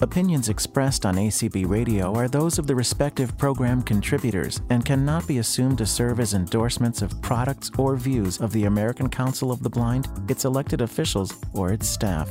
Opinions 0.00 0.48
expressed 0.48 1.04
on 1.04 1.16
ACB 1.16 1.68
Radio 1.68 2.14
are 2.14 2.28
those 2.28 2.58
of 2.58 2.66
the 2.66 2.74
respective 2.74 3.36
program 3.36 3.82
contributors 3.82 4.60
and 4.70 4.84
cannot 4.84 5.26
be 5.26 5.38
assumed 5.38 5.76
to 5.78 5.86
serve 5.86 6.20
as 6.20 6.34
endorsements 6.34 7.02
of 7.02 7.20
products 7.20 7.70
or 7.78 7.96
views 7.96 8.40
of 8.40 8.52
the 8.52 8.64
American 8.64 9.08
Council 9.08 9.50
of 9.50 9.62
the 9.62 9.68
Blind, 9.68 10.08
its 10.28 10.44
elected 10.44 10.80
officials, 10.80 11.34
or 11.52 11.72
its 11.72 11.88
staff. 11.88 12.28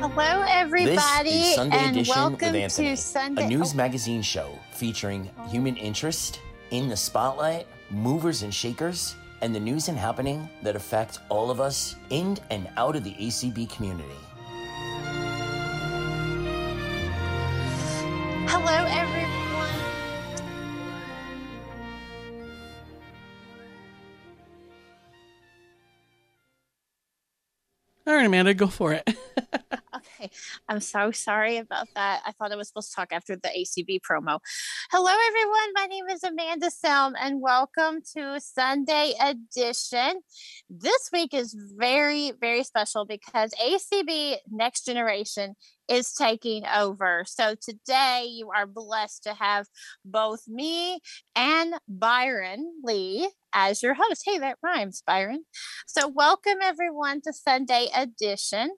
Hello, 0.00 0.44
everybody, 0.48 1.30
This 1.30 1.48
is 1.48 1.54
Sunday 1.56 1.76
and 1.76 1.96
Edition 1.96 2.14
welcome 2.14 2.52
with 2.52 2.62
Anthony, 2.62 2.90
to 2.90 2.96
Sunday. 2.96 3.44
a 3.44 3.48
news 3.48 3.72
oh, 3.72 3.76
magazine 3.76 4.22
show 4.22 4.58
featuring 4.72 5.28
human 5.50 5.76
interest 5.76 6.40
in 6.70 6.88
the 6.88 6.96
spotlight, 6.96 7.66
movers 7.90 8.42
and 8.42 8.52
shakers, 8.54 9.14
and 9.42 9.54
the 9.54 9.60
news 9.60 9.88
and 9.88 9.98
happening 9.98 10.48
that 10.62 10.76
affect 10.76 11.20
all 11.28 11.50
of 11.50 11.60
us 11.60 11.96
in 12.10 12.36
and 12.50 12.68
out 12.76 12.96
of 12.96 13.04
the 13.04 13.14
ACB 13.14 13.70
community. 13.70 14.16
hello, 18.48 18.86
everyone. 18.88 19.68
All 28.06 28.14
right, 28.14 28.26
Amanda, 28.26 28.54
go 28.54 28.66
for 28.66 28.92
it. 28.92 29.08
I'm 30.68 30.80
so 30.80 31.10
sorry 31.10 31.58
about 31.58 31.88
that. 31.94 32.22
I 32.24 32.32
thought 32.32 32.52
I 32.52 32.56
was 32.56 32.68
supposed 32.68 32.90
to 32.90 32.96
talk 32.96 33.12
after 33.12 33.36
the 33.36 33.48
ACB 33.48 34.00
promo. 34.00 34.40
Hello, 34.90 35.12
everyone. 35.28 35.72
My 35.74 35.86
name 35.86 36.06
is 36.08 36.22
Amanda 36.22 36.70
Selm, 36.70 37.14
and 37.20 37.40
welcome 37.40 38.00
to 38.16 38.40
Sunday 38.40 39.14
Edition. 39.20 40.20
This 40.70 41.10
week 41.12 41.34
is 41.34 41.56
very, 41.76 42.32
very 42.40 42.64
special 42.64 43.04
because 43.04 43.52
ACB 43.54 44.36
Next 44.50 44.84
Generation 44.84 45.54
is 45.88 46.12
taking 46.12 46.64
over. 46.66 47.24
So 47.26 47.54
today 47.60 48.26
you 48.28 48.50
are 48.50 48.66
blessed 48.66 49.24
to 49.24 49.34
have 49.34 49.66
both 50.04 50.48
me 50.48 51.00
and 51.34 51.74
Byron 51.88 52.72
Lee 52.82 53.28
as 53.52 53.82
your 53.82 53.94
host. 53.94 54.22
Hey, 54.24 54.38
that 54.38 54.58
rhymes, 54.62 55.02
Byron. 55.06 55.44
So 55.86 56.08
welcome 56.08 56.58
everyone 56.62 57.20
to 57.22 57.32
Sunday 57.32 57.88
Edition. 57.94 58.70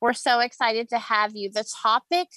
We're 0.00 0.12
so 0.12 0.40
excited 0.40 0.88
to 0.90 0.98
have 0.98 1.32
you. 1.34 1.50
The 1.50 1.64
topic 1.82 2.28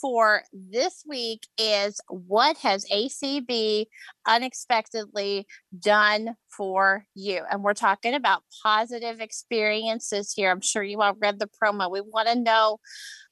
for 0.00 0.42
this 0.52 1.04
week 1.06 1.46
is 1.58 2.00
what 2.08 2.56
has 2.58 2.84
ACB 2.86 3.86
unexpectedly 4.26 5.46
done 5.78 6.34
for 6.48 7.04
you? 7.14 7.42
And 7.50 7.62
we're 7.62 7.74
talking 7.74 8.14
about 8.14 8.42
positive 8.62 9.20
experiences 9.20 10.32
here. 10.34 10.50
I'm 10.50 10.60
sure 10.60 10.82
you 10.82 11.00
all 11.00 11.14
read 11.20 11.38
the 11.38 11.48
promo. 11.62 11.90
We 11.90 12.00
want 12.00 12.28
to 12.28 12.38
know 12.38 12.78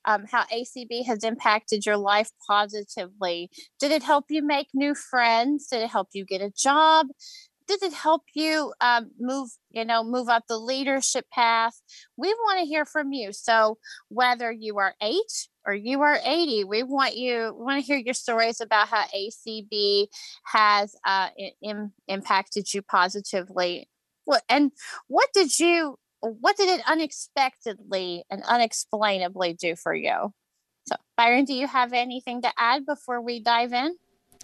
um, 0.04 0.24
how 0.30 0.44
ACB 0.44 1.04
has 1.06 1.24
impacted 1.24 1.84
your 1.84 1.96
life 1.96 2.30
positively. 2.46 3.50
Did 3.80 3.90
it 3.90 4.02
help 4.02 4.26
you 4.30 4.42
make 4.42 4.68
new 4.72 4.94
friends? 4.94 5.66
Did 5.66 5.82
it 5.82 5.90
help 5.90 6.08
you 6.12 6.24
get 6.24 6.40
a 6.40 6.50
job? 6.50 7.08
Did 7.68 7.82
it 7.82 7.92
help 7.92 8.22
you 8.34 8.72
um, 8.80 9.10
move, 9.18 9.50
you 9.70 9.84
know, 9.84 10.04
move 10.04 10.28
up 10.28 10.44
the 10.48 10.58
leadership 10.58 11.26
path? 11.32 11.80
We 12.16 12.28
want 12.28 12.60
to 12.60 12.66
hear 12.66 12.84
from 12.84 13.12
you. 13.12 13.32
So 13.32 13.78
whether 14.08 14.52
you 14.52 14.78
are 14.78 14.94
eight 15.02 15.48
or 15.66 15.74
you 15.74 16.00
are 16.02 16.18
80, 16.24 16.64
we 16.64 16.82
want 16.84 17.16
you 17.16 17.54
we 17.58 17.64
want 17.64 17.80
to 17.80 17.86
hear 17.86 17.98
your 17.98 18.14
stories 18.14 18.60
about 18.60 18.88
how 18.88 19.04
ACB 19.06 20.06
has 20.44 20.94
uh, 21.04 21.28
impacted 22.06 22.72
you 22.72 22.82
positively. 22.82 23.88
What 24.24 24.42
and 24.48 24.72
what 25.08 25.28
did 25.34 25.58
you 25.58 25.98
what 26.20 26.56
did 26.56 26.68
it 26.68 26.82
unexpectedly 26.88 28.24
and 28.30 28.42
unexplainably 28.44 29.54
do 29.54 29.76
for 29.76 29.94
you? 29.94 30.32
So, 30.88 30.96
Byron, 31.16 31.44
do 31.44 31.54
you 31.54 31.66
have 31.66 31.92
anything 31.92 32.42
to 32.42 32.52
add 32.56 32.86
before 32.86 33.20
we 33.20 33.40
dive 33.40 33.72
in? 33.72 33.96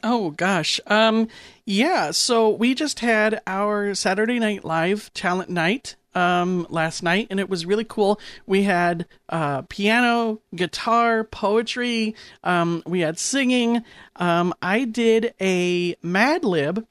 Oh 0.03 0.31
gosh. 0.31 0.81
Um 0.87 1.29
yeah, 1.65 2.11
so 2.11 2.51
we 2.51 2.75
just 2.75 3.01
had 3.01 3.41
our 3.47 3.95
Saturday 3.95 4.39
Night 4.39 4.65
Live 4.65 5.13
talent 5.15 5.51
night 5.51 5.97
um 6.15 6.67
last 6.69 7.03
night 7.03 7.29
and 7.31 7.41
it 7.41 7.49
was 7.49 7.65
really 7.65 7.85
cool. 7.85 8.21
We 8.47 8.65
had 8.65 9.07
uh 9.29 9.63
piano, 9.63 10.41
guitar, 10.55 11.25
poetry, 11.25 12.15
um 12.45 12.83
we 12.87 13.01
had 13.01 13.19
singing. 13.19 13.83
Um 14.17 14.55
I 14.61 14.85
did 14.85 15.35
a 15.41 15.97
Mad 16.03 16.45
Lib. 16.45 16.87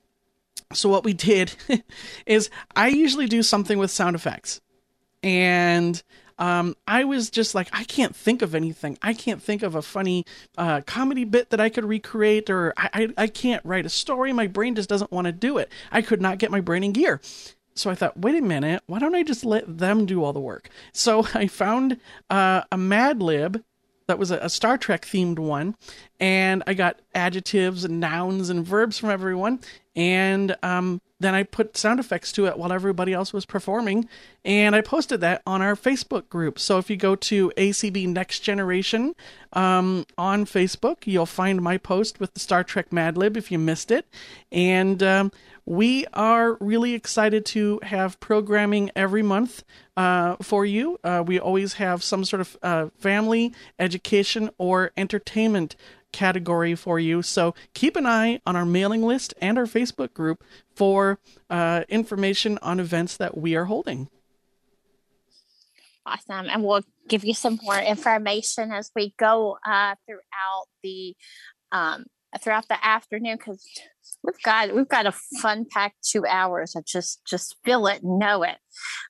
So 0.74 0.90
what 0.90 1.04
we 1.04 1.14
did 1.14 1.54
is 2.26 2.50
I 2.76 2.88
usually 2.88 3.28
do 3.28 3.44
something 3.44 3.78
with 3.78 3.92
sound 3.92 4.16
effects. 4.16 4.62
And 5.24 6.02
um, 6.42 6.76
I 6.88 7.04
was 7.04 7.30
just 7.30 7.54
like, 7.54 7.70
I 7.72 7.84
can't 7.84 8.16
think 8.16 8.42
of 8.42 8.56
anything. 8.56 8.98
I 9.04 9.14
can't 9.14 9.42
think 9.42 9.62
of 9.62 9.76
a 9.76 9.82
funny 9.84 10.26
uh, 10.58 10.82
comedy 10.82 11.24
bit 11.24 11.52
that 11.52 11.60
I 11.60 11.70
could 11.70 11.86
recreate, 11.86 12.50
or 12.50 12.74
I, 12.76 12.90
I, 12.94 13.24
I 13.24 13.28
can't 13.28 13.64
write 13.64 13.86
a 13.86 13.90
story. 13.90 14.34
My 14.34 14.48
brain 14.48 14.74
just 14.74 14.90
doesn't 14.90 15.12
want 15.12 15.26
to 15.26 15.32
do 15.32 15.60
it. 15.60 15.72
I 15.92 16.02
could 16.02 16.20
not 16.20 16.40
get 16.40 16.50
my 16.50 16.60
brain 16.60 16.84
in 16.84 16.94
gear. 16.94 17.22
So 17.76 17.92
I 17.92 17.96
thought, 17.96 18.18
wait 18.20 18.36
a 18.36 18.42
minute, 18.42 18.82
why 18.88 18.98
don't 18.98 19.14
I 19.14 19.22
just 19.22 19.46
let 19.46 19.78
them 19.78 20.08
do 20.08 20.24
all 20.24 20.34
the 20.34 20.40
work? 20.40 20.70
So 20.94 21.28
I 21.36 21.46
found 21.46 21.98
uh, 22.32 22.64
a 22.72 22.78
Mad 22.78 23.22
Lib 23.22 23.64
that 24.08 24.20
was 24.20 24.32
a, 24.32 24.38
a 24.38 24.50
Star 24.50 24.78
Trek 24.78 25.06
themed 25.06 25.40
one, 25.40 25.76
and 26.20 26.64
I 26.68 26.74
got 26.74 27.00
adjectives 27.14 27.84
and 27.84 28.00
nouns 28.00 28.50
and 28.50 28.66
verbs 28.66 28.98
from 28.98 29.10
everyone, 29.10 29.60
and 29.96 30.56
um, 30.64 31.02
then 31.20 31.36
I 31.36 31.44
put 31.44 31.78
sound 31.78 32.00
effects 32.00 32.32
to 32.34 32.48
it 32.48 32.58
while 32.58 32.72
everybody 32.72 33.14
else 33.14 33.32
was 33.32 33.46
performing, 33.46 34.08
and 34.44 34.76
I 34.76 34.82
posted 34.82 35.22
that 35.22 35.42
on 35.46 35.62
our 35.62 35.76
Facebook 35.76 36.30
group. 36.30 36.60
So 36.60 36.78
if 36.78 36.90
you 36.90 36.98
go 36.98 37.16
to 37.16 37.52
ACB 37.58 38.08
Next 38.08 38.40
Generation 38.40 39.16
um, 39.54 40.06
on 40.18 40.46
Facebook, 40.46 41.06
you'll 41.06 41.26
find 41.26 41.62
my 41.62 41.78
post 41.78 42.20
with 42.20 42.34
the 42.34 42.40
Star 42.40 42.64
Trek 42.64 42.92
Mad 42.92 43.18
Lib 43.18 43.38
if 43.38 43.52
you 43.52 43.60
missed 43.60 43.92
it, 43.92 44.08
and 44.52 45.04
um, 45.04 45.32
we 45.66 46.06
are 46.14 46.58
really 46.60 46.94
excited 46.94 47.46
to 47.48 47.80
have 47.84 48.20
programming 48.20 48.92
every 48.96 49.22
month 49.22 49.64
uh, 49.96 50.36
for 50.42 50.66
you. 50.66 51.00
Uh, 51.04 51.24
we 51.26 51.40
always 51.40 51.74
have 51.74 52.04
some 52.04 52.26
sort 52.26 52.42
of 52.42 52.58
uh, 52.64 52.88
family, 52.98 53.54
education, 53.78 54.50
or 54.58 54.92
entertainment 54.98 55.76
category 56.12 56.76
for 56.76 57.00
you. 57.00 57.22
So 57.22 57.56
keep 57.74 57.96
an 57.96 58.06
eye 58.06 58.42
on 58.46 58.56
our 58.56 58.66
mailing 58.66 59.04
list 59.04 59.34
and 59.42 59.58
our 59.58 59.66
Facebook 59.66 60.14
group 60.14 60.44
for 60.76 61.20
uh, 61.50 61.84
information 61.90 62.58
on 62.62 62.80
events 62.80 63.18
that 63.18 63.38
we 63.38 63.56
are 63.56 63.66
holding. 63.66 64.10
Awesome. 66.06 66.50
And 66.50 66.64
we'll 66.64 66.84
give 67.08 67.24
you 67.24 67.34
some 67.34 67.60
more 67.62 67.80
information 67.80 68.72
as 68.72 68.92
we 68.96 69.14
go 69.18 69.58
uh, 69.66 69.96
throughout 70.06 70.66
the 70.84 71.16
um, 71.72 72.06
throughout 72.40 72.68
the 72.68 72.84
afternoon 72.86 73.38
because 73.38 73.66
we've 74.24 74.42
got 74.44 74.74
we've 74.76 74.88
got 74.88 75.06
a 75.06 75.14
fun 75.42 75.66
packed 75.70 76.08
two 76.08 76.26
hours. 76.26 76.76
I 76.76 76.82
just 76.86 77.22
just 77.26 77.56
feel 77.64 77.88
it, 77.88 78.02
know 78.04 78.44
it. 78.44 78.58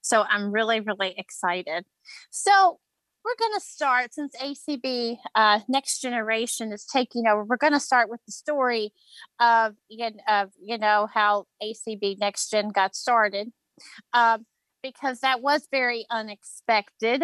So 0.02 0.24
I'm 0.30 0.52
really 0.52 0.80
really 0.80 1.14
excited. 1.18 1.86
So 2.30 2.80
we're 3.24 3.36
going 3.38 3.54
to 3.54 3.66
start 3.66 4.14
since 4.16 4.36
ACB 4.42 5.18
uh, 5.36 5.60
Next 5.70 6.02
Generation 6.02 6.72
is 6.72 6.86
taking 6.86 7.28
over. 7.28 7.44
We're 7.44 7.58
going 7.58 7.74
to 7.74 7.80
start 7.80 8.10
with 8.10 8.20
the 8.26 8.32
story 8.32 8.94
of 9.40 9.76
you 9.90 10.10
know, 10.10 10.24
of 10.28 10.50
you 10.60 10.78
know 10.78 11.08
how 11.14 11.46
ACB 11.62 12.20
Next 12.20 12.50
Gen 12.50 12.70
got 12.70 12.96
started. 12.96 13.50
Um, 14.14 14.46
because 14.84 15.20
that 15.20 15.42
was 15.42 15.68
very 15.72 16.06
unexpected 16.10 17.24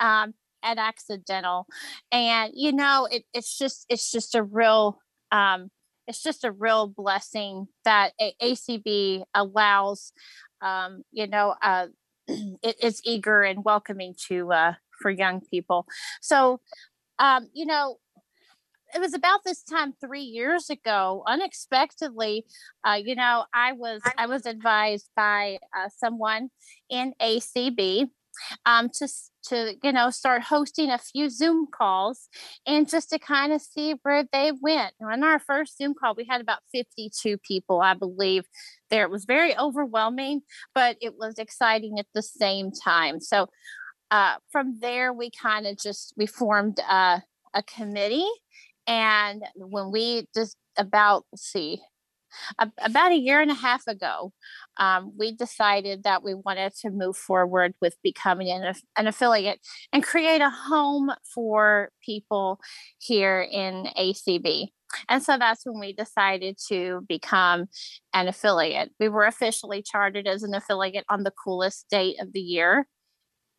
um, 0.00 0.34
and 0.62 0.78
accidental. 0.78 1.66
And 2.10 2.52
you 2.54 2.72
know, 2.72 3.08
it, 3.10 3.24
it's 3.32 3.56
just 3.58 3.86
it's 3.88 4.10
just 4.10 4.34
a 4.34 4.42
real 4.42 4.98
um, 5.32 5.70
it's 6.06 6.22
just 6.22 6.44
a 6.44 6.52
real 6.52 6.86
blessing 6.86 7.66
that 7.84 8.12
ACB 8.40 9.24
allows 9.34 10.12
um, 10.60 11.02
you 11.10 11.26
know 11.26 11.54
uh, 11.62 11.86
it's 12.62 13.00
eager 13.04 13.42
and 13.42 13.64
welcoming 13.64 14.14
to 14.28 14.52
uh, 14.52 14.74
for 15.00 15.10
young 15.10 15.40
people. 15.40 15.86
So 16.20 16.60
um, 17.18 17.48
you 17.52 17.66
know. 17.66 17.96
It 18.94 19.00
was 19.00 19.14
about 19.14 19.40
this 19.42 19.62
time 19.62 19.94
three 20.04 20.20
years 20.20 20.68
ago, 20.68 21.22
unexpectedly. 21.26 22.44
Uh, 22.86 22.98
you 23.02 23.14
know, 23.14 23.46
I 23.54 23.72
was 23.72 24.02
I 24.18 24.26
was 24.26 24.44
advised 24.44 25.08
by 25.16 25.60
uh, 25.74 25.88
someone 25.96 26.50
in 26.90 27.14
ACB 27.18 28.10
um, 28.66 28.88
to 28.94 29.08
to 29.44 29.74
you 29.82 29.92
know 29.92 30.10
start 30.10 30.42
hosting 30.42 30.90
a 30.90 30.98
few 30.98 31.28
Zoom 31.28 31.66
calls 31.72 32.28
and 32.66 32.88
just 32.88 33.10
to 33.10 33.18
kind 33.18 33.52
of 33.52 33.60
see 33.60 33.94
where 34.02 34.24
they 34.32 34.52
went. 34.60 34.94
On 35.02 35.24
our 35.24 35.38
first 35.38 35.76
Zoom 35.76 35.94
call, 35.94 36.14
we 36.14 36.26
had 36.28 36.40
about 36.40 36.60
fifty 36.72 37.10
two 37.20 37.38
people, 37.38 37.80
I 37.80 37.94
believe. 37.94 38.44
There, 38.90 39.04
it 39.04 39.10
was 39.10 39.24
very 39.24 39.56
overwhelming, 39.56 40.42
but 40.74 40.96
it 41.00 41.14
was 41.16 41.38
exciting 41.38 41.98
at 41.98 42.06
the 42.14 42.22
same 42.22 42.70
time. 42.70 43.20
So 43.20 43.48
uh, 44.10 44.36
from 44.50 44.78
there, 44.80 45.12
we 45.12 45.30
kind 45.30 45.66
of 45.66 45.78
just 45.78 46.12
we 46.16 46.26
formed 46.26 46.78
uh, 46.88 47.20
a 47.54 47.62
committee, 47.62 48.28
and 48.86 49.42
when 49.56 49.90
we 49.90 50.26
just 50.34 50.56
about 50.78 51.24
let's 51.32 51.50
about 52.58 53.12
a 53.12 53.16
year 53.16 53.40
and 53.40 53.50
a 53.50 53.54
half 53.54 53.86
ago, 53.86 54.32
um, 54.76 55.12
we 55.16 55.32
decided 55.32 56.04
that 56.04 56.22
we 56.22 56.34
wanted 56.34 56.74
to 56.80 56.90
move 56.90 57.16
forward 57.16 57.74
with 57.80 57.96
becoming 58.02 58.48
an, 58.50 58.74
an 58.96 59.06
affiliate 59.06 59.60
and 59.92 60.02
create 60.02 60.40
a 60.40 60.50
home 60.50 61.10
for 61.34 61.90
people 62.04 62.60
here 62.98 63.40
in 63.40 63.88
ACB. 63.98 64.68
And 65.08 65.22
so 65.22 65.38
that's 65.38 65.64
when 65.64 65.80
we 65.80 65.92
decided 65.92 66.58
to 66.68 67.02
become 67.08 67.66
an 68.12 68.28
affiliate. 68.28 68.90
We 69.00 69.08
were 69.08 69.24
officially 69.24 69.82
chartered 69.82 70.26
as 70.26 70.42
an 70.42 70.54
affiliate 70.54 71.06
on 71.08 71.22
the 71.22 71.32
coolest 71.32 71.86
date 71.90 72.16
of 72.20 72.32
the 72.32 72.40
year 72.40 72.86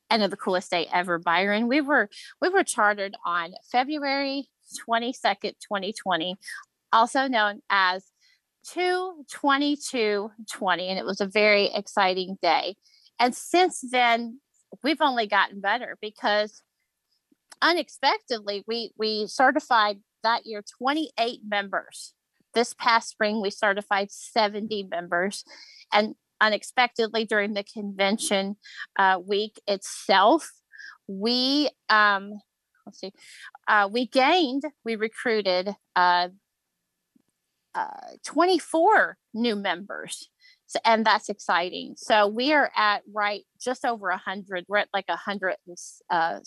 and 0.10 0.24
of 0.24 0.30
the 0.30 0.38
coolest 0.38 0.70
day 0.70 0.88
ever, 0.94 1.18
Byron. 1.18 1.68
We 1.68 1.82
were 1.82 2.10
we 2.42 2.50
were 2.50 2.64
chartered 2.64 3.16
on 3.26 3.54
February 3.72 4.48
22nd, 4.88 5.54
2020, 5.60 6.36
also 6.92 7.28
known 7.28 7.62
as 7.70 8.06
22220 8.64 10.88
and 10.88 11.00
it 11.00 11.06
was 11.06 11.22
a 11.22 11.26
very 11.26 11.66
exciting 11.74 12.38
day. 12.42 12.76
And 13.20 13.36
since 13.36 13.84
then, 13.92 14.40
we've 14.84 15.02
only 15.02 15.28
gotten 15.28 15.62
better 15.62 15.98
because 16.02 16.62
unexpectedly 17.62 18.64
we 18.68 18.92
we 18.98 19.28
certified 19.28 20.00
that 20.24 20.46
year 20.46 20.64
28 20.80 21.42
members. 21.48 22.14
This 22.54 22.74
past 22.74 23.10
spring 23.10 23.42
we 23.42 23.50
certified 23.50 24.12
70 24.12 24.88
members 24.90 25.44
and 25.92 26.16
unexpectedly 26.42 27.26
during 27.26 27.54
the 27.54 27.64
convention 27.64 28.58
uh, 28.98 29.20
week 29.26 29.62
itself 29.68 30.52
we 31.08 31.70
um 31.90 32.40
let's 32.86 33.00
see 33.00 33.14
uh, 33.68 33.88
we 33.92 34.08
gained 34.08 34.64
we 34.84 34.96
recruited 34.96 35.76
uh, 35.96 36.30
uh, 37.76 38.18
24 38.26 39.18
new 39.34 39.56
members. 39.56 40.30
So, 40.68 40.80
and 40.86 41.06
that's 41.06 41.30
exciting. 41.30 41.96
So 41.98 42.28
we 42.28 42.54
are 42.54 42.72
at 42.76 43.04
right 43.12 43.44
just 43.62 43.86
over 43.86 44.10
100 44.10 44.66
we're 44.68 44.78
at 44.78 44.90
like 44.94 45.08
106 45.08 46.04
uh, 46.10 46.40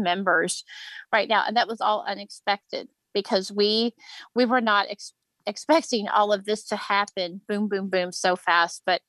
members 0.00 0.64
right 1.12 1.28
now 1.28 1.44
and 1.46 1.56
that 1.56 1.68
was 1.68 1.80
all 1.80 2.04
unexpected 2.06 2.88
because 3.12 3.52
we 3.52 3.92
we 4.34 4.44
were 4.44 4.60
not 4.60 4.86
ex- 4.88 5.12
expecting 5.46 6.08
all 6.08 6.32
of 6.32 6.44
this 6.44 6.64
to 6.64 6.76
happen 6.76 7.40
boom 7.48 7.68
boom 7.68 7.88
boom 7.88 8.12
so 8.12 8.36
fast 8.36 8.82
but 8.86 9.02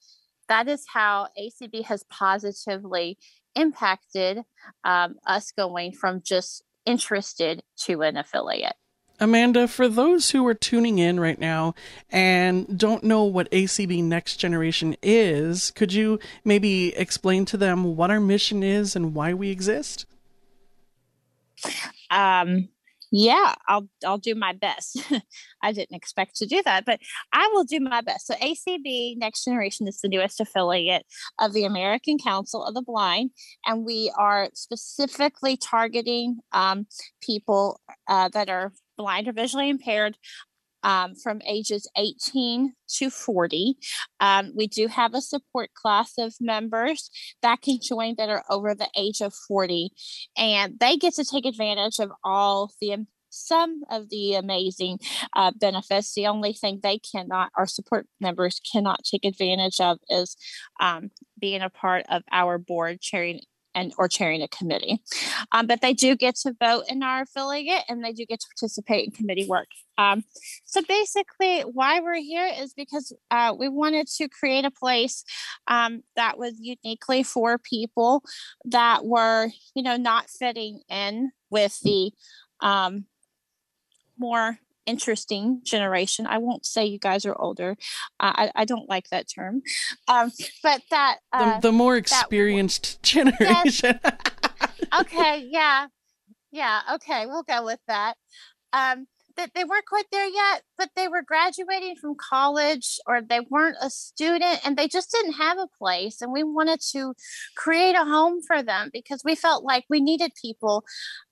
that 0.50 0.68
is 0.68 0.86
how 0.92 1.28
acb 1.40 1.86
has 1.86 2.04
positively 2.10 3.18
impacted 3.56 4.42
um, 4.84 5.16
us 5.28 5.52
going 5.52 5.94
from 5.94 6.22
just 6.22 6.64
interested 6.86 7.64
to 7.78 8.02
an 8.02 8.18
affiliate 8.18 8.76
Amanda, 9.24 9.70
for 9.70 9.88
those 9.88 10.32
who 10.32 10.46
are 10.46 10.54
tuning 10.54 11.00
in 11.00 11.18
right 11.18 11.40
now 11.40 11.76
and 12.10 12.78
don't 12.78 13.06
know 13.06 13.24
what 13.24 13.50
ACB 13.52 14.04
Next 14.04 14.36
Generation 14.36 14.98
is, 15.02 15.72
could 15.72 15.94
you 15.94 16.20
maybe 16.44 16.94
explain 16.98 17.46
to 17.46 17.56
them 17.56 17.96
what 17.96 18.12
our 18.12 18.20
mission 18.20 18.64
is 18.64 18.98
and 18.98 19.16
why 19.16 19.34
we 19.34 19.50
exist? 19.50 20.06
Um, 22.12 22.68
yeah, 23.16 23.54
I'll 23.68 23.88
I'll 24.04 24.18
do 24.18 24.36
my 24.36 24.54
best. 24.54 25.02
I 25.62 25.72
didn't 25.72 25.96
expect 25.96 26.36
to 26.38 26.46
do 26.46 26.62
that, 26.66 26.84
but 26.84 27.00
I 27.32 27.48
will 27.54 27.64
do 27.64 27.80
my 27.80 28.02
best. 28.02 28.28
So 28.28 28.34
ACB 28.34 29.18
Next 29.18 29.46
Generation 29.46 29.88
is 29.88 30.02
the 30.02 30.10
newest 30.10 30.42
affiliate 30.42 31.06
of 31.40 31.54
the 31.54 31.64
American 31.64 32.18
Council 32.18 32.66
of 32.66 32.74
the 32.74 32.82
Blind, 32.82 33.30
and 33.66 33.86
we 33.86 34.12
are 34.18 34.50
specifically 34.54 35.56
targeting 35.56 36.40
um, 36.52 36.88
people 37.22 37.80
uh, 38.10 38.30
that 38.34 38.50
are 38.50 38.74
blind 39.04 39.28
or 39.28 39.34
visually 39.34 39.70
impaired 39.70 40.18
um, 40.84 41.16
from 41.16 41.42
ages 41.46 41.90
18 41.98 42.74
to 42.96 43.10
40. 43.10 43.76
Um, 44.20 44.54
we 44.56 44.68
do 44.68 44.88
have 44.88 45.14
a 45.14 45.22
support 45.22 45.74
class 45.74 46.14
of 46.18 46.34
members 46.40 47.10
that 47.42 47.62
can 47.62 47.80
join 47.82 48.16
that 48.18 48.30
are 48.30 48.44
over 48.50 48.74
the 48.74 48.90
age 48.96 49.22
of 49.22 49.34
40, 49.34 49.92
and 50.38 50.80
they 50.80 50.96
get 50.96 51.16
to 51.16 51.26
take 51.26 51.46
advantage 51.46 52.00
of 52.00 52.12
all 52.24 52.72
the 52.80 53.06
some 53.36 53.82
of 53.90 54.10
the 54.10 54.36
amazing 54.36 55.00
uh, 55.36 55.52
benefits. 55.60 56.14
The 56.14 56.28
only 56.28 56.54
thing 56.54 56.80
they 56.84 57.00
cannot, 57.00 57.52
our 57.58 57.66
support 57.66 58.06
members 58.22 58.62
cannot 58.72 59.04
take 59.04 59.26
advantage 59.26 59.80
of, 59.80 59.98
is 60.08 60.38
um, 60.80 61.10
being 61.40 61.64
a 61.64 61.70
part 61.72 62.06
of 62.10 62.22
our 62.32 62.60
board 62.60 63.02
chairing 63.02 63.40
and 63.76 63.94
or 63.98 64.08
chairing 64.08 64.42
a 64.42 64.48
committee. 64.48 65.02
Um, 65.52 65.68
but 65.68 65.82
they 65.82 65.94
do 65.94 66.16
get 66.16 66.36
to 66.38 66.56
vote 66.60 66.86
in 66.90 67.04
our 67.04 67.24
affiliate 67.24 67.84
and 67.90 68.04
they 68.04 68.14
do 68.14 68.26
get 68.26 68.40
to 68.40 68.48
participate 68.48 69.06
in 69.06 69.12
committee 69.12 69.48
work. 69.48 69.68
Um, 69.98 70.24
so 70.66 70.82
basically, 70.88 71.62
why 71.62 72.00
we're 72.00 72.22
here 72.22 72.50
is 72.60 72.74
because 72.74 73.14
uh, 73.30 73.54
we 73.58 73.70
wanted 73.70 74.08
to 74.18 74.28
create 74.28 74.66
a 74.66 74.72
place 74.72 75.24
um, 75.68 76.04
that 76.16 76.38
was 76.38 76.54
uniquely 76.60 77.24
for 77.24 77.58
people 77.58 78.24
that 78.66 79.06
were, 79.06 79.50
you 79.76 79.84
know, 79.84 79.98
not 79.98 80.30
fitting 80.30 80.82
in 80.90 81.32
with 81.50 81.80
the 81.82 82.12
um, 82.62 83.06
more 84.18 84.58
interesting 84.86 85.62
generation. 85.64 86.28
I 86.28 86.38
won't 86.38 86.66
say 86.66 86.86
you 86.86 87.00
guys 87.00 87.26
are 87.26 87.40
older. 87.40 87.78
Uh, 88.20 88.34
I, 88.36 88.52
I 88.56 88.66
don't 88.66 88.90
like 88.90 89.10
that 89.10 89.28
term. 89.34 89.62
Um, 90.08 90.32
but 90.62 90.82
that 90.90 91.18
uh, 91.32 91.56
the, 91.56 91.70
the, 91.70 91.72
more 91.72 91.96
experienced 91.96 93.02
that, 93.02 93.04
generation. 93.04 94.00
Yes. 94.04 94.22
okay. 95.00 95.48
Yeah. 95.54 95.88
Yeah. 96.52 96.82
Okay. 96.96 97.26
We'll 97.26 97.44
go 97.44 97.66
with 97.66 97.80
that. 97.88 98.16
Um, 98.72 99.08
that 99.36 99.52
they 99.56 99.64
weren't 99.64 99.86
quite 99.86 100.06
there 100.12 100.28
yet, 100.28 100.64
but 100.78 100.90
they 100.96 101.08
were 101.08 101.24
graduating 101.24 101.96
from 101.96 102.16
college 102.16 103.00
or 103.08 103.22
they 103.22 103.40
weren't 103.50 103.78
a 103.82 103.90
student 103.90 104.60
and 104.66 104.78
they 104.78 104.88
just 104.88 105.12
didn't 105.12 105.34
have 105.34 105.58
a 105.58 105.68
place. 105.78 106.22
And 106.22 106.32
we 106.32 106.44
wanted 106.44 106.80
to 106.92 107.14
create 107.56 107.96
a 107.96 108.06
home 108.06 108.42
for 108.46 108.62
them 108.62 108.90
because 108.94 109.22
we 109.24 109.36
felt 109.36 109.64
like 109.64 109.86
we 109.90 110.00
needed 110.00 110.32
people 110.40 110.84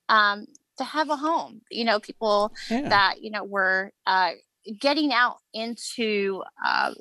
um, 0.10 0.46
to 0.82 0.90
have 0.90 1.10
a 1.10 1.16
home 1.16 1.62
you 1.70 1.86
know 1.86 2.00
people 2.00 2.52
yeah. 2.70 2.90
that 2.90 3.16
you 3.22 3.30
know 3.32 3.44
were 3.44 3.92
uh, 4.08 4.32
getting 4.80 5.14
out 5.14 5.38
into 5.54 6.42
uh, 6.66 6.92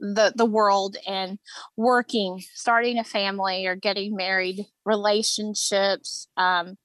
the 0.00 0.32
the 0.36 0.44
world 0.44 0.96
and 1.06 1.38
working 1.76 2.42
starting 2.54 2.98
a 2.98 3.04
family 3.04 3.66
or 3.66 3.74
getting 3.74 4.14
married 4.14 4.64
relationships 4.84 6.28
um, 6.36 6.76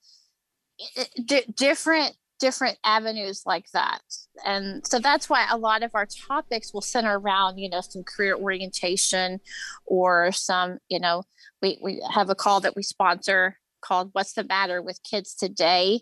d- 1.25 1.45
different 1.55 2.15
different 2.39 2.77
avenues 2.85 3.43
like 3.45 3.65
that 3.73 3.99
and 4.45 4.87
so 4.87 4.97
that's 4.97 5.29
why 5.29 5.45
a 5.51 5.57
lot 5.57 5.83
of 5.83 5.91
our 5.93 6.05
topics 6.05 6.73
will 6.73 6.81
center 6.81 7.19
around 7.19 7.57
you 7.57 7.69
know 7.69 7.81
some 7.81 8.03
career 8.03 8.35
orientation 8.35 9.39
or 9.85 10.31
some 10.31 10.77
you 10.87 10.99
know 10.99 11.23
we, 11.61 11.77
we 11.83 12.01
have 12.13 12.29
a 12.29 12.35
call 12.35 12.61
that 12.61 12.75
we 12.77 12.83
sponsor 12.83 13.57
called 13.81 14.09
what's 14.13 14.33
the 14.33 14.43
matter 14.43 14.81
with 14.81 15.03
kids 15.03 15.35
today 15.35 16.01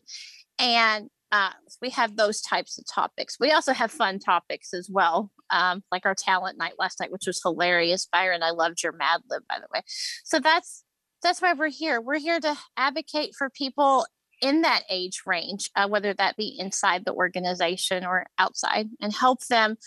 and 0.60 1.10
uh, 1.32 1.52
we 1.82 1.90
have 1.90 2.16
those 2.16 2.42
types 2.42 2.78
of 2.78 2.86
topics. 2.94 3.38
We 3.40 3.52
also 3.52 3.74
have 3.74 3.92
fun 3.92 4.20
topics 4.20 4.74
as 4.74 4.90
well, 4.90 5.32
um, 5.50 5.84
like 5.92 6.06
our 6.06 6.16
talent 6.16 6.58
night 6.58 6.74
last 6.80 7.00
night, 7.00 7.12
which 7.12 7.28
was 7.28 7.42
hilarious. 7.42 8.08
Byron, 8.12 8.44
I 8.44 8.52
loved 8.52 8.82
your 8.82 8.94
Mad 8.94 9.22
Lib, 9.30 9.44
by 9.50 9.60
the 9.60 9.68
way. 9.74 9.82
So 10.24 10.40
that's 10.40 10.84
that's 11.22 11.42
why 11.42 11.54
we're 11.54 11.68
here. 11.70 12.00
We're 12.00 12.20
here 12.20 12.40
to 12.40 12.56
advocate 12.78 13.34
for 13.36 13.50
people 13.50 14.06
in 14.42 14.62
that 14.62 14.84
age 14.90 15.24
range, 15.26 15.70
uh, 15.76 15.88
whether 15.88 16.14
that 16.14 16.38
be 16.38 16.56
inside 16.60 17.06
the 17.06 17.14
organization 17.14 18.06
or 18.06 18.28
outside, 18.38 18.88
and 19.02 19.14
help 19.14 19.46
them 19.48 19.78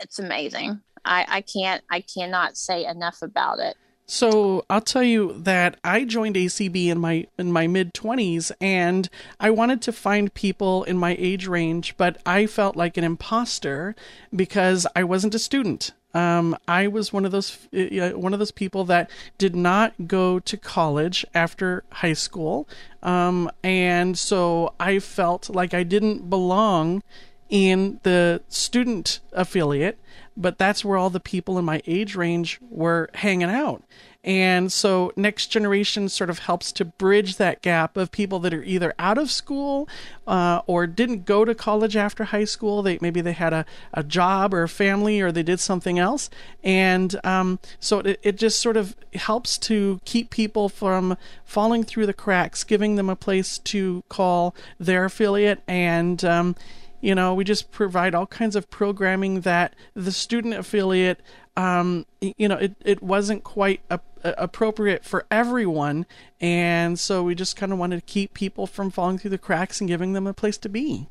it's 0.01 0.19
amazing. 0.19 0.81
I, 1.05 1.27
I 1.29 1.41
can't 1.41 1.83
I 1.91 2.01
cannot 2.03 2.57
say 2.57 2.85
enough 2.85 3.19
about 3.23 3.59
it. 3.59 3.77
So 4.11 4.65
I'll 4.71 4.81
tell 4.81 5.03
you 5.03 5.35
that 5.37 5.79
I 5.85 6.05
joined 6.05 6.35
ACB 6.35 6.87
in 6.87 6.99
my 6.99 7.27
in 7.39 7.53
my 7.53 7.67
mid 7.67 7.93
twenties, 7.93 8.51
and 8.59 9.09
I 9.39 9.51
wanted 9.51 9.83
to 9.83 9.93
find 9.93 10.33
people 10.33 10.85
in 10.85 10.97
my 10.97 11.15
age 11.19 11.47
range, 11.47 11.95
but 11.99 12.17
I 12.25 12.47
felt 12.47 12.75
like 12.75 12.97
an 12.97 13.05
imposter 13.05 13.95
because 14.35 14.87
I 14.97 15.05
wasn't 15.05 15.35
a 15.35 15.39
student. 15.39 15.93
Um, 16.15 16.57
I 16.67 16.87
was 16.87 17.13
one 17.13 17.27
of 17.27 17.33
those 17.33 17.59
uh, 17.75 18.13
one 18.17 18.33
of 18.33 18.39
those 18.39 18.51
people 18.51 18.85
that 18.87 19.11
did 19.37 19.55
not 19.55 19.93
go 20.07 20.39
to 20.39 20.57
college 20.57 21.27
after 21.35 21.85
high 21.93 22.15
school, 22.15 22.67
um, 23.03 23.51
and 23.63 24.17
so 24.17 24.73
I 24.81 25.01
felt 25.01 25.51
like 25.51 25.75
I 25.75 25.83
didn't 25.83 26.31
belong 26.31 27.03
in 27.49 28.01
the 28.03 28.43
student 28.49 29.21
affiliate, 29.33 29.99
but 30.37 30.59
that's 30.59 30.85
where 30.85 30.97
all 30.97 31.11
the 31.11 31.21
people 31.21 31.59
in 31.59 31.65
my 31.65 31.83
age 31.87 32.15
range 32.15 32.59
were 32.71 33.11
hanging 33.15 33.51
out. 33.51 33.83
And 34.25 34.71
so 34.73 35.13
Next 35.17 35.47
Generation 35.47 36.09
sort 36.09 36.29
of 36.29 36.41
helps 36.41 36.73
to 36.73 36.85
bridge 36.85 37.37
that 37.37 37.63
gap 37.63 37.97
of 37.97 38.11
people 38.11 38.41
that 38.41 38.53
are 38.53 38.65
either 38.65 38.93
out 38.99 39.17
of 39.17 39.31
school 39.31 39.89
uh, 40.27 40.61
or 40.67 40.87
didn't 40.87 41.25
go 41.25 41.45
to 41.45 41.55
college 41.55 41.97
after 41.97 42.25
high 42.25 42.45
school. 42.45 42.83
They 42.83 42.99
maybe 43.01 43.21
they 43.21 43.33
had 43.33 43.53
a, 43.53 43.65
a 43.95 44.03
job 44.03 44.53
or 44.53 44.65
a 44.65 44.69
family 44.69 45.21
or 45.21 45.31
they 45.31 45.45
did 45.45 45.61
something 45.61 45.99
else. 45.99 46.31
And 46.65 47.19
um, 47.25 47.61
so 47.79 48.01
it, 48.01 48.21
it 48.23 48.37
just 48.37 48.61
sort 48.61 48.77
of 48.77 48.97
helps 49.15 49.57
to 49.59 50.01
keep 50.05 50.31
people 50.31 50.69
from 50.69 51.17
falling 51.45 51.85
through 51.85 52.07
the 52.07 52.13
cracks, 52.13 52.65
giving 52.65 52.97
them 52.97 53.09
a 53.09 53.17
place 53.17 53.57
to 53.59 54.03
call 54.09 54.55
their 54.79 55.05
affiliate 55.05 55.63
and 55.67 56.25
um, 56.25 56.57
you 57.01 57.15
know 57.15 57.35
we 57.35 57.45
just 57.45 57.71
provide 57.71 58.15
all 58.15 58.27
kinds 58.27 58.57
of 58.57 58.69
programming 58.71 59.43
that 59.43 59.75
the 59.95 60.13
student 60.13 60.55
affiliate 60.55 61.21
um, 61.59 62.07
you 62.21 62.47
know, 62.47 62.55
it, 62.55 62.77
it 62.85 63.03
wasn't 63.03 63.43
quite 63.43 63.81
a, 63.91 63.99
a, 64.23 64.35
appropriate 64.39 65.05
for 65.05 65.27
everyone. 65.29 66.07
And 66.41 66.97
so 66.97 67.25
we 67.25 67.35
just 67.35 67.57
kind 67.57 67.73
of 67.73 67.81
wanted 67.81 67.97
to 67.97 68.03
keep 68.03 68.33
people 68.33 68.69
from 68.69 68.93
falling 68.93 69.19
through 69.19 69.31
the 69.31 69.39
cracks 69.39 69.81
and 69.81 69.89
giving 69.89 70.13
them 70.13 70.29
a 70.29 70.33
place 70.33 70.57
to 70.59 70.69
be. 70.69 71.09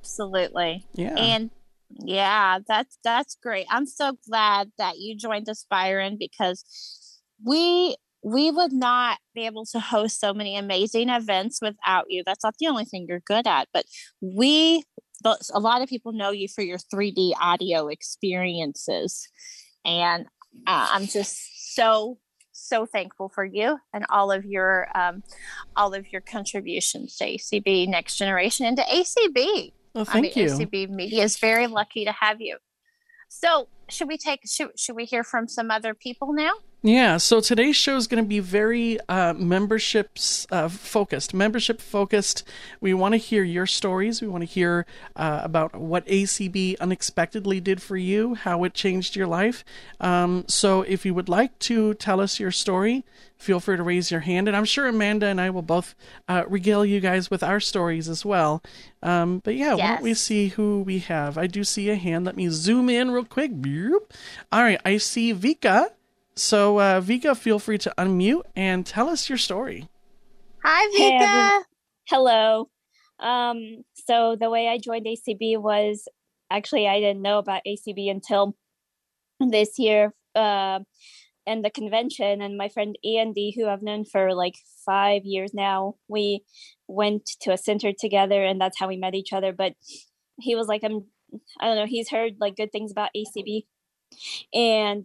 Absolutely. 0.00 0.86
Yeah. 0.94 1.16
And 1.18 1.50
yeah, 1.90 2.60
that's 2.66 2.98
that's 3.04 3.36
great. 3.42 3.66
I'm 3.70 3.84
so 3.84 4.16
glad 4.26 4.72
that 4.78 4.96
you 4.96 5.14
joined 5.14 5.50
us, 5.50 5.66
Byron, 5.68 6.16
because 6.18 7.20
we 7.44 7.94
we 8.22 8.50
would 8.50 8.72
not 8.72 9.18
be 9.34 9.46
able 9.46 9.64
to 9.66 9.80
host 9.80 10.20
so 10.20 10.34
many 10.34 10.56
amazing 10.56 11.08
events 11.08 11.60
without 11.62 12.06
you. 12.08 12.22
That's 12.26 12.44
not 12.44 12.54
the 12.58 12.66
only 12.66 12.84
thing 12.84 13.06
you're 13.08 13.20
good 13.20 13.46
at, 13.46 13.68
but 13.72 13.84
we 14.20 14.82
a 15.24 15.58
lot 15.58 15.82
of 15.82 15.88
people 15.88 16.12
know 16.12 16.30
you 16.30 16.46
for 16.48 16.62
your 16.62 16.78
3D 16.78 17.32
audio 17.40 17.88
experiences. 17.88 19.28
And 19.84 20.26
uh, 20.66 20.88
I'm 20.92 21.06
just 21.06 21.74
so 21.74 22.18
so 22.52 22.84
thankful 22.84 23.28
for 23.28 23.44
you 23.44 23.78
and 23.94 24.04
all 24.10 24.32
of 24.32 24.44
your 24.44 24.88
um, 24.94 25.22
all 25.76 25.94
of 25.94 26.10
your 26.12 26.20
contributions 26.20 27.16
to 27.16 27.24
ACB 27.24 27.88
Next 27.88 28.16
Generation 28.16 28.66
and 28.66 28.76
to 28.76 28.82
ACB. 28.82 29.72
Well, 29.94 30.04
thank 30.04 30.36
I 30.36 30.40
mean, 30.40 30.48
you. 30.48 30.66
ACB 30.66 30.90
Media 30.90 31.24
is 31.24 31.38
very 31.38 31.66
lucky 31.66 32.04
to 32.04 32.12
have 32.12 32.40
you. 32.40 32.58
So, 33.28 33.68
should 33.88 34.08
we 34.08 34.18
take 34.18 34.40
should, 34.46 34.78
should 34.78 34.96
we 34.96 35.04
hear 35.04 35.24
from 35.24 35.48
some 35.48 35.70
other 35.70 35.94
people 35.94 36.32
now? 36.32 36.52
Yeah, 36.80 37.16
so 37.16 37.40
today's 37.40 37.74
show 37.74 37.96
is 37.96 38.06
going 38.06 38.22
to 38.22 38.28
be 38.28 38.38
very 38.38 39.00
uh, 39.08 39.34
memberships 39.34 40.46
uh, 40.52 40.68
focused, 40.68 41.34
membership 41.34 41.80
focused. 41.80 42.44
We 42.80 42.94
want 42.94 43.14
to 43.14 43.18
hear 43.18 43.42
your 43.42 43.66
stories. 43.66 44.22
We 44.22 44.28
want 44.28 44.42
to 44.42 44.46
hear 44.46 44.86
uh, 45.16 45.40
about 45.42 45.74
what 45.74 46.06
ACB 46.06 46.78
unexpectedly 46.78 47.58
did 47.58 47.82
for 47.82 47.96
you, 47.96 48.36
how 48.36 48.62
it 48.62 48.74
changed 48.74 49.16
your 49.16 49.26
life. 49.26 49.64
Um, 49.98 50.44
so 50.46 50.82
if 50.82 51.04
you 51.04 51.14
would 51.14 51.28
like 51.28 51.58
to 51.60 51.94
tell 51.94 52.20
us 52.20 52.38
your 52.38 52.52
story, 52.52 53.04
feel 53.36 53.58
free 53.58 53.76
to 53.76 53.82
raise 53.82 54.12
your 54.12 54.20
hand. 54.20 54.46
And 54.46 54.56
I'm 54.56 54.64
sure 54.64 54.86
Amanda 54.86 55.26
and 55.26 55.40
I 55.40 55.50
will 55.50 55.62
both 55.62 55.96
uh, 56.28 56.44
regale 56.46 56.84
you 56.84 57.00
guys 57.00 57.28
with 57.28 57.42
our 57.42 57.58
stories 57.58 58.08
as 58.08 58.24
well. 58.24 58.62
Um, 59.02 59.40
but 59.42 59.56
yeah, 59.56 59.74
yes. 59.74 59.78
why 59.80 59.94
don't 59.94 60.02
we 60.04 60.14
see 60.14 60.48
who 60.48 60.82
we 60.82 61.00
have? 61.00 61.38
I 61.38 61.48
do 61.48 61.64
see 61.64 61.90
a 61.90 61.96
hand. 61.96 62.24
Let 62.24 62.36
me 62.36 62.48
zoom 62.50 62.88
in 62.88 63.10
real 63.10 63.24
quick. 63.24 63.50
All 64.52 64.62
right, 64.62 64.80
I 64.84 64.98
see 64.98 65.34
Vika. 65.34 65.88
So, 66.38 66.78
uh, 66.78 67.00
Vika, 67.00 67.36
feel 67.36 67.58
free 67.58 67.78
to 67.78 67.92
unmute 67.98 68.44
and 68.54 68.86
tell 68.86 69.08
us 69.08 69.28
your 69.28 69.38
story. 69.38 69.88
Hi, 70.64 70.86
Vika. 70.96 71.48
Hey, 71.48 71.64
Hello. 72.08 72.70
Um, 73.18 73.82
so, 73.94 74.36
the 74.40 74.48
way 74.48 74.68
I 74.68 74.78
joined 74.78 75.06
ACB 75.06 75.60
was 75.60 76.06
actually 76.48 76.86
I 76.86 77.00
didn't 77.00 77.22
know 77.22 77.38
about 77.38 77.62
ACB 77.66 78.08
until 78.08 78.54
this 79.40 79.80
year 79.80 80.14
uh, 80.36 80.78
and 81.44 81.64
the 81.64 81.70
convention. 81.70 82.40
And 82.40 82.56
my 82.56 82.68
friend 82.68 82.96
Andy, 83.04 83.52
who 83.56 83.66
I've 83.66 83.82
known 83.82 84.04
for 84.04 84.32
like 84.32 84.54
five 84.86 85.22
years 85.24 85.52
now, 85.52 85.96
we 86.06 86.44
went 86.86 87.28
to 87.40 87.52
a 87.52 87.58
center 87.58 87.90
together, 87.92 88.44
and 88.44 88.60
that's 88.60 88.78
how 88.78 88.86
we 88.86 88.96
met 88.96 89.16
each 89.16 89.32
other. 89.32 89.52
But 89.52 89.72
he 90.38 90.54
was 90.54 90.68
like, 90.68 90.84
I'm, 90.84 91.06
I 91.60 91.66
don't 91.66 91.76
know, 91.76 91.86
he's 91.86 92.10
heard 92.10 92.34
like 92.38 92.54
good 92.54 92.70
things 92.70 92.92
about 92.92 93.10
ACB. 93.16 93.64
And 94.54 95.04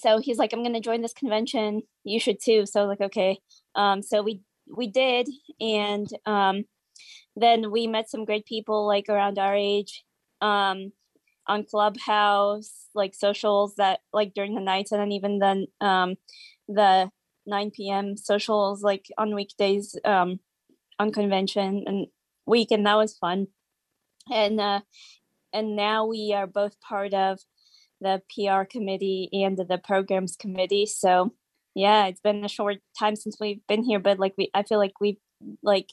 so 0.00 0.18
he's 0.18 0.38
like 0.38 0.52
i'm 0.52 0.62
going 0.62 0.74
to 0.74 0.80
join 0.80 1.02
this 1.02 1.12
convention. 1.12 1.82
You 2.04 2.20
should 2.20 2.40
too. 2.40 2.66
So 2.66 2.84
like 2.84 3.00
okay. 3.00 3.38
Um 3.74 4.02
so 4.02 4.22
we 4.22 4.40
we 4.74 4.88
did 4.88 5.28
and 5.60 6.08
um 6.26 6.64
then 7.36 7.70
we 7.70 7.86
met 7.86 8.10
some 8.10 8.24
great 8.24 8.46
people 8.46 8.86
like 8.86 9.08
around 9.08 9.38
our 9.38 9.54
age 9.54 10.04
um 10.40 10.92
on 11.46 11.64
clubhouse 11.64 12.86
like 12.94 13.14
socials 13.14 13.76
that 13.76 14.00
like 14.12 14.34
during 14.34 14.54
the 14.54 14.60
nights 14.60 14.90
and 14.92 15.00
then 15.00 15.12
even 15.12 15.38
then 15.38 15.66
um 15.80 16.16
the 16.68 17.08
9 17.46 17.70
p.m 17.70 18.16
socials 18.16 18.82
like 18.82 19.06
on 19.18 19.34
weekdays 19.34 19.96
um 20.04 20.40
on 20.98 21.12
convention 21.12 21.84
and 21.86 22.06
week 22.46 22.70
and 22.70 22.86
that 22.86 22.94
was 22.94 23.16
fun. 23.16 23.48
And 24.32 24.60
uh 24.60 24.80
and 25.52 25.76
now 25.76 26.06
we 26.06 26.32
are 26.34 26.46
both 26.46 26.80
part 26.80 27.14
of 27.14 27.40
the 28.00 28.22
PR 28.34 28.64
committee 28.64 29.28
and 29.32 29.56
the 29.56 29.78
programs 29.78 30.36
committee. 30.36 30.86
So 30.86 31.32
yeah, 31.74 32.06
it's 32.06 32.20
been 32.20 32.44
a 32.44 32.48
short 32.48 32.78
time 32.98 33.16
since 33.16 33.36
we've 33.40 33.60
been 33.68 33.82
here, 33.82 33.98
but 33.98 34.18
like 34.18 34.34
we, 34.38 34.50
I 34.54 34.62
feel 34.62 34.78
like 34.78 34.94
we've 35.00 35.18
like 35.62 35.92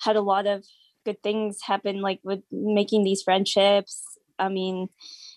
had 0.00 0.16
a 0.16 0.22
lot 0.22 0.46
of 0.46 0.64
good 1.04 1.22
things 1.22 1.58
happen, 1.62 2.00
like 2.00 2.20
with 2.22 2.40
making 2.50 3.04
these 3.04 3.22
friendships. 3.22 4.02
I 4.38 4.48
mean, 4.48 4.88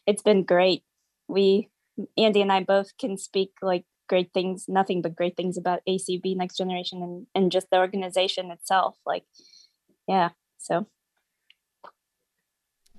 it's 0.08 0.22
been 0.22 0.44
great. 0.44 0.84
We, 1.28 1.70
Andy 2.18 2.42
and 2.42 2.52
I 2.52 2.64
both 2.64 2.98
can 2.98 3.18
speak 3.18 3.52
like 3.62 3.86
great 4.08 4.32
things, 4.34 4.66
nothing 4.68 5.02
but 5.02 5.16
great 5.16 5.36
things 5.38 5.58
about 5.58 5.82
ACB 5.88 6.36
Next 6.36 6.58
Generation 6.58 7.02
and, 7.02 7.28
and 7.34 7.52
just 7.52 7.70
the 7.70 7.78
organization 7.78 8.52
itself. 8.52 8.98
Like, 9.06 9.24
yeah, 10.08 10.30
so 10.58 10.88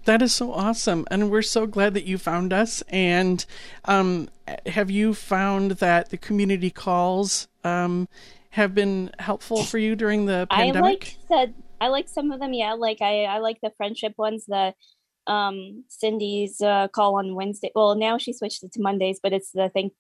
that 0.05 0.23
is 0.23 0.35
so 0.35 0.53
awesome. 0.53 1.07
And 1.11 1.31
we're 1.31 1.43
so 1.43 1.67
glad 1.67 1.95
that 1.95 2.05
you 2.05 2.19
found 2.19 2.53
us. 2.53 2.83
And 2.89 3.45
um, 3.85 4.29
have 4.67 4.91
you 4.91 5.15
found 5.15 5.73
that 5.73 6.11
the 6.11 6.19
community 6.19 6.71
calls 6.71 7.49
um, 7.65 8.09
have 8.51 8.75
been 8.75 9.11
helpful 9.19 9.63
for 9.65 9.79
you 9.79 9.97
during 9.97 10.27
the 10.27 10.47
pandemic? 10.51 10.77
I 10.77 10.81
like 10.81 11.17
said 11.29 11.55
I 11.81 11.89
like 11.89 12.09
some 12.09 12.31
of 12.31 12.39
them, 12.39 12.53
yeah. 12.53 12.75
Like 12.75 13.03
I, 13.03 13.25
I 13.25 13.39
like 13.39 13.61
the 13.61 13.73
friendship 13.77 14.15
ones, 14.17 14.45
the 14.47 14.75
um 15.27 15.85
Cindy's 15.89 16.61
uh, 16.61 16.89
call 16.89 17.17
on 17.17 17.35
Wednesday. 17.35 17.71
Well, 17.75 17.95
now 17.95 18.19
she 18.19 18.33
switched 18.33 18.63
it 18.63 18.73
to 18.73 18.81
Mondays, 18.81 19.21
but 19.23 19.33
it's 19.33 19.53
the 19.53 19.69
thing 19.69 19.91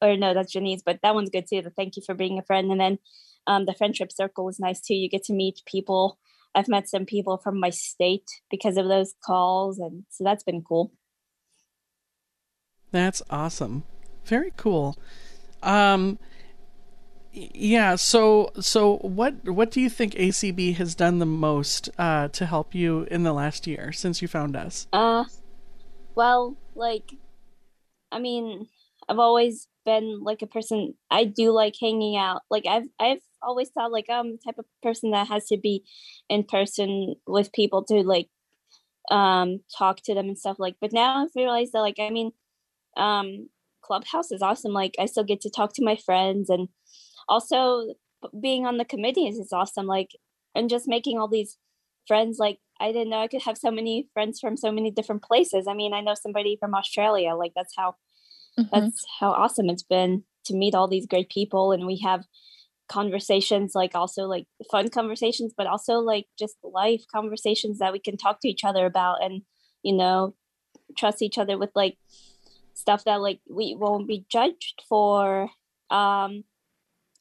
or 0.00 0.16
no, 0.16 0.34
that's 0.34 0.52
Janice, 0.52 0.82
but 0.84 1.00
that 1.02 1.14
one's 1.14 1.30
good 1.30 1.46
too. 1.48 1.62
The 1.62 1.70
thank 1.70 1.96
you 1.96 2.02
for 2.04 2.14
being 2.14 2.38
a 2.38 2.42
friend. 2.42 2.70
And 2.70 2.80
then 2.80 2.98
um 3.46 3.66
the 3.66 3.74
friendship 3.74 4.12
circle 4.12 4.48
is 4.48 4.58
nice 4.58 4.80
too. 4.80 4.94
You 4.94 5.08
get 5.08 5.24
to 5.24 5.32
meet 5.32 5.62
people 5.66 6.18
I've 6.56 6.68
met 6.68 6.88
some 6.88 7.04
people 7.04 7.36
from 7.36 7.60
my 7.60 7.70
state 7.70 8.28
because 8.50 8.78
of 8.78 8.88
those 8.88 9.14
calls, 9.24 9.78
and 9.78 10.04
so 10.08 10.24
that's 10.24 10.42
been 10.42 10.62
cool. 10.62 10.90
That's 12.90 13.20
awesome. 13.28 13.84
Very 14.24 14.52
cool. 14.56 14.96
Um, 15.62 16.18
yeah. 17.32 17.96
So, 17.96 18.52
so 18.58 18.96
what 18.98 19.44
what 19.44 19.70
do 19.70 19.82
you 19.82 19.90
think 19.90 20.14
ACB 20.14 20.76
has 20.76 20.94
done 20.94 21.18
the 21.18 21.26
most 21.26 21.90
uh, 21.98 22.28
to 22.28 22.46
help 22.46 22.74
you 22.74 23.06
in 23.10 23.22
the 23.22 23.34
last 23.34 23.66
year 23.66 23.92
since 23.92 24.22
you 24.22 24.28
found 24.28 24.56
us? 24.56 24.86
Uh, 24.94 25.24
well, 26.14 26.56
like, 26.74 27.12
I 28.10 28.18
mean, 28.18 28.66
I've 29.08 29.18
always 29.18 29.68
been 29.84 30.22
like 30.22 30.40
a 30.40 30.46
person 30.46 30.94
I 31.10 31.24
do 31.24 31.50
like 31.52 31.74
hanging 31.78 32.16
out. 32.16 32.42
Like 32.50 32.64
I've 32.66 32.88
I've 32.98 33.20
always 33.46 33.70
thought 33.70 33.92
like 33.92 34.06
I'm 34.10 34.32
the 34.32 34.38
type 34.44 34.58
of 34.58 34.66
person 34.82 35.12
that 35.12 35.28
has 35.28 35.46
to 35.46 35.56
be 35.56 35.84
in 36.28 36.44
person 36.44 37.14
with 37.26 37.52
people 37.52 37.84
to 37.84 37.94
like 38.02 38.28
um 39.10 39.60
talk 39.76 40.00
to 40.02 40.14
them 40.14 40.26
and 40.26 40.38
stuff 40.38 40.56
like 40.58 40.74
but 40.80 40.92
now 40.92 41.22
I've 41.22 41.30
realized 41.36 41.72
that 41.72 41.80
like 41.80 41.98
I 42.00 42.10
mean 42.10 42.32
um 42.96 43.48
Clubhouse 43.86 44.32
is 44.32 44.42
awesome. 44.42 44.72
Like 44.72 44.94
I 44.98 45.06
still 45.06 45.24
get 45.24 45.40
to 45.42 45.50
talk 45.50 45.72
to 45.74 45.84
my 45.84 45.96
friends 45.96 46.50
and 46.50 46.68
also 47.28 47.94
being 48.40 48.66
on 48.66 48.78
the 48.78 48.84
committees 48.84 49.38
is 49.38 49.52
awesome. 49.52 49.86
Like 49.86 50.10
and 50.54 50.68
just 50.68 50.88
making 50.88 51.18
all 51.18 51.28
these 51.28 51.56
friends 52.06 52.38
like 52.38 52.58
I 52.80 52.92
didn't 52.92 53.10
know 53.10 53.20
I 53.20 53.28
could 53.28 53.42
have 53.42 53.56
so 53.56 53.70
many 53.70 54.08
friends 54.12 54.40
from 54.40 54.56
so 54.56 54.70
many 54.72 54.90
different 54.90 55.22
places. 55.22 55.66
I 55.68 55.74
mean, 55.74 55.94
I 55.94 56.00
know 56.00 56.14
somebody 56.14 56.56
from 56.58 56.74
Australia. 56.74 57.34
Like 57.34 57.52
that's 57.54 57.74
how 57.76 57.94
mm-hmm. 58.58 58.68
that's 58.72 59.04
how 59.20 59.30
awesome 59.30 59.70
it's 59.70 59.82
been 59.82 60.24
to 60.46 60.54
meet 60.54 60.74
all 60.74 60.88
these 60.88 61.06
great 61.06 61.30
people 61.30 61.72
and 61.72 61.86
we 61.86 61.98
have 61.98 62.24
conversations 62.88 63.72
like 63.74 63.94
also 63.94 64.24
like 64.24 64.46
fun 64.70 64.88
conversations 64.88 65.52
but 65.56 65.66
also 65.66 65.94
like 65.94 66.26
just 66.38 66.56
life 66.62 67.02
conversations 67.12 67.78
that 67.78 67.92
we 67.92 67.98
can 67.98 68.16
talk 68.16 68.40
to 68.40 68.48
each 68.48 68.64
other 68.64 68.86
about 68.86 69.22
and 69.22 69.42
you 69.86 69.92
know, 69.92 70.34
trust 70.98 71.22
each 71.22 71.38
other 71.38 71.56
with 71.56 71.70
like 71.76 71.96
stuff 72.74 73.04
that 73.04 73.20
like 73.20 73.38
we 73.48 73.76
won't 73.78 74.08
be 74.08 74.26
judged 74.28 74.82
for. 74.88 75.48
Um, 75.90 76.42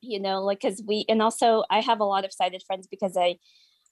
you 0.01 0.19
know, 0.19 0.43
like 0.43 0.61
because 0.61 0.83
we 0.85 1.05
and 1.07 1.21
also 1.21 1.63
I 1.69 1.81
have 1.81 1.99
a 1.99 2.05
lot 2.05 2.25
of 2.25 2.33
sighted 2.33 2.63
friends 2.65 2.87
because 2.89 3.15
I, 3.15 3.37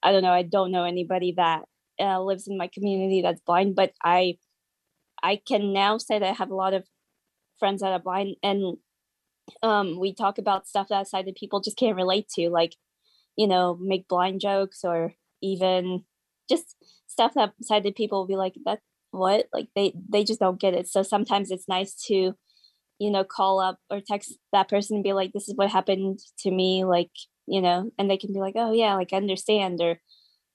I 0.02 0.12
don't 0.12 0.24
know, 0.24 0.32
I 0.32 0.42
don't 0.42 0.72
know 0.72 0.86
anybody 0.86 1.36
that 1.38 1.66
uh, 2.00 2.22
lives 2.22 2.48
in 2.48 2.58
my 2.58 2.68
community 2.68 3.22
that's 3.22 3.42
blind, 3.42 3.76
but 3.76 3.92
I, 4.04 4.38
I 5.22 5.40
can 5.48 5.72
now 5.72 6.00
say 6.00 6.18
that 6.18 6.30
I 6.30 6.34
have 6.34 6.50
a 6.50 6.56
lot 6.56 6.74
of 6.74 6.86
friends 7.60 7.82
that 7.82 7.94
are 7.94 8.00
blind 8.00 8.36
and 8.42 8.78
um 9.62 10.00
we 10.00 10.14
talk 10.14 10.38
about 10.38 10.68
stuff 10.68 10.88
that 10.88 11.08
sighted 11.08 11.36
people 11.36 11.60
just 11.60 11.78
can't 11.78 11.98
relate 11.98 12.28
to 12.30 12.50
like 12.50 12.76
you 13.36 13.48
know 13.48 13.78
make 13.82 14.08
blind 14.08 14.40
jokes 14.40 14.84
or 14.84 15.14
even 15.42 16.04
just 16.50 16.76
stuff 17.08 17.34
that 17.34 17.54
sighted 17.62 17.96
people 17.96 18.20
will 18.20 18.28
be 18.28 18.36
like 18.36 18.56
that 18.66 18.80
what? 19.14 19.48
Like 19.54 19.68
they 19.76 19.94
they 20.10 20.24
just 20.24 20.40
don't 20.40 20.60
get 20.60 20.74
it. 20.74 20.88
So 20.88 21.04
sometimes 21.04 21.52
it's 21.52 21.68
nice 21.68 21.94
to 22.08 22.36
you 23.00 23.12
know 23.12 23.24
call 23.24 23.60
up 23.60 23.80
or 23.90 24.02
text 24.02 24.34
that 24.52 24.70
person 24.70 24.98
and 24.98 25.04
be 25.04 25.14
like 25.14 25.34
this 25.34 25.48
is 25.48 25.56
what 25.56 25.70
happened 25.70 26.20
to 26.40 26.52
me 26.52 26.86
like 26.86 27.10
you 27.48 27.60
know 27.62 27.92
and 27.98 28.10
they 28.10 28.18
can 28.18 28.32
be 28.32 28.40
like 28.40 28.54
oh 28.56 28.72
yeah 28.72 28.94
like 28.94 29.12
I 29.12 29.18
understand 29.18 29.82
or 29.82 30.00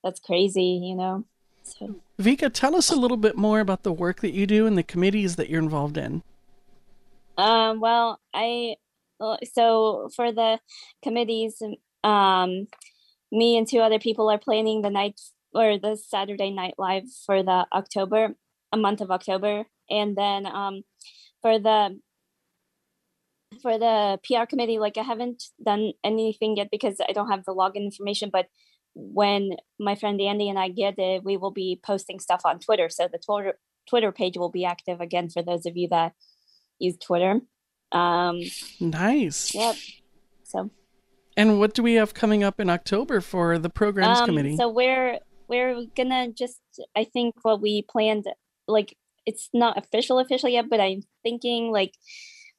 that's 0.03 0.19
crazy 0.19 0.81
you 0.83 0.95
know? 0.95 1.25
So 1.63 1.95
Vika 2.19 2.51
tell 2.51 2.75
us 2.75 2.89
a 2.89 2.95
little 2.95 3.17
bit 3.17 3.37
more 3.37 3.59
about 3.59 3.83
the 3.83 3.93
work 3.93 4.21
that 4.21 4.31
you 4.31 4.47
do 4.47 4.65
and 4.65 4.77
the 4.77 4.83
committees 4.83 5.35
that 5.35 5.49
you're 5.49 5.61
involved 5.61 5.97
in 5.97 6.23
um 7.39 7.79
well 7.79 8.19
I 8.33 8.75
so 9.53 10.09
for 10.15 10.31
the 10.31 10.59
committees 11.03 11.61
um 12.03 12.67
me 13.31 13.57
and 13.57 13.67
two 13.67 13.79
other 13.79 13.99
people 13.99 14.29
are 14.29 14.39
planning 14.39 14.81
the 14.81 14.89
night 14.89 15.19
or 15.53 15.79
the 15.79 15.95
Saturday 15.95 16.51
night 16.51 16.75
live 16.77 17.03
for 17.25 17.43
the 17.43 17.65
October, 17.73 18.35
a 18.71 18.77
month 18.77 19.01
of 19.01 19.11
October. 19.11 19.65
And 19.89 20.15
then 20.15 20.45
um 20.45 20.83
for 21.41 21.59
the 21.59 21.99
for 23.61 23.77
the 23.79 24.19
PR 24.23 24.45
committee, 24.45 24.79
like 24.79 24.97
I 24.97 25.03
haven't 25.03 25.43
done 25.63 25.93
anything 26.03 26.57
yet 26.57 26.69
because 26.71 26.97
I 27.07 27.13
don't 27.13 27.29
have 27.29 27.45
the 27.45 27.55
login 27.55 27.83
information, 27.85 28.29
but 28.31 28.47
when 28.95 29.51
my 29.79 29.95
friend 29.95 30.21
Andy 30.21 30.49
and 30.49 30.59
I 30.59 30.69
get 30.69 30.95
it, 30.97 31.23
we 31.23 31.37
will 31.37 31.51
be 31.51 31.79
posting 31.83 32.19
stuff 32.19 32.41
on 32.45 32.59
Twitter. 32.59 32.89
So 32.89 33.07
the 33.11 33.19
Twitter 33.19 33.53
Twitter 33.89 34.11
page 34.11 34.37
will 34.37 34.51
be 34.51 34.65
active 34.65 35.01
again 35.01 35.29
for 35.29 35.41
those 35.41 35.65
of 35.65 35.75
you 35.75 35.87
that 35.89 36.13
use 36.79 36.97
Twitter. 36.97 37.41
Um 37.91 38.41
nice. 38.79 39.53
Yep. 39.53 39.75
So 40.43 40.71
and 41.37 41.59
what 41.59 41.73
do 41.73 41.81
we 41.81 41.93
have 41.93 42.13
coming 42.13 42.43
up 42.43 42.59
in 42.59 42.69
October 42.69 43.21
for 43.21 43.57
the 43.57 43.69
programs 43.69 44.19
um, 44.19 44.25
committee? 44.25 44.57
So 44.57 44.67
we're 44.67 45.19
we're 45.47 45.85
gonna 45.95 46.31
just 46.31 46.59
I 46.95 47.05
think 47.05 47.35
what 47.43 47.61
we 47.61 47.85
planned 47.89 48.25
like 48.67 48.95
it's 49.25 49.49
not 49.53 49.77
official 49.77 50.19
official 50.19 50.49
yet, 50.49 50.65
but 50.69 50.81
I'm 50.81 51.01
thinking 51.23 51.71
like 51.71 51.93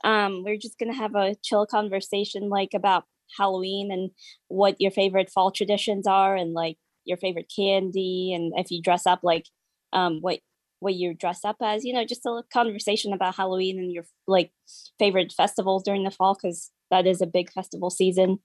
um 0.02 0.44
we're 0.44 0.56
just 0.56 0.78
gonna 0.78 0.94
have 0.94 1.14
a 1.14 1.34
chill 1.42 1.66
conversation 1.66 2.48
like 2.48 2.70
about 2.74 3.04
Halloween 3.36 3.92
and 3.92 4.10
what 4.48 4.76
your 4.78 4.90
favorite 4.90 5.30
fall 5.30 5.50
traditions 5.50 6.06
are 6.06 6.34
and 6.34 6.52
like 6.54 6.78
your 7.04 7.16
favorite 7.16 7.52
candy 7.54 8.32
and 8.34 8.52
if 8.56 8.70
you 8.70 8.82
dress 8.82 9.06
up 9.06 9.20
like 9.22 9.46
um 9.92 10.18
what 10.20 10.40
what 10.80 10.94
you 10.94 11.14
dress 11.14 11.44
up 11.44 11.56
as 11.62 11.84
you 11.84 11.92
know 11.92 12.04
just 12.04 12.26
a 12.26 12.42
conversation 12.52 13.12
about 13.12 13.36
halloween 13.36 13.78
and 13.78 13.92
your 13.92 14.04
like 14.26 14.50
favorite 14.98 15.32
festivals 15.32 15.82
during 15.82 16.04
the 16.04 16.10
fall 16.10 16.34
because 16.34 16.70
that 16.90 17.06
is 17.06 17.20
a 17.20 17.26
big 17.26 17.52
festival 17.52 17.90
season 17.90 18.38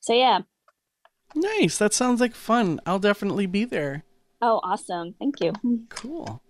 so 0.00 0.12
yeah. 0.12 0.40
Nice. 1.34 1.78
That 1.78 1.92
sounds 1.92 2.20
like 2.20 2.34
fun. 2.34 2.80
I'll 2.86 2.98
definitely 2.98 3.46
be 3.46 3.64
there. 3.64 4.04
Oh, 4.40 4.60
awesome. 4.62 5.14
Thank 5.18 5.40
you. 5.40 5.52
Cool. 5.88 6.42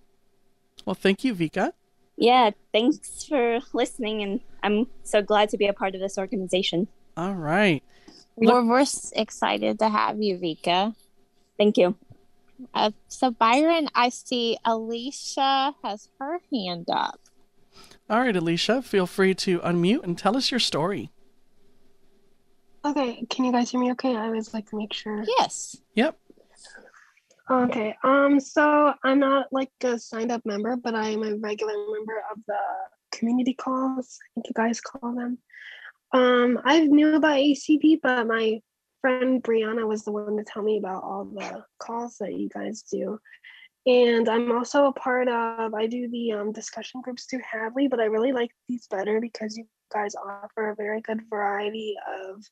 Well, 0.84 0.94
thank 0.94 1.24
you, 1.24 1.34
Vika. 1.34 1.72
Yeah, 2.16 2.50
thanks 2.72 3.24
for 3.24 3.60
listening 3.72 4.22
and 4.22 4.40
I'm 4.62 4.86
so 5.02 5.22
glad 5.22 5.48
to 5.50 5.56
be 5.56 5.66
a 5.66 5.72
part 5.72 5.94
of 5.94 6.00
this 6.00 6.18
organization. 6.18 6.88
All 7.16 7.34
right. 7.34 7.82
We're, 8.36 8.64
we're 8.64 8.84
excited 9.14 9.78
to 9.78 9.88
have 9.88 10.20
you, 10.20 10.36
Vika. 10.36 10.94
Thank 11.56 11.78
you. 11.78 11.96
Uh, 12.74 12.90
so, 13.08 13.30
Byron, 13.30 13.88
I 13.94 14.08
see 14.08 14.56
Alicia 14.64 15.74
has 15.82 16.08
her 16.18 16.40
hand 16.52 16.88
up. 16.90 17.20
All 18.08 18.20
right, 18.20 18.36
Alicia, 18.36 18.82
feel 18.82 19.06
free 19.06 19.34
to 19.34 19.58
unmute 19.60 20.04
and 20.04 20.16
tell 20.16 20.36
us 20.36 20.50
your 20.50 20.60
story. 20.60 21.10
Okay, 22.84 23.26
can 23.28 23.44
you 23.44 23.52
guys 23.52 23.70
hear 23.70 23.80
me 23.80 23.90
okay? 23.92 24.14
I 24.14 24.26
always 24.26 24.54
like 24.54 24.70
to 24.70 24.76
make 24.76 24.92
sure. 24.92 25.24
Yes. 25.38 25.76
Yep. 25.94 26.16
Okay, 27.50 27.96
um, 28.02 28.40
so 28.40 28.92
I'm 29.04 29.20
not 29.20 29.46
like 29.52 29.70
a 29.82 29.98
signed 29.98 30.32
up 30.32 30.44
member, 30.44 30.76
but 30.76 30.94
I 30.94 31.10
am 31.10 31.22
a 31.22 31.36
regular 31.36 31.74
member 31.92 32.22
of 32.32 32.38
the 32.46 32.58
community 33.12 33.54
calls, 33.54 34.18
I 34.22 34.26
think 34.34 34.46
you 34.48 34.52
guys 34.54 34.80
call 34.80 35.14
them. 35.14 35.38
Um, 36.12 36.60
I 36.64 36.80
knew 36.80 37.14
about 37.14 37.38
ACB, 37.38 38.00
but 38.02 38.26
my 38.26 38.60
friend 39.06 39.40
Brianna 39.40 39.86
was 39.86 40.02
the 40.02 40.10
one 40.10 40.36
to 40.36 40.42
tell 40.42 40.64
me 40.64 40.78
about 40.78 41.04
all 41.04 41.26
the 41.26 41.64
calls 41.78 42.16
that 42.18 42.34
you 42.34 42.48
guys 42.48 42.82
do. 42.90 43.20
And 43.86 44.28
I'm 44.28 44.50
also 44.50 44.86
a 44.86 44.92
part 44.92 45.28
of, 45.28 45.74
I 45.74 45.86
do 45.86 46.08
the 46.10 46.32
um, 46.32 46.50
discussion 46.50 47.02
groups 47.02 47.26
through 47.26 47.42
Hadley, 47.48 47.86
but 47.86 48.00
I 48.00 48.06
really 48.06 48.32
like 48.32 48.50
these 48.68 48.88
better 48.88 49.20
because 49.20 49.56
you 49.56 49.64
guys 49.94 50.16
offer 50.16 50.70
a 50.70 50.74
very 50.74 51.00
good 51.02 51.20
variety 51.30 51.94
of 52.20 52.42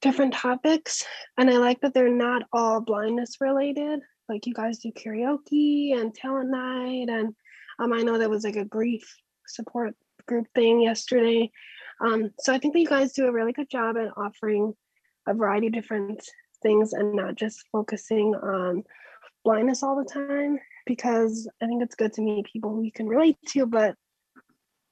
different 0.00 0.32
topics. 0.32 1.04
And 1.36 1.50
i 1.50 1.58
like 1.58 1.82
that 1.82 1.92
they're 1.92 2.08
not 2.08 2.44
all 2.54 2.80
blindness 2.80 3.36
related. 3.38 4.00
Like 4.30 4.46
you 4.46 4.54
guys 4.54 4.78
do 4.78 4.90
karaoke 4.92 5.94
and 6.00 6.14
talent 6.14 6.48
night 6.48 7.08
and 7.10 7.34
um, 7.78 7.92
i 7.92 8.00
know 8.00 8.16
there 8.16 8.30
was 8.30 8.44
like 8.44 8.56
a 8.56 8.64
grief 8.64 9.04
support 9.46 9.94
group 10.26 10.46
thing 10.54 10.80
yesterday. 10.80 11.50
Um, 12.00 12.30
so 12.40 12.54
i 12.54 12.58
think 12.58 12.72
that 12.72 12.80
you 12.80 12.88
guys 12.88 13.12
do 13.12 13.26
a 13.26 13.32
really 13.32 13.52
good 13.52 13.68
job 13.68 13.98
at 13.98 14.16
offering 14.16 14.72
a 15.26 15.34
variety 15.34 15.68
of 15.68 15.72
different 15.72 16.22
things 16.62 16.92
and 16.92 17.14
not 17.14 17.34
just 17.34 17.64
focusing 17.72 18.34
on 18.34 18.82
blindness 19.44 19.82
all 19.82 19.96
the 19.96 20.08
time 20.08 20.58
because 20.86 21.48
i 21.60 21.66
think 21.66 21.82
it's 21.82 21.96
good 21.96 22.12
to 22.12 22.22
meet 22.22 22.46
people 22.52 22.70
who 22.70 22.82
you 22.82 22.92
can 22.92 23.08
relate 23.08 23.36
to 23.46 23.66
but 23.66 23.96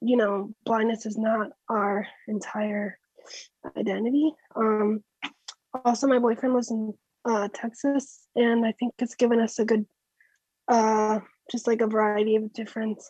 you 0.01 0.17
know 0.17 0.53
blindness 0.65 1.07
is 1.07 1.17
not 1.17 1.51
our 1.69 2.07
entire 2.27 2.99
identity. 3.77 4.33
Um, 4.57 5.03
also, 5.85 6.07
my 6.07 6.19
boyfriend 6.19 6.55
lives 6.55 6.71
in 6.71 6.95
uh, 7.25 7.49
Texas, 7.53 8.27
and 8.35 8.67
I 8.67 8.73
think 8.73 8.95
it's 8.99 9.15
given 9.15 9.41
us 9.41 9.59
a 9.59 9.65
good, 9.65 9.87
uh, 10.69 11.21
just 11.51 11.67
like 11.67 11.81
a 11.81 11.87
variety 11.87 12.37
of 12.37 12.53
different 12.53 13.03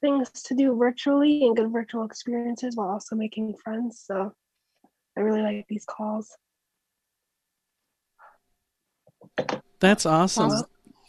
things 0.00 0.30
to 0.30 0.54
do 0.54 0.76
virtually 0.76 1.44
and 1.44 1.56
good 1.56 1.72
virtual 1.72 2.04
experiences 2.04 2.76
while 2.76 2.88
also 2.88 3.16
making 3.16 3.54
friends. 3.62 4.02
So 4.04 4.32
I 5.16 5.20
really 5.20 5.42
like 5.42 5.66
these 5.68 5.84
calls. 5.84 6.36
That's 9.80 10.06
awesome. 10.06 10.52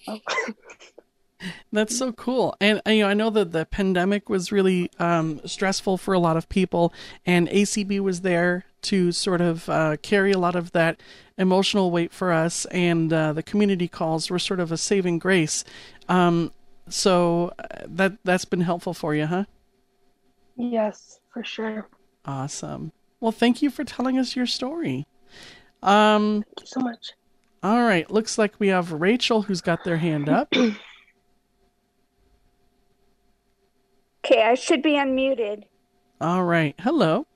Oh. 0.07 0.19
That's 1.71 1.97
so 1.97 2.11
cool. 2.13 2.55
And 2.61 2.81
you 2.85 2.99
know, 2.99 3.09
I 3.09 3.13
know 3.13 3.29
that 3.31 3.51
the 3.51 3.65
pandemic 3.65 4.29
was 4.29 4.51
really 4.51 4.89
um, 4.99 5.41
stressful 5.45 5.97
for 5.97 6.13
a 6.13 6.19
lot 6.19 6.37
of 6.37 6.47
people, 6.49 6.93
and 7.25 7.47
ACB 7.49 7.99
was 7.99 8.21
there 8.21 8.65
to 8.83 9.11
sort 9.11 9.41
of 9.41 9.67
uh, 9.69 9.97
carry 10.01 10.31
a 10.31 10.37
lot 10.37 10.55
of 10.55 10.71
that 10.71 11.01
emotional 11.37 11.91
weight 11.91 12.13
for 12.13 12.31
us, 12.31 12.65
and 12.65 13.11
uh, 13.11 13.33
the 13.33 13.43
community 13.43 13.87
calls 13.87 14.29
were 14.29 14.39
sort 14.39 14.59
of 14.59 14.71
a 14.71 14.77
saving 14.77 15.19
grace. 15.19 15.63
Um, 16.07 16.51
so 16.89 17.53
uh, 17.59 17.83
that 17.87 18.13
that's 18.23 18.45
been 18.45 18.61
helpful 18.61 18.93
for 18.93 19.15
you, 19.15 19.25
huh? 19.25 19.45
Yes, 20.55 21.19
for 21.33 21.43
sure. 21.43 21.87
Awesome. 22.25 22.91
Well, 23.23 23.31
thank 23.31 23.61
you 23.61 23.69
for 23.69 23.85
telling 23.85 24.19
us 24.19 24.35
your 24.35 24.45
story. 24.45 25.07
Um, 25.81 26.43
thank 26.43 26.59
you 26.59 26.65
so 26.65 26.81
much. 26.81 27.13
All 27.63 27.81
right, 27.81 28.11
looks 28.11 28.37
like 28.37 28.59
we 28.59 28.67
have 28.67 28.91
Rachel 28.91 29.43
who's 29.43 29.61
got 29.61 29.85
their 29.85 29.95
hand 29.97 30.27
up. 30.27 30.53
Okay, 34.25 34.41
I 34.41 34.53
should 34.53 34.81
be 34.81 34.93
unmuted. 34.93 35.63
All 36.21 36.45
right. 36.45 36.75
Hello. 36.79 37.27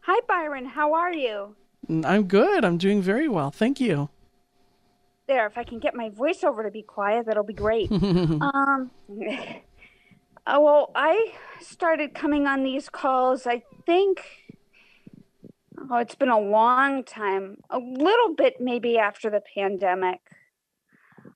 Hi, 0.00 0.18
Byron. 0.26 0.64
How 0.64 0.94
are 0.94 1.12
you? 1.12 1.54
I'm 2.02 2.24
good. 2.26 2.64
I'm 2.64 2.78
doing 2.78 3.02
very 3.02 3.28
well. 3.28 3.50
Thank 3.50 3.80
you. 3.80 4.08
There, 5.26 5.46
if 5.46 5.58
I 5.58 5.64
can 5.64 5.80
get 5.80 5.94
my 5.94 6.08
voiceover 6.08 6.64
to 6.64 6.70
be 6.70 6.80
quiet, 6.80 7.26
that'll 7.26 7.44
be 7.44 7.52
great. 7.52 7.92
um, 7.92 8.90
uh, 10.46 10.58
well, 10.58 10.90
I 10.94 11.34
started 11.60 12.14
coming 12.14 12.46
on 12.46 12.62
these 12.62 12.88
calls, 12.88 13.46
I 13.46 13.62
think, 13.84 14.43
oh, 15.90 15.96
it's 15.96 16.14
been 16.14 16.28
a 16.28 16.38
long 16.38 17.04
time, 17.04 17.58
a 17.70 17.78
little 17.78 18.34
bit 18.36 18.54
maybe 18.60 18.98
after 18.98 19.30
the 19.30 19.42
pandemic. 19.54 20.20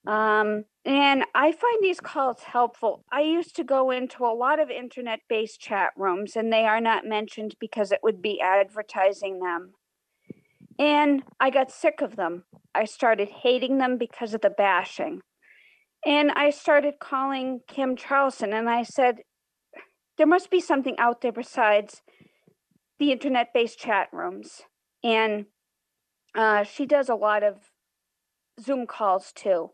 Um, 0.06 0.64
and 0.84 1.24
I 1.34 1.52
find 1.52 1.78
these 1.82 2.00
calls 2.00 2.42
helpful. 2.42 3.04
I 3.12 3.20
used 3.20 3.56
to 3.56 3.64
go 3.64 3.90
into 3.90 4.24
a 4.24 4.32
lot 4.34 4.58
of 4.60 4.70
internet 4.70 5.20
based 5.28 5.60
chat 5.60 5.90
rooms, 5.96 6.34
and 6.34 6.52
they 6.52 6.64
are 6.64 6.80
not 6.80 7.04
mentioned 7.04 7.56
because 7.60 7.92
it 7.92 8.00
would 8.02 8.22
be 8.22 8.40
advertising 8.40 9.40
them. 9.40 9.74
And 10.78 11.22
I 11.40 11.50
got 11.50 11.70
sick 11.70 12.00
of 12.00 12.16
them. 12.16 12.44
I 12.74 12.84
started 12.84 13.28
hating 13.28 13.78
them 13.78 13.98
because 13.98 14.32
of 14.32 14.40
the 14.40 14.50
bashing. 14.50 15.20
And 16.06 16.30
I 16.30 16.50
started 16.50 16.94
calling 17.00 17.60
Kim 17.66 17.96
Charlson 17.96 18.52
and 18.52 18.70
I 18.70 18.84
said, 18.84 19.16
there 20.16 20.26
must 20.26 20.50
be 20.50 20.60
something 20.60 20.96
out 20.98 21.20
there 21.20 21.32
besides 21.32 22.02
the 22.98 23.12
internet 23.12 23.48
based 23.54 23.78
chat 23.78 24.08
rooms. 24.12 24.62
And 25.02 25.46
uh, 26.34 26.64
she 26.64 26.86
does 26.86 27.08
a 27.08 27.14
lot 27.14 27.42
of 27.42 27.70
Zoom 28.60 28.86
calls 28.86 29.32
too. 29.32 29.70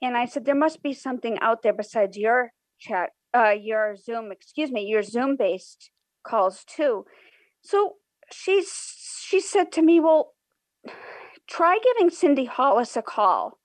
And 0.00 0.16
I 0.16 0.26
said, 0.26 0.44
there 0.44 0.54
must 0.54 0.82
be 0.82 0.92
something 0.92 1.38
out 1.40 1.62
there 1.62 1.72
besides 1.72 2.16
your 2.16 2.52
chat, 2.80 3.10
uh, 3.34 3.50
your 3.50 3.96
Zoom, 3.96 4.32
excuse 4.32 4.70
me, 4.70 4.82
your 4.82 5.02
Zoom 5.02 5.36
based 5.36 5.90
calls 6.24 6.64
too. 6.64 7.04
So 7.60 7.94
she's 8.32 8.70
she 9.22 9.40
said 9.40 9.70
to 9.72 9.82
me, 9.82 10.00
well, 10.00 10.34
try 11.48 11.78
giving 11.82 12.10
Cindy 12.10 12.44
Hollis 12.44 12.96
a 12.96 13.02
call 13.02 13.60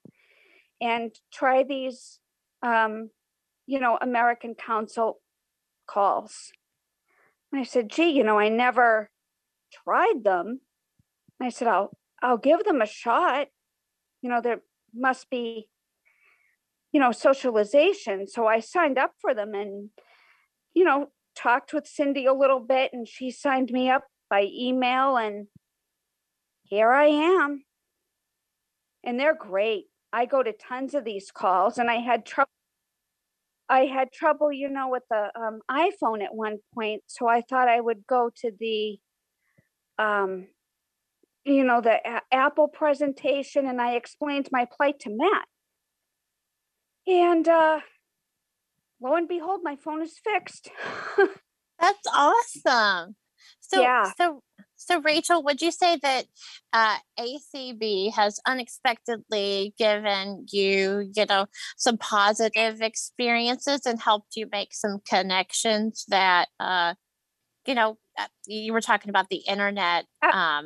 and 0.80 1.12
try 1.34 1.63
these, 1.63 2.19
um, 2.62 3.10
you 3.65 3.80
know, 3.80 3.97
American 4.01 4.53
Council 4.53 5.19
calls. 5.88 6.51
I 7.59 7.63
said, 7.63 7.89
gee, 7.89 8.09
you 8.09 8.23
know, 8.23 8.39
I 8.39 8.49
never 8.49 9.09
tried 9.83 10.23
them. 10.23 10.61
And 11.39 11.47
I 11.47 11.49
said, 11.49 11.67
I'll 11.67 11.91
I'll 12.21 12.37
give 12.37 12.63
them 12.63 12.81
a 12.81 12.85
shot. 12.85 13.47
You 14.21 14.29
know, 14.29 14.41
there 14.41 14.61
must 14.93 15.29
be, 15.29 15.69
you 16.91 16.99
know, 16.99 17.11
socialization. 17.11 18.27
So 18.27 18.47
I 18.47 18.59
signed 18.59 18.97
up 18.97 19.11
for 19.21 19.33
them 19.33 19.53
and, 19.53 19.89
you 20.73 20.83
know, 20.83 21.07
talked 21.35 21.73
with 21.73 21.87
Cindy 21.87 22.25
a 22.25 22.33
little 22.33 22.59
bit 22.59 22.91
and 22.93 23.07
she 23.07 23.29
signed 23.29 23.71
me 23.71 23.89
up 23.89 24.03
by 24.29 24.47
email 24.51 25.17
and 25.17 25.47
here 26.63 26.91
I 26.91 27.05
am. 27.05 27.63
And 29.03 29.19
they're 29.19 29.35
great. 29.35 29.85
I 30.11 30.25
go 30.25 30.41
to 30.41 30.51
tons 30.51 30.95
of 30.95 31.05
these 31.05 31.31
calls 31.31 31.77
and 31.77 31.89
I 31.89 31.97
had 31.97 32.25
trouble 32.25 32.49
I 33.69 33.82
had 33.86 34.12
trouble, 34.12 34.51
you 34.51 34.69
know, 34.69 34.88
with 34.89 35.03
the 35.10 35.30
um, 35.39 35.60
iPhone 35.69 36.23
at 36.23 36.34
one 36.34 36.60
point, 36.73 37.03
so 37.08 37.27
I 37.27 37.41
thought 37.41 37.67
I 37.67 37.82
would 37.82 38.08
go 38.08 38.32
to 38.38 38.51
the 38.60 38.97
um 39.99 40.47
you 41.43 41.63
know, 41.63 41.80
the 41.82 41.95
a- 42.06 42.21
Apple 42.36 42.67
presentation 42.67 43.65
and 43.67 43.82
I 43.82 43.95
explained 43.95 44.49
my 44.51 44.65
plight 44.65 44.99
to 45.01 45.10
Matt. 45.10 45.45
And 47.08 47.47
uh 47.47 47.80
lo 49.01 49.15
and 49.15 49.27
behold, 49.27 49.62
my 49.63 49.75
phone 49.77 50.01
is 50.01 50.19
fixed. 50.23 50.69
That's 51.80 52.08
awesome. 52.13 53.15
So, 53.60 53.82
Yeah. 53.82 54.12
so, 54.17 54.41
so 54.77 55.01
Rachel, 55.01 55.43
would 55.43 55.61
you 55.61 55.71
say 55.71 55.97
that 56.03 56.25
uh, 56.71 56.97
ACB 57.19 58.13
has 58.13 58.39
unexpectedly 58.45 59.73
given 59.77 60.45
you, 60.51 61.11
you 61.15 61.25
know, 61.27 61.47
some 61.77 61.97
positive 61.97 62.81
experiences 62.81 63.81
and 63.85 63.99
helped 63.99 64.35
you 64.35 64.47
make 64.51 64.73
some 64.73 64.99
connections 65.09 66.05
that, 66.09 66.47
uh, 66.59 66.93
you 67.65 67.73
know, 67.73 67.97
uh, 68.19 68.27
you 68.45 68.71
were 68.71 68.81
talking 68.81 69.09
about 69.09 69.29
the 69.29 69.43
internet, 69.47 70.05
um, 70.21 70.65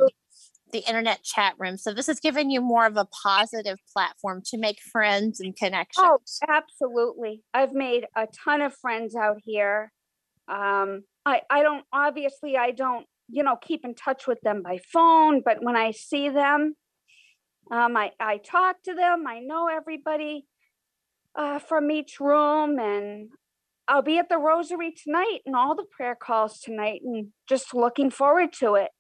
the 0.74 0.80
internet 0.88 1.24
chat 1.24 1.54
room. 1.58 1.78
So 1.78 1.94
this 1.94 2.08
has 2.08 2.20
given 2.20 2.50
you 2.50 2.60
more 2.60 2.86
of 2.86 2.98
a 2.98 3.08
positive 3.24 3.78
platform 3.94 4.42
to 4.48 4.58
make 4.58 4.80
friends 4.82 5.40
and 5.40 5.56
connections. 5.56 6.06
Oh, 6.06 6.20
absolutely. 6.48 7.44
I've 7.54 7.74
made 7.74 8.08
a 8.16 8.28
ton 8.28 8.62
of 8.62 8.74
friends 8.76 9.16
out 9.16 9.38
here. 9.44 9.92
Um, 10.50 11.04
I, 11.26 11.42
I 11.50 11.64
don't, 11.64 11.86
obviously, 11.94 12.58
I 12.58 12.72
don't, 12.72 13.06
you 13.32 13.44
know, 13.44 13.56
keep 13.56 13.86
in 13.86 13.96
touch 13.96 14.28
with 14.28 14.40
them 14.42 14.62
by 14.62 14.80
phone, 14.92 15.42
but 15.44 15.58
when 15.62 15.76
I 15.76 15.92
see 15.92 16.30
them, 16.30 16.76
um, 17.72 17.96
I, 17.96 18.12
I 18.20 18.38
talk 18.38 18.84
to 18.84 18.94
them. 18.94 19.26
I 19.28 19.40
know 19.40 19.68
everybody 19.68 20.46
uh, 21.36 21.60
from 21.60 21.90
each 21.90 22.20
room, 22.20 22.80
and 22.80 23.30
I'll 23.88 24.02
be 24.02 24.18
at 24.18 24.30
the 24.30 24.38
Rosary 24.38 24.92
tonight 24.92 25.40
and 25.46 25.56
all 25.56 25.76
the 25.76 25.86
prayer 25.90 26.16
calls 26.16 26.60
tonight, 26.60 27.02
and 27.04 27.28
just 27.48 27.74
looking 27.74 28.10
forward 28.10 28.52
to 28.60 28.76
it. 28.76 28.92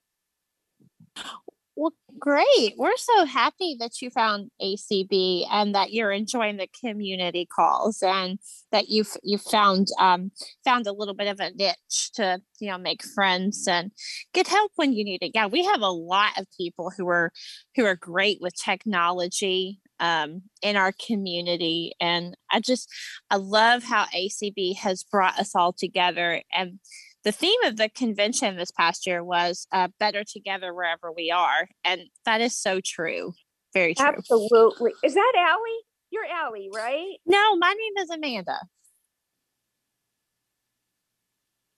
Well, 1.76 1.94
great. 2.20 2.74
We're 2.78 2.98
so 2.98 3.26
happy 3.26 3.78
that 3.80 4.02
you 4.02 4.10
found 4.10 4.52
ACB 4.62 5.48
and 5.50 5.74
that 5.74 5.94
you're 5.94 6.12
enjoying 6.12 6.58
the 6.58 6.68
community 6.84 7.46
calls 7.46 8.04
and 8.04 8.40
that 8.74 8.90
you've 8.90 9.16
you 9.24 9.38
found 9.38 9.88
um, 9.98 10.32
found 10.66 10.86
a 10.86 10.92
little 10.92 11.14
bit 11.14 11.28
of 11.28 11.40
a 11.40 11.52
niche 11.52 12.12
to 12.16 12.42
you 12.60 12.70
know 12.70 12.78
make 12.78 13.04
friends 13.04 13.68
and 13.70 13.92
get 14.34 14.48
help 14.50 14.72
when 14.76 14.92
you 14.94 15.06
need 15.06 15.24
it. 15.24 15.32
Yeah, 15.34 15.48
we 15.48 15.64
have 15.64 15.82
a 15.82 15.90
lot 15.90 16.38
of 16.38 16.46
people 16.58 16.92
who 16.96 17.08
are 17.08 17.32
who 17.76 17.86
are 17.86 17.96
great 17.96 18.40
with 18.42 18.54
technology 18.56 19.80
um, 20.02 20.42
in 20.62 20.76
our 20.76 20.92
community, 21.08 21.94
and 22.02 22.36
I 22.52 22.60
just 22.60 22.90
I 23.30 23.38
love 23.38 23.84
how 23.84 24.06
ACB 24.14 24.76
has 24.78 25.04
brought 25.04 25.40
us 25.40 25.56
all 25.56 25.72
together 25.74 26.42
and 26.52 26.80
the 27.24 27.32
theme 27.32 27.62
of 27.66 27.78
the 27.78 27.90
convention 27.90 28.56
this 28.58 28.72
past 28.72 29.06
year 29.06 29.24
was 29.24 29.68
uh, 29.72 29.88
better 30.00 30.24
together 30.24 30.74
wherever 30.74 31.12
we 31.12 31.32
are 31.32 31.68
and 31.84 32.02
that 32.26 32.42
is 32.42 32.58
so 32.58 32.80
true 32.84 33.34
very 33.74 33.96
true 33.96 34.06
Absolutely. 34.06 34.92
Is 35.02 35.14
that 35.14 35.34
Allie? 35.38 35.80
You're 36.10 36.26
Allie, 36.26 36.70
right? 36.74 37.16
no 37.26 37.56
my 37.58 37.74
name 37.74 38.04
is 38.04 38.10
amanda 38.10 38.58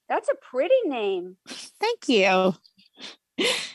That's 0.08 0.28
a 0.28 0.34
pretty 0.50 0.74
name. 0.84 1.36
thank 1.80 2.08
you 2.08 2.54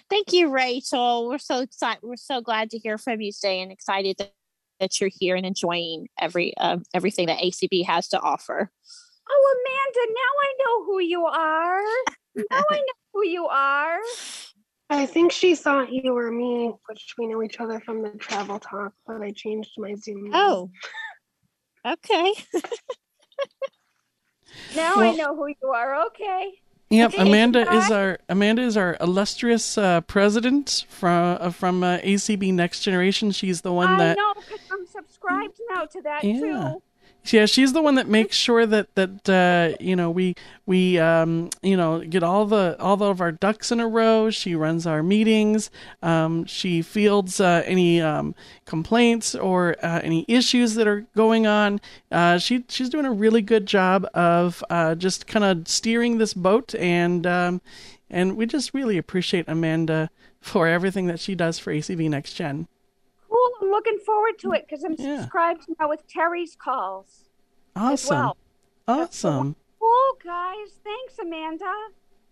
thank 0.10 0.32
you 0.32 0.50
rachel 0.50 1.28
we're 1.28 1.38
so 1.38 1.60
excited 1.62 2.00
we're 2.04 2.16
so 2.16 2.40
glad 2.42 2.70
to 2.72 2.78
hear 2.78 2.98
from 2.98 3.20
you 3.22 3.32
today 3.32 3.62
and 3.62 3.72
excited 3.72 4.16
that, 4.18 4.32
that 4.80 5.00
you're 5.02 5.10
here 5.14 5.36
and 5.36 5.46
enjoying 5.46 6.08
every 6.20 6.56
uh, 6.58 6.78
everything 6.94 7.28
that 7.28 7.40
acb 7.40 7.86
has 7.86 8.08
to 8.10 8.20
offer 8.20 8.72
Oh, 9.32 9.56
Amanda, 9.56 10.14
now 10.14 10.34
I 10.42 10.54
know 10.60 10.86
who 10.86 11.00
you 11.00 11.26
are. 11.26 11.82
Now 12.36 12.64
I 12.72 12.78
know 12.78 12.94
who 13.14 13.26
you 13.28 13.46
are. 13.48 14.00
I 14.90 15.06
think 15.06 15.32
she 15.32 15.56
thought 15.56 15.92
you 15.92 16.14
were 16.14 16.32
me, 16.32 16.74
which 16.88 17.14
we 17.18 17.28
know 17.28 17.44
each 17.44 17.60
other 17.60 17.80
from 17.80 18.02
the 18.02 18.10
travel 18.12 18.60
talk, 18.60 18.94
but 19.06 19.22
I 19.22 19.32
changed 19.32 19.72
my 19.78 19.94
Zoom. 19.96 20.24
name. 20.24 20.32
oh 20.34 20.70
okay 21.86 22.34
Now 24.76 25.00
I 25.00 25.12
know 25.14 25.36
who 25.36 25.48
you 25.48 25.70
are. 25.70 26.06
Okay. 26.08 26.52
Yep, 26.92 27.14
Amanda 27.18 27.72
is 27.72 27.92
our 27.92 28.18
Amanda 28.30 28.64
is 28.64 28.76
our 28.76 28.98
illustrious 29.00 29.78
uh, 29.78 30.02
president 30.02 30.86
from 30.90 31.38
uh, 31.40 31.52
from 31.52 31.84
uh, 31.84 32.00
ACB 32.00 32.52
Next 32.54 32.82
Generation. 32.82 33.32
She's 33.32 33.62
the 33.62 33.72
one 33.72 33.90
I 33.90 33.98
that 33.98 34.18
know 34.18 34.34
because 34.36 34.66
I'm 34.72 34.86
subscribed 34.88 35.60
now 35.70 35.86
to 35.86 36.02
that 36.02 36.24
Yeah. 36.24 36.40
too. 36.40 36.82
Yeah, 37.26 37.46
she's 37.46 37.74
the 37.74 37.82
one 37.82 37.96
that 37.96 38.08
makes 38.08 38.36
sure 38.36 38.66
that 38.66 38.96
that 38.96 39.30
uh, 39.30 39.78
you 39.80 39.96
know 39.96 40.10
we 40.10 40.36
we 40.66 40.98
um, 40.98 41.50
you 41.62 41.78
know 41.78 42.00
get 42.00 42.24
all 42.24 42.46
the 42.46 42.76
all 42.80 43.04
of 43.04 43.22
our 43.22 43.32
ducks 43.32 43.72
in 43.72 43.80
a 43.80 43.88
row. 43.88 44.30
She 44.30 44.56
runs 44.56 44.88
our 44.88 45.04
meetings. 45.04 45.70
Um, 46.02 46.46
she 46.46 46.82
fields 46.82 47.40
uh, 47.40 47.62
any 47.66 48.02
um, 48.02 48.36
complaints 48.66 49.36
or 49.36 49.76
uh, 49.84 50.00
any 50.02 50.26
issues 50.28 50.76
that 50.76 50.88
are 50.88 51.02
going 51.16 51.46
on. 51.46 51.82
Uh, 52.12 52.38
she 52.40 52.64
she's 52.70 52.90
doing 52.90 53.06
a 53.06 53.12
really 53.12 53.42
good 53.42 53.66
job 53.66 54.08
of 54.14 54.64
uh, 54.70 54.96
just 54.96 55.28
kind 55.28 55.46
of 55.46 55.68
steering 55.68 56.18
this 56.18 56.34
boat, 56.34 56.74
and 56.76 57.28
um, 57.28 57.62
and 58.10 58.38
we 58.38 58.46
just 58.46 58.74
really 58.74 58.98
appreciate 58.98 59.46
Amanda 59.48 60.10
for 60.42 60.68
everything 60.68 61.08
that 61.08 61.20
she 61.20 61.36
does 61.36 61.60
for 61.60 61.72
ACB 61.74 62.10
Next 62.10 62.34
Gen. 62.34 62.68
Cool. 63.70 63.76
I'm 63.76 63.78
looking 63.78 64.00
forward 64.06 64.40
to 64.40 64.52
it 64.54 64.66
because 64.68 64.84
I'm 64.84 64.96
Yeah. 64.98 65.22
subscribed 65.22 65.66
now 65.80 65.90
with 65.90 66.08
Terry's 66.08 66.56
calls. 66.56 67.26
Awesome, 67.76 68.18
well. 68.18 68.38
awesome. 68.88 69.56
Cool, 69.80 70.18
guys. 70.24 70.80
Thanks, 70.84 71.20
Amanda. 71.20 71.72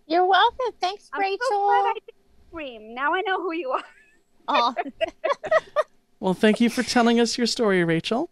you're 0.09 0.25
welcome 0.25 0.71
thanks 0.79 1.09
I'm 1.11 1.19
rachel 1.19 1.37
so 1.49 1.65
glad 1.65 1.85
I 1.89 1.93
did 1.95 2.15
scream. 2.47 2.93
Now 2.93 3.13
I 3.13 3.19
know 3.21 3.41
who 3.41 3.51
you 3.53 3.71
are. 3.71 3.83
oh 4.47 4.73
Well, 6.21 6.33
thank 6.33 6.59
you 6.61 6.69
for 6.69 6.81
telling 6.81 7.19
us 7.19 7.37
your 7.37 7.45
story, 7.47 7.83
Rachel. 7.83 8.29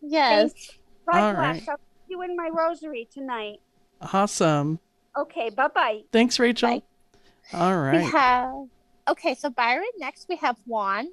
yes 0.00 0.52
God 1.10 1.18
All 1.20 1.34
bless. 1.34 1.68
I'll 1.68 1.76
see 1.76 1.82
you 2.10 2.22
in 2.22 2.36
my 2.36 2.48
rosary 2.52 3.08
tonight. 3.12 3.58
Awesome. 4.00 4.78
Okay. 5.18 5.50
Bye 5.50 5.68
bye. 5.68 6.00
Thanks, 6.12 6.38
Rachel. 6.38 6.80
Bye. 6.80 6.82
All 7.52 7.90
we 7.90 8.04
have 8.04 8.52
okay 9.08 9.34
so 9.34 9.50
byron 9.50 9.84
next 9.98 10.26
we 10.28 10.36
have 10.36 10.56
juan 10.66 11.08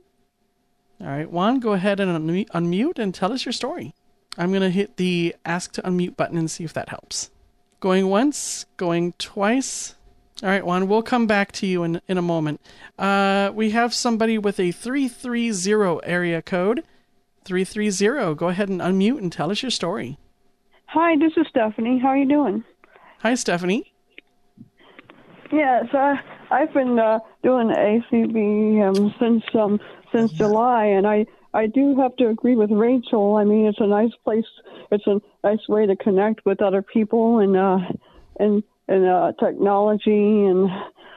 All 1.04 1.10
right, 1.10 1.30
Juan, 1.30 1.60
go 1.60 1.74
ahead 1.74 2.00
and 2.00 2.18
unmute, 2.18 2.98
and 2.98 3.14
tell 3.14 3.34
us 3.34 3.44
your 3.44 3.52
story. 3.52 3.94
I'm 4.38 4.52
going 4.52 4.62
to 4.62 4.70
hit 4.70 4.96
the 4.96 5.36
ask 5.44 5.74
to 5.74 5.82
unmute 5.82 6.16
button 6.16 6.38
and 6.38 6.50
see 6.50 6.64
if 6.64 6.72
that 6.74 6.88
helps. 6.88 7.30
Going 7.82 8.08
once, 8.08 8.66
going 8.78 9.12
twice. 9.18 9.96
All 10.42 10.48
right, 10.48 10.66
Juan, 10.66 10.88
we'll 10.88 11.04
come 11.04 11.28
back 11.28 11.52
to 11.54 11.68
you 11.68 11.84
in, 11.84 12.00
in 12.08 12.18
a 12.18 12.22
moment. 12.22 12.62
Uh, 12.98 13.52
we 13.54 13.72
have 13.72 13.94
somebody 13.94 14.38
with 14.38 14.62
a 14.62 14.72
330 14.72 16.00
area 16.10 16.42
code. 16.42 16.86
330, 17.44 18.36
go 18.36 18.48
ahead 18.48 18.70
and 18.70 18.80
unmute 18.80 19.18
and 19.18 19.30
tell 19.30 19.52
us 19.52 19.62
your 19.62 19.72
story. 19.72 20.18
Hi, 20.86 21.18
this 21.18 21.34
is 21.36 21.46
Stephanie. 21.50 22.00
How 22.00 22.10
are 22.10 22.18
you 22.18 22.30
doing? 22.30 22.64
Hi, 23.20 23.36
Stephanie. 23.36 23.94
Yes, 25.52 25.86
I 25.92 26.16
I've 26.54 26.74
been 26.74 27.00
uh, 27.00 27.20
doing 27.42 27.70
ACB 27.70 28.88
um, 28.88 29.14
since 29.20 29.44
um, 29.56 29.80
since 30.14 30.32
July, 30.34 30.86
and 30.86 31.06
I 31.06 31.26
I 31.54 31.68
do 31.68 31.96
have 31.98 32.16
to 32.18 32.30
agree 32.30 32.56
with 32.56 32.72
Rachel. 32.72 33.36
I 33.36 33.44
mean, 33.44 33.66
it's 33.66 33.82
a 33.82 33.88
nice 33.88 34.14
place. 34.24 34.46
It's 34.92 35.06
a 35.08 35.22
nice 35.44 35.68
way 35.68 35.86
to 35.86 35.96
connect 35.96 36.46
with 36.46 36.62
other 36.62 36.82
people 36.82 37.40
and 37.40 37.58
uh, 37.58 37.80
and 38.40 38.64
and 38.88 39.06
uh, 39.06 39.34
technology. 39.40 40.46
And 40.46 40.70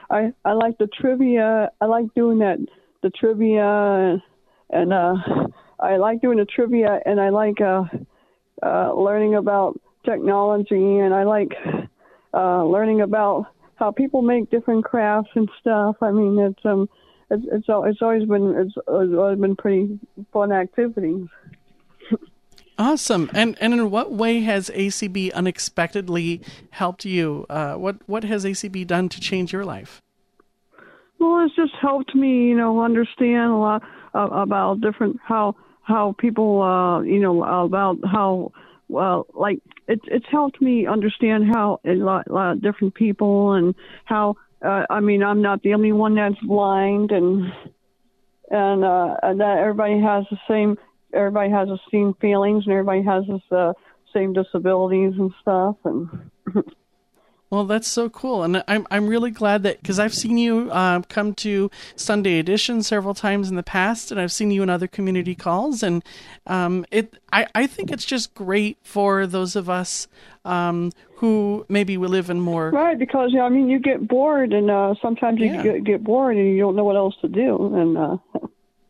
I 0.09 0.33
I 0.43 0.53
like 0.53 0.77
the 0.77 0.87
trivia. 0.87 1.71
I 1.79 1.85
like 1.85 2.13
doing 2.13 2.39
that 2.39 2.59
the 3.01 3.09
trivia 3.11 3.63
and, 3.63 4.21
and 4.69 4.93
uh, 4.93 5.15
I 5.79 5.97
like 5.97 6.21
doing 6.21 6.37
the 6.37 6.45
trivia 6.45 6.99
and 7.05 7.19
I 7.19 7.29
like 7.29 7.61
uh, 7.61 7.83
uh, 8.63 8.93
learning 8.93 9.35
about 9.35 9.79
technology 10.05 10.97
and 10.99 11.13
I 11.13 11.23
like 11.23 11.53
uh, 12.33 12.63
learning 12.63 13.01
about 13.01 13.45
how 13.75 13.91
people 13.91 14.21
make 14.21 14.49
different 14.49 14.83
crafts 14.83 15.29
and 15.35 15.49
stuff. 15.59 15.97
I 16.01 16.11
mean, 16.11 16.39
it's 16.39 16.65
um, 16.65 16.89
it's 17.29 17.43
it's, 17.51 17.65
it's 17.67 18.01
always 18.01 18.27
been 18.27 18.55
it's, 18.57 18.75
it's 18.77 19.13
always 19.13 19.39
been 19.39 19.55
pretty 19.55 19.99
fun 20.31 20.51
activities. 20.51 21.27
Awesome. 22.79 23.29
And 23.33 23.57
and 23.59 23.73
in 23.73 23.89
what 23.89 24.11
way 24.11 24.41
has 24.41 24.69
ACB 24.69 25.33
unexpectedly 25.33 26.41
helped 26.69 27.05
you? 27.05 27.45
Uh, 27.49 27.73
what 27.73 27.97
what 28.05 28.23
has 28.23 28.45
ACB 28.45 28.85
done 28.85 29.09
to 29.09 29.19
change 29.19 29.51
your 29.51 29.65
life? 29.65 30.01
Well, 31.19 31.43
it's 31.45 31.55
just 31.55 31.73
helped 31.81 32.13
me, 32.13 32.49
you 32.49 32.55
know, 32.55 32.81
understand 32.81 33.51
a 33.51 33.55
lot 33.55 33.81
uh, 34.13 34.27
about 34.27 34.81
different 34.81 35.19
how 35.23 35.55
how 35.81 36.15
people, 36.19 36.61
uh, 36.61 37.01
you 37.01 37.19
know, 37.19 37.43
about 37.43 37.97
how 38.05 38.51
well, 38.87 39.25
like 39.33 39.59
it's 39.87 40.05
it's 40.07 40.25
helped 40.29 40.61
me 40.61 40.85
understand 40.85 41.45
how 41.51 41.79
a 41.83 41.95
lot, 41.95 42.27
a 42.27 42.33
lot 42.33 42.51
of 42.53 42.61
different 42.61 42.93
people 42.93 43.53
and 43.53 43.73
how. 44.05 44.35
Uh, 44.61 44.85
I 44.89 44.99
mean, 44.99 45.23
I'm 45.23 45.41
not 45.41 45.61
the 45.61 45.73
only 45.73 45.91
one 45.91 46.15
that's 46.15 46.39
blind, 46.41 47.11
and 47.11 47.51
and 48.49 48.83
uh, 48.83 49.15
that 49.21 49.57
everybody 49.59 49.99
has 50.01 50.25
the 50.31 50.37
same. 50.47 50.77
Everybody 51.13 51.49
has 51.51 51.67
the 51.67 51.79
same 51.91 52.13
feelings, 52.15 52.65
and 52.65 52.73
everybody 52.73 53.03
has 53.03 53.23
the 53.27 53.55
uh, 53.55 53.73
same 54.13 54.33
disabilities 54.33 55.13
and 55.17 55.31
stuff, 55.41 55.75
and. 55.83 56.31
Well, 57.49 57.63
that's 57.63 57.87
so 57.87 58.09
cool, 58.09 58.43
and 58.43 58.61
I'm 58.67 58.85
I'm 58.91 59.07
really 59.07 59.31
glad 59.31 59.63
that 59.63 59.81
because 59.81 59.99
I've 59.99 60.13
seen 60.13 60.37
you 60.37 60.69
uh, 60.69 61.01
come 61.07 61.33
to 61.35 61.71
Sunday 61.95 62.39
Edition 62.39 62.83
several 62.83 63.13
times 63.13 63.49
in 63.49 63.55
the 63.55 63.63
past, 63.63 64.11
and 64.11 64.19
I've 64.19 64.33
seen 64.33 64.51
you 64.51 64.63
in 64.63 64.69
other 64.69 64.87
community 64.87 65.33
calls, 65.33 65.81
and 65.81 66.03
um, 66.45 66.85
it 66.91 67.17
I, 67.31 67.47
I 67.55 67.65
think 67.65 67.89
it's 67.89 68.03
just 68.03 68.33
great 68.33 68.79
for 68.83 69.25
those 69.25 69.55
of 69.55 69.69
us 69.69 70.09
um, 70.43 70.91
who 71.17 71.65
maybe 71.67 71.97
we 71.97 72.07
live 72.07 72.29
in 72.29 72.39
more 72.39 72.69
right 72.71 72.97
because 72.97 73.31
yeah, 73.33 73.43
I 73.43 73.49
mean 73.49 73.69
you 73.69 73.79
get 73.79 74.07
bored, 74.07 74.53
and 74.53 74.69
uh, 74.71 74.95
sometimes 75.01 75.39
you 75.39 75.47
yeah. 75.47 75.63
get, 75.63 75.83
get 75.83 76.03
bored 76.03 76.37
and 76.37 76.47
you 76.47 76.59
don't 76.59 76.75
know 76.75 76.83
what 76.83 76.95
else 76.95 77.15
to 77.21 77.27
do, 77.27 77.75
and. 77.75 77.97
Uh, 77.97 78.17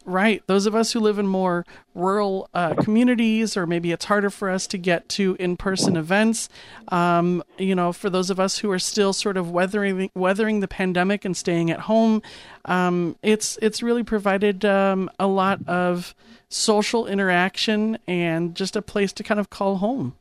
Right. 0.07 0.41
Those 0.47 0.65
of 0.65 0.73
us 0.73 0.93
who 0.93 1.01
live 1.01 1.19
in 1.19 1.27
more 1.27 1.65
rural 1.93 2.49
uh, 2.53 2.75
communities, 2.75 3.57
or 3.57 3.67
maybe 3.67 3.91
it's 3.91 4.05
harder 4.05 4.29
for 4.29 4.49
us 4.49 4.65
to 4.67 4.77
get 4.77 5.09
to 5.09 5.35
in 5.37 5.57
person 5.57 5.97
events. 5.97 6.47
Um, 6.87 7.43
you 7.57 7.75
know, 7.75 7.91
for 7.91 8.09
those 8.09 8.29
of 8.29 8.39
us 8.39 8.59
who 8.59 8.71
are 8.71 8.79
still 8.79 9.11
sort 9.11 9.35
of 9.35 9.51
weathering 9.51 10.09
weathering 10.15 10.61
the 10.61 10.67
pandemic 10.69 11.25
and 11.25 11.35
staying 11.35 11.71
at 11.71 11.81
home, 11.81 12.21
um, 12.63 13.17
it's 13.21 13.59
it's 13.61 13.83
really 13.83 14.03
provided 14.03 14.63
um, 14.63 15.11
a 15.19 15.27
lot 15.27 15.59
of 15.67 16.15
social 16.47 17.05
interaction 17.05 17.97
and 18.07 18.55
just 18.55 18.77
a 18.77 18.81
place 18.81 19.11
to 19.11 19.23
kind 19.23 19.41
of 19.41 19.49
call 19.49 19.75
home. 19.75 20.15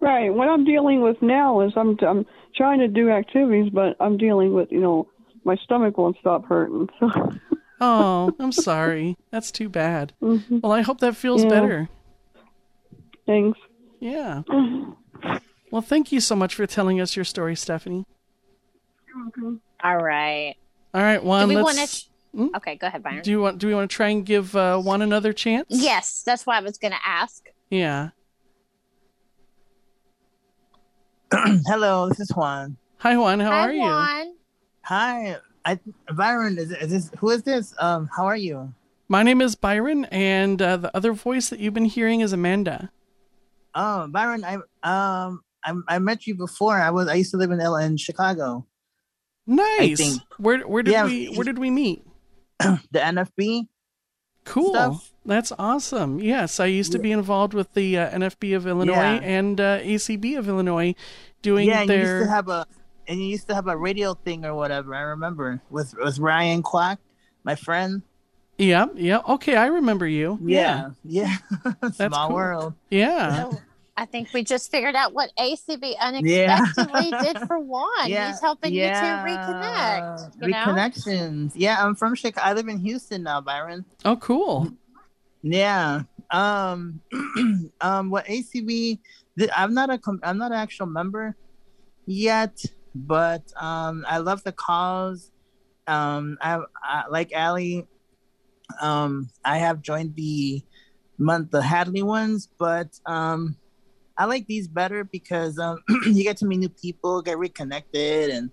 Right. 0.00 0.32
What 0.32 0.48
I'm 0.48 0.64
dealing 0.64 1.00
with 1.00 1.20
now 1.22 1.60
is 1.62 1.72
I'm 1.76 1.96
I'm 2.06 2.26
trying 2.54 2.80
to 2.80 2.88
do 2.88 3.10
activities, 3.10 3.70
but 3.72 3.96
I'm 4.00 4.16
dealing 4.18 4.52
with 4.52 4.70
you 4.70 4.80
know 4.80 5.08
my 5.44 5.56
stomach 5.56 5.96
won't 5.96 6.16
stop 6.20 6.44
hurting. 6.44 6.88
So. 7.00 7.08
oh, 7.80 8.32
I'm 8.40 8.52
sorry. 8.52 9.16
That's 9.30 9.50
too 9.50 9.68
bad. 9.68 10.12
Mm-hmm. 10.22 10.60
Well, 10.62 10.72
I 10.72 10.82
hope 10.82 11.00
that 11.00 11.16
feels 11.16 11.44
yeah. 11.44 11.50
better. 11.50 11.88
Thanks. 13.26 13.58
Yeah. 14.00 14.42
Well, 15.72 15.82
thank 15.82 16.12
you 16.12 16.20
so 16.20 16.36
much 16.36 16.54
for 16.54 16.66
telling 16.66 17.00
us 17.00 17.16
your 17.16 17.24
story, 17.24 17.56
Stephanie. 17.56 18.06
Okay. 19.28 19.58
All 19.82 19.96
right. 19.98 20.54
All 20.94 21.02
right, 21.02 21.22
Juan. 21.22 21.48
Do 21.48 21.56
we 21.56 21.62
want 21.62 21.76
to? 21.78 22.04
Hmm? 22.34 22.46
Okay, 22.56 22.76
go 22.76 22.86
ahead, 22.86 23.02
Byron. 23.02 23.22
Do 23.22 23.30
you 23.30 23.40
want? 23.40 23.58
Do 23.58 23.66
we 23.66 23.74
want 23.74 23.90
to 23.90 23.94
try 23.94 24.08
and 24.08 24.24
give 24.24 24.54
uh, 24.54 24.80
Juan 24.80 25.02
another 25.02 25.32
chance? 25.32 25.66
Yes, 25.68 26.22
that's 26.24 26.46
what 26.46 26.56
I 26.56 26.60
was 26.60 26.78
going 26.78 26.92
to 26.92 27.00
ask. 27.04 27.48
Yeah. 27.68 28.10
Hello, 31.66 32.08
this 32.08 32.20
is 32.20 32.30
Juan. 32.30 32.76
Hi, 32.98 33.16
Juan. 33.16 33.40
How 33.40 33.50
Hi, 33.50 33.66
are 33.66 33.72
you? 33.72 33.80
Juan. 33.80 34.34
Hi, 34.82 35.36
I, 35.64 35.80
Byron. 36.14 36.56
Is, 36.56 36.70
is 36.70 36.90
this 36.90 37.10
who 37.18 37.30
is 37.30 37.42
this? 37.42 37.74
Um, 37.80 38.08
how 38.16 38.26
are 38.26 38.36
you? 38.36 38.72
My 39.08 39.24
name 39.24 39.40
is 39.40 39.56
Byron, 39.56 40.04
and 40.06 40.62
uh, 40.62 40.76
the 40.76 40.96
other 40.96 41.12
voice 41.12 41.50
that 41.50 41.58
you've 41.58 41.74
been 41.74 41.86
hearing 41.86 42.20
is 42.20 42.32
Amanda. 42.32 42.92
Oh, 43.74 44.06
Byron, 44.06 44.44
I 44.44 44.54
um, 44.84 45.42
I, 45.64 45.74
I 45.88 45.98
met 45.98 46.28
you 46.28 46.36
before. 46.36 46.80
I 46.80 46.90
was 46.90 47.08
I 47.08 47.14
used 47.14 47.32
to 47.32 47.38
live 47.38 47.50
in 47.50 47.60
L 47.60 47.74
in 47.74 47.96
Chicago. 47.96 48.64
Nice. 49.48 50.20
Where 50.38 50.60
where 50.60 50.84
did 50.84 50.92
yeah. 50.92 51.06
we 51.06 51.26
where 51.34 51.44
did 51.44 51.58
we 51.58 51.70
meet? 51.70 52.06
the 52.60 52.78
NFB. 52.94 53.66
Cool. 54.46 54.70
Stuff. 54.70 55.12
That's 55.26 55.52
awesome. 55.58 56.20
Yes, 56.20 56.60
I 56.60 56.66
used 56.66 56.92
to 56.92 57.00
be 57.00 57.10
involved 57.10 57.52
with 57.52 57.74
the 57.74 57.98
uh, 57.98 58.10
NFB 58.10 58.56
of 58.56 58.66
Illinois 58.66 58.94
yeah. 58.94 59.20
and 59.20 59.60
uh, 59.60 59.80
ACB 59.80 60.38
of 60.38 60.48
Illinois, 60.48 60.94
doing 61.42 61.68
yeah, 61.68 61.84
their. 61.84 61.98
Yeah, 61.98 62.18
used 62.18 62.28
to 62.28 62.30
have 62.30 62.48
a 62.48 62.66
and 63.08 63.20
you 63.20 63.26
used 63.26 63.48
to 63.48 63.54
have 63.54 63.66
a 63.66 63.76
radio 63.76 64.14
thing 64.14 64.44
or 64.44 64.54
whatever. 64.54 64.94
I 64.94 65.00
remember 65.00 65.60
with 65.68 65.94
with 65.98 66.18
Ryan 66.18 66.62
Quack, 66.62 66.98
my 67.42 67.56
friend. 67.56 68.02
Yeah, 68.56 68.86
yeah. 68.94 69.20
Okay, 69.28 69.56
I 69.56 69.66
remember 69.66 70.06
you. 70.06 70.38
Yeah, 70.42 70.90
yeah. 71.04 71.36
yeah. 71.64 71.90
Small 71.92 72.28
cool. 72.28 72.36
world. 72.36 72.74
Yeah. 72.88 73.50
So, 73.96 74.02
I 74.02 74.06
think 74.06 74.32
we 74.32 74.44
just 74.44 74.70
figured 74.70 74.94
out 74.94 75.12
what 75.12 75.30
ACB 75.38 75.98
unexpectedly 75.98 77.10
yeah. 77.10 77.22
did 77.22 77.38
for 77.46 77.58
Juan. 77.60 78.08
Yeah. 78.08 78.28
He's 78.28 78.40
helping 78.40 78.72
yeah. 78.74 79.24
you 79.24 79.34
to 79.34 79.38
reconnect. 79.38 80.42
You 80.42 80.54
Reconnections. 80.54 81.54
Know? 81.54 81.60
Yeah, 81.60 81.84
I'm 81.84 81.94
from 81.94 82.14
Chicago. 82.14 82.46
I 82.46 82.52
live 82.52 82.68
in 82.68 82.78
Houston 82.78 83.22
now, 83.22 83.40
Byron. 83.40 83.84
Oh, 84.04 84.16
cool. 84.16 84.70
Yeah. 85.42 86.02
Um. 86.30 87.00
um. 87.80 88.10
What 88.10 88.26
ACB? 88.26 88.98
I'm 89.54 89.74
not 89.74 89.90
a. 89.90 90.00
I'm 90.22 90.38
not 90.38 90.52
an 90.52 90.58
actual 90.58 90.86
member 90.86 91.36
yet 92.06 92.64
but 92.96 93.52
um, 93.56 94.04
I 94.08 94.18
love 94.18 94.42
the 94.42 94.52
cause. 94.52 95.30
Um, 95.86 96.38
I, 96.40 96.60
I 96.82 97.04
like 97.10 97.32
Ali. 97.34 97.86
Um, 98.80 99.30
I 99.44 99.58
have 99.58 99.82
joined 99.82 100.16
the 100.16 100.62
month 101.18 101.50
the 101.50 101.62
Hadley 101.62 102.02
ones, 102.02 102.48
but 102.58 102.88
um, 103.04 103.56
I 104.18 104.24
like 104.24 104.46
these 104.46 104.68
better 104.68 105.04
because 105.04 105.58
um, 105.58 105.82
you 106.06 106.22
get 106.22 106.38
to 106.38 106.46
meet 106.46 106.58
new 106.58 106.68
people, 106.68 107.22
get 107.22 107.38
reconnected, 107.38 108.30
and 108.30 108.50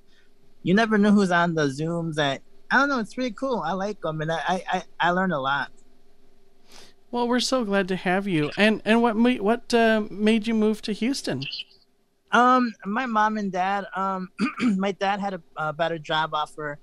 you 0.63 0.73
never 0.73 0.97
know 0.97 1.11
who's 1.11 1.31
on 1.31 1.55
the 1.55 1.67
zooms. 1.67 2.15
That 2.15 2.41
I 2.69 2.77
don't 2.77 2.89
know. 2.89 2.99
It's 2.99 3.17
really 3.17 3.31
cool. 3.31 3.61
I 3.65 3.73
like 3.73 4.01
them, 4.01 4.21
and 4.21 4.31
I 4.31 4.63
I, 4.71 4.83
I 4.99 5.09
learned 5.11 5.33
a 5.33 5.39
lot. 5.39 5.71
Well, 7.11 7.27
we're 7.27 7.41
so 7.41 7.63
glad 7.63 7.87
to 7.89 7.95
have 7.95 8.27
you. 8.27 8.51
And 8.57 8.81
and 8.85 9.01
what 9.01 9.15
what 9.15 9.73
uh, 9.73 10.03
made 10.09 10.47
you 10.47 10.53
move 10.53 10.81
to 10.81 10.93
Houston? 10.93 11.43
Um, 12.31 12.73
my 12.85 13.05
mom 13.05 13.37
and 13.37 13.51
dad. 13.51 13.85
Um, 13.95 14.29
my 14.77 14.91
dad 14.93 15.19
had 15.19 15.35
a, 15.35 15.41
a, 15.55 15.71
better 15.71 15.99
job 15.99 16.33
offer, 16.33 16.79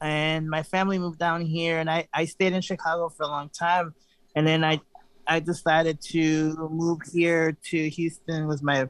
and 0.00 0.48
my 0.48 0.62
family 0.62 0.98
moved 0.98 1.18
down 1.18 1.42
here, 1.42 1.78
and 1.78 1.90
I 1.90 2.08
I 2.14 2.24
stayed 2.24 2.54
in 2.54 2.62
Chicago 2.62 3.10
for 3.10 3.24
a 3.24 3.28
long 3.28 3.50
time, 3.50 3.94
and 4.34 4.46
then 4.46 4.64
I 4.64 4.80
I 5.26 5.40
decided 5.40 6.00
to 6.12 6.68
move 6.70 7.00
here 7.12 7.56
to 7.70 7.88
Houston 7.88 8.46
with 8.46 8.62
my 8.62 8.88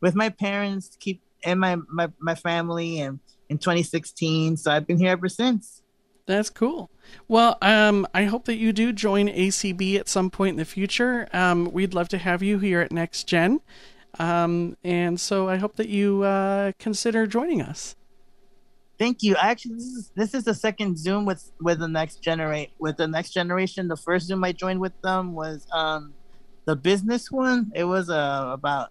with 0.00 0.14
my 0.14 0.28
parents 0.28 0.88
to 0.88 0.98
keep 0.98 1.22
and 1.44 1.60
my 1.60 1.76
my 1.88 2.10
my 2.18 2.34
family 2.34 3.00
and 3.00 3.18
in 3.48 3.58
2016. 3.58 4.56
So 4.56 4.70
I've 4.70 4.86
been 4.86 4.98
here 4.98 5.10
ever 5.10 5.28
since. 5.28 5.82
That's 6.26 6.48
cool. 6.48 6.90
Well, 7.28 7.58
um, 7.60 8.06
I 8.14 8.24
hope 8.24 8.46
that 8.46 8.56
you 8.56 8.72
do 8.72 8.92
join 8.92 9.28
ACB 9.28 9.98
at 9.98 10.08
some 10.08 10.30
point 10.30 10.50
in 10.50 10.56
the 10.56 10.64
future. 10.64 11.28
Um, 11.34 11.70
we'd 11.70 11.92
love 11.92 12.08
to 12.10 12.18
have 12.18 12.42
you 12.42 12.58
here 12.58 12.80
at 12.80 12.92
Next 12.92 13.24
Gen. 13.24 13.60
Um, 14.18 14.76
and 14.82 15.20
so 15.20 15.48
I 15.48 15.56
hope 15.56 15.76
that 15.76 15.88
you 15.88 16.22
uh, 16.22 16.72
consider 16.78 17.26
joining 17.26 17.60
us. 17.60 17.94
Thank 18.98 19.22
you. 19.22 19.34
Actually, 19.36 19.74
this 19.74 19.84
is 19.84 20.12
this 20.14 20.34
is 20.34 20.44
the 20.44 20.54
second 20.54 20.98
Zoom 20.98 21.24
with 21.24 21.50
with 21.60 21.80
the 21.80 21.88
next 21.88 22.22
generate 22.22 22.70
with 22.78 22.96
the 22.96 23.08
next 23.08 23.30
generation. 23.30 23.88
The 23.88 23.96
first 23.96 24.26
Zoom 24.26 24.44
I 24.44 24.52
joined 24.52 24.80
with 24.80 24.98
them 25.02 25.34
was 25.34 25.66
um, 25.72 26.14
the 26.64 26.76
business 26.76 27.30
one. 27.30 27.72
It 27.74 27.84
was 27.84 28.08
uh, 28.08 28.50
about 28.52 28.90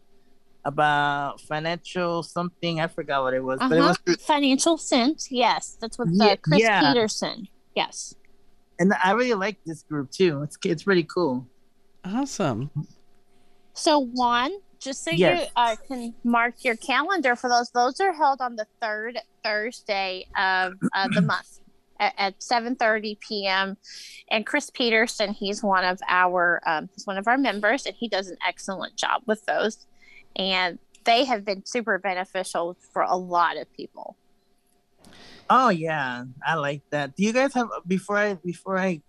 about 0.65 1.39
financial 1.41 2.21
something. 2.23 2.81
I 2.81 2.87
forgot 2.87 3.23
what 3.23 3.33
it 3.33 3.43
was, 3.43 3.59
uh-huh. 3.59 3.69
but 3.69 3.77
it 3.77 3.81
uh-huh. 3.81 3.95
was 4.05 4.15
financial 4.17 4.77
sense. 4.77 5.31
Yes, 5.31 5.77
that's 5.79 5.97
what 5.97 6.09
the 6.09 6.25
yeah, 6.25 6.35
Chris 6.35 6.61
yeah. 6.61 6.81
Peterson. 6.81 7.47
Yes, 7.75 8.13
and 8.79 8.93
I 9.03 9.11
really 9.11 9.33
like 9.35 9.57
this 9.65 9.83
group 9.83 10.11
too. 10.11 10.41
It's 10.43 10.57
it's 10.65 10.83
pretty 10.83 11.03
cool. 11.03 11.47
Awesome. 12.03 12.69
So 13.73 13.99
Juan, 13.99 14.51
just 14.83 15.03
so 15.03 15.11
yes. 15.11 15.41
you 15.41 15.47
uh, 15.55 15.75
can 15.87 16.13
mark 16.23 16.63
your 16.63 16.75
calendar 16.75 17.35
for 17.35 17.49
those. 17.49 17.69
Those 17.71 17.99
are 17.99 18.13
held 18.13 18.41
on 18.41 18.55
the 18.55 18.67
third 18.81 19.19
Thursday 19.43 20.27
of 20.37 20.73
uh, 20.93 21.07
the 21.13 21.21
month. 21.21 21.59
at, 21.99 22.13
at 22.17 22.39
7:30 22.39 23.19
p.m. 23.19 23.77
And 24.29 24.45
Chris 24.45 24.69
Peterson, 24.69 25.33
he's 25.33 25.63
one 25.63 25.85
of 25.85 25.99
our 26.07 26.61
um, 26.65 26.89
he's 26.93 27.05
one 27.07 27.17
of 27.17 27.27
our 27.27 27.37
members, 27.37 27.85
and 27.85 27.95
he 27.95 28.07
does 28.07 28.27
an 28.27 28.37
excellent 28.47 28.95
job 28.95 29.21
with 29.25 29.45
those. 29.45 29.85
And 30.35 30.79
they 31.03 31.25
have 31.25 31.45
been 31.45 31.65
super 31.65 31.97
beneficial 31.97 32.77
for 32.91 33.03
a 33.03 33.15
lot 33.15 33.57
of 33.57 33.71
people. 33.73 34.17
Oh 35.49 35.69
yeah, 35.69 36.25
I 36.45 36.55
like 36.55 36.81
that. 36.89 37.15
Do 37.15 37.23
you 37.23 37.33
guys 37.33 37.53
have 37.53 37.69
before 37.87 38.17
I 38.17 38.33
before 38.35 38.77
I 38.77 39.01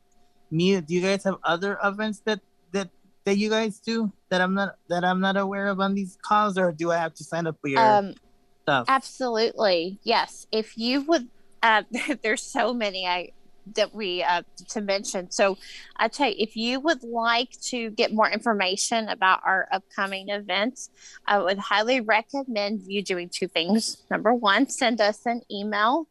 mute? 0.51 0.87
Do 0.87 0.95
you 0.95 1.01
guys 1.01 1.25
have 1.25 1.37
other 1.43 1.79
events 1.83 2.21
that 2.27 2.41
that 2.73 2.91
that 3.25 3.39
you 3.39 3.51
guys 3.51 3.81
do 3.81 4.13
that 4.29 4.41
I'm 4.41 4.55
not 4.55 4.77
that 4.89 5.05
I'm 5.05 5.21
not 5.21 5.37
aware 5.37 5.69
of 5.69 5.81
on 5.81 5.95
these 5.95 6.19
calls, 6.23 6.59
or 6.59 6.73
do 6.73 6.91
I 6.91 6.99
have 6.99 7.15
to 7.15 7.25
sign 7.25 7.47
up 7.47 7.57
for 7.61 7.69
your 7.69 7.81
um, 7.81 8.15
stuff? 8.63 8.87
Absolutely, 8.89 9.99
yes. 10.03 10.47
If 10.53 10.77
you 10.77 11.03
would, 11.03 11.29
uh, 11.63 11.83
there's 12.23 12.43
so 12.43 12.75
many 12.75 13.07
I 13.07 13.33
that 13.75 13.95
we 13.95 14.23
uh, 14.23 14.43
to 14.69 14.81
mention. 14.81 15.31
So 15.31 15.57
I 15.97 16.09
tell 16.09 16.29
you, 16.29 16.35
if 16.39 16.57
you 16.57 16.81
would 16.81 17.03
like 17.03 17.51
to 17.63 17.91
get 17.91 18.13
more 18.13 18.29
information 18.29 19.09
about 19.09 19.41
our 19.45 19.69
upcoming 19.73 20.29
events, 20.29 20.91
I 21.27 21.39
would 21.39 21.59
highly 21.59 22.01
recommend 22.01 22.83
you 22.87 23.03
doing 23.03 23.31
two 23.31 23.49
things. 23.49 24.03
Number 24.11 24.35
one, 24.35 24.69
send 24.69 25.01
us 25.01 25.25
an 25.27 25.43
email 25.51 26.09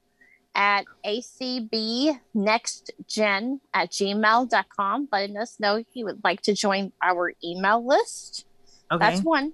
at 0.55 0.85
acbnextgen 1.05 3.59
at 3.73 3.91
gmail.com, 3.91 5.09
letting 5.11 5.37
us 5.37 5.59
know 5.59 5.75
if 5.75 5.87
you 5.93 6.05
would 6.05 6.23
like 6.23 6.41
to 6.41 6.53
join 6.53 6.91
our 7.01 7.33
email 7.43 7.85
list. 7.85 8.45
Okay. 8.91 8.99
That's 8.99 9.21
one. 9.21 9.53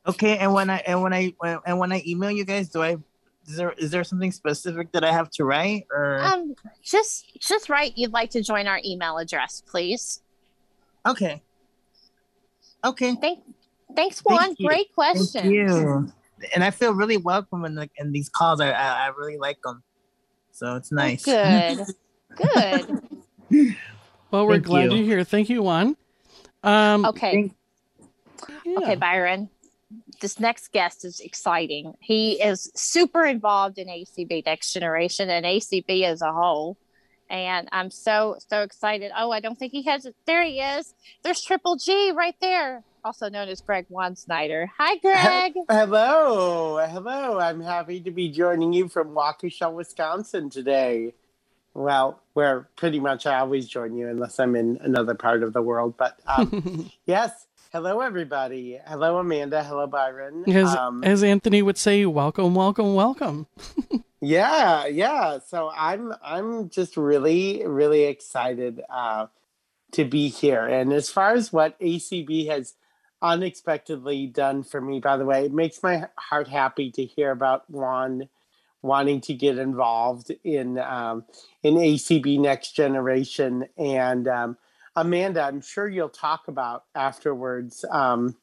Okay, 0.04 0.36
and 0.38 0.52
when 0.52 0.68
I 0.68 0.78
and 0.78 1.00
when 1.00 1.12
I 1.12 1.32
and 1.64 1.78
when 1.78 1.92
I 1.92 2.02
email 2.04 2.32
you 2.32 2.44
guys, 2.44 2.70
do 2.70 2.82
I 2.82 2.96
is 3.46 3.56
there 3.56 3.72
is 3.72 3.90
there 3.90 4.04
something 4.04 4.32
specific 4.32 4.92
that 4.92 5.04
I 5.04 5.12
have 5.12 5.30
to 5.30 5.44
write 5.44 5.86
or 5.90 6.20
um 6.20 6.54
just 6.82 7.38
just 7.40 7.68
write 7.68 7.96
you'd 7.96 8.12
like 8.12 8.30
to 8.30 8.42
join 8.42 8.66
our 8.66 8.80
email 8.84 9.18
address, 9.18 9.62
please. 9.66 10.22
Okay. 11.06 11.42
Okay. 12.84 13.14
Thank, 13.20 13.40
thanks, 13.94 14.20
Juan. 14.20 14.38
Thank 14.38 14.58
Great 14.58 14.94
question. 14.94 15.42
Thank 15.42 15.54
you. 15.54 16.12
And 16.54 16.64
I 16.64 16.70
feel 16.70 16.92
really 16.94 17.16
welcome 17.16 17.64
in 17.64 17.74
the 17.74 17.88
in 17.96 18.12
these 18.12 18.28
calls. 18.28 18.60
I 18.60 18.70
I, 18.70 19.06
I 19.06 19.10
really 19.16 19.38
like 19.38 19.60
them, 19.62 19.82
so 20.50 20.76
it's 20.76 20.90
nice. 20.90 21.24
Good. 21.24 21.86
Good. 22.36 23.76
Well, 24.30 24.46
we're 24.46 24.54
Thank 24.54 24.64
glad 24.64 24.92
you. 24.92 24.98
you're 24.98 25.06
here. 25.06 25.24
Thank 25.24 25.50
you, 25.50 25.62
Juan. 25.62 25.96
Um, 26.62 27.04
okay. 27.04 27.52
Yeah. 28.64 28.78
Okay, 28.78 28.94
Byron. 28.94 29.50
This 30.22 30.38
next 30.38 30.70
guest 30.70 31.04
is 31.04 31.18
exciting. 31.18 31.94
He 31.98 32.40
is 32.40 32.70
super 32.76 33.26
involved 33.26 33.76
in 33.76 33.88
ACB 33.88 34.46
Next 34.46 34.72
Generation 34.72 35.28
and 35.28 35.44
ACB 35.44 36.04
as 36.04 36.22
a 36.22 36.32
whole. 36.32 36.78
And 37.28 37.68
I'm 37.72 37.90
so, 37.90 38.36
so 38.48 38.62
excited. 38.62 39.10
Oh, 39.18 39.32
I 39.32 39.40
don't 39.40 39.58
think 39.58 39.72
he 39.72 39.82
has 39.82 40.06
it. 40.06 40.14
There 40.24 40.44
he 40.44 40.60
is. 40.60 40.94
There's 41.24 41.42
Triple 41.42 41.74
G 41.74 42.12
right 42.14 42.36
there, 42.40 42.84
also 43.04 43.28
known 43.30 43.48
as 43.48 43.60
Greg 43.62 43.86
Snyder. 44.14 44.70
Hi, 44.78 44.96
Greg. 44.98 45.54
Hello. 45.68 46.78
Hello. 46.86 47.40
I'm 47.40 47.60
happy 47.60 48.00
to 48.02 48.12
be 48.12 48.28
joining 48.28 48.72
you 48.72 48.88
from 48.88 49.08
Waukesha, 49.08 49.72
Wisconsin 49.72 50.50
today. 50.50 51.14
Well, 51.74 52.20
where 52.34 52.68
pretty 52.76 53.00
much 53.00 53.26
I 53.26 53.40
always 53.40 53.66
join 53.66 53.96
you 53.96 54.08
unless 54.08 54.38
I'm 54.38 54.54
in 54.54 54.78
another 54.82 55.14
part 55.14 55.42
of 55.42 55.52
the 55.52 55.62
world. 55.62 55.94
But 55.96 56.20
um, 56.26 56.92
yes, 57.06 57.46
hello 57.72 58.00
everybody. 58.00 58.78
Hello 58.86 59.18
Amanda. 59.18 59.64
Hello 59.64 59.86
Byron. 59.86 60.44
As, 60.48 60.74
um, 60.74 61.02
as 61.02 61.24
Anthony 61.24 61.62
would 61.62 61.78
say, 61.78 62.04
welcome, 62.04 62.54
welcome, 62.54 62.94
welcome. 62.94 63.46
yeah, 64.20 64.86
yeah. 64.86 65.38
So 65.46 65.70
I'm 65.74 66.12
I'm 66.22 66.68
just 66.68 66.96
really 66.96 67.66
really 67.66 68.04
excited 68.04 68.82
uh, 68.90 69.26
to 69.92 70.04
be 70.04 70.28
here. 70.28 70.66
And 70.66 70.92
as 70.92 71.08
far 71.08 71.32
as 71.32 71.52
what 71.52 71.80
ACB 71.80 72.48
has 72.48 72.74
unexpectedly 73.22 74.26
done 74.26 74.64
for 74.64 74.80
me, 74.80 75.00
by 75.00 75.16
the 75.16 75.24
way, 75.24 75.46
it 75.46 75.52
makes 75.52 75.82
my 75.82 76.08
heart 76.16 76.48
happy 76.48 76.90
to 76.90 77.04
hear 77.04 77.30
about 77.30 77.68
Juan 77.70 78.28
wanting 78.82 79.20
to 79.20 79.32
get 79.32 79.56
involved 79.58 80.30
in 80.44 80.78
um, 80.78 81.24
in 81.62 81.74
ACB 81.74 82.38
Next 82.38 82.72
Generation. 82.72 83.64
And 83.78 84.28
um, 84.28 84.58
Amanda, 84.94 85.42
I'm 85.42 85.60
sure 85.60 85.88
you'll 85.88 86.08
talk 86.08 86.48
about 86.48 86.84
afterwards 86.94 87.84
um, 87.90 88.36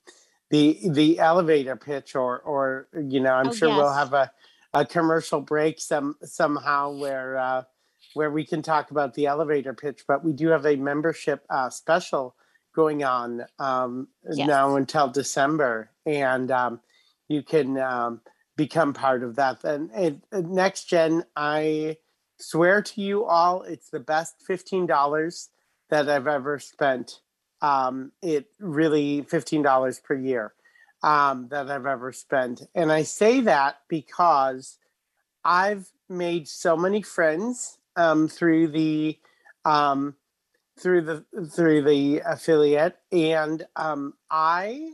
the 0.49 0.79
the 0.89 1.19
elevator 1.19 1.75
pitch, 1.75 2.15
or 2.15 2.39
or 2.39 2.87
you 2.93 3.19
know, 3.19 3.33
I'm 3.33 3.49
oh, 3.49 3.53
sure 3.53 3.69
yes. 3.69 3.77
we'll 3.77 3.93
have 3.93 4.13
a, 4.13 4.31
a 4.73 4.85
commercial 4.85 5.41
break 5.41 5.79
some 5.79 6.15
somehow 6.23 6.91
where 6.91 7.37
uh, 7.37 7.63
where 8.15 8.31
we 8.31 8.45
can 8.45 8.61
talk 8.61 8.91
about 8.91 9.13
the 9.13 9.27
elevator 9.27 9.73
pitch. 9.73 10.05
But 10.07 10.23
we 10.23 10.33
do 10.33 10.49
have 10.49 10.65
a 10.65 10.75
membership 10.75 11.45
uh, 11.49 11.69
special 11.69 12.35
going 12.73 13.03
on 13.03 13.45
um, 13.59 14.07
yes. 14.31 14.47
now 14.47 14.75
until 14.75 15.07
December, 15.07 15.91
and 16.05 16.49
um, 16.49 16.79
you 17.27 17.43
can 17.43 17.77
um, 17.77 18.21
become 18.55 18.93
part 18.93 19.23
of 19.23 19.35
that. 19.35 19.63
And, 19.63 19.91
and, 19.91 20.21
and 20.31 20.51
next 20.51 20.85
gen, 20.85 21.25
I 21.35 21.97
swear 22.39 22.81
to 22.81 23.01
you 23.01 23.25
all, 23.25 23.61
it's 23.61 23.89
the 23.89 23.99
best 23.99 24.41
fifteen 24.47 24.87
dollars 24.87 25.49
that 25.89 26.09
I've 26.09 26.27
ever 26.27 26.59
spent. 26.59 27.21
Um, 27.61 28.11
it 28.21 28.47
really 28.59 29.21
fifteen 29.23 29.61
dollars 29.61 29.99
per 29.99 30.15
year 30.15 30.53
um, 31.03 31.47
that 31.49 31.69
I've 31.69 31.85
ever 31.85 32.11
spent, 32.13 32.61
and 32.73 32.91
I 32.91 33.03
say 33.03 33.41
that 33.41 33.79
because 33.89 34.77
I've 35.43 35.91
made 36.07 36.47
so 36.47 36.77
many 36.77 37.01
friends 37.01 37.77
um, 37.95 38.27
through 38.27 38.69
the 38.69 39.19
um, 39.65 40.15
through 40.79 41.01
the 41.01 41.25
through 41.51 41.83
the 41.83 42.21
affiliate, 42.25 42.97
and 43.11 43.65
um, 43.75 44.13
I 44.31 44.93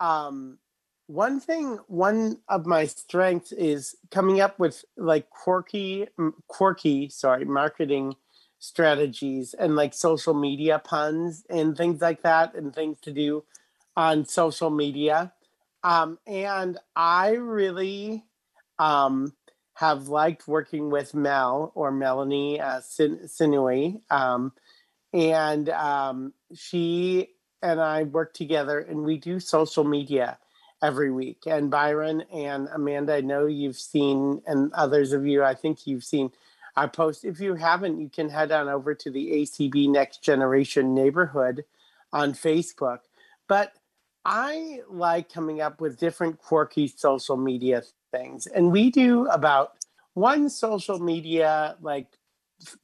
um, 0.00 0.58
one 1.06 1.40
thing 1.40 1.78
one 1.86 2.38
of 2.48 2.66
my 2.66 2.86
strengths 2.86 3.52
is 3.52 3.96
coming 4.10 4.40
up 4.40 4.58
with 4.58 4.84
like 4.96 5.28
quirky 5.30 6.08
quirky 6.48 7.08
sorry 7.08 7.44
marketing 7.44 8.14
strategies 8.62 9.54
and 9.54 9.74
like 9.74 9.92
social 9.92 10.34
media 10.34 10.78
puns 10.78 11.44
and 11.50 11.76
things 11.76 12.00
like 12.00 12.22
that 12.22 12.54
and 12.54 12.72
things 12.72 12.96
to 13.00 13.10
do 13.12 13.42
on 13.96 14.24
social 14.24 14.70
media 14.70 15.32
um, 15.82 16.16
and 16.28 16.78
i 16.94 17.30
really 17.30 18.22
um, 18.78 19.34
have 19.74 20.06
liked 20.06 20.46
working 20.46 20.90
with 20.90 21.12
mel 21.12 21.72
or 21.74 21.90
melanie 21.90 22.60
uh, 22.60 22.80
Sin- 22.80 23.22
sinui 23.26 24.00
um, 24.12 24.52
and 25.12 25.68
um, 25.70 26.32
she 26.54 27.30
and 27.62 27.80
i 27.80 28.04
work 28.04 28.32
together 28.32 28.78
and 28.78 29.02
we 29.02 29.18
do 29.18 29.40
social 29.40 29.82
media 29.82 30.38
every 30.82 31.12
week. 31.12 31.44
And 31.46 31.70
Byron 31.70 32.22
and 32.32 32.68
Amanda, 32.74 33.14
I 33.14 33.20
know 33.20 33.46
you've 33.46 33.76
seen, 33.78 34.42
and 34.46 34.72
others 34.72 35.12
of 35.12 35.24
you, 35.24 35.44
I 35.44 35.54
think 35.54 35.86
you've 35.86 36.04
seen 36.04 36.32
I 36.74 36.86
post. 36.86 37.24
If 37.24 37.40
you 37.40 37.54
haven't, 37.54 38.00
you 38.00 38.08
can 38.08 38.28
head 38.28 38.52
on 38.52 38.68
over 38.68 38.94
to 38.94 39.10
the 39.10 39.32
ACB 39.32 39.88
Next 39.88 40.22
Generation 40.22 40.94
neighborhood 40.94 41.64
on 42.12 42.32
Facebook. 42.32 43.00
But 43.48 43.72
I 44.24 44.80
like 44.88 45.32
coming 45.32 45.60
up 45.60 45.80
with 45.80 45.98
different 45.98 46.38
quirky 46.38 46.88
social 46.88 47.36
media 47.36 47.82
things. 48.10 48.46
And 48.46 48.70
we 48.70 48.90
do 48.90 49.26
about 49.26 49.72
one 50.14 50.48
social 50.48 50.98
media 50.98 51.76
like 51.80 52.06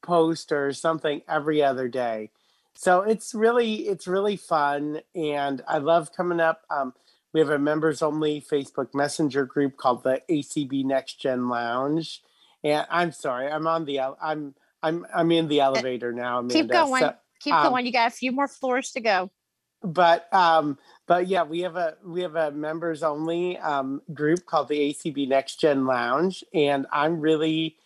post 0.03 0.51
or 0.51 0.73
something 0.73 1.23
every 1.29 1.63
other 1.63 1.89
day. 1.89 2.31
So 2.75 3.03
it's 3.03 3.35
really 3.35 3.89
it's 3.89 4.07
really 4.07 4.37
fun 4.37 5.01
and 5.15 5.63
I 5.67 5.79
love 5.79 6.13
coming 6.13 6.41
up 6.41 6.63
um, 6.71 6.95
we 7.33 7.41
have 7.41 7.51
a 7.51 7.59
members 7.59 8.03
only 8.03 8.41
Facebook 8.41 8.95
Messenger 8.95 9.45
group 9.45 9.77
called 9.77 10.03
the 10.03 10.23
ACB 10.31 10.85
Next 10.85 11.21
Gen 11.21 11.49
Lounge. 11.49 12.23
And 12.65 12.87
I'm 12.91 13.13
sorry, 13.13 13.49
I'm 13.49 13.67
on 13.67 13.85
the 13.85 14.01
I'm 14.01 14.55
I'm 14.83 15.07
I'm 15.15 15.31
in 15.31 15.49
the 15.49 15.61
elevator 15.61 16.13
now. 16.13 16.41
Amanda. 16.41 16.63
Keep 16.63 16.71
going. 16.71 17.03
So, 17.03 17.15
Keep 17.41 17.55
um, 17.55 17.73
going. 17.73 17.87
You 17.87 17.93
got 17.93 18.09
a 18.09 18.15
few 18.15 18.33
more 18.33 18.49
floors 18.49 18.93
to 18.93 19.01
go. 19.01 19.31
But 19.83 20.33
um 20.35 20.79
but 21.07 21.29
yeah, 21.29 21.45
we 21.45 21.61
have 21.61 21.77
a 21.77 21.97
we 22.05 22.23
have 22.23 22.35
a 22.35 22.51
members 22.51 23.03
only 23.03 23.59
um 23.59 24.03
group 24.13 24.45
called 24.45 24.69
the 24.69 24.93
ACB 24.93 25.29
Next 25.29 25.61
Gen 25.61 25.87
Lounge 25.87 26.43
and 26.53 26.87
I'm 26.93 27.21
really 27.21 27.77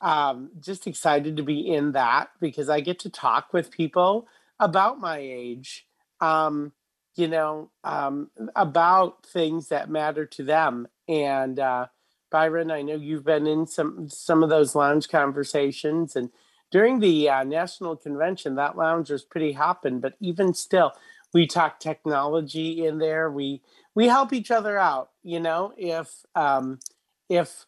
um 0.00 0.50
just 0.60 0.86
excited 0.86 1.36
to 1.36 1.42
be 1.42 1.60
in 1.60 1.92
that 1.92 2.30
because 2.40 2.68
I 2.68 2.80
get 2.80 3.00
to 3.00 3.10
talk 3.10 3.52
with 3.52 3.72
people 3.72 4.28
about 4.60 5.00
my 5.00 5.18
age. 5.18 5.86
Um 6.20 6.72
you 7.14 7.28
know, 7.28 7.70
um, 7.84 8.30
about 8.56 9.26
things 9.26 9.68
that 9.68 9.90
matter 9.90 10.24
to 10.26 10.44
them. 10.44 10.88
And 11.08 11.58
uh, 11.58 11.86
Byron, 12.32 12.72
I 12.72 12.82
know 12.82 12.96
you've 12.96 13.26
been 13.26 13.46
in 13.46 13.66
some 13.68 14.08
some 14.08 14.42
of 14.42 14.50
those 14.50 14.74
lounge 14.74 15.08
conversations, 15.10 16.16
and 16.16 16.30
during 16.72 17.00
the 17.00 17.28
uh, 17.28 17.44
national 17.44 17.96
convention, 17.96 18.56
that 18.56 18.76
lounge 18.76 19.10
was 19.10 19.24
pretty 19.24 19.52
hopping. 19.52 20.00
But 20.00 20.14
even 20.20 20.54
still, 20.54 20.92
we 21.34 21.46
talk 21.46 21.78
technology 21.78 22.86
in 22.86 22.98
there. 22.98 23.30
We 23.30 23.62
we 23.94 24.08
help 24.08 24.32
each 24.32 24.50
other 24.50 24.78
out. 24.78 25.10
You 25.22 25.40
know, 25.40 25.74
if 25.76 26.26
um, 26.34 26.80
if 27.28 27.66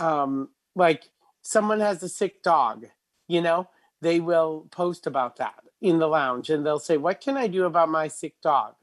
um, 0.00 0.50
like 0.74 1.10
someone 1.42 1.80
has 1.80 2.02
a 2.02 2.08
sick 2.08 2.42
dog, 2.42 2.86
you 3.28 3.42
know, 3.42 3.68
they 4.00 4.20
will 4.20 4.68
post 4.72 5.06
about 5.06 5.36
that 5.36 5.62
in 5.82 5.98
the 6.00 6.08
lounge, 6.08 6.50
and 6.50 6.66
they'll 6.66 6.80
say, 6.80 6.96
"What 6.96 7.20
can 7.20 7.36
I 7.36 7.46
do 7.46 7.66
about 7.66 7.90
my 7.90 8.08
sick 8.08 8.40
dog?" 8.42 8.74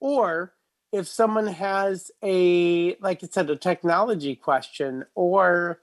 Or 0.00 0.54
if 0.94 1.08
someone 1.08 1.48
has 1.48 2.12
a 2.22 2.94
like 3.00 3.24
I 3.24 3.26
said, 3.26 3.50
a 3.50 3.56
technology 3.56 4.36
question, 4.36 5.04
or 5.16 5.80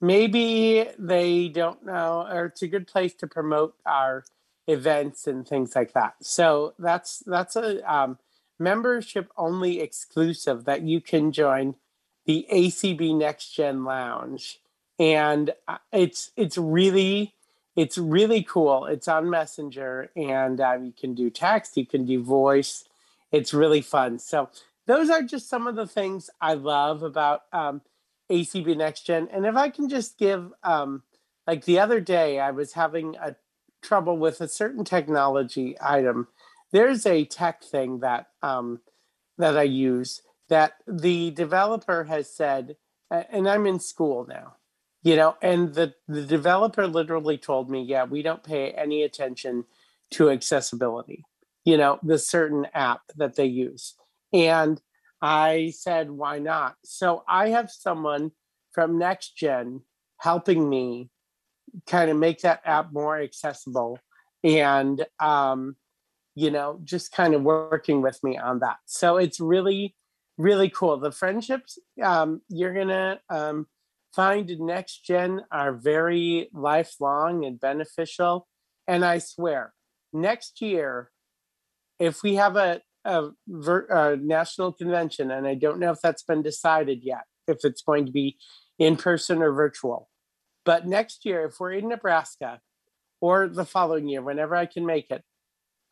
maybe 0.00 0.88
they 0.96 1.48
don't 1.48 1.84
know, 1.84 2.28
or 2.30 2.46
it's 2.46 2.62
a 2.62 2.68
good 2.68 2.86
place 2.86 3.12
to 3.14 3.26
promote 3.26 3.74
our 3.84 4.24
events 4.68 5.26
and 5.26 5.46
things 5.46 5.74
like 5.74 5.94
that. 5.94 6.14
So 6.20 6.74
that's 6.78 7.24
that's 7.26 7.56
a 7.56 7.92
um, 7.92 8.18
membership 8.56 9.32
only 9.36 9.80
exclusive 9.80 10.64
that 10.64 10.82
you 10.82 11.00
can 11.00 11.32
join 11.32 11.74
the 12.24 12.46
ACB 12.52 13.16
Next 13.18 13.50
Gen 13.50 13.84
Lounge, 13.84 14.60
and 14.96 15.54
uh, 15.66 15.78
it's 15.92 16.30
it's 16.36 16.56
really 16.56 17.34
it's 17.74 17.98
really 17.98 18.44
cool. 18.44 18.86
It's 18.86 19.08
on 19.08 19.28
Messenger, 19.28 20.12
and 20.14 20.60
uh, 20.60 20.78
you 20.80 20.92
can 20.92 21.14
do 21.14 21.30
text, 21.30 21.76
you 21.76 21.84
can 21.84 22.06
do 22.06 22.22
voice. 22.22 22.84
It's 23.32 23.54
really 23.54 23.80
fun. 23.80 24.18
So 24.18 24.50
those 24.86 25.10
are 25.10 25.22
just 25.22 25.48
some 25.48 25.66
of 25.66 25.74
the 25.74 25.86
things 25.86 26.30
I 26.40 26.54
love 26.54 27.02
about 27.02 27.42
um, 27.52 27.82
ACB 28.30 28.76
Next 28.76 29.06
Gen. 29.06 29.28
And 29.32 29.46
if 29.46 29.56
I 29.56 29.70
can 29.70 29.88
just 29.88 30.18
give, 30.18 30.52
um, 30.62 31.02
like 31.46 31.64
the 31.64 31.78
other 31.78 32.00
day, 32.00 32.38
I 32.38 32.50
was 32.50 32.74
having 32.74 33.16
a 33.16 33.36
trouble 33.82 34.16
with 34.16 34.40
a 34.40 34.48
certain 34.48 34.84
technology 34.84 35.76
item. 35.80 36.28
There's 36.70 37.04
a 37.06 37.24
tech 37.24 37.62
thing 37.62 38.00
that 38.00 38.28
um, 38.42 38.80
that 39.38 39.58
I 39.58 39.64
use 39.64 40.22
that 40.48 40.74
the 40.86 41.30
developer 41.30 42.04
has 42.04 42.32
said, 42.32 42.76
and 43.10 43.48
I'm 43.48 43.66
in 43.66 43.80
school 43.80 44.26
now, 44.28 44.56
you 45.02 45.16
know, 45.16 45.36
and 45.42 45.74
the 45.74 45.94
the 46.08 46.22
developer 46.22 46.86
literally 46.86 47.38
told 47.38 47.70
me, 47.70 47.82
yeah, 47.82 48.04
we 48.04 48.22
don't 48.22 48.42
pay 48.42 48.70
any 48.70 49.02
attention 49.02 49.64
to 50.12 50.30
accessibility, 50.30 51.24
you 51.64 51.76
know, 51.76 51.98
the 52.02 52.18
certain 52.18 52.66
app 52.74 53.00
that 53.16 53.36
they 53.36 53.46
use. 53.46 53.94
And 54.32 54.80
I 55.20 55.72
said, 55.76 56.10
why 56.10 56.38
not? 56.38 56.74
So 56.84 57.22
I 57.28 57.50
have 57.50 57.70
someone 57.70 58.32
from 58.72 58.98
NextGen 58.98 59.82
helping 60.18 60.68
me 60.68 61.10
kind 61.86 62.10
of 62.10 62.16
make 62.16 62.40
that 62.40 62.60
app 62.64 62.92
more 62.92 63.20
accessible 63.20 63.98
and, 64.42 65.06
um, 65.20 65.76
you 66.34 66.50
know, 66.50 66.80
just 66.82 67.12
kind 67.12 67.34
of 67.34 67.42
working 67.42 68.02
with 68.02 68.18
me 68.24 68.36
on 68.36 68.58
that. 68.60 68.78
So 68.86 69.16
it's 69.18 69.38
really, 69.38 69.94
really 70.38 70.70
cool. 70.70 70.96
The 70.98 71.12
friendships 71.12 71.78
um, 72.02 72.40
you're 72.48 72.74
going 72.74 72.88
to 72.88 73.20
um, 73.30 73.66
find 74.12 74.50
in 74.50 74.60
NextGen 74.60 75.42
are 75.52 75.72
very 75.72 76.48
lifelong 76.52 77.44
and 77.44 77.60
beneficial. 77.60 78.48
And 78.88 79.04
I 79.04 79.18
swear, 79.18 79.72
next 80.12 80.60
year, 80.60 81.11
if 81.98 82.22
we 82.22 82.34
have 82.36 82.56
a, 82.56 82.80
a, 83.04 83.28
a, 83.90 84.16
national 84.16 84.72
convention, 84.72 85.30
and 85.30 85.46
I 85.46 85.54
don't 85.54 85.78
know 85.78 85.90
if 85.92 86.00
that's 86.00 86.22
been 86.22 86.42
decided 86.42 87.00
yet, 87.02 87.24
if 87.46 87.58
it's 87.64 87.82
going 87.82 88.06
to 88.06 88.12
be 88.12 88.38
in 88.78 88.96
person 88.96 89.42
or 89.42 89.52
virtual. 89.52 90.08
But 90.64 90.86
next 90.86 91.24
year, 91.24 91.46
if 91.46 91.58
we're 91.58 91.72
in 91.72 91.88
Nebraska, 91.88 92.60
or 93.20 93.48
the 93.48 93.64
following 93.64 94.08
year, 94.08 94.20
whenever 94.20 94.56
I 94.56 94.66
can 94.66 94.84
make 94.84 95.10
it, 95.10 95.22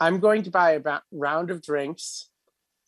I'm 0.01 0.19
going 0.19 0.43
to 0.45 0.51
buy 0.51 0.73
a 0.73 1.01
round 1.13 1.51
of 1.51 1.63
drinks, 1.63 2.29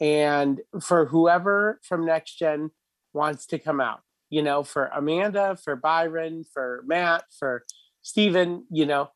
and 0.00 0.60
for 0.80 1.06
whoever 1.06 1.80
from 1.86 2.06
Next 2.06 2.38
Gen 2.38 2.70
wants 3.12 3.46
to 3.46 3.58
come 3.58 3.80
out, 3.80 4.00
you 4.30 4.42
know, 4.42 4.62
for 4.62 4.86
Amanda, 4.86 5.56
for 5.62 5.76
Byron, 5.76 6.44
for 6.52 6.82
Matt, 6.86 7.24
for 7.38 7.64
Stephen, 8.02 8.66
you 8.70 8.86
know, 8.86 9.10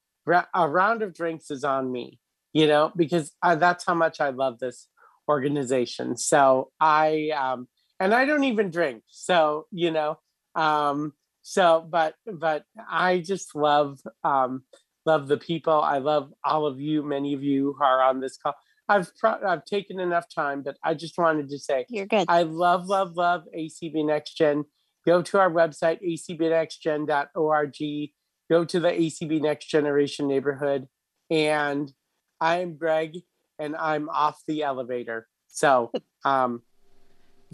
a 0.55 0.69
round 0.69 1.03
of 1.03 1.15
drinks 1.15 1.51
is 1.51 1.65
on 1.65 1.91
me, 1.91 2.21
you 2.57 2.67
know, 2.67 2.91
because 2.97 3.33
I, 3.43 3.57
that's 3.57 3.85
how 3.85 3.93
much 3.93 4.19
I 4.19 4.31
love 4.31 4.59
this 4.59 4.89
organization. 5.29 6.17
So 6.17 6.71
I 6.81 7.29
um 7.39 7.69
and 8.01 8.15
I 8.15 8.25
don't 8.25 8.45
even 8.45 8.71
drink. 8.71 9.03
So, 9.09 9.67
you 9.71 9.91
know, 9.91 10.19
um 10.55 11.13
so 11.43 11.87
but 11.87 12.15
but 12.25 12.65
I 12.91 13.19
just 13.19 13.55
love 13.55 14.01
um 14.25 14.63
love 15.05 15.29
the 15.29 15.37
people. 15.37 15.83
I 15.83 15.99
love 15.99 16.33
all 16.43 16.65
of 16.65 16.81
you, 16.81 17.03
many 17.03 17.35
of 17.35 17.43
you 17.43 17.75
who 17.77 17.85
are 17.85 18.03
on 18.03 18.21
this 18.21 18.39
call. 18.39 18.55
I've 18.89 19.15
pro- 19.19 19.47
I've 19.47 19.67
taken 19.67 20.01
enough 20.01 20.25
time, 20.35 20.63
but 20.63 20.79
I 20.83 20.95
just 20.95 21.19
wanted 21.19 21.51
to 21.51 21.59
say 21.59 21.85
you're 21.91 22.07
good. 22.07 22.25
I 22.27 22.45
love 22.45 22.87
love 22.87 23.19
love 23.19 23.43
ACB 23.55 24.07
Next 24.07 24.35
Gen. 24.35 24.65
Go 25.05 25.21
to 25.21 25.39
our 25.39 25.51
website 25.51 25.99
acbnextgen.org. 26.03 28.11
Go 28.51 28.65
to 28.65 28.81
the 28.81 28.89
ACB 28.89 29.43
Next 29.43 29.67
Generation 29.67 30.27
neighborhood, 30.27 30.89
and 31.31 31.93
I 32.41 32.61
am 32.61 32.77
Greg, 32.77 33.23
and 33.59 33.77
I'm 33.77 34.09
off 34.09 34.43
the 34.47 34.63
elevator. 34.63 35.27
So, 35.49 35.91
um, 36.25 36.63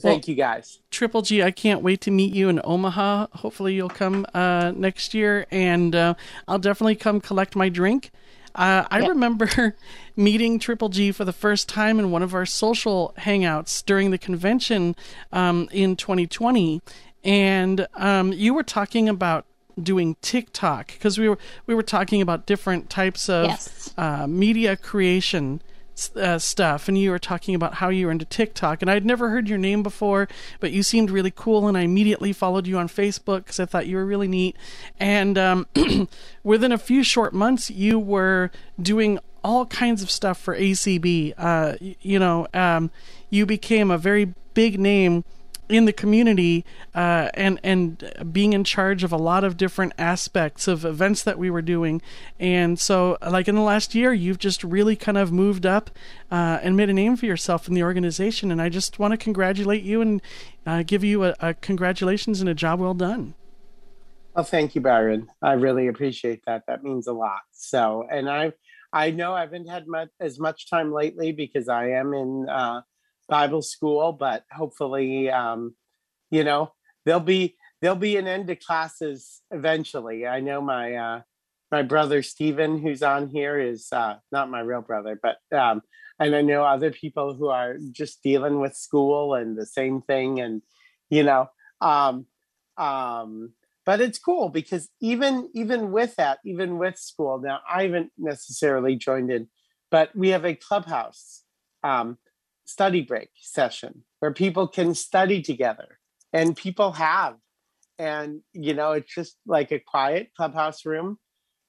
thank 0.01 0.25
well, 0.25 0.31
you 0.31 0.35
guys. 0.35 0.81
Triple 0.91 1.23
G, 1.23 1.43
I 1.43 1.51
can't 1.51 1.83
wait 1.83 2.01
to 2.03 2.11
meet 2.11 2.35
you 2.35 2.49
in 2.49 2.61
Omaha. 2.65 3.29
Hopefully, 3.33 3.75
you'll 3.75 3.89
come 3.89 4.27
uh, 4.35 4.73
next 4.75 5.15
year, 5.15 5.47
and 5.51 5.95
uh, 5.95 6.15
I'll 6.49 6.59
definitely 6.59 6.97
come 6.97 7.21
collect 7.21 7.55
my 7.55 7.69
drink. 7.69 8.11
Uh, 8.55 8.85
I 8.91 9.01
yep. 9.01 9.09
remember 9.11 9.77
meeting 10.17 10.59
Triple 10.59 10.91
G 10.91 11.13
for 11.13 11.25
the 11.25 11.33
first 11.33 11.69
time 11.69 11.99
in 11.99 12.11
one 12.11 12.23
of 12.23 12.35
our 12.35 12.45
social 12.45 13.15
hangouts 13.19 13.85
during 13.85 14.11
the 14.11 14.19
convention 14.19 14.95
um, 15.33 15.69
in 15.73 15.97
2020, 15.97 16.83
and 17.25 17.87
um, 17.95 18.33
you 18.33 18.53
were 18.53 18.63
talking 18.63 19.09
about 19.09 19.47
doing 19.81 20.17
TikTok 20.23 20.89
because 20.89 21.19
we 21.19 21.29
were 21.29 21.39
we 21.67 21.75
were 21.75 21.83
talking 21.83 22.21
about 22.21 22.47
different 22.47 22.91
types 22.91 23.29
of 23.29 23.47
yes. 23.47 23.95
uh, 23.97 24.27
media 24.27 24.77
creation 24.77 25.63
uh, 26.17 26.39
stuff, 26.39 26.89
and 26.89 26.97
you 26.99 27.11
were 27.11 27.19
talking 27.19 27.55
about 27.55 27.75
how 27.75 27.89
you 27.89 28.07
were 28.07 28.13
into 28.13 28.25
TikTok, 28.25 28.83
and 28.83 28.91
I'd 28.91 29.05
never 29.05 29.31
heard 29.31 29.49
your 29.49 29.59
name 29.59 29.83
before, 29.83 30.29
but 30.61 30.73
you 30.73 30.83
seemed 30.83 31.11
really 31.11 31.31
cool, 31.31 31.69
and 31.69 31.77
I 31.77 31.83
immediately 31.83 32.33
followed 32.33 32.67
you 32.67 32.79
on 32.79 32.89
Facebook 32.89 33.45
because 33.45 33.61
I 33.61 33.67
thought 33.67 33.87
you 33.87 33.97
were 33.97 34.07
really 34.07 34.29
neat. 34.29 34.57
And 34.99 35.37
um, 35.37 35.67
within 36.43 36.73
a 36.73 36.79
few 36.79 37.03
short 37.05 37.35
months, 37.35 37.71
you 37.71 37.99
were 37.99 38.51
doing 38.81 39.19
all 39.45 39.67
kinds 39.67 40.03
of 40.03 40.11
stuff 40.11 40.39
for 40.41 40.57
ACB. 40.57 41.35
Uh, 41.37 41.75
you 41.81 42.19
know, 42.19 42.47
um, 42.55 42.91
you 43.31 43.45
became 43.47 43.91
a 43.91 43.99
very 43.99 44.35
big 44.55 44.79
name 44.79 45.25
in 45.73 45.87
the 45.87 45.93
community 45.93 46.65
uh, 46.95 47.31
and 47.35 47.59
and 47.63 48.13
being 48.33 48.53
in 48.53 48.65
charge 48.65 49.03
of 49.03 49.13
a 49.13 49.17
lot 49.17 49.45
of 49.45 49.57
different 49.57 49.93
aspects 49.99 50.69
of 50.69 50.85
events 50.85 51.23
that 51.23 51.39
we 51.39 51.51
were 51.51 51.63
doing. 51.63 52.03
And 52.39 52.79
so, 52.79 53.17
like 53.27 53.49
in 53.49 53.55
the 53.55 53.63
last 53.63 53.95
year, 53.95 54.13
you've 54.13 54.39
just 54.39 54.63
really 54.63 54.97
kind 54.97 55.19
of 55.19 55.33
moved 55.33 55.67
up 55.67 55.91
uh, 56.31 56.59
and 56.63 56.77
made 56.77 56.91
a 56.91 56.93
name 56.93 57.17
for 57.17 57.27
yourself 57.27 57.69
in 57.69 57.75
the 57.75 57.83
organization. 57.83 58.51
And 58.51 58.61
I 58.61 58.69
just 58.69 58.99
want 58.99 59.13
to 59.13 59.17
congratulate 59.19 59.83
you 59.83 60.01
and 60.01 60.23
uh, 60.67 60.83
give 60.83 61.03
you 61.03 61.25
a, 61.25 61.35
a 61.41 61.55
congratulations 61.55 62.41
and 62.41 62.49
a 62.49 62.55
job 62.55 62.81
well 62.81 62.95
done. 62.95 63.35
Well, 64.35 64.45
thank 64.45 64.75
you, 64.75 64.81
Byron. 64.81 65.29
I 65.43 65.53
really 65.53 65.89
appreciate 65.89 66.43
that. 66.47 66.65
That 66.67 66.83
means 66.83 67.07
a 67.07 67.13
lot. 67.13 67.41
So, 67.53 68.07
and 68.11 68.31
I, 68.31 68.53
I 68.93 69.11
know 69.11 69.35
I 69.35 69.41
haven't 69.41 69.69
had 69.69 69.87
much, 69.87 70.09
as 70.21 70.39
much 70.39 70.71
time 70.71 70.91
lately 70.91 71.33
because 71.33 71.69
I 71.69 71.91
am 71.91 72.15
in 72.15 72.47
uh, 72.49 72.81
Bible 73.29 73.63
school, 73.63 74.13
but 74.13 74.45
hopefully, 74.53 75.31
um, 75.31 75.75
you 76.31 76.45
know, 76.45 76.73
there'll 77.05 77.21
be 77.21 77.57
there'll 77.81 77.97
be 77.97 78.17
an 78.17 78.27
end 78.27 78.47
to 78.49 78.57
classes 78.57 79.43
eventually. 79.51 80.27
I 80.27 80.41
know 80.41 80.61
my 80.61 80.95
uh, 80.95 81.21
my 81.71 81.83
brother 81.83 82.23
Stephen, 82.23 82.79
who's 82.79 83.03
on 83.03 83.29
here, 83.29 83.59
is 83.59 83.89
uh, 83.93 84.17
not 84.31 84.51
my 84.51 84.61
real 84.61 84.83
brother, 84.83 85.19
but 85.21 85.37
um, 85.57 85.83
and 86.19 86.35
I 86.35 86.43
know 86.43 86.65
other 86.65 86.91
people 86.91 87.35
who 87.35 87.49
are 87.49 87.77
just 87.91 88.23
dealing 88.23 88.61
with 88.61 88.77
school 88.77 89.35
and 89.35 89.57
the 89.57 89.67
same 89.67 90.03
thing, 90.03 90.41
and 90.41 90.63
you 91.11 91.23
know, 91.23 91.49
um, 91.81 92.27
um, 92.77 93.53
but 93.85 94.01
it's 94.01 94.19
cool 94.19 94.49
because 94.49 94.89
even 95.01 95.51
even 95.55 95.91
with 95.91 96.15
that, 96.17 96.39
even 96.45 96.79
with 96.79 96.99
school, 96.99 97.41
now 97.41 97.61
I 97.69 97.85
haven't 97.85 98.13
necessarily 98.17 98.97
joined 98.97 99.31
in, 99.31 99.49
but 99.91 100.15
we 100.15 100.29
have 100.29 100.45
a 100.45 100.55
clubhouse. 100.55 101.43
Um, 101.83 102.19
study 102.73 103.03
break 103.03 103.29
session 103.37 104.05
where 104.21 104.33
people 104.33 104.67
can 104.67 104.95
study 104.95 105.43
together 105.43 105.99
and 106.33 106.57
people 106.57 106.93
have 106.93 107.37
and 107.99 108.41
you 108.53 108.75
know 108.75 108.93
it's 108.93 109.15
just 109.15 109.37
like 109.47 109.71
a 109.73 109.79
quiet 109.79 110.31
clubhouse 110.37 110.85
room 110.85 111.19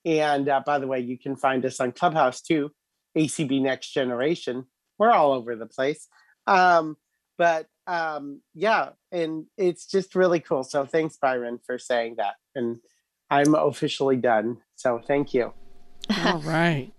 and 0.05 0.47
uh, 0.49 0.61
by 0.65 0.79
the 0.79 0.87
way 0.87 0.99
you 0.99 1.17
can 1.17 1.35
find 1.35 1.65
us 1.65 1.79
on 1.79 1.91
clubhouse 1.91 2.41
too 2.41 2.71
acb 3.17 3.61
next 3.61 3.93
generation 3.93 4.65
we're 4.97 5.11
all 5.11 5.33
over 5.33 5.55
the 5.55 5.65
place 5.65 6.07
um, 6.47 6.95
but 7.37 7.67
um, 7.87 8.41
yeah 8.53 8.89
and 9.11 9.45
it's 9.57 9.85
just 9.85 10.15
really 10.15 10.39
cool 10.39 10.63
so 10.63 10.85
thanks 10.85 11.17
byron 11.17 11.59
for 11.65 11.77
saying 11.77 12.15
that 12.17 12.35
and 12.55 12.79
I'm 13.33 13.55
officially 13.55 14.17
done. 14.17 14.57
So 14.75 15.01
thank 15.05 15.33
you. 15.33 15.53
All 16.25 16.39
right. 16.39 16.91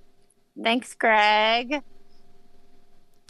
Thanks, 0.60 0.94
Greg. 0.94 1.82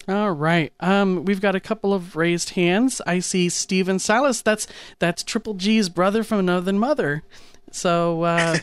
All 0.07 0.33
right. 0.33 0.73
Um, 0.81 1.25
we've 1.25 1.41
got 1.41 1.55
a 1.55 1.61
couple 1.61 1.95
of 1.95 2.15
raised 2.15 2.51
hands. 2.51 3.01
I 3.07 3.21
see 3.21 3.49
Steven 3.49 3.99
Salas. 3.99 4.43
That's 4.43 4.67
that's 4.99 5.23
Triple 5.23 5.55
G's 5.55 5.89
brother 5.89 6.23
from 6.23 6.41
another 6.41 6.73
mother. 6.75 7.23
So, 7.71 8.23
uh, 8.23 8.59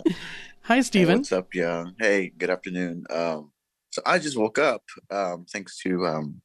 hi, 0.62 0.80
Steven. 0.82 1.16
Hey, 1.16 1.18
what's 1.18 1.32
up, 1.32 1.54
yeah? 1.54 1.86
Hey, 1.98 2.32
good 2.36 2.50
afternoon. 2.50 3.04
Um, 3.10 3.50
so 3.90 4.02
I 4.04 4.18
just 4.18 4.36
woke 4.36 4.58
up 4.58 4.82
um, 5.10 5.46
thanks 5.50 5.78
to 5.78 6.06
um, 6.06 6.42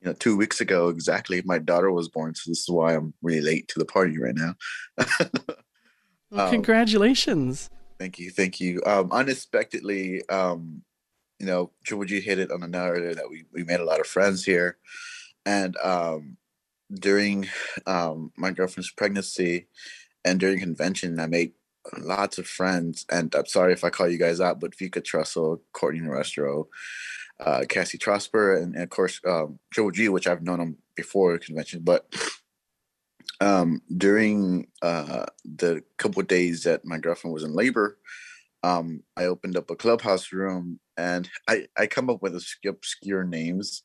you 0.00 0.08
know 0.08 0.12
two 0.14 0.36
weeks 0.36 0.60
ago 0.60 0.88
exactly. 0.88 1.40
My 1.44 1.58
daughter 1.58 1.90
was 1.90 2.08
born, 2.08 2.34
so 2.34 2.50
this 2.50 2.60
is 2.60 2.68
why 2.68 2.94
I'm 2.94 3.14
really 3.22 3.40
late 3.40 3.68
to 3.68 3.78
the 3.78 3.86
party 3.86 4.18
right 4.18 4.34
now. 4.34 4.54
well, 6.30 6.50
congratulations. 6.50 7.70
Thank 7.98 8.18
you, 8.18 8.30
thank 8.30 8.60
you. 8.60 8.82
Um, 8.84 9.10
unexpectedly, 9.12 10.28
um, 10.28 10.82
you 11.42 11.48
know, 11.48 11.72
Triple 11.84 12.04
G 12.04 12.20
hit 12.20 12.38
it 12.38 12.52
on 12.52 12.60
the 12.60 12.68
narrative 12.68 13.16
that 13.16 13.28
we, 13.28 13.44
we 13.52 13.64
made 13.64 13.80
a 13.80 13.84
lot 13.84 13.98
of 13.98 14.06
friends 14.06 14.44
here. 14.44 14.78
And 15.44 15.76
um, 15.78 16.36
during 16.94 17.48
um, 17.84 18.30
my 18.36 18.52
girlfriend's 18.52 18.92
pregnancy 18.92 19.66
and 20.24 20.38
during 20.38 20.60
convention, 20.60 21.18
I 21.18 21.26
made 21.26 21.52
lots 21.98 22.38
of 22.38 22.46
friends. 22.46 23.04
And 23.10 23.34
I'm 23.34 23.46
sorry 23.46 23.72
if 23.72 23.82
I 23.82 23.90
call 23.90 24.08
you 24.08 24.18
guys 24.18 24.40
out, 24.40 24.60
but 24.60 24.76
Vika 24.76 25.02
Trussell, 25.02 25.58
Courtney 25.72 26.00
Restro, 26.02 26.66
uh, 27.40 27.64
Cassie 27.68 27.98
Trosper, 27.98 28.62
and, 28.62 28.76
and, 28.76 28.84
of 28.84 28.90
course, 28.90 29.20
um, 29.26 29.58
Triple 29.72 29.90
G, 29.90 30.08
which 30.08 30.28
I've 30.28 30.44
known 30.44 30.60
him 30.60 30.76
before 30.94 31.36
convention. 31.38 31.80
But 31.82 32.06
um, 33.40 33.82
during 33.96 34.68
uh, 34.80 35.26
the 35.44 35.82
couple 35.96 36.22
days 36.22 36.62
that 36.62 36.84
my 36.84 36.98
girlfriend 36.98 37.34
was 37.34 37.42
in 37.42 37.52
labor, 37.52 37.98
um, 38.62 39.02
I 39.16 39.24
opened 39.24 39.56
up 39.56 39.70
a 39.70 39.76
clubhouse 39.76 40.32
room 40.32 40.78
and 40.96 41.28
I, 41.48 41.66
I 41.76 41.86
come 41.86 42.10
up 42.10 42.22
with 42.22 42.40
obscure 42.66 43.24
names. 43.24 43.82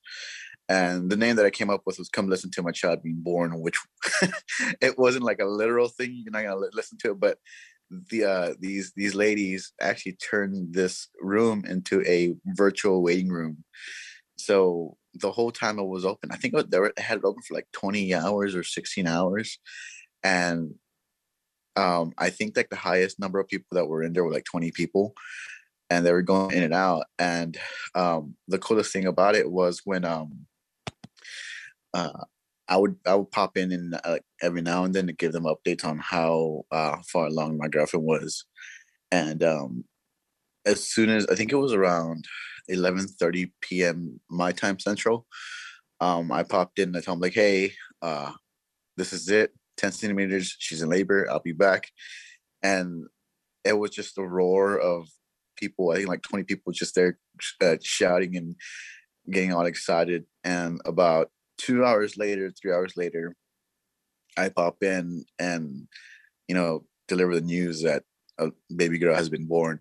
And 0.70 1.10
the 1.10 1.16
name 1.16 1.38
that 1.38 1.46
I 1.46 1.50
came 1.50 1.70
up 1.70 1.84
with 1.86 1.98
was 1.98 2.10
"Come 2.10 2.28
Listen 2.28 2.52
to 2.52 2.62
My 2.62 2.72
Child 2.72 3.02
Being 3.02 3.22
Born," 3.22 3.62
which 3.62 3.78
it 4.82 4.98
wasn't 4.98 5.24
like 5.24 5.40
a 5.40 5.46
literal 5.46 5.88
thing. 5.88 6.24
You're 6.24 6.32
not 6.32 6.44
gonna 6.44 6.68
listen 6.74 6.98
to 7.00 7.12
it, 7.12 7.20
but 7.20 7.38
the 7.90 8.26
uh, 8.26 8.54
these 8.60 8.92
these 8.96 9.16
ladies 9.16 9.72
actually 9.80 10.14
turned 10.14 10.74
this 10.74 11.08
room 11.22 11.64
into 11.66 12.04
a 12.06 12.36
virtual 12.48 13.02
waiting 13.02 13.30
room. 13.30 13.64
So 14.38 14.98
the 15.14 15.32
whole 15.32 15.52
time 15.52 15.80
it 15.80 15.88
was 15.88 16.06
open, 16.06 16.32
I 16.32 16.36
think 16.36 16.54
they 16.54 16.78
had 16.98 17.20
it 17.20 17.24
open 17.24 17.42
for 17.44 17.54
like 17.56 17.68
20 17.72 18.14
hours 18.14 18.54
or 18.54 18.64
16 18.64 19.08
hours, 19.08 19.60
and 20.22 20.76
um, 21.78 22.12
I 22.18 22.30
think 22.30 22.58
like 22.58 22.70
the 22.70 22.76
highest 22.76 23.20
number 23.20 23.40
of 23.40 23.48
people 23.48 23.68
that 23.72 23.88
were 23.88 24.04
in 24.04 24.14
there 24.14 24.24
were 24.24 24.34
like 24.34 24.46
20 24.46 24.72
people 24.72 25.14
and 25.90 26.06
they 26.06 26.12
were 26.12 26.22
going 26.22 26.56
in 26.56 26.64
and 26.64 26.74
out. 26.74 27.06
And 27.18 27.58
um, 27.96 28.36
the 28.48 28.60
coolest 28.60 28.92
thing 28.92 29.06
about 29.06 29.36
it 29.36 29.50
was 29.52 29.82
when 29.86 30.06
um, 30.06 30.46
uh, 31.94 32.24
I 32.68 32.78
would 32.78 32.98
I 33.06 33.16
would 33.16 33.32
pop 33.32 33.58
in 33.58 33.72
and 33.72 34.00
uh, 34.04 34.20
every 34.42 34.62
now 34.62 34.84
and 34.84 34.94
then 34.94 35.08
to 35.08 35.14
give 35.14 35.32
them 35.32 35.46
updates 35.46 35.86
on 35.86 36.00
how 36.00 36.66
uh, 36.72 36.98
far 37.12 37.28
along 37.28 37.58
my 37.58 37.68
girlfriend 37.68 38.06
was, 38.06 38.46
and 39.12 39.42
um, 39.44 39.86
as 40.66 40.84
soon 40.84 41.10
as 41.10 41.26
I 41.28 41.36
think 41.36 41.52
it 41.52 41.58
was 41.58 41.74
around 41.74 42.26
11:30 42.70 43.52
p.m. 43.62 44.20
my 44.30 44.52
time 44.52 44.80
central, 44.80 45.26
um, 46.02 46.32
I 46.32 46.44
popped 46.44 46.80
in 46.80 46.90
and 46.90 46.98
I 46.98 47.02
told 47.02 47.18
them 47.18 47.22
like, 47.22 47.34
hey, 47.34 47.74
uh, 48.02 48.34
this 48.98 49.14
is 49.14 49.30
it. 49.30 49.52
10 49.78 49.92
centimeters. 49.92 50.56
She's 50.60 50.82
in 50.82 50.90
labor. 50.90 51.28
I'll 51.30 51.40
be 51.40 51.54
back. 51.54 51.88
And 52.64 53.06
it 53.64 53.74
was 53.74 53.92
just 53.92 54.18
a 54.18 54.24
roar 54.24 54.78
of 54.80 55.08
people. 55.58 55.92
I 55.92 55.98
think 55.98 56.10
like 56.10 56.24
20 56.24 56.44
people 56.44 56.72
just 56.72 56.96
there 56.96 57.18
uh, 57.62 57.78
shouting 57.82 58.36
and 58.38 58.56
getting 59.32 59.54
all 59.54 59.66
excited. 59.66 60.26
And 60.44 60.80
about 60.86 61.30
two 61.58 61.84
hours 61.84 62.18
later, 62.18 62.52
three 62.52 62.72
hours 62.72 62.94
later, 62.96 63.36
I 64.38 64.50
pop 64.50 64.84
in 64.84 65.26
and, 65.40 65.88
you 66.48 66.56
know, 66.56 66.86
deliver 67.08 67.36
the 67.36 67.42
news 67.42 67.82
that 67.84 68.04
a 68.40 68.52
baby 68.76 69.00
girl 69.00 69.16
has 69.16 69.30
been 69.30 69.48
born. 69.48 69.80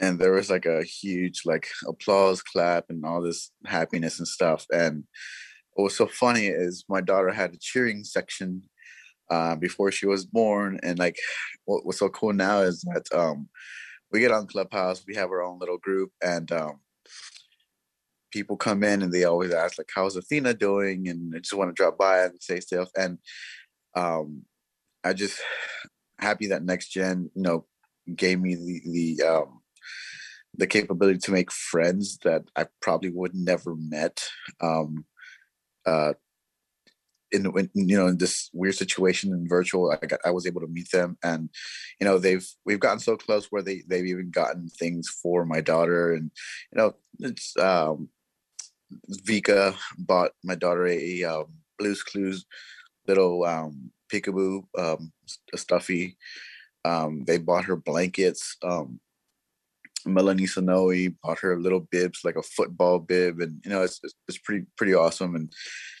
And 0.00 0.18
there 0.18 0.32
was 0.32 0.50
like 0.50 0.66
a 0.66 0.82
huge 0.82 1.42
like 1.44 1.68
applause 1.86 2.42
clap 2.42 2.86
and 2.88 3.04
all 3.04 3.20
this 3.20 3.50
happiness 3.66 4.18
and 4.18 4.28
stuff. 4.28 4.66
And 4.70 5.04
what 5.74 5.84
was 5.84 5.96
so 5.96 6.06
funny 6.06 6.46
is 6.46 6.84
my 6.88 7.00
daughter 7.00 7.30
had 7.30 7.54
a 7.54 7.58
cheering 7.58 8.04
section 8.04 8.62
uh, 9.30 9.56
before 9.56 9.92
she 9.92 10.06
was 10.06 10.24
born. 10.24 10.80
And 10.82 10.98
like, 10.98 11.16
what, 11.64 11.86
what's 11.86 11.98
so 11.98 12.08
cool 12.08 12.32
now 12.32 12.60
is 12.60 12.82
that 12.92 13.04
um, 13.16 13.48
we 14.12 14.20
get 14.20 14.32
on 14.32 14.46
Clubhouse, 14.46 15.04
we 15.06 15.16
have 15.16 15.30
our 15.30 15.42
own 15.42 15.58
little 15.58 15.78
group, 15.78 16.12
and 16.22 16.50
um, 16.52 16.80
people 18.32 18.56
come 18.56 18.84
in 18.84 19.02
and 19.02 19.12
they 19.12 19.24
always 19.24 19.52
ask 19.52 19.78
like, 19.78 19.90
"How's 19.94 20.16
Athena 20.16 20.54
doing?" 20.54 21.08
And 21.08 21.34
I 21.36 21.40
just 21.40 21.54
want 21.54 21.70
to 21.70 21.74
drop 21.74 21.98
by 21.98 22.24
and 22.24 22.42
say 22.42 22.60
stuff. 22.60 22.90
And 22.96 23.18
um, 23.96 24.44
I 25.04 25.14
just 25.14 25.40
happy 26.18 26.48
that 26.48 26.64
next 26.64 26.90
gen, 26.90 27.30
you 27.34 27.42
know, 27.42 27.66
gave 28.16 28.40
me 28.40 28.56
the 28.56 28.82
the 29.18 29.26
um, 29.28 29.60
the 30.56 30.66
capability 30.68 31.18
to 31.20 31.32
make 31.32 31.52
friends 31.52 32.18
that 32.24 32.44
I 32.56 32.66
probably 32.82 33.10
would 33.10 33.34
never 33.34 33.76
met. 33.76 34.22
Um, 34.62 35.06
uh, 35.86 36.14
in, 37.32 37.46
in, 37.56 37.70
you 37.74 37.96
know 37.96 38.06
in 38.06 38.18
this 38.18 38.50
weird 38.52 38.74
situation 38.74 39.32
in 39.32 39.48
virtual 39.48 39.90
I, 39.90 40.06
got, 40.06 40.20
I 40.24 40.30
was 40.30 40.46
able 40.46 40.60
to 40.60 40.66
meet 40.66 40.90
them 40.90 41.16
and 41.22 41.48
you 42.00 42.06
know 42.06 42.18
they've 42.18 42.46
we've 42.64 42.80
gotten 42.80 42.98
so 42.98 43.16
close 43.16 43.46
where 43.46 43.62
they 43.62 43.82
they've 43.86 44.06
even 44.06 44.30
gotten 44.30 44.68
things 44.68 45.08
for 45.08 45.44
my 45.44 45.60
daughter 45.60 46.12
and 46.12 46.30
you 46.72 46.78
know 46.78 46.94
it's 47.20 47.56
um 47.58 48.08
vika 49.26 49.76
bought 49.98 50.32
my 50.42 50.54
daughter 50.54 50.86
a, 50.86 51.24
um, 51.24 51.46
blues 51.78 52.02
clues 52.02 52.46
little 53.06 53.44
um 53.44 53.90
peekaboo 54.12 54.62
um 54.78 55.12
a 55.52 55.58
stuffy 55.58 56.16
um 56.84 57.24
they 57.26 57.38
bought 57.38 57.64
her 57.64 57.76
blankets 57.76 58.56
um 58.62 59.00
Melanie 60.06 60.46
Sonoe 60.46 61.14
bought 61.22 61.40
her 61.40 61.58
little 61.58 61.80
bibs, 61.80 62.20
like 62.24 62.36
a 62.36 62.42
football 62.42 62.98
bib, 62.98 63.40
and 63.40 63.60
you 63.64 63.70
know 63.70 63.82
it's, 63.82 64.00
it's 64.28 64.38
pretty 64.38 64.66
pretty 64.76 64.94
awesome. 64.94 65.34
And 65.36 65.52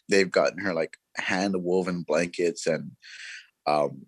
they've 0.08 0.30
gotten 0.30 0.58
her 0.58 0.74
like 0.74 0.96
hand 1.20 1.54
woven 1.56 2.02
blankets 2.06 2.66
and 2.66 2.90
um 3.66 4.02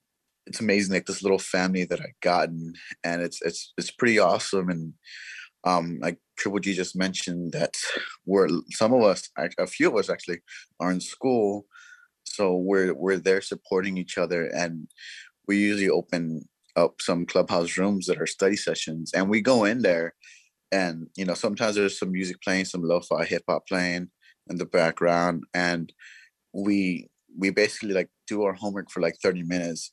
it's 0.47 0.61
amazing 0.61 0.93
like 0.93 1.07
this 1.07 1.23
little 1.23 1.39
family 1.39 1.85
that 1.85 2.01
I've 2.01 2.21
gotten 2.21 2.75
and 3.05 3.23
it's 3.23 3.41
it's 3.43 3.73
it's 3.79 3.91
pretty 3.91 4.19
awesome 4.19 4.69
and 4.69 4.93
um 5.65 5.99
like 6.01 6.19
Triple 6.37 6.59
G 6.59 6.75
just 6.75 6.97
mentioned 6.97 7.53
that 7.53 7.75
we're 8.27 8.49
some 8.71 8.93
of 8.93 9.03
us 9.03 9.29
a 9.59 9.67
few 9.67 9.89
of 9.89 9.97
us 9.97 10.11
actually 10.11 10.41
are 10.81 10.91
in 10.91 11.01
school 11.01 11.67
so 12.25 12.57
we're 12.57 12.95
we're 12.95 13.19
there 13.19 13.41
supporting 13.41 13.97
each 13.97 14.19
other 14.19 14.47
and 14.47 14.89
we 15.47 15.59
usually 15.59 15.91
open 15.91 16.49
up 16.77 17.01
some 17.01 17.27
clubhouse 17.27 17.77
rooms 17.77 18.07
that 18.07 18.21
are 18.21 18.27
study 18.27 18.57
sessions 18.57 19.13
and 19.15 19.29
we 19.29 19.41
go 19.41 19.65
in 19.65 19.83
there 19.83 20.15
and 20.73 21.07
you 21.17 21.25
know 21.25 21.35
sometimes 21.35 21.77
there's 21.77 21.99
some 21.99 22.11
music 22.11 22.41
playing 22.43 22.65
some 22.65 22.83
lo-fi 22.83 23.25
hip 23.25 23.43
hop 23.49 23.67
playing 23.69 24.09
in 24.49 24.57
the 24.57 24.65
background 24.65 25.45
and 25.55 25.93
we 26.53 27.09
we 27.39 27.51
basically 27.51 27.95
like 27.95 28.09
do 28.27 28.43
our 28.45 28.53
homework 28.53 28.91
for 28.91 29.01
like 29.01 29.17
30 29.23 29.43
minutes 29.43 29.93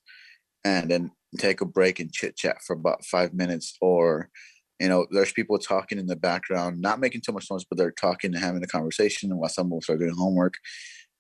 and 0.66 0.90
then 0.90 1.12
take 1.38 1.62
a 1.62 1.66
break 1.66 2.00
and 2.00 2.12
chit 2.12 2.36
chat 2.36 2.58
for 2.66 2.74
about 2.74 3.06
five 3.06 3.34
minutes 3.34 3.76
or 3.82 4.30
you 4.80 4.90
know 4.90 5.06
there's 5.12 5.32
people 5.32 5.58
talking 5.58 5.98
in 5.98 6.08
the 6.08 6.16
background 6.16 6.82
not 6.82 7.00
making 7.00 7.22
too 7.22 7.32
much 7.32 7.50
noise 7.50 7.66
but 7.66 7.78
they're 7.78 7.92
talking 7.92 8.34
and 8.34 8.44
having 8.44 8.64
a 8.64 8.68
conversation 8.68 9.36
while 9.38 9.50
some 9.50 9.72
of 9.72 9.78
us 9.78 9.90
are 9.90 9.98
doing 9.98 10.16
homework. 10.16 10.56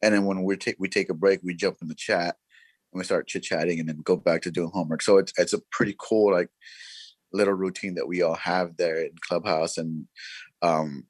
And 0.02 0.14
then 0.14 0.26
when 0.26 0.44
we 0.44 0.56
take 0.58 0.78
we 0.80 0.90
take 0.90 1.10
a 1.10 1.14
break 1.14 1.42
we 1.44 1.54
jump 1.54 1.78
in 1.82 1.88
the 1.88 1.96
chat 1.96 2.36
and 2.92 3.00
we 3.00 3.04
start 3.04 3.28
chit 3.28 3.44
chatting 3.44 3.80
and 3.80 3.88
then 3.88 4.02
go 4.04 4.16
back 4.16 4.42
to 4.44 4.52
doing 4.52 4.72
homework. 4.74 5.02
So 5.02 5.18
it's 5.18 5.34
it's 5.38 5.54
a 5.54 5.62
pretty 5.72 5.96
cool 6.00 6.32
like 6.34 6.50
little 7.32 7.54
routine 7.54 7.96
that 7.96 8.08
we 8.08 8.22
all 8.22 8.36
have 8.36 8.76
there 8.78 9.04
in 9.04 9.12
clubhouse 9.28 9.78
and 9.78 10.08
um 10.62 11.06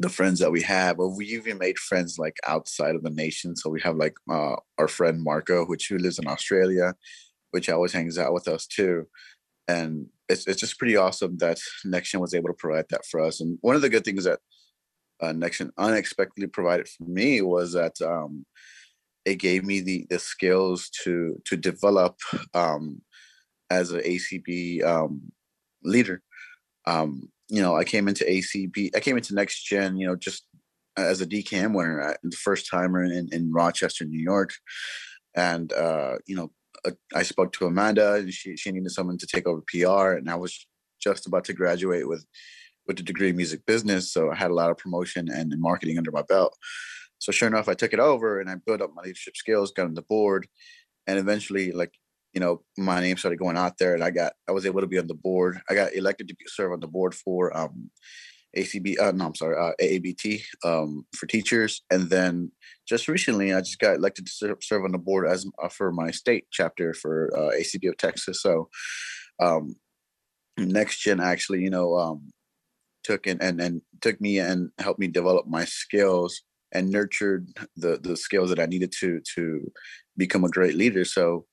the 0.00 0.08
friends 0.08 0.38
that 0.38 0.50
we 0.50 0.62
have, 0.62 0.98
or 0.98 1.14
we 1.14 1.26
even 1.26 1.58
made 1.58 1.78
friends 1.78 2.18
like 2.18 2.36
outside 2.46 2.94
of 2.94 3.02
the 3.02 3.10
nation. 3.10 3.54
So 3.54 3.68
we 3.68 3.80
have 3.82 3.96
like 3.96 4.14
uh, 4.30 4.56
our 4.78 4.88
friend 4.88 5.22
Marco, 5.22 5.66
which 5.66 5.88
who 5.88 5.98
lives 5.98 6.18
in 6.18 6.26
Australia, 6.26 6.94
which 7.50 7.68
always 7.68 7.92
hangs 7.92 8.16
out 8.16 8.32
with 8.32 8.48
us 8.48 8.66
too. 8.66 9.06
And 9.68 10.06
it's 10.28 10.46
it's 10.46 10.60
just 10.60 10.78
pretty 10.78 10.96
awesome 10.96 11.36
that 11.38 11.58
NextGen 11.86 12.20
was 12.20 12.34
able 12.34 12.48
to 12.48 12.54
provide 12.54 12.86
that 12.90 13.04
for 13.04 13.20
us. 13.20 13.40
And 13.40 13.58
one 13.60 13.76
of 13.76 13.82
the 13.82 13.90
good 13.90 14.04
things 14.04 14.24
that 14.24 14.40
uh, 15.20 15.32
NextGen 15.32 15.70
unexpectedly 15.76 16.46
provided 16.46 16.88
for 16.88 17.04
me 17.04 17.42
was 17.42 17.74
that 17.74 18.00
um, 18.00 18.46
it 19.26 19.36
gave 19.36 19.64
me 19.64 19.80
the 19.80 20.06
the 20.08 20.18
skills 20.18 20.88
to 21.04 21.40
to 21.44 21.56
develop 21.58 22.16
um, 22.54 23.02
as 23.68 23.90
an 23.90 24.00
ACB 24.00 24.82
um, 24.82 25.30
leader. 25.84 26.22
Um, 26.86 27.28
you 27.50 27.60
know, 27.60 27.76
I 27.76 27.84
came 27.84 28.08
into 28.08 28.24
ACB, 28.24 28.96
I 28.96 29.00
came 29.00 29.16
into 29.16 29.34
Next 29.34 29.64
Gen, 29.64 29.96
you 29.96 30.06
know, 30.06 30.16
just 30.16 30.44
as 30.96 31.20
a 31.20 31.26
DKM 31.26 31.74
winner, 31.74 32.00
uh, 32.00 32.14
the 32.22 32.36
first 32.36 32.68
timer 32.70 33.04
in, 33.04 33.28
in 33.32 33.52
Rochester, 33.52 34.04
New 34.04 34.20
York. 34.20 34.52
And, 35.34 35.72
uh, 35.72 36.16
you 36.26 36.36
know, 36.36 36.52
uh, 36.84 36.92
I 37.14 37.22
spoke 37.22 37.52
to 37.54 37.66
Amanda, 37.66 38.14
and 38.14 38.32
she 38.32 38.56
she 38.56 38.72
needed 38.72 38.90
someone 38.90 39.18
to 39.18 39.26
take 39.26 39.46
over 39.46 39.62
PR, 39.68 40.12
and 40.12 40.30
I 40.30 40.36
was 40.36 40.66
just 41.00 41.26
about 41.26 41.44
to 41.44 41.52
graduate 41.52 42.08
with 42.08 42.24
with 42.86 42.98
a 43.00 43.02
degree 43.02 43.30
in 43.30 43.36
music 43.36 43.66
business, 43.66 44.12
so 44.12 44.30
I 44.30 44.34
had 44.34 44.50
a 44.50 44.54
lot 44.54 44.70
of 44.70 44.78
promotion 44.78 45.28
and 45.28 45.52
marketing 45.58 45.98
under 45.98 46.10
my 46.10 46.22
belt. 46.22 46.56
So 47.18 47.32
sure 47.32 47.48
enough, 47.48 47.68
I 47.68 47.74
took 47.74 47.92
it 47.92 48.00
over 48.00 48.40
and 48.40 48.48
I 48.48 48.54
built 48.54 48.80
up 48.80 48.92
my 48.94 49.02
leadership 49.02 49.36
skills, 49.36 49.72
got 49.72 49.86
on 49.86 49.94
the 49.94 50.02
board, 50.02 50.46
and 51.06 51.18
eventually, 51.18 51.70
like 51.72 51.92
you 52.32 52.40
know, 52.40 52.62
my 52.78 53.00
name 53.00 53.16
started 53.16 53.38
going 53.38 53.56
out 53.56 53.78
there, 53.78 53.94
and 53.94 54.04
I 54.04 54.10
got 54.10 54.32
I 54.48 54.52
was 54.52 54.66
able 54.66 54.80
to 54.80 54.86
be 54.86 54.98
on 54.98 55.06
the 55.06 55.14
board. 55.14 55.60
I 55.68 55.74
got 55.74 55.94
elected 55.94 56.28
to 56.28 56.34
serve 56.46 56.72
on 56.72 56.80
the 56.80 56.86
board 56.86 57.14
for 57.14 57.56
um, 57.56 57.90
ACB. 58.56 59.00
Uh, 59.00 59.12
no, 59.12 59.26
I'm 59.26 59.34
sorry, 59.34 59.56
uh, 59.56 59.72
AABT 59.82 60.42
um, 60.64 61.06
for 61.14 61.26
teachers, 61.26 61.82
and 61.90 62.08
then 62.10 62.52
just 62.88 63.08
recently, 63.08 63.52
I 63.52 63.60
just 63.60 63.78
got 63.78 63.96
elected 63.96 64.26
to 64.26 64.56
serve, 64.60 64.84
on 64.84 64.92
the 64.92 64.98
board 64.98 65.28
as 65.28 65.46
uh, 65.62 65.68
for 65.68 65.92
my 65.92 66.10
state 66.10 66.46
chapter 66.50 66.94
for 66.94 67.30
uh, 67.36 67.56
ACB 67.56 67.88
of 67.88 67.96
Texas. 67.96 68.42
So, 68.42 68.68
um, 69.40 69.76
next 70.56 71.00
gen 71.00 71.20
actually, 71.20 71.62
you 71.62 71.70
know, 71.70 71.96
um, 71.96 72.32
took 73.04 73.26
and, 73.26 73.42
and 73.42 73.60
and 73.60 73.82
took 74.00 74.20
me 74.20 74.38
and 74.38 74.70
helped 74.78 75.00
me 75.00 75.06
develop 75.06 75.46
my 75.46 75.64
skills 75.64 76.42
and 76.72 76.90
nurtured 76.90 77.48
the 77.76 77.98
the 78.02 78.16
skills 78.16 78.50
that 78.50 78.60
I 78.60 78.66
needed 78.66 78.92
to 79.00 79.20
to 79.36 79.70
become 80.16 80.44
a 80.44 80.50
great 80.50 80.74
leader. 80.74 81.04
So, 81.04 81.46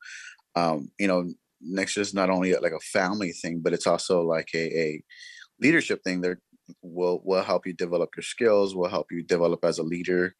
um, 0.58 0.92
you 1.00 1.08
know, 1.08 1.30
next 1.62 1.98
is 1.98 2.14
not 2.14 2.30
only 2.30 2.54
like 2.54 2.72
a 2.72 2.80
family 2.80 3.32
thing, 3.32 3.60
but 3.64 3.74
it's 3.74 3.88
also 3.88 4.22
like 4.22 4.50
a, 4.54 4.80
a 4.80 5.04
leadership 5.60 6.04
thing. 6.04 6.22
That 6.22 6.38
will 6.82 7.22
will 7.24 7.44
help 7.44 7.66
you 7.66 7.74
develop 7.74 8.10
your 8.16 8.24
skills, 8.24 8.76
will 8.76 8.90
help 8.90 9.08
you 9.12 9.24
develop 9.24 9.64
as 9.64 9.80
a 9.80 9.84
leader, 9.84 10.36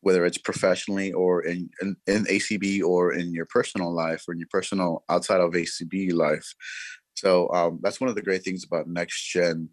whether 0.00 0.24
it's 0.24 0.38
professionally 0.38 1.12
or 1.12 1.42
in, 1.42 1.70
in, 1.80 1.96
in 2.06 2.24
ACB 2.24 2.82
or 2.82 3.12
in 3.12 3.32
your 3.32 3.46
personal 3.46 3.92
life 3.94 4.24
or 4.26 4.32
in 4.32 4.40
your 4.40 4.48
personal 4.50 5.04
outside 5.08 5.40
of 5.40 5.52
ACB 5.52 6.12
life. 6.12 6.54
So 7.14 7.50
um, 7.50 7.80
that's 7.82 8.00
one 8.00 8.08
of 8.08 8.16
the 8.16 8.22
great 8.22 8.44
things 8.44 8.64
about 8.64 8.88
Next 8.88 9.20
Gen 9.32 9.70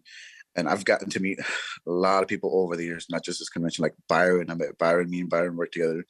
and 0.56 0.68
I've 0.68 0.84
gotten 0.84 1.10
to 1.10 1.20
meet 1.20 1.38
a 1.86 1.90
lot 1.90 2.22
of 2.22 2.28
people 2.28 2.50
over 2.54 2.76
the 2.76 2.84
years, 2.84 3.06
not 3.10 3.24
just 3.24 3.38
this 3.38 3.48
convention, 3.48 3.82
like 3.82 3.94
Byron. 4.08 4.50
I 4.50 4.54
met 4.54 4.78
Byron, 4.78 5.10
me 5.10 5.20
and 5.20 5.30
Byron 5.30 5.56
work 5.56 5.70
together 5.70 6.04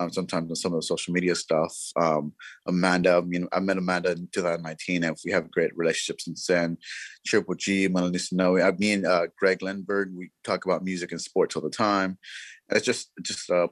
um, 0.00 0.10
sometimes 0.10 0.50
on 0.50 0.56
some 0.56 0.72
of 0.72 0.78
the 0.78 0.86
social 0.86 1.12
media 1.12 1.34
stuff. 1.34 1.76
Um, 1.94 2.32
Amanda, 2.66 3.16
I 3.16 3.20
mean, 3.20 3.46
I 3.52 3.60
met 3.60 3.76
Amanda 3.76 4.12
in 4.12 4.28
2019, 4.32 5.04
and 5.04 5.16
we 5.24 5.30
have 5.30 5.50
great 5.50 5.76
relationships 5.76 6.24
since 6.24 6.46
then. 6.46 6.78
Triple 7.26 7.54
G, 7.54 7.86
Melanie 7.86 8.18
Snowy, 8.18 8.62
I 8.62 8.72
mean, 8.72 9.04
uh, 9.04 9.26
Greg 9.38 9.60
Lindberg, 9.60 10.14
we 10.14 10.30
talk 10.42 10.64
about 10.64 10.82
music 10.82 11.12
and 11.12 11.20
sports 11.20 11.54
all 11.54 11.62
the 11.62 11.70
time. 11.70 12.18
And 12.68 12.78
it's 12.78 12.86
just 12.86 13.10
just 13.22 13.50
a 13.50 13.68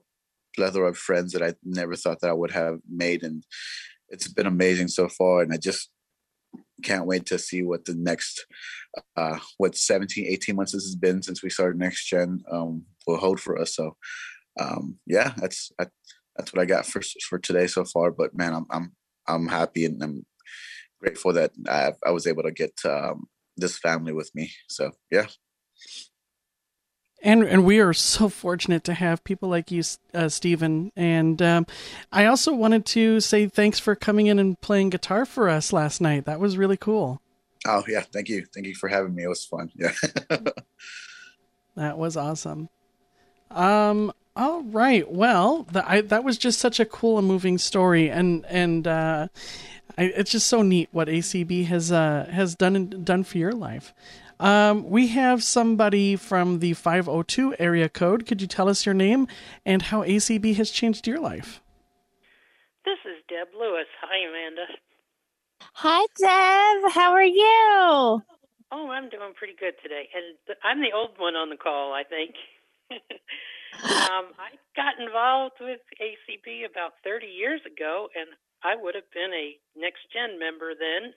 plethora 0.55 0.89
of 0.89 0.99
friends 0.99 1.33
that 1.33 1.43
I 1.43 1.55
never 1.65 1.97
thought 1.97 2.21
that 2.21 2.31
I 2.31 2.35
would 2.35 2.51
have 2.51 2.81
made, 2.89 3.23
and 3.23 3.43
it's 4.11 4.29
been 4.29 4.47
amazing 4.47 4.89
so 4.89 5.09
far. 5.09 5.41
And 5.41 5.53
I 5.53 5.57
just 5.57 5.89
can't 6.83 7.07
wait 7.07 7.27
to 7.27 7.39
see 7.39 7.63
what 7.63 7.85
the 7.85 7.95
next 7.95 8.47
uh 9.17 9.39
what 9.59 9.77
17 9.77 10.27
18 10.27 10.57
months 10.57 10.73
this 10.73 10.85
has 10.85 10.95
been 10.95 11.23
since 11.23 11.43
we 11.43 11.51
started 11.51 11.79
next 11.79 12.07
gen 12.07 12.43
um 12.51 12.85
will 13.07 13.17
hold 13.17 13.41
for 13.41 13.59
us 13.61 13.75
so 13.75 13.97
um 14.61 14.97
yeah 15.07 15.33
that's 15.37 15.73
that, 15.79 15.91
that's 16.39 16.53
what 16.53 16.63
i 16.63 16.65
got 16.65 16.87
for 16.87 17.03
for 17.29 17.39
today 17.39 17.67
so 17.67 17.85
far 17.85 18.11
but 18.11 18.35
man 18.35 18.55
i'm 18.55 18.67
i'm 18.71 18.93
i'm 19.27 19.47
happy 19.49 19.85
and 19.85 20.03
i'm 20.03 20.25
grateful 21.01 21.33
that 21.33 21.51
i 21.69 21.93
i 22.07 22.11
was 22.11 22.27
able 22.27 22.43
to 22.43 22.53
get 22.53 22.73
um 22.85 23.27
this 23.57 23.79
family 23.79 24.13
with 24.13 24.31
me 24.35 24.51
so 24.69 24.91
yeah 25.11 25.27
and 27.23 27.43
and 27.43 27.65
we 27.65 27.81
are 27.81 27.93
so 27.93 28.29
fortunate 28.29 28.85
to 28.85 28.95
have 28.95 29.25
people 29.25 29.49
like 29.49 29.71
you, 29.71 29.83
uh, 30.15 30.29
Stephen. 30.29 30.93
And 30.97 31.41
um, 31.43 31.67
I 32.13 32.27
also 32.27 32.53
wanted 32.55 32.87
to 32.87 33.21
say 33.21 33.49
thanks 33.49 33.79
for 33.79 33.95
coming 33.97 34.27
in 34.27 34.39
and 34.39 34.61
playing 34.61 34.91
guitar 34.91 35.25
for 35.25 35.49
us 35.49 35.73
last 35.73 36.01
night. 36.01 36.27
That 36.27 36.41
was 36.41 36.57
really 36.57 36.77
cool. 36.77 37.21
Oh 37.67 37.83
yeah, 37.89 38.03
thank 38.13 38.29
you, 38.29 38.47
thank 38.55 38.67
you 38.67 38.75
for 38.75 38.89
having 38.89 39.15
me. 39.15 39.25
It 39.25 39.29
was 39.29 39.45
fun. 39.45 39.71
Yeah, 39.75 39.93
that 41.77 41.99
was 41.99 42.17
awesome. 42.17 42.69
Um. 43.51 44.13
All 44.39 44.63
right. 44.63 45.11
Well, 45.11 45.65
the, 45.65 45.91
I, 45.91 46.01
that 46.03 46.23
was 46.23 46.39
just 46.39 46.61
such 46.61 46.79
a 46.79 46.85
cool 46.85 47.19
and 47.19 47.27
moving 47.27 47.59
story, 47.59 48.09
and 48.09 48.47
and 48.47 48.87
uh, 48.87 49.27
I, 49.99 50.05
it's 50.05 50.31
just 50.31 50.47
so 50.47 50.63
neat 50.63 50.89
what 50.93 51.09
ACB 51.09 51.67
has 51.67 51.91
uh, 51.91 52.29
has 52.31 52.55
done 52.55 53.03
done 53.03 53.25
for 53.25 53.37
your 53.37 53.51
life. 53.51 53.93
Um, 54.39 54.89
we 54.89 55.09
have 55.09 55.43
somebody 55.43 56.15
from 56.15 56.61
the 56.61 56.75
502 56.75 57.57
area 57.59 57.89
code. 57.89 58.27
Could 58.27 58.41
you 58.41 58.47
tell 58.47 58.69
us 58.69 58.87
your 58.87 58.95
name 58.95 59.27
and 59.67 59.83
how 59.83 60.05
ACB 60.05 60.55
has 60.55 60.71
changed 60.71 61.09
your 61.09 61.19
life? 61.19 61.61
This 62.85 62.99
is 63.05 63.21
Deb 63.29 63.49
Lewis. 63.59 63.89
Hi, 64.03 64.29
Amanda. 64.29 64.67
Hi, 65.73 66.07
Deb. 66.17 66.93
How 66.93 67.11
are 67.11 67.25
you? 67.25 68.23
Oh, 68.71 68.89
I'm 68.91 69.09
doing 69.09 69.33
pretty 69.37 69.55
good 69.59 69.75
today. 69.83 70.09
And 70.15 70.57
I'm 70.63 70.81
the 70.81 70.93
old 70.95 71.19
one 71.19 71.35
on 71.35 71.51
the 71.51 71.57
call, 71.57 71.93
I 71.93 72.05
think. 72.05 72.37
um, 74.11 74.33
I 74.39 74.57
got 74.75 74.99
involved 74.99 75.61
with 75.61 75.81
ACB 76.01 76.69
about 76.69 76.99
30 77.05 77.27
years 77.27 77.61
ago, 77.67 78.09
and 78.17 78.29
I 78.65 78.75
would 78.75 78.95
have 78.95 79.09
been 79.13 79.33
a 79.33 79.57
next 79.79 80.09
gen 80.13 80.39
member 80.39 80.75
then. 80.75 81.15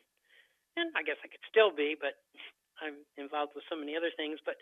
And 0.77 0.91
I 0.95 1.03
guess 1.03 1.19
I 1.23 1.27
could 1.27 1.43
still 1.49 1.73
be, 1.73 1.95
but 1.99 2.15
I'm 2.79 3.03
involved 3.17 3.53
with 3.55 3.67
so 3.67 3.75
many 3.75 3.95
other 3.95 4.11
things, 4.15 4.39
but 4.45 4.55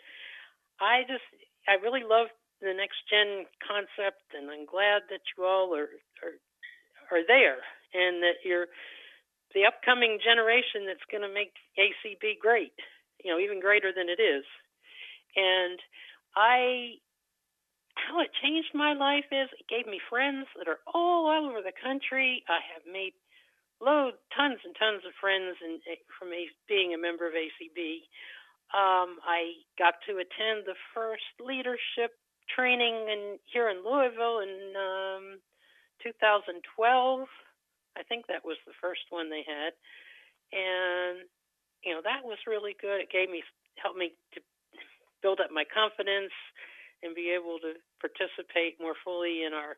I 0.80 1.06
just 1.06 1.24
I 1.68 1.78
really 1.78 2.02
love 2.02 2.32
the 2.60 2.74
next 2.74 3.04
gen 3.08 3.46
concept, 3.62 4.26
and 4.34 4.50
I'm 4.50 4.66
glad 4.66 5.06
that 5.08 5.22
you 5.36 5.44
all 5.44 5.72
are 5.76 5.92
are 6.24 6.36
are 7.14 7.24
there, 7.26 7.62
and 7.94 8.22
that 8.22 8.42
you're 8.44 8.68
the 9.54 9.66
upcoming 9.66 10.18
generation 10.22 10.86
that's 10.86 11.04
going 11.10 11.26
to 11.26 11.32
make 11.32 11.54
ACB 11.74 12.38
great, 12.38 12.74
you 13.22 13.30
know, 13.30 13.38
even 13.38 13.60
greater 13.60 13.90
than 13.90 14.08
it 14.08 14.22
is. 14.22 14.46
And 15.34 15.78
I, 16.36 17.02
how 18.10 18.18
it 18.20 18.34
changed 18.42 18.74
my 18.74 18.92
life 18.92 19.30
is 19.30 19.46
it 19.54 19.70
gave 19.70 19.86
me 19.86 20.02
friends 20.10 20.50
that 20.58 20.66
are 20.66 20.82
all 20.90 21.30
over 21.30 21.62
the 21.62 21.74
country. 21.78 22.42
I 22.50 22.58
have 22.74 22.82
made 22.82 23.14
load 23.78 24.18
tons 24.34 24.58
and 24.66 24.74
tons 24.74 25.06
of 25.06 25.14
friends 25.22 25.54
and 25.62 25.78
eh, 25.86 26.02
from 26.18 26.34
a, 26.34 26.50
being 26.66 26.92
a 26.92 26.98
member 26.98 27.30
of 27.30 27.38
ACB. 27.38 28.10
Um, 28.74 29.22
I 29.22 29.62
got 29.78 30.02
to 30.10 30.18
attend 30.18 30.66
the 30.66 30.78
first 30.90 31.26
leadership 31.38 32.18
training 32.50 33.06
in 33.06 33.38
here 33.46 33.70
in 33.70 33.86
Louisville 33.86 34.42
in 34.42 34.74
um, 34.74 35.24
2012. 36.02 36.58
I 37.94 38.02
think 38.06 38.26
that 38.26 38.42
was 38.42 38.58
the 38.66 38.76
first 38.82 39.06
one 39.10 39.30
they 39.30 39.42
had, 39.42 39.74
and 40.54 41.26
you 41.82 41.90
know 41.90 42.02
that 42.06 42.22
was 42.22 42.38
really 42.46 42.78
good. 42.78 43.02
It 43.02 43.10
gave 43.10 43.26
me 43.26 43.42
helped 43.82 43.98
me 43.98 44.14
to 44.34 44.40
build 45.22 45.42
up 45.42 45.50
my 45.50 45.66
confidence 45.66 46.30
and 47.02 47.18
be 47.18 47.34
able 47.34 47.58
to 47.66 47.74
participate 48.00 48.80
more 48.80 48.96
fully 49.04 49.44
in 49.44 49.52
our 49.52 49.76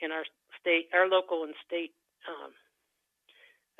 in 0.00 0.12
our 0.12 0.22
state, 0.60 0.86
our 0.94 1.08
local 1.08 1.42
and 1.42 1.54
state 1.66 1.90
um, 2.28 2.52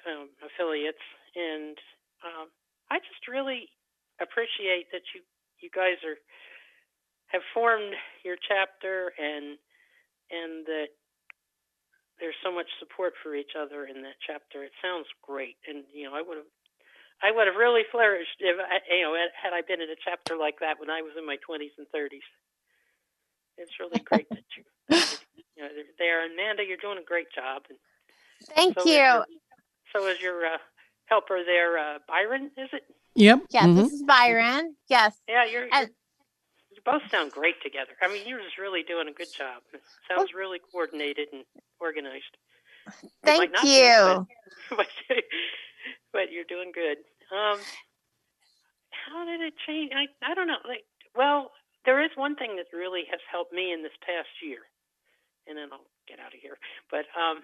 um, 0.08 0.26
affiliates, 0.42 1.02
and 1.36 1.78
um, 2.26 2.50
I 2.90 2.98
just 2.98 3.28
really 3.28 3.70
appreciate 4.18 4.90
that 4.90 5.06
you 5.14 5.22
you 5.60 5.70
guys 5.70 6.02
are 6.02 6.18
have 7.28 7.44
formed 7.52 7.94
your 8.24 8.36
chapter 8.40 9.12
and 9.18 9.58
and 10.30 10.66
that 10.66 10.92
there's 12.20 12.36
so 12.42 12.50
much 12.50 12.66
support 12.82 13.14
for 13.22 13.34
each 13.34 13.54
other 13.54 13.86
in 13.86 14.02
that 14.02 14.18
chapter. 14.26 14.64
It 14.66 14.74
sounds 14.82 15.06
great, 15.22 15.56
and 15.68 15.84
you 15.94 16.10
know 16.10 16.14
I 16.14 16.22
would 16.22 16.38
have 16.38 16.50
I 17.22 17.30
would 17.30 17.46
have 17.46 17.58
really 17.58 17.82
flourished 17.90 18.38
if 18.40 18.56
I, 18.58 18.82
you 18.90 19.02
know 19.02 19.14
had 19.14 19.52
I 19.54 19.62
been 19.62 19.80
in 19.80 19.90
a 19.90 20.00
chapter 20.02 20.36
like 20.36 20.58
that 20.60 20.80
when 20.80 20.90
I 20.90 21.02
was 21.02 21.14
in 21.18 21.26
my 21.26 21.38
20s 21.42 21.74
and 21.78 21.86
30s. 21.94 22.26
It's 23.58 23.78
really 23.78 24.00
great 24.00 24.28
that 24.30 24.44
you, 24.56 24.64
you 25.56 25.62
know, 25.62 25.68
there, 25.98 26.26
Amanda. 26.26 26.64
You're 26.64 26.78
doing 26.78 26.98
a 26.98 27.04
great 27.04 27.28
job. 27.34 27.62
And 27.68 27.78
Thank 28.54 28.78
so 28.78 28.86
you. 28.86 29.24
So 29.92 30.06
is 30.06 30.20
your 30.20 30.46
uh, 30.46 30.58
helper 31.06 31.40
there, 31.44 31.78
uh, 31.78 31.98
Byron? 32.06 32.50
Is 32.56 32.68
it? 32.72 32.82
Yep. 33.14 33.40
Yeah, 33.50 33.64
mm-hmm. 33.64 33.76
this 33.76 33.92
is 33.92 34.02
Byron. 34.02 34.76
Yes. 34.88 35.16
Yeah, 35.28 35.44
you're, 35.44 35.66
you're, 35.66 35.88
you 36.70 36.82
both 36.84 37.02
sound 37.10 37.32
great 37.32 37.60
together. 37.62 37.92
I 38.02 38.08
mean, 38.08 38.26
you're 38.26 38.40
just 38.40 38.58
really 38.58 38.82
doing 38.82 39.08
a 39.08 39.12
good 39.12 39.32
job. 39.36 39.62
It 39.72 39.82
sounds 40.08 40.32
really 40.34 40.58
coordinated 40.70 41.28
and 41.32 41.44
organized. 41.80 42.36
Thank 43.24 43.50
you. 43.64 44.26
Be, 44.70 44.76
but, 44.76 44.86
but, 46.12 46.32
you're 46.32 46.48
doing 46.48 46.70
good. 46.72 46.98
Um, 47.34 47.58
how 48.90 49.24
did 49.24 49.40
it 49.40 49.54
change? 49.66 49.92
I 49.94 50.06
I 50.24 50.34
don't 50.34 50.46
know. 50.46 50.62
Like, 50.66 50.84
well, 51.14 51.50
there 51.84 52.02
is 52.02 52.10
one 52.16 52.36
thing 52.36 52.56
that 52.56 52.74
really 52.76 53.04
has 53.10 53.20
helped 53.30 53.52
me 53.52 53.72
in 53.72 53.82
this 53.82 53.96
past 54.02 54.30
year, 54.42 54.66
and 55.46 55.56
then 55.56 55.68
I'll 55.72 55.86
get 56.08 56.18
out 56.18 56.34
of 56.34 56.40
here. 56.40 56.58
But 56.90 57.06
um, 57.14 57.40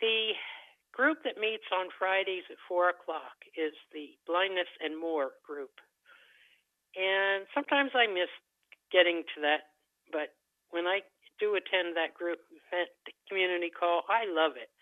the 0.00 0.36
group 0.92 1.20
that 1.24 1.40
meets 1.40 1.66
on 1.72 1.92
Fridays 1.98 2.44
at 2.50 2.60
4 2.68 2.90
o'clock 2.90 3.36
is 3.56 3.72
the 3.92 4.16
Blindness 4.26 4.68
and 4.80 4.96
More 4.96 5.36
group. 5.44 5.72
And 6.96 7.44
sometimes 7.52 7.92
I 7.92 8.08
miss 8.08 8.32
getting 8.92 9.20
to 9.36 9.38
that, 9.44 9.76
but 10.12 10.32
when 10.72 10.88
I 10.88 11.04
do 11.38 11.52
attend 11.56 11.96
that 11.96 12.16
group 12.16 12.40
community 13.28 13.68
call, 13.68 14.08
I 14.08 14.24
love 14.24 14.56
it. 14.56 14.72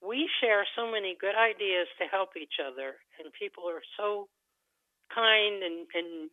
We 0.00 0.24
share 0.40 0.64
so 0.72 0.88
many 0.88 1.12
good 1.20 1.36
ideas 1.36 1.84
to 2.00 2.08
help 2.08 2.32
each 2.40 2.56
other, 2.56 2.96
and 3.20 3.28
people 3.36 3.68
are 3.68 3.84
so 4.00 4.32
kind 5.12 5.60
and, 5.60 5.84
and 5.92 6.30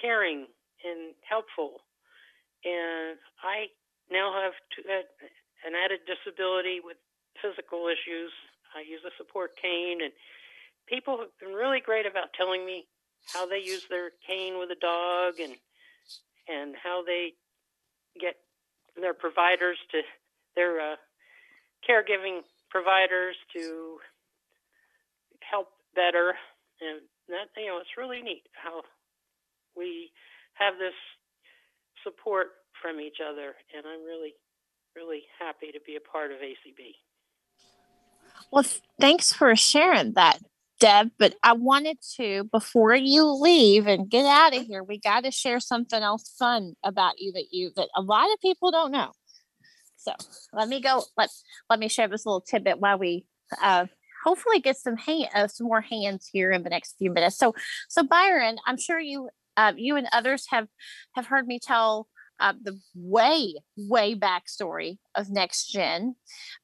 caring 0.00 0.46
and 0.84 1.14
helpful. 1.28 1.82
And 2.64 3.18
I 3.42 3.68
now 4.10 4.32
have 4.32 4.54
to, 4.76 4.78
uh, 4.88 5.02
an 5.66 5.74
added 5.74 6.00
disability 6.06 6.80
with 6.82 6.96
physical 7.42 7.88
issues. 7.88 8.32
I 8.74 8.80
use 8.80 9.00
a 9.06 9.14
support 9.16 9.52
cane, 9.60 10.00
and 10.02 10.12
people 10.86 11.18
have 11.18 11.34
been 11.40 11.54
really 11.54 11.80
great 11.80 12.06
about 12.06 12.32
telling 12.34 12.64
me 12.64 12.86
how 13.32 13.46
they 13.46 13.58
use 13.58 13.84
their 13.90 14.10
cane 14.26 14.58
with 14.58 14.70
a 14.70 14.80
dog 14.80 15.40
and 15.40 15.54
and 16.48 16.74
how 16.82 17.02
they 17.04 17.34
get 18.18 18.36
their 18.96 19.12
providers 19.12 19.76
to 19.92 20.00
their 20.56 20.80
uh, 20.80 20.96
caregiving 21.88 22.40
providers 22.70 23.36
to 23.52 23.98
help 25.40 25.68
better 25.94 26.34
and 26.80 27.00
that 27.28 27.48
you 27.56 27.66
know 27.66 27.78
it's 27.78 27.96
really 27.96 28.22
neat 28.22 28.44
how 28.52 28.82
we 29.78 30.10
have 30.54 30.74
this 30.78 30.96
support 32.04 32.48
from 32.82 33.00
each 33.00 33.18
other 33.22 33.54
and 33.76 33.86
i'm 33.86 34.04
really 34.04 34.34
really 34.96 35.22
happy 35.38 35.70
to 35.72 35.80
be 35.86 35.96
a 35.96 36.00
part 36.00 36.30
of 36.32 36.38
acb 36.38 36.94
well 38.52 38.64
thanks 39.00 39.32
for 39.32 39.54
sharing 39.56 40.12
that 40.14 40.38
Deb, 40.80 41.10
but 41.18 41.34
I 41.42 41.54
wanted 41.54 41.98
to, 42.16 42.44
before 42.52 42.94
you 42.94 43.24
leave 43.24 43.86
and 43.86 44.08
get 44.08 44.24
out 44.24 44.54
of 44.54 44.64
here, 44.64 44.84
we 44.84 44.98
got 44.98 45.24
to 45.24 45.30
share 45.30 45.60
something 45.60 46.00
else 46.00 46.34
fun 46.38 46.74
about 46.84 47.14
you 47.18 47.32
that 47.32 47.46
you 47.50 47.72
that 47.76 47.88
a 47.96 48.02
lot 48.02 48.32
of 48.32 48.40
people 48.40 48.70
don't 48.70 48.92
know. 48.92 49.12
So 49.96 50.12
let 50.52 50.68
me 50.68 50.80
go. 50.80 51.02
Let 51.16 51.30
let 51.68 51.80
me 51.80 51.88
share 51.88 52.06
this 52.06 52.24
little 52.24 52.40
tidbit 52.40 52.78
while 52.78 52.98
we 52.98 53.26
uh, 53.60 53.86
hopefully 54.24 54.60
get 54.60 54.76
some 54.76 54.96
hand, 54.96 55.28
uh, 55.34 55.48
some 55.48 55.66
more 55.66 55.80
hands 55.80 56.28
here 56.32 56.52
in 56.52 56.62
the 56.62 56.70
next 56.70 56.94
few 56.98 57.10
minutes. 57.10 57.36
So 57.36 57.54
so 57.88 58.04
Byron, 58.04 58.58
I'm 58.66 58.78
sure 58.78 59.00
you 59.00 59.28
uh, 59.58 59.72
you 59.76 59.96
and 59.96 60.08
others 60.12 60.46
have 60.50 60.68
have 61.14 61.26
heard 61.26 61.46
me 61.46 61.58
tell 61.58 62.08
uh, 62.40 62.54
the 62.62 62.80
way 62.94 63.54
way 63.76 64.14
backstory 64.14 64.98
of 65.16 65.28
next 65.30 65.66
gen 65.72 66.14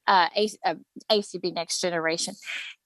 uh, 0.07 0.29
A- 0.35 0.49
uh, 0.65 0.75
acb 1.11 1.53
next 1.53 1.81
generation. 1.81 2.35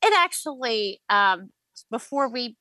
It 0.03 0.13
actually 0.17 1.01
um, 1.09 1.51
before 1.91 2.29
we 2.29 2.57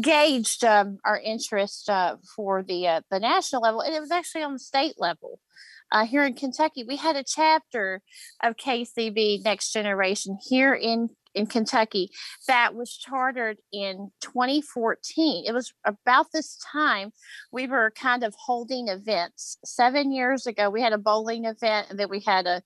gauged 0.00 0.64
um, 0.64 0.98
our 1.04 1.18
interest 1.18 1.88
uh, 1.88 2.16
for 2.36 2.62
the 2.62 2.86
uh, 2.86 3.00
the 3.10 3.20
national 3.20 3.62
level 3.62 3.80
and 3.80 3.94
it 3.94 4.00
was 4.00 4.10
actually 4.10 4.42
on 4.42 4.52
the 4.54 4.58
state 4.58 4.94
level 4.98 5.40
uh, 5.92 6.04
here 6.06 6.24
in 6.24 6.34
kentucky 6.34 6.84
we 6.84 6.96
had 6.96 7.16
a 7.16 7.24
chapter 7.24 8.00
of 8.42 8.56
kcb 8.56 9.44
next 9.44 9.72
generation 9.72 10.38
here 10.48 10.74
in 10.74 11.08
in 11.34 11.46
Kentucky 11.46 12.10
that 12.46 12.74
was 12.74 12.96
chartered 12.96 13.58
in 13.72 14.10
2014. 14.20 15.44
It 15.46 15.52
was 15.52 15.72
about 15.84 16.26
this 16.32 16.56
time 16.72 17.12
we 17.52 17.66
were 17.66 17.92
kind 17.96 18.22
of 18.22 18.34
holding 18.38 18.88
events. 18.88 19.58
Seven 19.64 20.12
years 20.12 20.46
ago, 20.46 20.70
we 20.70 20.80
had 20.80 20.92
a 20.92 20.98
bowling 20.98 21.44
event, 21.44 21.88
and 21.90 21.98
then 21.98 22.08
we 22.08 22.20
had 22.20 22.46
a 22.46 22.62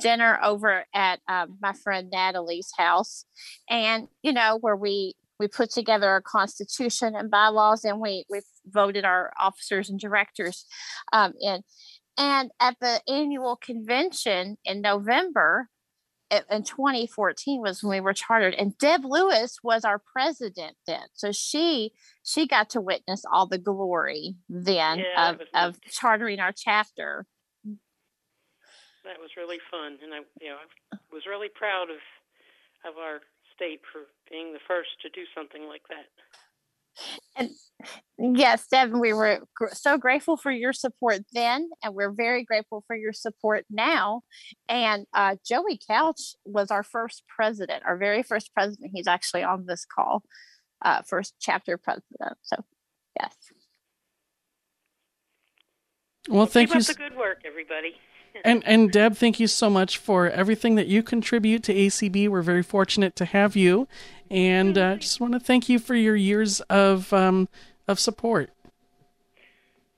dinner 0.00 0.38
over 0.42 0.84
at 0.94 1.20
um, 1.28 1.58
my 1.60 1.72
friend 1.72 2.10
Natalie's 2.10 2.70
house, 2.76 3.24
and 3.68 4.08
you 4.22 4.32
know 4.32 4.58
where 4.60 4.76
we 4.76 5.14
we 5.38 5.48
put 5.48 5.70
together 5.70 6.08
our 6.08 6.20
constitution 6.20 7.14
and 7.16 7.30
bylaws, 7.30 7.84
and 7.84 8.00
we 8.00 8.24
we 8.30 8.40
voted 8.66 9.04
our 9.04 9.32
officers 9.40 9.88
and 9.88 9.98
directors 9.98 10.66
um, 11.12 11.32
in. 11.40 11.62
And 12.18 12.50
at 12.60 12.76
the 12.80 13.00
annual 13.08 13.56
convention 13.56 14.58
in 14.64 14.82
November, 14.82 15.68
in 16.30 16.62
2014 16.62 17.60
was 17.60 17.82
when 17.82 17.90
we 17.90 18.00
were 18.00 18.12
chartered 18.12 18.54
and 18.54 18.76
deb 18.78 19.04
lewis 19.04 19.58
was 19.62 19.84
our 19.84 19.98
president 19.98 20.76
then. 20.86 21.02
So 21.12 21.32
she 21.32 21.92
she 22.22 22.46
got 22.46 22.70
to 22.70 22.80
witness 22.80 23.22
all 23.30 23.46
the 23.46 23.58
glory 23.58 24.36
then 24.48 25.00
yeah, 25.00 25.30
of, 25.30 25.40
of 25.54 25.80
chartering 25.90 26.40
our 26.40 26.52
chapter. 26.52 27.26
That 29.04 29.18
was 29.18 29.30
really 29.36 29.58
fun 29.70 29.98
and 30.02 30.12
i 30.14 30.18
you 30.40 30.50
know 30.50 30.58
i 30.92 30.96
was 31.12 31.26
really 31.26 31.48
proud 31.48 31.90
of 31.90 31.98
of 32.84 32.96
our 32.96 33.20
state 33.54 33.80
for 33.92 34.02
being 34.30 34.52
the 34.52 34.60
first 34.68 34.90
to 35.02 35.08
do 35.08 35.24
something 35.34 35.66
like 35.66 35.82
that 35.88 36.08
and 37.36 37.50
yes, 38.18 38.66
Devin, 38.70 39.00
we 39.00 39.12
were 39.12 39.40
gr- 39.56 39.68
so 39.72 39.96
grateful 39.96 40.36
for 40.36 40.50
your 40.50 40.72
support 40.72 41.20
then, 41.32 41.70
and 41.82 41.94
we're 41.94 42.12
very 42.12 42.44
grateful 42.44 42.84
for 42.86 42.96
your 42.96 43.12
support 43.12 43.64
now. 43.70 44.22
And 44.68 45.06
uh, 45.14 45.36
Joey 45.46 45.78
Couch 45.86 46.34
was 46.44 46.70
our 46.70 46.82
first 46.82 47.22
president, 47.28 47.84
our 47.86 47.96
very 47.96 48.22
first 48.22 48.52
president. 48.54 48.92
He's 48.94 49.06
actually 49.06 49.42
on 49.42 49.66
this 49.66 49.84
call, 49.84 50.22
uh, 50.84 51.02
first 51.06 51.34
chapter 51.40 51.78
president. 51.78 52.38
So, 52.42 52.56
yes. 53.18 53.34
Well, 56.28 56.46
thank 56.46 56.68
Keep 56.68 56.74
you. 56.74 56.80
Up 56.80 56.86
the 56.86 56.94
good 56.94 57.16
work, 57.16 57.42
everybody. 57.46 57.94
And 58.44 58.62
and 58.66 58.90
Deb, 58.90 59.16
thank 59.16 59.38
you 59.38 59.46
so 59.46 59.68
much 59.68 59.98
for 59.98 60.28
everything 60.30 60.74
that 60.76 60.86
you 60.86 61.02
contribute 61.02 61.62
to 61.64 61.74
ACB. 61.74 62.28
We're 62.28 62.42
very 62.42 62.62
fortunate 62.62 63.14
to 63.16 63.24
have 63.24 63.56
you, 63.56 63.86
and 64.30 64.78
uh, 64.78 64.96
just 64.96 65.20
want 65.20 65.34
to 65.34 65.40
thank 65.40 65.68
you 65.68 65.78
for 65.78 65.94
your 65.94 66.16
years 66.16 66.60
of 66.62 67.12
um, 67.12 67.48
of 67.86 68.00
support. 68.00 68.50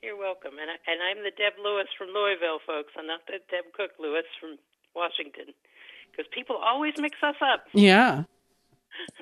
You're 0.01 0.17
welcome, 0.17 0.53
and 0.59 0.69
I, 0.69 0.91
and 0.91 1.01
I'm 1.01 1.23
the 1.23 1.31
Deb 1.31 1.53
Lewis 1.63 1.87
from 1.97 2.09
Louisville, 2.09 2.59
folks. 2.67 2.91
I'm 2.97 3.07
not 3.07 3.21
the 3.27 3.39
Deb 3.49 3.71
Cook 3.73 3.91
Lewis 3.99 4.25
from 4.39 4.57
Washington, 4.95 5.53
because 6.11 6.25
people 6.33 6.57
always 6.57 6.93
mix 6.97 7.15
us 7.23 7.35
up. 7.41 7.65
Yeah. 7.71 8.23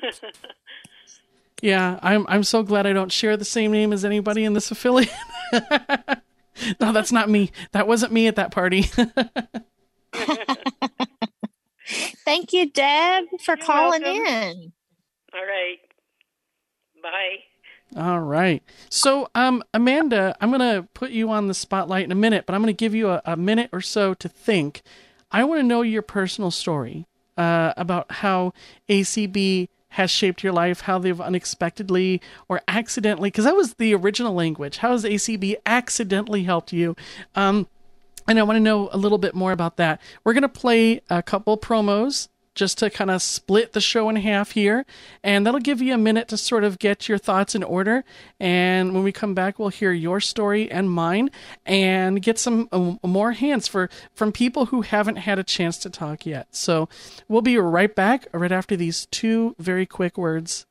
Yeah, 1.61 1.99
I'm 2.01 2.25
I'm 2.27 2.43
so 2.43 2.63
glad 2.63 2.87
I 2.87 2.93
don't 2.93 3.11
share 3.11 3.37
the 3.37 3.45
same 3.45 3.71
name 3.71 3.93
as 3.93 4.03
anybody 4.03 4.43
in 4.43 4.53
this 4.53 4.71
affiliate. 4.71 5.13
no, 6.79 6.91
that's 6.91 7.11
not 7.11 7.29
me. 7.29 7.51
That 7.71 7.87
wasn't 7.87 8.13
me 8.13 8.27
at 8.27 8.35
that 8.35 8.51
party. 8.51 8.83
Thank 12.25 12.53
you, 12.53 12.69
Deb, 12.69 13.25
for 13.43 13.55
You're 13.57 13.65
calling 13.65 14.01
welcome. 14.03 14.25
in. 14.25 14.73
All 15.33 15.45
right. 15.45 15.79
Bye. 17.01 17.99
All 18.01 18.19
right. 18.19 18.63
So, 18.89 19.27
um, 19.35 19.63
Amanda, 19.73 20.35
I'm 20.39 20.49
going 20.49 20.59
to 20.61 20.87
put 20.93 21.11
you 21.11 21.29
on 21.29 21.47
the 21.47 21.53
spotlight 21.53 22.05
in 22.05 22.11
a 22.11 22.15
minute, 22.15 22.45
but 22.45 22.53
I'm 22.53 22.61
going 22.61 22.73
to 22.73 22.77
give 22.77 22.95
you 22.95 23.09
a, 23.09 23.21
a 23.25 23.35
minute 23.35 23.69
or 23.73 23.81
so 23.81 24.13
to 24.13 24.29
think. 24.29 24.81
I 25.31 25.43
want 25.43 25.59
to 25.59 25.63
know 25.63 25.81
your 25.81 26.01
personal 26.01 26.51
story 26.51 27.07
uh, 27.37 27.73
about 27.75 28.11
how 28.11 28.53
ACB 28.87 29.67
has 29.91 30.09
shaped 30.09 30.43
your 30.43 30.53
life, 30.53 30.81
how 30.81 30.97
they've 30.97 31.19
unexpectedly 31.19 32.21
or 32.47 32.61
accidentally, 32.67 33.27
because 33.27 33.45
that 33.45 33.55
was 33.55 33.75
the 33.75 33.93
original 33.93 34.33
language. 34.33 34.77
How 34.77 34.91
has 34.91 35.03
ACB 35.03 35.55
accidentally 35.65 36.43
helped 36.43 36.71
you? 36.73 36.95
Um, 37.35 37.67
and 38.27 38.39
I 38.39 38.43
want 38.43 38.55
to 38.55 38.61
know 38.61 38.89
a 38.91 38.97
little 38.97 39.17
bit 39.17 39.35
more 39.35 39.51
about 39.51 39.77
that. 39.77 39.99
We're 40.23 40.33
going 40.33 40.43
to 40.43 40.49
play 40.49 41.01
a 41.09 41.21
couple 41.21 41.57
promos 41.57 42.29
just 42.55 42.77
to 42.79 42.89
kind 42.89 43.09
of 43.09 43.21
split 43.21 43.73
the 43.73 43.81
show 43.81 44.09
in 44.09 44.15
half 44.17 44.51
here, 44.51 44.85
and 45.23 45.45
that'll 45.45 45.59
give 45.59 45.81
you 45.81 45.93
a 45.93 45.97
minute 45.97 46.27
to 46.29 46.37
sort 46.37 46.63
of 46.63 46.79
get 46.79 47.07
your 47.07 47.17
thoughts 47.17 47.55
in 47.55 47.63
order. 47.63 48.03
And 48.39 48.93
when 48.93 49.03
we 49.03 49.11
come 49.11 49.33
back, 49.33 49.57
we'll 49.57 49.69
hear 49.69 49.91
your 49.91 50.19
story 50.19 50.69
and 50.71 50.91
mine, 50.91 51.31
and 51.65 52.21
get 52.21 52.37
some 52.37 52.67
uh, 52.71 52.95
more 53.07 53.31
hands 53.33 53.67
for 53.67 53.89
from 54.13 54.31
people 54.31 54.67
who 54.67 54.81
haven't 54.81 55.17
had 55.17 55.39
a 55.39 55.43
chance 55.43 55.77
to 55.79 55.89
talk 55.89 56.25
yet. 56.25 56.47
So 56.51 56.89
we'll 57.27 57.41
be 57.41 57.57
right 57.57 57.93
back 57.93 58.27
right 58.33 58.51
after 58.51 58.75
these 58.75 59.05
two 59.07 59.55
very 59.57 59.85
quick 59.85 60.17
words. 60.17 60.65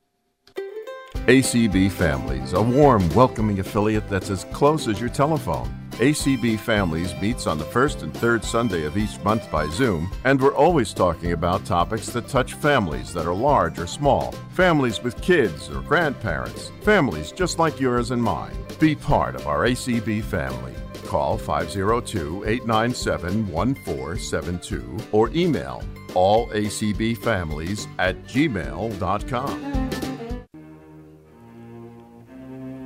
ACB 1.27 1.91
Families, 1.91 2.53
a 2.53 2.61
warm, 2.61 3.07
welcoming 3.09 3.59
affiliate 3.59 4.09
that's 4.09 4.29
as 4.29 4.45
close 4.45 4.87
as 4.87 4.99
your 4.99 5.09
telephone. 5.09 5.80
ACB 5.99 6.59
Families 6.59 7.13
meets 7.21 7.47
on 7.47 7.57
the 7.57 7.65
first 7.65 8.01
and 8.01 8.13
third 8.13 8.43
Sunday 8.43 8.85
of 8.85 8.97
each 8.97 9.19
month 9.23 9.51
by 9.51 9.67
Zoom, 9.67 10.09
and 10.23 10.41
we're 10.41 10.55
always 10.55 10.93
talking 10.93 11.33
about 11.33 11.65
topics 11.65 12.07
that 12.07 12.27
touch 12.27 12.53
families 12.53 13.13
that 13.13 13.25
are 13.25 13.33
large 13.33 13.77
or 13.77 13.87
small, 13.87 14.31
families 14.51 15.03
with 15.03 15.21
kids 15.21 15.69
or 15.69 15.81
grandparents, 15.81 16.71
families 16.81 17.31
just 17.31 17.59
like 17.59 17.79
yours 17.79 18.11
and 18.11 18.21
mine. 18.21 18.55
Be 18.79 18.95
part 18.95 19.35
of 19.35 19.47
our 19.47 19.65
ACB 19.65 20.23
family. 20.23 20.73
Call 21.05 21.37
502 21.37 22.45
897 22.45 23.47
1472 23.51 24.97
or 25.11 25.29
email 25.35 25.83
allacbfamilies 26.13 27.87
at 27.99 28.23
gmail.com. 28.25 30.10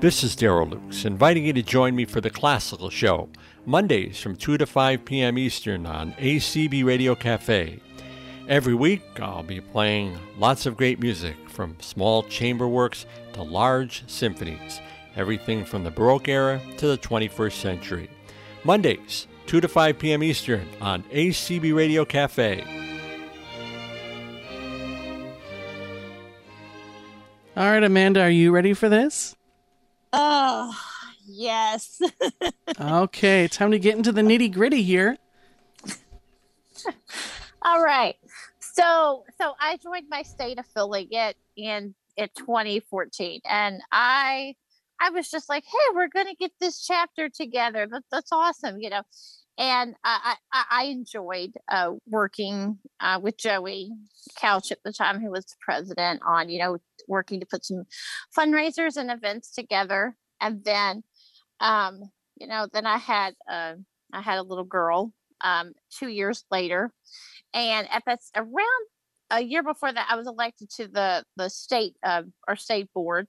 This 0.05 0.23
is 0.23 0.35
Daryl 0.35 0.71
Lukes, 0.71 1.03
inviting 1.03 1.45
you 1.45 1.53
to 1.53 1.63
join 1.63 1.95
me 1.95 2.05
for 2.05 2.21
the 2.21 2.29
Classical 2.29 2.91
Show, 2.91 3.27
Mondays 3.65 4.21
from 4.21 4.35
2 4.35 4.59
to 4.59 4.67
5 4.67 5.03
p.m. 5.03 5.35
Eastern 5.35 5.87
on 5.87 6.11
ACB 6.19 6.85
Radio 6.85 7.15
Cafe. 7.15 7.79
Every 8.47 8.75
week, 8.75 9.01
I'll 9.19 9.41
be 9.41 9.59
playing 9.59 10.15
lots 10.37 10.67
of 10.67 10.77
great 10.77 10.99
music, 10.99 11.35
from 11.49 11.75
small 11.79 12.21
chamber 12.21 12.67
works 12.67 13.07
to 13.33 13.41
large 13.41 14.07
symphonies, 14.07 14.79
everything 15.15 15.65
from 15.65 15.83
the 15.83 15.89
Baroque 15.89 16.29
era 16.29 16.61
to 16.77 16.85
the 16.85 16.99
21st 16.99 17.53
century. 17.53 18.09
Mondays, 18.63 19.25
2 19.47 19.59
to 19.59 19.67
5 19.67 19.97
p.m. 19.97 20.21
Eastern 20.21 20.67
on 20.81 21.01
ACB 21.05 21.75
Radio 21.75 22.05
Cafe. 22.05 22.63
All 27.57 27.71
right, 27.71 27.83
Amanda, 27.83 28.21
are 28.21 28.29
you 28.29 28.51
ready 28.51 28.75
for 28.75 28.87
this? 28.87 29.35
Oh, 30.17 30.73
yes. 31.27 32.01
okay, 32.79 33.49
time 33.49 33.71
to 33.71 33.79
get 33.79 33.97
into 33.97 34.13
the 34.13 34.21
nitty 34.21 34.53
gritty 34.53 34.81
here. 34.81 35.17
All 37.61 37.83
right. 37.83 38.15
So, 38.59 39.25
so 39.37 39.53
I 39.59 39.77
joined 39.77 40.07
my 40.09 40.21
state 40.21 40.57
affiliate 40.57 41.35
in 41.57 41.95
in 42.15 42.29
2014, 42.37 43.41
and 43.43 43.81
I 43.91 44.55
I 45.01 45.09
was 45.09 45.29
just 45.29 45.49
like, 45.49 45.65
hey, 45.65 45.93
we're 45.93 46.07
going 46.07 46.27
to 46.27 46.35
get 46.35 46.51
this 46.61 46.85
chapter 46.85 47.27
together. 47.27 47.85
That, 47.85 48.03
that's 48.09 48.31
awesome, 48.31 48.79
you 48.79 48.89
know. 48.89 49.01
And 49.57 49.95
I, 50.03 50.35
I, 50.51 50.63
I 50.69 50.83
enjoyed 50.85 51.53
uh, 51.69 51.91
working 52.07 52.77
uh, 52.99 53.19
with 53.21 53.37
Joey 53.37 53.91
Couch 54.37 54.71
at 54.71 54.79
the 54.83 54.91
time, 54.93 55.21
who 55.21 55.31
was 55.31 55.45
the 55.45 55.55
president, 55.61 56.21
on, 56.25 56.49
you 56.49 56.59
know, 56.59 56.77
working 57.07 57.39
to 57.39 57.45
put 57.45 57.65
some 57.65 57.83
fundraisers 58.37 58.97
and 58.97 59.11
events 59.11 59.51
together. 59.51 60.15
And 60.41 60.63
then, 60.63 61.03
um, 61.59 62.11
you 62.35 62.47
know, 62.47 62.67
then 62.71 62.85
I 62.85 62.97
had, 62.97 63.33
uh, 63.49 63.73
I 64.13 64.21
had 64.21 64.37
a 64.37 64.43
little 64.43 64.63
girl 64.63 65.13
um, 65.41 65.73
two 65.91 66.09
years 66.09 66.43
later. 66.51 66.91
And 67.53 67.87
at 67.91 68.03
that, 68.05 68.19
around 68.35 68.85
a 69.31 69.41
year 69.41 69.63
before 69.63 69.91
that, 69.91 70.07
I 70.09 70.15
was 70.15 70.27
elected 70.27 70.69
to 70.71 70.87
the, 70.87 71.23
the 71.37 71.49
state, 71.49 71.95
uh, 72.03 72.23
or 72.47 72.55
state 72.55 72.91
board 72.93 73.27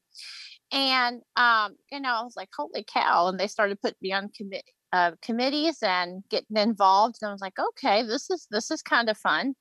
and 0.73 1.23
um, 1.37 1.77
you 1.93 2.01
know, 2.01 2.15
I 2.15 2.23
was 2.23 2.37
like, 2.37 2.51
"Holy 2.57 2.85
cow!" 2.85 3.29
And 3.29 3.39
they 3.39 3.47
started 3.47 3.81
putting 3.81 3.99
me 4.03 4.13
on 4.13 4.31
commit 4.31 4.65
uh, 4.93 5.13
committees 5.23 5.79
and 5.83 6.25
getting 6.29 6.57
involved. 6.57 7.19
And 7.21 7.29
I 7.29 7.33
was 7.33 7.41
like, 7.41 7.59
"Okay, 7.59 8.03
this 8.03 8.31
is 8.31 8.47
this 8.51 8.71
is 8.71 8.83
kind 8.83 9.09
of 9.09 9.17
fun." 9.17 9.55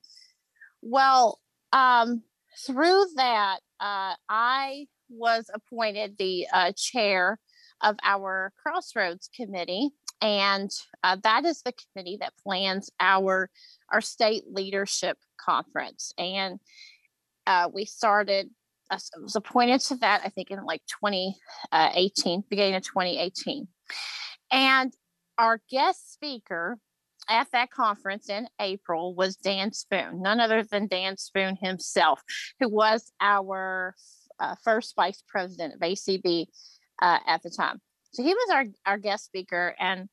Well, 0.82 1.40
um, 1.72 2.22
through 2.66 3.06
that, 3.16 3.60
uh, 3.80 4.14
I 4.28 4.86
was 5.08 5.50
appointed 5.52 6.16
the 6.18 6.46
uh, 6.52 6.72
chair 6.76 7.38
of 7.82 7.96
our 8.02 8.52
Crossroads 8.62 9.28
Committee, 9.34 9.90
and 10.20 10.70
uh, 11.04 11.16
that 11.22 11.44
is 11.44 11.62
the 11.62 11.72
committee 11.72 12.18
that 12.20 12.32
plans 12.42 12.90
our 13.00 13.50
our 13.90 14.00
state 14.00 14.44
leadership 14.50 15.18
conference. 15.38 16.12
And 16.18 16.58
uh, 17.46 17.68
we 17.72 17.84
started 17.84 18.50
I 18.90 18.98
was 19.20 19.36
appointed 19.36 19.80
to 19.82 19.96
that, 19.96 20.22
I 20.24 20.28
think 20.28 20.50
in 20.50 20.64
like 20.64 20.82
2018, 21.02 22.44
beginning 22.48 22.74
of 22.76 22.84
2018. 22.84 23.66
And 24.52 24.92
our 25.38 25.60
guest 25.68 26.12
speaker 26.12 26.78
at 27.28 27.50
that 27.52 27.70
conference 27.70 28.28
in 28.28 28.48
April 28.60 29.14
was 29.14 29.36
Dan 29.36 29.72
Spoone, 29.72 30.22
none 30.22 30.40
other 30.40 30.62
than 30.62 30.86
Dan 30.86 31.16
Spoone 31.16 31.56
himself, 31.60 32.22
who 32.60 32.68
was 32.68 33.12
our 33.20 33.94
uh, 34.38 34.54
first 34.62 34.94
vice 34.96 35.22
president 35.28 35.74
of 35.74 35.80
ACB 35.80 36.46
uh, 37.02 37.18
at 37.26 37.42
the 37.42 37.50
time. 37.50 37.80
So 38.12 38.22
he 38.22 38.34
was 38.34 38.50
our, 38.50 38.64
our 38.86 38.98
guest 38.98 39.24
speaker. 39.24 39.74
And, 39.78 40.08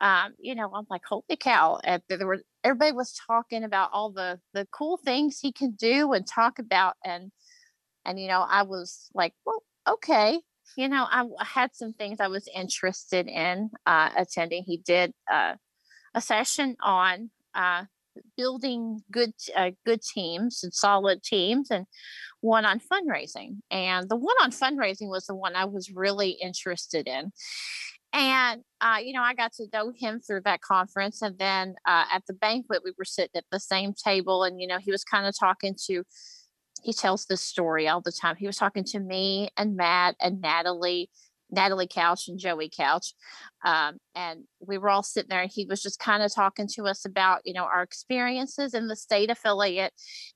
um, 0.00 0.32
you 0.38 0.54
know, 0.54 0.70
I'm 0.74 0.86
like, 0.90 1.02
holy 1.08 1.36
cow. 1.38 1.78
there 1.84 2.26
were, 2.26 2.42
everybody 2.64 2.92
was 2.92 3.18
talking 3.26 3.64
about 3.64 3.90
all 3.92 4.10
the, 4.10 4.40
the 4.52 4.66
cool 4.72 4.98
things 4.98 5.38
he 5.38 5.52
can 5.52 5.72
do 5.72 6.12
and 6.12 6.26
talk 6.26 6.58
about. 6.58 6.96
And 7.04 7.30
and, 8.04 8.18
you 8.18 8.28
know, 8.28 8.44
I 8.48 8.62
was 8.62 9.10
like, 9.14 9.34
well, 9.44 9.62
okay. 9.88 10.40
You 10.76 10.88
know, 10.88 11.04
I 11.10 11.26
had 11.44 11.74
some 11.74 11.92
things 11.92 12.20
I 12.20 12.28
was 12.28 12.48
interested 12.54 13.26
in 13.26 13.70
uh, 13.86 14.10
attending. 14.16 14.62
He 14.64 14.78
did 14.78 15.12
uh, 15.30 15.54
a 16.14 16.20
session 16.20 16.76
on 16.82 17.30
uh, 17.54 17.84
building 18.36 19.00
good 19.10 19.32
uh, 19.56 19.70
good 19.86 20.02
teams 20.02 20.62
and 20.62 20.74
solid 20.74 21.22
teams 21.22 21.70
and 21.70 21.86
one 22.40 22.64
on 22.64 22.80
fundraising 22.80 23.58
and 23.70 24.08
the 24.08 24.16
one 24.16 24.34
on 24.42 24.50
fundraising 24.50 25.08
was 25.08 25.26
the 25.26 25.34
one 25.34 25.54
i 25.54 25.64
was 25.64 25.90
really 25.90 26.30
interested 26.30 27.06
in 27.06 27.30
and 28.12 28.62
uh, 28.80 28.98
you 29.00 29.12
know 29.12 29.22
i 29.22 29.32
got 29.34 29.52
to 29.52 29.66
know 29.72 29.92
him 29.96 30.20
through 30.20 30.40
that 30.40 30.60
conference 30.60 31.22
and 31.22 31.38
then 31.38 31.74
uh, 31.86 32.04
at 32.12 32.22
the 32.26 32.34
banquet 32.34 32.82
we 32.84 32.92
were 32.98 33.04
sitting 33.04 33.30
at 33.36 33.44
the 33.52 33.60
same 33.60 33.92
table 33.92 34.42
and 34.42 34.60
you 34.60 34.66
know 34.66 34.78
he 34.78 34.90
was 34.90 35.04
kind 35.04 35.26
of 35.26 35.34
talking 35.38 35.76
to 35.86 36.02
he 36.82 36.92
tells 36.92 37.26
this 37.26 37.40
story 37.40 37.88
all 37.88 38.00
the 38.00 38.12
time. 38.12 38.36
He 38.36 38.46
was 38.46 38.56
talking 38.56 38.84
to 38.84 39.00
me 39.00 39.50
and 39.56 39.76
Matt 39.76 40.16
and 40.20 40.40
Natalie, 40.40 41.10
Natalie 41.50 41.88
Couch 41.88 42.28
and 42.28 42.38
Joey 42.38 42.70
Couch. 42.74 43.14
Um, 43.64 43.98
and 44.14 44.44
we 44.60 44.78
were 44.78 44.88
all 44.88 45.02
sitting 45.02 45.28
there 45.28 45.42
and 45.42 45.50
he 45.52 45.66
was 45.66 45.82
just 45.82 45.98
kind 45.98 46.22
of 46.22 46.34
talking 46.34 46.68
to 46.74 46.84
us 46.84 47.04
about, 47.04 47.40
you 47.44 47.52
know, 47.52 47.64
our 47.64 47.82
experiences 47.82 48.74
in 48.74 48.88
the 48.88 48.96
state 48.96 49.30
affiliate 49.30 49.92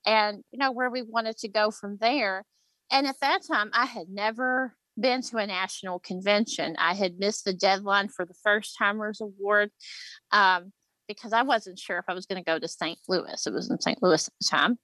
and, 0.06 0.42
you 0.50 0.58
know, 0.58 0.72
where 0.72 0.90
we 0.90 1.02
wanted 1.02 1.36
to 1.38 1.48
go 1.48 1.70
from 1.70 1.98
there. 2.00 2.44
And 2.90 3.06
at 3.06 3.20
that 3.20 3.40
time, 3.50 3.70
I 3.72 3.86
had 3.86 4.08
never 4.08 4.74
been 4.98 5.22
to 5.22 5.38
a 5.38 5.46
national 5.46 5.98
convention. 5.98 6.76
I 6.78 6.94
had 6.94 7.18
missed 7.18 7.44
the 7.44 7.54
deadline 7.54 8.08
for 8.08 8.24
the 8.24 8.34
First 8.42 8.76
Timers 8.78 9.20
Award 9.20 9.70
um, 10.30 10.72
because 11.08 11.32
I 11.32 11.42
wasn't 11.42 11.78
sure 11.78 11.98
if 11.98 12.04
I 12.08 12.14
was 12.14 12.26
going 12.26 12.42
to 12.42 12.48
go 12.48 12.58
to 12.58 12.68
St. 12.68 12.98
Louis. 13.08 13.46
It 13.46 13.52
was 13.52 13.70
in 13.70 13.80
St. 13.80 14.02
Louis 14.02 14.28
at 14.28 14.34
the 14.40 14.46
time. 14.48 14.78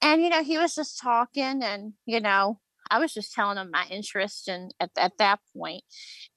And, 0.00 0.22
you 0.22 0.28
know, 0.28 0.42
he 0.42 0.58
was 0.58 0.74
just 0.74 1.00
talking 1.00 1.62
and, 1.62 1.94
you 2.06 2.20
know, 2.20 2.60
I 2.90 2.98
was 2.98 3.12
just 3.12 3.32
telling 3.32 3.56
them 3.56 3.70
my 3.72 3.86
interest 3.90 4.48
in 4.48 4.70
at, 4.80 4.90
at 4.96 5.18
that 5.18 5.40
point. 5.56 5.82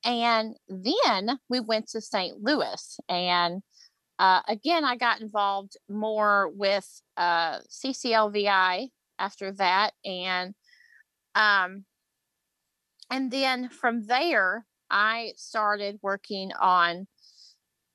And 0.04 0.56
then 0.68 1.40
we 1.50 1.60
went 1.60 1.90
to 1.90 2.02
St. 2.02 2.38
Louis 2.42 3.00
and 3.10 3.62
uh, 4.22 4.42
again, 4.48 4.86
I 4.86 4.98
got 4.98 5.20
involved 5.20 5.78
more 5.90 6.52
with 6.54 6.88
uh, 7.18 7.58
CCLVI 7.62 8.90
after 9.18 9.52
that, 9.54 9.94
and 10.06 10.54
um, 11.34 11.86
and 13.10 13.32
then 13.32 13.70
from 13.70 14.06
there, 14.06 14.68
I 14.92 15.34
started 15.38 15.98
working 16.04 16.52
on, 16.52 17.08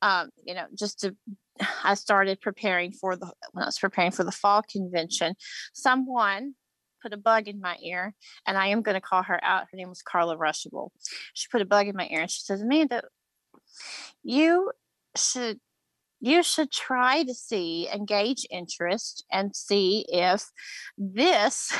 um, 0.03 0.31
you 0.45 0.55
know, 0.55 0.67
just 0.77 0.99
to 1.01 1.15
I 1.85 1.95
started 1.95 2.41
preparing 2.41 2.91
for 2.91 3.15
the 3.15 3.33
when 3.53 3.63
I 3.63 3.67
was 3.67 3.79
preparing 3.79 4.11
for 4.11 4.25
the 4.25 4.33
fall 4.33 4.63
convention, 4.63 5.37
someone 5.75 6.57
put 7.07 7.13
a 7.13 7.23
bug 7.23 7.47
in 7.47 7.61
my 7.61 7.77
ear, 7.83 8.15
and 8.47 8.59
I 8.59 8.69
am 8.69 8.83
going 8.83 8.97
to 8.97 9.01
call 9.01 9.23
her 9.23 9.39
out. 9.45 9.67
Her 9.71 9.77
name 9.77 9.89
was 9.89 10.03
Carla 10.03 10.37
Ruschival. 10.37 10.91
She 11.35 11.47
put 11.49 11.63
a 11.63 11.65
bug 11.65 11.87
in 11.87 11.95
my 11.95 12.09
ear, 12.11 12.23
and 12.23 12.31
she 12.31 12.41
says, 12.41 12.63
"Amanda, 12.63 13.03
you 14.23 14.73
should." 15.17 15.61
You 16.19 16.43
should 16.43 16.73
try 16.73 17.25
to 17.25 17.35
see, 17.35 17.91
engage 17.93 18.47
interest, 18.51 19.27
and 19.31 19.55
see 19.55 20.07
if 20.09 20.51
this, 20.97 21.71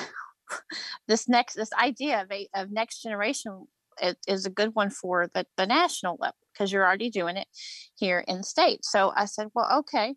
this 1.09 1.27
next, 1.27 1.55
this 1.55 1.73
idea 1.73 2.21
of, 2.21 2.31
a, 2.31 2.47
of 2.55 2.71
next 2.71 3.03
generation 3.03 3.67
is 4.29 4.45
a 4.45 4.51
good 4.51 4.75
one 4.75 4.91
for 4.91 5.31
the, 5.33 5.47
the 5.57 5.67
national 5.67 6.19
level 6.21 6.37
because 6.53 6.71
you're 6.71 6.85
already 6.85 7.09
doing 7.09 7.39
it 7.39 7.49
here 7.95 8.23
in 8.29 8.37
the 8.37 8.45
state. 8.45 8.85
So 8.85 9.11
I 9.17 9.25
said, 9.25 9.49
well, 9.55 9.79
okay. 9.79 10.15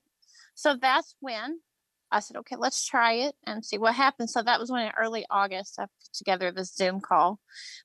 So 0.54 0.76
that's 0.76 1.16
when 1.22 1.62
I 2.12 2.20
said, 2.20 2.38
okay, 2.38 2.56
let's 2.58 2.86
try 2.86 3.14
it 3.14 3.36
and 3.46 3.64
see 3.64 3.78
what 3.78 3.96
happens. 3.96 4.34
So 4.34 4.42
that 4.42 4.60
was 4.60 4.72
when 4.72 4.86
in 4.86 4.92
early 4.98 5.26
August 5.30 5.76
I 5.80 5.84
put 5.84 6.14
together 6.14 6.52
this 6.52 6.74
Zoom 6.74 7.02
call. 7.02 7.40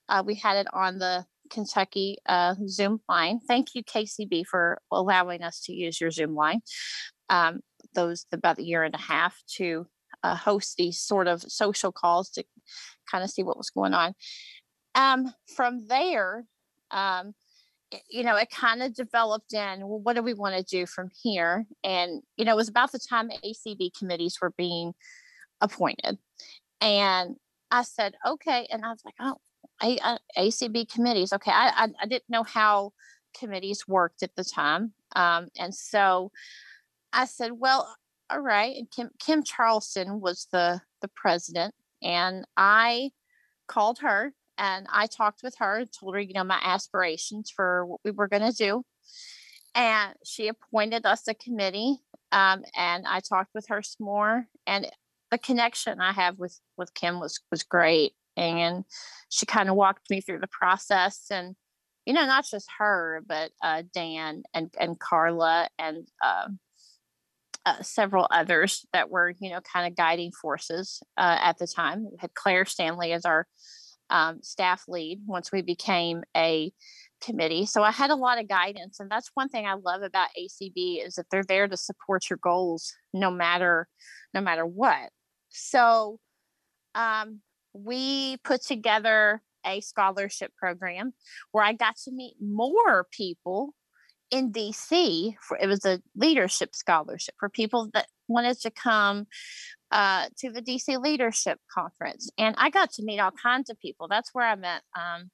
Uh, 0.08 0.22
we 0.24 0.34
had 0.34 0.56
it 0.56 0.66
on 0.72 0.98
the 0.98 1.26
Kentucky 1.50 2.18
uh, 2.26 2.54
Zoom 2.66 3.00
line. 3.08 3.40
Thank 3.46 3.74
you, 3.74 3.84
KCB, 3.84 4.46
for 4.46 4.78
allowing 4.90 5.42
us 5.42 5.60
to 5.62 5.72
use 5.72 6.00
your 6.00 6.10
Zoom 6.10 6.34
line. 6.34 6.60
Um, 7.28 7.60
those 7.94 8.26
about 8.32 8.58
a 8.58 8.64
year 8.64 8.82
and 8.82 8.94
a 8.94 8.98
half 8.98 9.36
to 9.56 9.86
uh, 10.22 10.36
host 10.36 10.76
these 10.76 10.98
sort 10.98 11.28
of 11.28 11.42
social 11.42 11.92
calls 11.92 12.30
to 12.30 12.44
kind 13.10 13.22
of 13.22 13.30
see 13.30 13.42
what 13.42 13.58
was 13.58 13.70
going 13.70 13.94
on. 13.94 14.14
Um, 14.94 15.32
from 15.54 15.86
there, 15.86 16.44
um, 16.90 17.34
you 18.08 18.24
know, 18.24 18.36
it 18.36 18.50
kind 18.50 18.82
of 18.82 18.94
developed 18.94 19.52
in, 19.52 19.80
well, 19.86 20.00
what 20.00 20.16
do 20.16 20.22
we 20.22 20.34
want 20.34 20.56
to 20.56 20.62
do 20.62 20.86
from 20.86 21.10
here? 21.22 21.66
And, 21.82 22.22
you 22.36 22.44
know, 22.44 22.52
it 22.52 22.56
was 22.56 22.68
about 22.68 22.92
the 22.92 22.98
time 22.98 23.30
ACB 23.44 23.90
committees 23.98 24.38
were 24.40 24.52
being 24.56 24.94
appointed. 25.60 26.18
And 26.80 27.36
I 27.70 27.82
said, 27.82 28.14
okay. 28.26 28.66
And 28.70 28.84
I 28.84 28.90
was 28.90 29.02
like, 29.04 29.14
oh, 29.20 29.36
I, 29.80 30.18
I, 30.36 30.46
ACB 30.46 30.92
committees. 30.92 31.32
Okay. 31.32 31.50
I, 31.50 31.68
I, 31.68 31.88
I, 32.02 32.06
didn't 32.06 32.28
know 32.28 32.44
how 32.44 32.92
committees 33.38 33.88
worked 33.88 34.22
at 34.22 34.34
the 34.36 34.44
time. 34.44 34.92
Um, 35.16 35.48
and 35.58 35.74
so 35.74 36.30
I 37.12 37.24
said, 37.24 37.52
well, 37.52 37.94
all 38.30 38.40
right. 38.40 38.76
And 38.76 38.90
Kim, 38.90 39.10
Kim 39.18 39.42
Charlson 39.42 40.20
was 40.20 40.46
the, 40.52 40.80
the 41.02 41.08
president. 41.08 41.74
And 42.02 42.44
I 42.56 43.10
called 43.66 43.98
her 44.00 44.32
and 44.58 44.86
I 44.92 45.06
talked 45.06 45.42
with 45.42 45.56
her, 45.58 45.84
told 45.86 46.14
her, 46.14 46.20
you 46.20 46.34
know, 46.34 46.44
my 46.44 46.60
aspirations 46.62 47.50
for 47.54 47.86
what 47.86 48.00
we 48.04 48.10
were 48.10 48.28
going 48.28 48.50
to 48.50 48.56
do. 48.56 48.84
And 49.74 50.14
she 50.24 50.48
appointed 50.48 51.04
us 51.04 51.26
a 51.26 51.34
committee. 51.34 51.98
Um, 52.30 52.64
and 52.76 53.06
I 53.06 53.20
talked 53.20 53.50
with 53.54 53.66
her 53.68 53.82
some 53.82 54.04
more. 54.04 54.46
And 54.66 54.86
the 55.30 55.38
connection 55.38 56.00
I 56.00 56.12
have 56.12 56.38
with 56.38 56.58
with 56.76 56.94
Kim 56.94 57.18
was 57.20 57.40
was 57.50 57.62
great. 57.62 58.12
And 58.36 58.84
she 59.30 59.46
kind 59.46 59.68
of 59.68 59.74
walked 59.76 60.10
me 60.10 60.20
through 60.20 60.40
the 60.40 60.46
process. 60.46 61.26
And 61.30 61.56
you 62.06 62.12
know, 62.12 62.26
not 62.26 62.44
just 62.48 62.68
her, 62.78 63.22
but 63.26 63.50
uh, 63.62 63.82
Dan 63.92 64.44
and 64.52 64.72
and 64.78 64.98
Carla 64.98 65.68
and 65.78 66.06
uh, 66.22 66.48
uh, 67.66 67.82
several 67.82 68.28
others 68.30 68.86
that 68.92 69.10
were, 69.10 69.34
you 69.40 69.50
know, 69.50 69.60
kind 69.60 69.90
of 69.90 69.96
guiding 69.96 70.30
forces 70.32 71.02
uh, 71.16 71.38
at 71.40 71.58
the 71.58 71.66
time. 71.66 72.04
We 72.04 72.18
had 72.18 72.34
Claire 72.34 72.66
Stanley 72.66 73.12
as 73.12 73.24
our 73.24 73.46
um, 74.14 74.38
staff 74.42 74.84
lead 74.86 75.20
once 75.26 75.50
we 75.50 75.60
became 75.60 76.22
a 76.36 76.72
committee. 77.20 77.66
So 77.66 77.82
I 77.82 77.90
had 77.90 78.10
a 78.10 78.14
lot 78.14 78.40
of 78.40 78.48
guidance, 78.48 79.00
and 79.00 79.10
that's 79.10 79.30
one 79.34 79.48
thing 79.48 79.66
I 79.66 79.74
love 79.74 80.02
about 80.02 80.28
ACB 80.40 81.04
is 81.04 81.14
that 81.14 81.26
they're 81.30 81.42
there 81.42 81.66
to 81.66 81.76
support 81.76 82.30
your 82.30 82.38
goals 82.40 82.94
no 83.12 83.30
matter 83.30 83.88
no 84.32 84.40
matter 84.40 84.64
what. 84.64 85.10
So 85.50 86.20
um, 86.94 87.40
we 87.72 88.36
put 88.44 88.62
together 88.62 89.42
a 89.66 89.80
scholarship 89.80 90.52
program 90.56 91.12
where 91.50 91.64
I 91.64 91.72
got 91.72 91.96
to 92.04 92.12
meet 92.12 92.36
more 92.40 93.06
people 93.10 93.74
in 94.30 94.52
DC. 94.52 95.34
For, 95.40 95.58
it 95.60 95.66
was 95.66 95.84
a 95.84 96.00
leadership 96.14 96.76
scholarship 96.76 97.34
for 97.38 97.48
people 97.48 97.90
that 97.94 98.06
wanted 98.28 98.60
to 98.60 98.70
come 98.70 99.26
uh, 99.90 100.26
to 100.38 100.50
the 100.50 100.62
DC 100.62 101.00
Leadership 101.00 101.58
Conference, 101.72 102.30
and 102.38 102.54
I 102.58 102.70
got 102.70 102.92
to 102.92 103.04
meet 103.04 103.20
all 103.20 103.30
kinds 103.30 103.70
of 103.70 103.78
people. 103.80 104.08
That's 104.08 104.30
where 104.32 104.46
I 104.46 104.54
met, 104.54 104.82
um, 104.98 105.30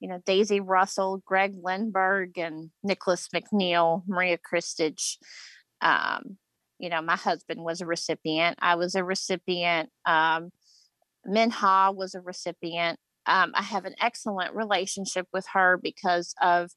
you 0.00 0.08
know, 0.08 0.22
Daisy 0.24 0.60
Russell, 0.60 1.22
Greg 1.26 1.54
Lindberg, 1.62 2.38
and 2.38 2.70
Nicholas 2.82 3.28
McNeil, 3.34 4.02
Maria 4.06 4.38
Christage. 4.38 5.18
Um, 5.80 6.38
you 6.78 6.88
know, 6.88 7.02
my 7.02 7.16
husband 7.16 7.62
was 7.62 7.80
a 7.80 7.86
recipient. 7.86 8.58
I 8.60 8.76
was 8.76 8.94
a 8.94 9.02
recipient. 9.02 9.90
Um, 10.06 10.50
Minha 11.24 11.92
was 11.92 12.14
a 12.14 12.20
recipient. 12.20 12.98
Um, 13.26 13.52
I 13.54 13.62
have 13.62 13.84
an 13.84 13.94
excellent 14.00 14.54
relationship 14.54 15.26
with 15.32 15.46
her 15.52 15.76
because 15.76 16.34
of 16.40 16.70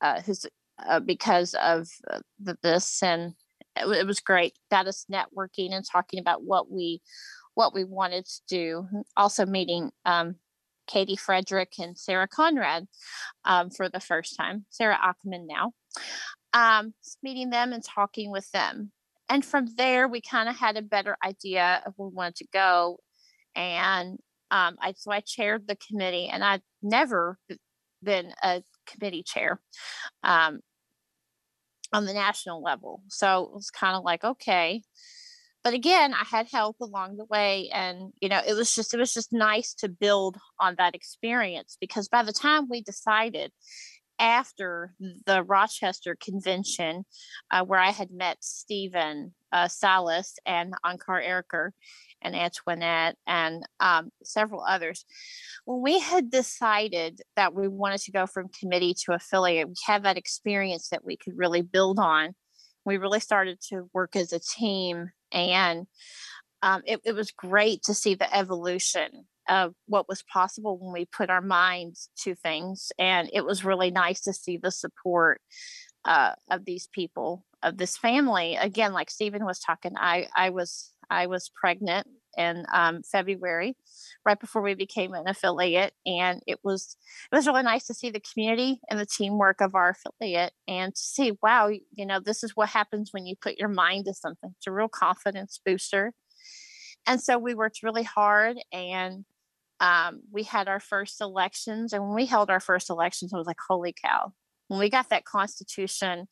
uh, 0.00 0.22
his 0.22 0.46
uh, 0.88 1.00
because 1.00 1.54
of 1.54 1.88
uh, 2.10 2.20
this, 2.62 3.02
and 3.02 3.34
it, 3.86 4.06
was 4.06 4.20
great. 4.20 4.54
Got 4.70 4.86
us 4.86 5.06
networking 5.12 5.72
and 5.72 5.84
talking 5.84 6.20
about 6.20 6.42
what 6.42 6.70
we 6.70 7.00
what 7.54 7.74
we 7.74 7.84
wanted 7.84 8.24
to 8.24 8.40
do. 8.48 8.88
Also 9.16 9.44
meeting 9.44 9.90
um, 10.04 10.36
Katie 10.86 11.16
Frederick 11.16 11.72
and 11.78 11.98
Sarah 11.98 12.28
Conrad 12.28 12.86
um, 13.44 13.70
for 13.70 13.88
the 13.88 14.00
first 14.00 14.36
time. 14.36 14.64
Sarah 14.70 14.98
Ackerman 15.02 15.46
now. 15.46 15.72
Um, 16.52 16.94
meeting 17.22 17.50
them 17.50 17.72
and 17.72 17.84
talking 17.84 18.30
with 18.30 18.50
them. 18.52 18.92
And 19.28 19.44
from 19.44 19.66
there, 19.76 20.08
we 20.08 20.20
kind 20.20 20.48
of 20.48 20.56
had 20.56 20.76
a 20.76 20.82
better 20.82 21.16
idea 21.22 21.82
of 21.84 21.92
where 21.96 22.08
we 22.08 22.14
wanted 22.14 22.36
to 22.36 22.46
go. 22.52 22.98
And 23.54 24.18
um, 24.50 24.76
I 24.80 24.94
so 24.96 25.12
I 25.12 25.20
chaired 25.20 25.66
the 25.68 25.76
committee, 25.76 26.28
and 26.28 26.42
I'd 26.42 26.62
never 26.82 27.38
been 28.02 28.32
a 28.42 28.62
committee 28.86 29.22
chair 29.22 29.60
um, 30.22 30.60
on 31.92 32.04
the 32.04 32.12
national 32.12 32.62
level. 32.62 33.02
So 33.08 33.44
it 33.44 33.52
was 33.52 33.70
kind 33.70 33.96
of 33.96 34.04
like 34.04 34.24
okay, 34.24 34.82
but 35.64 35.74
again, 35.74 36.14
I 36.14 36.24
had 36.24 36.48
help 36.50 36.76
along 36.80 37.16
the 37.16 37.24
way, 37.26 37.68
and 37.72 38.12
you 38.20 38.28
know, 38.28 38.40
it 38.46 38.54
was 38.54 38.74
just 38.74 38.94
it 38.94 38.98
was 38.98 39.12
just 39.12 39.32
nice 39.32 39.74
to 39.74 39.88
build 39.88 40.36
on 40.60 40.76
that 40.78 40.94
experience 40.94 41.76
because 41.80 42.08
by 42.08 42.22
the 42.22 42.32
time 42.32 42.68
we 42.70 42.82
decided 42.82 43.52
after 44.18 44.94
the 45.26 45.42
Rochester 45.44 46.16
convention, 46.20 47.04
uh, 47.50 47.64
where 47.64 47.80
I 47.80 47.90
had 47.90 48.10
met 48.10 48.38
Stephen 48.40 49.34
uh, 49.52 49.68
Salas 49.68 50.34
and 50.46 50.74
Ankar 50.84 51.22
Erker, 51.26 51.70
and 52.22 52.34
Antoinette 52.34 53.16
and 53.26 53.64
um, 53.80 54.10
several 54.22 54.62
others. 54.62 55.04
When 55.64 55.82
we 55.82 55.98
had 55.98 56.30
decided 56.30 57.20
that 57.36 57.54
we 57.54 57.68
wanted 57.68 58.00
to 58.02 58.12
go 58.12 58.26
from 58.26 58.48
committee 58.48 58.94
to 59.04 59.12
affiliate, 59.12 59.68
we 59.68 59.74
had 59.86 60.04
that 60.04 60.16
experience 60.16 60.88
that 60.88 61.04
we 61.04 61.16
could 61.16 61.36
really 61.36 61.62
build 61.62 61.98
on. 61.98 62.34
We 62.84 62.96
really 62.96 63.20
started 63.20 63.60
to 63.68 63.88
work 63.92 64.16
as 64.16 64.32
a 64.32 64.40
team, 64.40 65.10
and 65.30 65.86
um, 66.62 66.82
it, 66.86 67.00
it 67.04 67.12
was 67.14 67.30
great 67.30 67.82
to 67.84 67.94
see 67.94 68.14
the 68.14 68.34
evolution 68.34 69.26
of 69.48 69.74
what 69.86 70.08
was 70.08 70.22
possible 70.22 70.78
when 70.78 70.92
we 70.92 71.06
put 71.06 71.30
our 71.30 71.40
minds 71.40 72.10
to 72.20 72.34
things. 72.34 72.92
And 72.98 73.30
it 73.32 73.44
was 73.44 73.64
really 73.64 73.90
nice 73.90 74.20
to 74.22 74.32
see 74.32 74.58
the 74.58 74.70
support 74.70 75.40
uh, 76.04 76.32
of 76.50 76.64
these 76.64 76.88
people, 76.92 77.44
of 77.62 77.76
this 77.76 77.96
family. 77.96 78.56
Again, 78.56 78.92
like 78.92 79.10
Stephen 79.10 79.44
was 79.44 79.58
talking, 79.58 79.92
I, 79.96 80.28
I 80.36 80.50
was 80.50 80.92
I 81.10 81.26
was 81.26 81.50
pregnant 81.54 82.06
in 82.36 82.64
um, 82.72 83.02
February, 83.02 83.76
right 84.24 84.38
before 84.38 84.62
we 84.62 84.74
became 84.74 85.12
an 85.12 85.26
affiliate, 85.26 85.92
and 86.06 86.40
it 86.46 86.60
was 86.62 86.96
it 87.32 87.34
was 87.34 87.46
really 87.46 87.64
nice 87.64 87.86
to 87.86 87.94
see 87.94 88.10
the 88.10 88.20
community 88.20 88.80
and 88.88 88.98
the 88.98 89.06
teamwork 89.06 89.60
of 89.60 89.74
our 89.74 89.90
affiliate, 89.90 90.52
and 90.68 90.94
to 90.94 91.00
see, 91.00 91.32
wow, 91.42 91.68
you 91.68 92.06
know, 92.06 92.20
this 92.20 92.44
is 92.44 92.52
what 92.54 92.68
happens 92.68 93.10
when 93.12 93.26
you 93.26 93.34
put 93.40 93.58
your 93.58 93.68
mind 93.68 94.04
to 94.04 94.14
something. 94.14 94.50
It's 94.56 94.66
a 94.68 94.72
real 94.72 94.88
confidence 94.88 95.60
booster, 95.64 96.12
and 97.06 97.20
so 97.20 97.38
we 97.38 97.54
worked 97.54 97.82
really 97.82 98.04
hard, 98.04 98.56
and 98.72 99.24
um, 99.80 100.20
we 100.32 100.44
had 100.44 100.68
our 100.68 100.80
first 100.80 101.20
elections, 101.20 101.92
and 101.92 102.04
when 102.04 102.14
we 102.14 102.26
held 102.26 102.50
our 102.50 102.60
first 102.60 102.88
elections, 102.88 103.32
I 103.34 103.38
was 103.38 103.46
like, 103.46 103.60
holy 103.68 103.94
cow! 104.04 104.32
When 104.68 104.78
we 104.78 104.90
got 104.90 105.08
that 105.10 105.24
constitution 105.24 106.28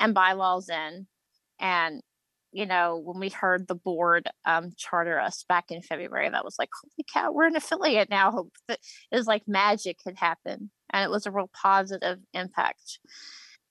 and 0.00 0.14
bylaws 0.14 0.70
in, 0.70 1.06
and 1.60 2.00
you 2.54 2.66
know, 2.66 3.02
when 3.04 3.18
we 3.18 3.30
heard 3.30 3.66
the 3.66 3.74
board 3.74 4.28
um, 4.46 4.70
charter 4.76 5.18
us 5.18 5.44
back 5.48 5.72
in 5.72 5.82
February, 5.82 6.30
that 6.30 6.44
was 6.44 6.54
like, 6.56 6.70
holy 6.80 7.04
cow, 7.12 7.32
we're 7.32 7.48
an 7.48 7.56
affiliate 7.56 8.08
now. 8.08 8.46
It 8.68 8.78
was 9.10 9.26
like 9.26 9.42
magic 9.48 9.98
had 10.06 10.16
happened, 10.16 10.70
and 10.90 11.04
it 11.04 11.10
was 11.10 11.26
a 11.26 11.32
real 11.32 11.50
positive 11.52 12.20
impact. 12.32 13.00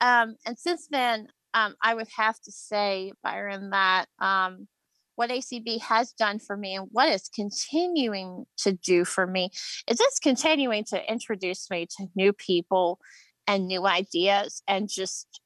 Um, 0.02 0.36
and 0.46 0.60
since 0.60 0.90
then, 0.92 1.28
um, 1.54 1.76
I 1.82 1.94
would 1.94 2.10
have 2.18 2.38
to 2.42 2.52
say, 2.52 3.14
Byron, 3.24 3.70
that 3.70 4.08
um, 4.20 4.68
what 5.16 5.30
ACB 5.30 5.80
has 5.80 6.12
done 6.12 6.40
for 6.40 6.58
me 6.58 6.76
and 6.76 6.90
what 6.92 7.08
it's 7.08 7.30
continuing 7.30 8.46
to 8.58 8.74
do 8.74 9.06
for 9.06 9.26
me 9.26 9.50
is 9.88 10.02
it's 10.02 10.20
continuing 10.20 10.84
to 10.90 11.10
introduce 11.10 11.70
me 11.70 11.88
to 11.98 12.08
new 12.18 12.34
people 12.34 13.00
and 13.48 13.66
new 13.66 13.88
ideas 13.88 14.62
and 14.68 14.90
just 14.90 15.40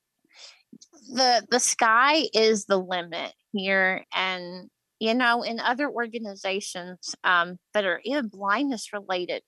the 1.13 1.45
the 1.49 1.59
sky 1.59 2.23
is 2.34 2.65
the 2.65 2.78
limit 2.78 3.34
here 3.53 4.03
and 4.13 4.69
you 4.99 5.13
know 5.13 5.41
in 5.41 5.59
other 5.59 5.89
organizations 5.89 7.15
um, 7.23 7.57
that 7.73 7.86
are 7.86 8.01
even 8.03 8.28
blindness 8.28 8.93
related 8.93 9.41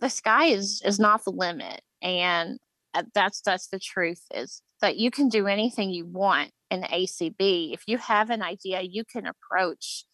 the 0.00 0.08
sky 0.08 0.46
is 0.46 0.82
is 0.84 0.98
not 0.98 1.24
the 1.24 1.30
limit 1.30 1.80
and 2.02 2.58
uh, 2.94 3.02
that's 3.14 3.40
that's 3.42 3.68
the 3.68 3.78
truth 3.78 4.22
is 4.34 4.62
that 4.80 4.96
you 4.96 5.10
can 5.10 5.28
do 5.28 5.46
anything 5.46 5.90
you 5.90 6.06
want 6.06 6.50
in 6.70 6.82
acb 6.82 7.72
if 7.72 7.82
you 7.86 7.98
have 7.98 8.30
an 8.30 8.42
idea 8.42 8.80
you 8.82 9.04
can 9.04 9.26
approach 9.26 10.04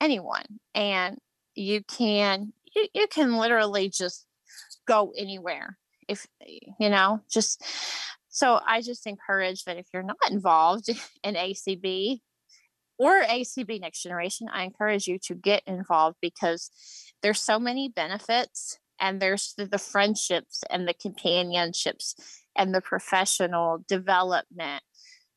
anyone 0.00 0.44
and 0.74 1.18
you 1.54 1.82
can 1.84 2.52
you, 2.74 2.86
you 2.94 3.06
can 3.06 3.36
literally 3.36 3.88
just 3.88 4.26
go 4.86 5.12
anywhere 5.16 5.78
if 6.08 6.26
you 6.78 6.90
know 6.90 7.20
just 7.30 7.62
so 8.34 8.58
I 8.66 8.80
just 8.80 9.06
encourage 9.06 9.62
that 9.62 9.76
if 9.76 9.86
you're 9.94 10.02
not 10.02 10.16
involved 10.28 10.88
in 11.22 11.36
ACB 11.36 12.18
or 12.98 13.22
ACB 13.22 13.80
Next 13.80 14.02
Generation, 14.02 14.48
I 14.52 14.64
encourage 14.64 15.06
you 15.06 15.20
to 15.26 15.36
get 15.36 15.62
involved 15.68 16.16
because 16.20 16.72
there's 17.22 17.40
so 17.40 17.60
many 17.60 17.88
benefits 17.88 18.80
and 18.98 19.22
there's 19.22 19.54
the, 19.56 19.66
the 19.66 19.78
friendships 19.78 20.64
and 20.68 20.88
the 20.88 20.94
companionships 20.94 22.16
and 22.56 22.74
the 22.74 22.80
professional 22.80 23.84
development 23.86 24.82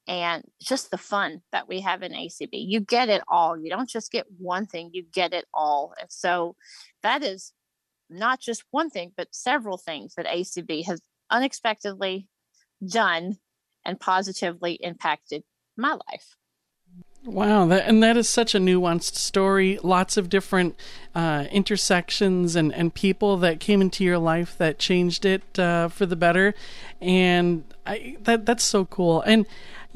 and 0.07 0.43
just 0.59 0.89
the 0.89 0.97
fun 0.97 1.41
that 1.51 1.67
we 1.67 1.81
have 1.81 2.01
in 2.01 2.13
ACB. 2.13 2.49
You 2.51 2.79
get 2.79 3.09
it 3.09 3.21
all. 3.27 3.59
You 3.59 3.69
don't 3.69 3.89
just 3.89 4.11
get 4.11 4.25
one 4.39 4.65
thing, 4.65 4.89
you 4.91 5.03
get 5.13 5.33
it 5.33 5.45
all. 5.53 5.93
And 6.01 6.11
so 6.11 6.55
that 7.03 7.21
is 7.21 7.53
not 8.09 8.39
just 8.39 8.63
one 8.71 8.89
thing, 8.89 9.11
but 9.15 9.27
several 9.35 9.77
things 9.77 10.15
that 10.17 10.25
ACB 10.25 10.83
has 10.87 10.99
unexpectedly 11.29 12.27
done 12.85 13.37
and 13.85 13.99
positively 13.99 14.73
impacted 14.73 15.43
my 15.77 15.91
life. 16.09 16.35
Wow, 17.25 17.65
that, 17.65 17.87
and 17.87 18.01
that 18.03 18.15
is 18.15 18.29
such 18.29 18.55
a 18.55 18.59
nuanced 18.59 19.15
story. 19.15 19.79
Lots 19.83 20.15
of 20.15 20.29
different 20.29 20.75
uh, 21.13 21.45
intersections 21.51 22.55
and, 22.55 22.73
and 22.73 22.93
people 22.93 23.35
that 23.37 23.59
came 23.59 23.81
into 23.81 24.05
your 24.05 24.17
life 24.17 24.57
that 24.57 24.79
changed 24.79 25.25
it 25.25 25.59
uh, 25.59 25.89
for 25.89 26.05
the 26.05 26.15
better, 26.15 26.53
and 27.01 27.65
I, 27.85 28.15
that 28.21 28.45
that's 28.45 28.63
so 28.63 28.85
cool. 28.85 29.21
And 29.21 29.45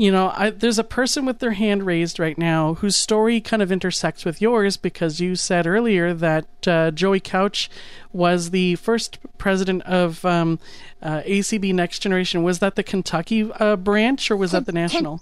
you 0.02 0.12
know, 0.12 0.34
I, 0.36 0.49
there's 0.49 0.80
a 0.80 0.84
person 0.84 1.26
with 1.26 1.38
their 1.38 1.52
hand 1.52 1.86
raised 1.86 2.18
right 2.18 2.36
now 2.36 2.74
whose 2.74 2.95
story 2.95 3.39
kind 3.39 3.62
of 3.62 3.72
intersects 3.72 4.26
with 4.26 4.41
yours 4.41 4.76
because 4.76 5.20
you 5.20 5.36
said 5.36 5.68
earlier 5.68 6.12
that 6.12 6.47
uh, 6.68 6.89
Joey 6.89 7.20
Couch 7.20 7.70
was 8.12 8.49
the 8.49 8.78
first 8.78 9.20
president 9.38 9.84
of 9.84 10.26
um, 10.26 10.58
uh, 11.04 11.22
ACB 11.22 11.72
Next 11.76 11.99
Generation. 11.99 12.41
Was 12.41 12.58
that 12.58 12.76
the 12.76 12.82
Kentucky 12.82 13.52
uh, 13.60 13.76
branch 13.76 14.32
or 14.32 14.38
was 14.38 14.54
that 14.54 14.66
the 14.66 14.72
national? 14.72 15.22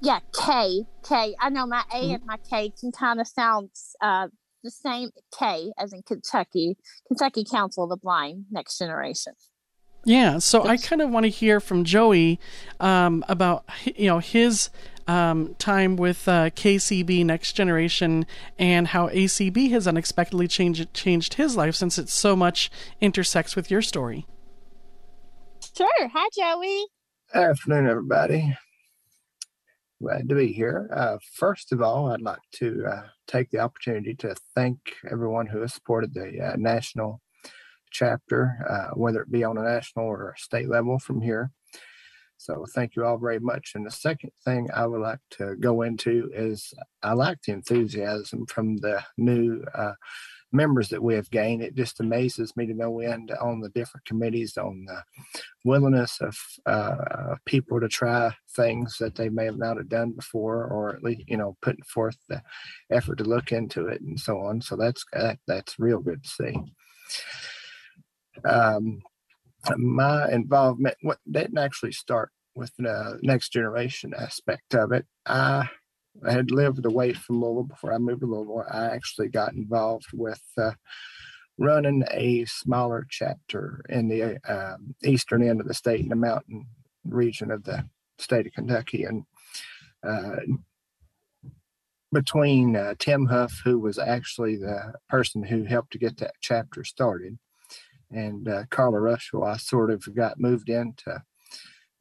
yeah, 0.00 0.20
K 0.38 0.84
K. 1.02 1.34
I 1.40 1.48
know 1.50 1.66
my 1.66 1.82
A 1.92 1.96
mm-hmm. 1.96 2.14
and 2.14 2.26
my 2.26 2.36
K 2.48 2.72
can 2.78 2.92
kind 2.92 3.20
of 3.20 3.26
sound 3.26 3.70
uh, 4.00 4.28
the 4.62 4.70
same. 4.70 5.10
K 5.36 5.72
as 5.76 5.92
in 5.92 6.02
Kentucky, 6.04 6.76
Kentucky 7.08 7.42
Council 7.42 7.82
of 7.82 7.90
the 7.90 7.96
Blind 7.96 8.44
Next 8.52 8.78
Generation. 8.78 9.32
Yeah, 10.06 10.38
so 10.38 10.62
I 10.64 10.76
kind 10.76 11.02
of 11.02 11.10
want 11.10 11.24
to 11.24 11.30
hear 11.30 11.58
from 11.58 11.82
Joey 11.82 12.38
um, 12.78 13.24
about 13.28 13.64
you 13.96 14.06
know 14.06 14.20
his 14.20 14.70
um, 15.08 15.56
time 15.58 15.96
with 15.96 16.28
uh, 16.28 16.50
KCB 16.50 17.24
Next 17.24 17.54
Generation 17.54 18.24
and 18.56 18.86
how 18.86 19.08
ACB 19.08 19.68
has 19.70 19.88
unexpectedly 19.88 20.46
changed 20.46 20.94
changed 20.94 21.34
his 21.34 21.56
life 21.56 21.74
since 21.74 21.98
it 21.98 22.08
so 22.08 22.36
much 22.36 22.70
intersects 23.00 23.56
with 23.56 23.68
your 23.68 23.82
story. 23.82 24.28
Sure. 25.76 25.88
Hi, 26.14 26.28
Joey. 26.36 26.86
Afternoon, 27.34 27.88
everybody. 27.88 28.56
Glad 30.00 30.28
to 30.28 30.36
be 30.36 30.52
here. 30.52 30.88
Uh, 30.94 31.16
first 31.34 31.72
of 31.72 31.82
all, 31.82 32.12
I'd 32.12 32.20
like 32.20 32.38
to 32.52 32.84
uh, 32.86 33.02
take 33.26 33.50
the 33.50 33.58
opportunity 33.58 34.14
to 34.14 34.36
thank 34.54 34.78
everyone 35.10 35.46
who 35.46 35.62
has 35.62 35.74
supported 35.74 36.14
the 36.14 36.52
uh, 36.52 36.56
national 36.56 37.20
chapter, 37.90 38.58
uh, 38.68 38.94
whether 38.94 39.22
it 39.22 39.30
be 39.30 39.44
on 39.44 39.58
a 39.58 39.62
national 39.62 40.06
or 40.06 40.30
a 40.30 40.38
state 40.38 40.68
level 40.68 40.98
from 40.98 41.20
here. 41.20 41.50
So 42.38 42.66
thank 42.74 42.96
you 42.96 43.04
all 43.04 43.16
very 43.16 43.40
much. 43.40 43.72
And 43.74 43.86
the 43.86 43.90
second 43.90 44.30
thing 44.44 44.68
I 44.74 44.86
would 44.86 45.00
like 45.00 45.20
to 45.32 45.56
go 45.56 45.82
into 45.82 46.30
is 46.34 46.72
I 47.02 47.14
like 47.14 47.38
the 47.42 47.52
enthusiasm 47.52 48.46
from 48.46 48.76
the 48.76 49.02
new 49.16 49.64
uh, 49.74 49.92
members 50.52 50.88
that 50.90 51.02
we 51.02 51.14
have 51.14 51.30
gained. 51.30 51.62
It 51.62 51.74
just 51.74 52.00
amazes 52.00 52.56
me 52.56 52.66
to 52.66 52.74
no 52.74 53.00
end 53.00 53.32
on 53.40 53.60
the 53.60 53.70
different 53.70 54.06
committees, 54.06 54.56
on 54.56 54.84
the 54.86 55.02
willingness 55.64 56.20
of 56.20 56.36
uh, 56.66 57.36
people 57.46 57.80
to 57.80 57.88
try 57.88 58.34
things 58.54 58.96
that 58.98 59.14
they 59.14 59.28
may 59.28 59.46
have 59.46 59.58
not 59.58 59.76
have 59.76 59.88
done 59.88 60.12
before, 60.12 60.64
or 60.66 60.94
at 60.94 61.02
least 61.02 61.22
you 61.26 61.36
know 61.36 61.56
putting 61.62 61.84
forth 61.84 62.16
the 62.28 62.42
effort 62.90 63.18
to 63.18 63.24
look 63.24 63.52
into 63.52 63.86
it 63.86 64.00
and 64.00 64.18
so 64.18 64.38
on. 64.40 64.60
So 64.60 64.76
that's 64.76 65.04
that, 65.12 65.38
that's 65.46 65.78
real 65.78 66.00
good 66.00 66.22
to 66.22 66.28
see. 66.28 66.56
Um, 68.44 69.02
my 69.76 70.30
involvement 70.30 70.96
what 71.02 71.18
didn't 71.30 71.58
actually 71.58 71.92
start 71.92 72.30
with 72.54 72.72
the 72.78 73.18
next 73.22 73.52
generation 73.52 74.14
aspect 74.16 74.74
of 74.74 74.92
it. 74.92 75.06
I 75.26 75.68
had 76.28 76.50
lived 76.50 76.84
away 76.86 77.12
from 77.12 77.42
Louisville 77.42 77.64
before 77.64 77.92
I 77.92 77.98
moved 77.98 78.20
to 78.20 78.26
Louisville. 78.26 78.64
I 78.70 78.86
actually 78.86 79.28
got 79.28 79.52
involved 79.52 80.06
with 80.12 80.42
uh, 80.56 80.72
running 81.58 82.04
a 82.10 82.44
smaller 82.46 83.06
chapter 83.10 83.84
in 83.88 84.08
the 84.08 84.38
um, 84.50 84.94
eastern 85.04 85.46
end 85.46 85.60
of 85.60 85.68
the 85.68 85.74
state 85.74 86.00
in 86.00 86.08
the 86.08 86.16
mountain 86.16 86.66
region 87.04 87.50
of 87.50 87.64
the 87.64 87.84
state 88.18 88.46
of 88.46 88.52
Kentucky. 88.52 89.04
And 89.04 89.24
uh, 90.06 90.36
between 92.12 92.76
uh, 92.76 92.94
Tim 92.98 93.26
Huff, 93.26 93.60
who 93.64 93.78
was 93.78 93.98
actually 93.98 94.56
the 94.56 94.94
person 95.08 95.42
who 95.42 95.64
helped 95.64 95.92
to 95.92 95.98
get 95.98 96.16
that 96.18 96.34
chapter 96.40 96.84
started, 96.84 97.38
and 98.10 98.48
uh, 98.48 98.64
Carla 98.70 98.98
Ruschival, 98.98 99.46
I 99.46 99.56
sort 99.56 99.90
of 99.90 100.14
got 100.14 100.40
moved 100.40 100.68
into 100.68 101.22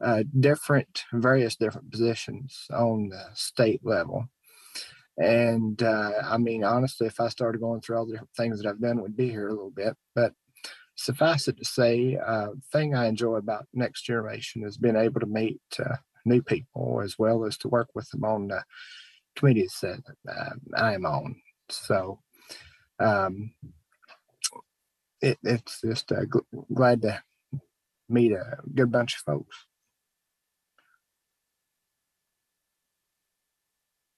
uh, 0.01 0.23
different, 0.39 1.03
various 1.13 1.55
different 1.55 1.91
positions 1.91 2.65
on 2.71 3.09
the 3.09 3.23
state 3.33 3.81
level. 3.83 4.27
And 5.17 5.81
uh, 5.81 6.11
I 6.23 6.37
mean, 6.37 6.63
honestly, 6.63 7.07
if 7.07 7.19
I 7.19 7.29
started 7.29 7.61
going 7.61 7.81
through 7.81 7.97
all 7.97 8.05
the 8.05 8.13
different 8.13 8.35
things 8.35 8.61
that 8.61 8.69
I've 8.69 8.81
done, 8.81 9.01
would 9.01 9.15
be 9.15 9.29
here 9.29 9.47
a 9.47 9.53
little 9.53 9.71
bit. 9.71 9.95
But 10.13 10.33
suffice 10.95 11.47
it 11.47 11.57
to 11.57 11.65
say, 11.65 12.17
uh, 12.17 12.49
thing 12.71 12.95
I 12.95 13.07
enjoy 13.07 13.35
about 13.35 13.67
Next 13.73 14.03
Generation 14.03 14.63
is 14.63 14.77
being 14.77 14.95
able 14.97 15.21
to 15.21 15.25
meet 15.25 15.61
uh, 15.79 15.95
new 16.25 16.41
people 16.41 17.01
as 17.03 17.17
well 17.17 17.45
as 17.45 17.57
to 17.59 17.69
work 17.69 17.89
with 17.95 18.09
them 18.09 18.25
on 18.25 18.47
the 18.47 18.63
committees 19.35 19.77
that 19.81 20.01
uh, 20.29 20.51
I 20.75 20.93
am 20.93 21.05
on. 21.05 21.35
So 21.69 22.19
um, 22.99 23.53
it, 25.25 25.39
it's 25.43 25.81
just 25.81 26.11
uh, 26.11 26.25
gl- 26.25 26.65
glad 26.73 27.01
to 27.01 27.21
meet 28.07 28.31
a 28.31 28.57
good 28.73 28.91
bunch 28.91 29.15
of 29.15 29.21
folks. 29.21 29.65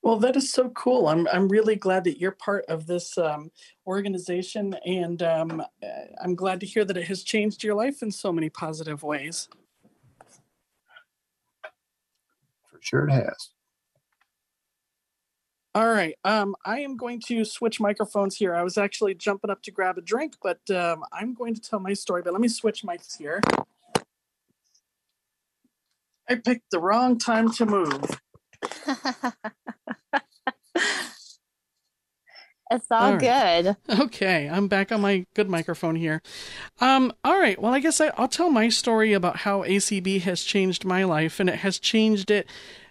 Well, 0.02 0.18
that 0.18 0.36
is 0.36 0.52
so 0.52 0.70
cool. 0.70 1.08
I'm 1.08 1.26
I'm 1.28 1.48
really 1.48 1.76
glad 1.76 2.04
that 2.04 2.18
you're 2.18 2.32
part 2.32 2.64
of 2.68 2.86
this 2.86 3.18
um, 3.18 3.50
organization, 3.86 4.74
and 4.86 5.22
um, 5.22 5.60
uh, 5.60 5.86
I'm 6.22 6.34
glad 6.34 6.60
to 6.60 6.66
hear 6.66 6.84
that 6.84 6.96
it 6.96 7.06
has 7.08 7.24
changed 7.24 7.64
your 7.64 7.74
life 7.74 8.02
in 8.02 8.10
so 8.10 8.32
many 8.32 8.48
positive 8.48 9.02
ways. 9.02 9.48
For 12.70 12.78
sure, 12.80 13.08
it 13.08 13.12
has. 13.12 13.50
All 15.78 15.86
right. 15.86 16.16
Um, 16.24 16.56
I 16.64 16.80
am 16.80 16.96
going 16.96 17.20
to 17.28 17.44
switch 17.44 17.78
microphones 17.78 18.34
here. 18.34 18.52
I 18.52 18.64
was 18.64 18.76
actually 18.76 19.14
jumping 19.14 19.48
up 19.48 19.62
to 19.62 19.70
grab 19.70 19.96
a 19.96 20.00
drink, 20.00 20.34
but 20.42 20.58
um, 20.72 21.04
I'm 21.12 21.34
going 21.34 21.54
to 21.54 21.60
tell 21.60 21.78
my 21.78 21.92
story. 21.92 22.20
But 22.20 22.32
let 22.32 22.42
me 22.42 22.48
switch 22.48 22.82
mics 22.82 23.16
here. 23.16 23.40
I 26.28 26.34
picked 26.34 26.72
the 26.72 26.80
wrong 26.80 27.16
time 27.16 27.52
to 27.52 27.66
move. 27.66 28.20
It's 32.70 32.84
all, 32.90 33.02
All 33.02 33.12
right. 33.16 33.64
good. 33.64 33.76
Okay, 33.98 34.46
I'm 34.46 34.68
back 34.68 34.92
on 34.92 35.00
my 35.00 35.24
good 35.34 35.48
microphone 35.48 35.96
here. 35.96 36.20
Um, 36.82 37.14
all 37.24 37.38
right, 37.38 37.58
well, 37.58 37.72
I 37.72 37.80
guess 37.80 37.98
I, 37.98 38.08
I'll 38.18 38.28
tell 38.28 38.50
my 38.50 38.68
story 38.68 39.14
about 39.14 39.38
how 39.38 39.62
ACB 39.62 40.20
has 40.20 40.42
changed 40.42 40.84
my 40.84 41.04
life, 41.04 41.40
and 41.40 41.48
it 41.48 41.60
has 41.60 41.78
changed 41.78 42.30
it 42.30 42.46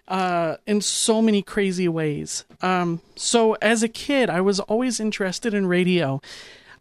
uh, 0.08 0.56
in 0.66 0.80
so 0.80 1.22
many 1.22 1.42
crazy 1.42 1.88
ways. 1.88 2.44
Um, 2.62 3.00
so, 3.14 3.54
as 3.54 3.82
a 3.82 3.88
kid, 3.88 4.30
I 4.30 4.40
was 4.40 4.58
always 4.60 4.98
interested 4.98 5.54
in 5.54 5.66
radio. 5.66 6.20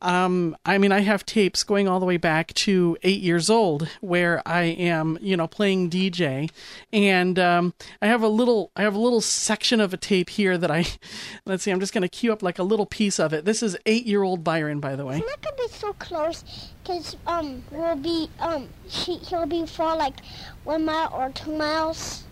Um, 0.01 0.55
I 0.65 0.78
mean, 0.78 0.91
I 0.91 0.99
have 0.99 1.25
tapes 1.25 1.63
going 1.63 1.88
all 1.88 1.99
the 1.99 2.05
way 2.05 2.17
back 2.17 2.53
to 2.53 2.97
eight 3.03 3.21
years 3.21 3.49
old 3.49 3.89
where 4.01 4.41
I 4.45 4.63
am, 4.63 5.17
you 5.21 5.36
know, 5.36 5.47
playing 5.47 5.89
DJ, 5.89 6.51
and 6.93 7.39
um, 7.39 7.73
I 8.01 8.07
have 8.07 8.21
a 8.21 8.28
little, 8.28 8.71
I 8.75 8.84
have 8.84 8.93
a 8.93 8.99
little 8.99 9.21
section 9.21 9.82
of 9.82 9.93
a 9.93 9.97
tape 9.97 10.30
here 10.30 10.57
that 10.57 10.69
I, 10.69 10.86
let's 11.45 11.63
see, 11.63 11.71
I'm 11.71 11.80
just 11.80 11.93
gonna 11.93 12.07
cue 12.07 12.32
up 12.32 12.43
like 12.43 12.59
a 12.59 12.63
little 12.63 12.86
piece 12.86 13.19
of 13.19 13.34
it. 13.34 13.45
This 13.45 13.63
is 13.63 13.78
eight-year-old 13.86 14.43
Byron, 14.43 14.80
by 14.80 14.95
the 14.95 15.05
way. 15.05 15.17
It's 15.17 15.28
not 15.28 15.41
gonna 15.41 15.57
be 15.57 15.73
so 15.73 15.93
close, 15.93 16.43
cause 16.86 17.15
um 17.25 17.63
we'll 17.71 17.95
be 17.95 18.30
um 18.39 18.69
she 18.88 19.15
he'll 19.15 19.45
be 19.45 19.65
for 19.65 19.95
like 19.95 20.19
one 20.63 20.86
mile 20.86 21.11
or 21.11 21.32
two 21.32 21.57
miles. 21.57 22.23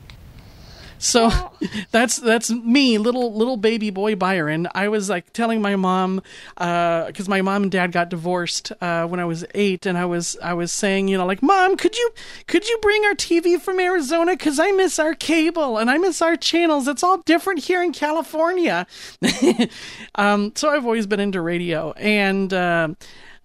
So 0.97 1.31
that's 1.91 2.17
that's 2.17 2.49
me, 2.49 2.97
little 2.97 3.33
little 3.33 3.57
baby 3.57 3.89
boy 3.89 4.15
Byron. 4.15 4.67
I 4.73 4.87
was 4.87 5.09
like 5.09 5.33
telling 5.33 5.61
my 5.61 5.75
mom 5.75 6.21
because 6.55 7.27
my 7.27 7.41
mom 7.41 7.63
and 7.63 7.71
dad 7.71 7.91
got 7.91 8.09
divorced 8.09 8.71
uh, 8.81 9.05
when 9.07 9.19
I 9.19 9.25
was 9.25 9.45
eight, 9.53 9.85
and 9.85 9.97
I 9.97 10.05
was 10.05 10.37
I 10.41 10.53
was 10.53 10.71
saying, 10.71 11.07
you 11.07 11.17
know, 11.17 11.25
like, 11.25 11.41
Mom, 11.41 11.77
could 11.77 11.97
you 11.97 12.11
could 12.47 12.67
you 12.67 12.77
bring 12.81 13.03
our 13.05 13.13
TV 13.15 13.59
from 13.59 13.79
Arizona? 13.79 14.33
Because 14.33 14.59
I 14.59 14.71
miss 14.71 14.99
our 14.99 15.13
cable 15.13 15.77
and 15.77 15.89
I 15.89 15.97
miss 15.97 16.21
our 16.21 16.35
channels. 16.35 16.87
It's 16.87 17.03
all 17.03 17.17
different 17.19 17.61
here 17.61 17.83
in 17.83 17.91
California. 17.91 18.87
um, 20.15 20.53
so 20.55 20.69
I've 20.69 20.85
always 20.85 21.07
been 21.07 21.19
into 21.19 21.41
radio, 21.41 21.91
and 21.93 22.53
uh, 22.53 22.89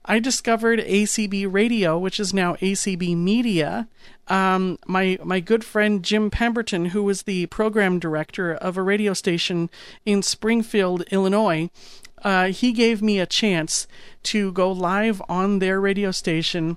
I 0.05 0.19
discovered 0.19 0.81
ACB 0.81 1.53
Radio, 1.53 1.99
which 1.99 2.19
is 2.19 2.33
now 2.33 2.55
ACB 2.57 3.17
Media. 3.17 3.89
Um, 4.31 4.79
my 4.87 5.19
my 5.25 5.41
good 5.41 5.65
friend 5.65 6.03
Jim 6.03 6.31
Pemberton, 6.31 6.87
who 6.87 7.03
was 7.03 7.23
the 7.23 7.47
program 7.47 7.99
director 7.99 8.55
of 8.55 8.77
a 8.77 8.83
radio 8.83 9.13
station 9.13 9.69
in 10.07 10.23
Springfield, 10.23 11.03
Illinois, 11.11 11.69
uh, 12.23 12.47
he 12.47 12.73
gave 12.73 13.03
me 13.03 13.19
a 13.19 13.27
chance 13.27 13.89
to 14.23 14.53
go 14.53 14.71
live 14.71 15.21
on 15.29 15.59
their 15.59 15.81
radio 15.81 16.13
station 16.13 16.77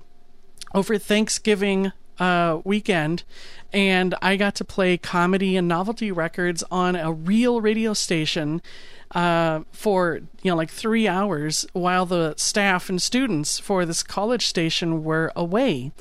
over 0.74 0.98
Thanksgiving 0.98 1.92
uh, 2.18 2.60
weekend, 2.64 3.22
and 3.72 4.14
I 4.20 4.36
got 4.36 4.56
to 4.56 4.64
play 4.64 4.96
comedy 4.98 5.56
and 5.56 5.68
novelty 5.68 6.10
records 6.10 6.64
on 6.70 6.96
a 6.96 7.12
real 7.12 7.60
radio 7.60 7.92
station 7.94 8.62
uh, 9.12 9.60
for 9.70 10.20
you 10.42 10.50
know 10.50 10.56
like 10.56 10.70
three 10.70 11.06
hours 11.06 11.66
while 11.72 12.06
the 12.06 12.34
staff 12.36 12.88
and 12.88 13.00
students 13.00 13.58
for 13.58 13.86
this 13.86 14.02
college 14.02 14.46
station 14.46 15.04
were 15.04 15.30
away. 15.36 15.92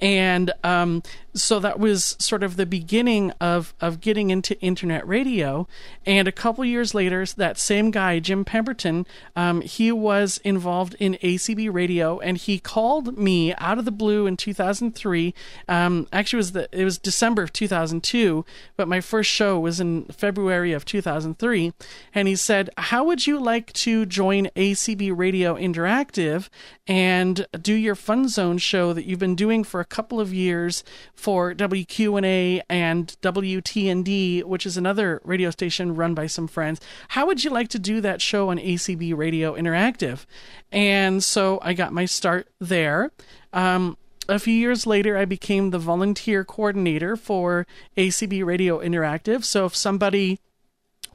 And 0.00 0.52
um, 0.62 1.02
so 1.40 1.58
that 1.60 1.78
was 1.78 2.16
sort 2.18 2.42
of 2.42 2.56
the 2.56 2.66
beginning 2.66 3.32
of, 3.40 3.74
of 3.80 4.00
getting 4.00 4.30
into 4.30 4.60
internet 4.60 5.06
radio. 5.06 5.66
And 6.06 6.26
a 6.28 6.32
couple 6.32 6.64
years 6.64 6.94
later, 6.94 7.24
that 7.36 7.58
same 7.58 7.90
guy, 7.90 8.18
Jim 8.18 8.44
Pemberton, 8.44 9.06
um, 9.36 9.60
he 9.60 9.92
was 9.92 10.38
involved 10.38 10.94
in 10.98 11.14
ACB 11.22 11.72
radio, 11.72 12.18
and 12.18 12.36
he 12.36 12.58
called 12.58 13.18
me 13.18 13.54
out 13.54 13.78
of 13.78 13.84
the 13.84 13.90
blue 13.90 14.26
in 14.26 14.36
2003. 14.36 15.34
Um, 15.68 16.06
actually, 16.12 16.36
it 16.36 16.40
was 16.40 16.52
the 16.52 16.68
it 16.72 16.84
was 16.84 16.98
December 16.98 17.42
of 17.42 17.52
2002, 17.52 18.44
but 18.76 18.88
my 18.88 19.00
first 19.00 19.30
show 19.30 19.58
was 19.58 19.80
in 19.80 20.04
February 20.06 20.72
of 20.72 20.84
2003. 20.84 21.72
And 22.14 22.28
he 22.28 22.36
said, 22.36 22.70
"How 22.78 23.04
would 23.04 23.26
you 23.26 23.40
like 23.40 23.72
to 23.74 24.06
join 24.06 24.46
ACB 24.56 25.16
Radio 25.16 25.56
Interactive 25.56 26.48
and 26.86 27.46
do 27.60 27.74
your 27.74 27.94
Fun 27.94 28.28
Zone 28.28 28.58
show 28.58 28.92
that 28.92 29.04
you've 29.04 29.18
been 29.18 29.34
doing 29.34 29.64
for 29.64 29.80
a 29.80 29.84
couple 29.84 30.20
of 30.20 30.32
years?" 30.32 30.84
For 31.28 31.52
WQNA 31.52 32.62
and 32.70 33.14
WTND, 33.20 34.44
which 34.44 34.64
is 34.64 34.78
another 34.78 35.20
radio 35.24 35.50
station 35.50 35.94
run 35.94 36.14
by 36.14 36.26
some 36.26 36.48
friends. 36.48 36.80
How 37.08 37.26
would 37.26 37.44
you 37.44 37.50
like 37.50 37.68
to 37.68 37.78
do 37.78 38.00
that 38.00 38.22
show 38.22 38.48
on 38.48 38.56
ACB 38.56 39.14
Radio 39.14 39.54
Interactive? 39.54 40.24
And 40.72 41.22
so 41.22 41.58
I 41.60 41.74
got 41.74 41.92
my 41.92 42.06
start 42.06 42.48
there. 42.60 43.12
Um, 43.52 43.98
a 44.26 44.38
few 44.38 44.54
years 44.54 44.86
later, 44.86 45.18
I 45.18 45.26
became 45.26 45.68
the 45.68 45.78
volunteer 45.78 46.44
coordinator 46.44 47.14
for 47.14 47.66
ACB 47.98 48.42
Radio 48.42 48.78
Interactive. 48.78 49.44
So 49.44 49.66
if 49.66 49.76
somebody 49.76 50.38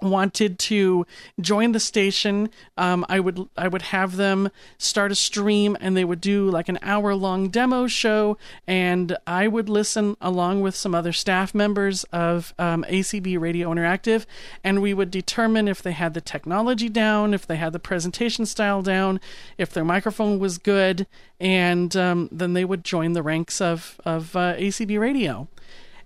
wanted 0.03 0.59
to 0.59 1.05
join 1.39 1.71
the 1.71 1.79
station, 1.79 2.49
um, 2.77 3.05
I 3.09 3.19
would 3.19 3.47
I 3.57 3.67
would 3.67 3.81
have 3.83 4.17
them 4.17 4.49
start 4.77 5.11
a 5.11 5.15
stream, 5.15 5.77
and 5.79 5.95
they 5.95 6.05
would 6.05 6.21
do 6.21 6.49
like 6.49 6.69
an 6.69 6.79
hour 6.81 7.15
long 7.15 7.49
demo 7.49 7.87
show, 7.87 8.37
and 8.67 9.15
I 9.25 9.47
would 9.47 9.69
listen 9.69 10.15
along 10.21 10.61
with 10.61 10.75
some 10.75 10.93
other 10.93 11.13
staff 11.13 11.55
members 11.55 12.03
of 12.05 12.53
um, 12.59 12.85
ACB 12.89 13.39
Radio 13.39 13.73
Interactive, 13.73 14.25
and 14.63 14.81
we 14.81 14.93
would 14.93 15.11
determine 15.11 15.67
if 15.67 15.81
they 15.81 15.93
had 15.93 16.13
the 16.13 16.21
technology 16.21 16.89
down, 16.89 17.33
if 17.33 17.47
they 17.47 17.55
had 17.55 17.73
the 17.73 17.79
presentation 17.79 18.45
style 18.45 18.81
down, 18.81 19.19
if 19.57 19.71
their 19.71 19.85
microphone 19.85 20.39
was 20.39 20.57
good, 20.57 21.07
and 21.39 21.95
um, 21.95 22.29
then 22.31 22.53
they 22.53 22.65
would 22.65 22.83
join 22.83 23.13
the 23.13 23.23
ranks 23.23 23.61
of 23.61 23.99
of 24.05 24.35
uh, 24.35 24.55
ACB 24.55 24.99
Radio, 24.99 25.47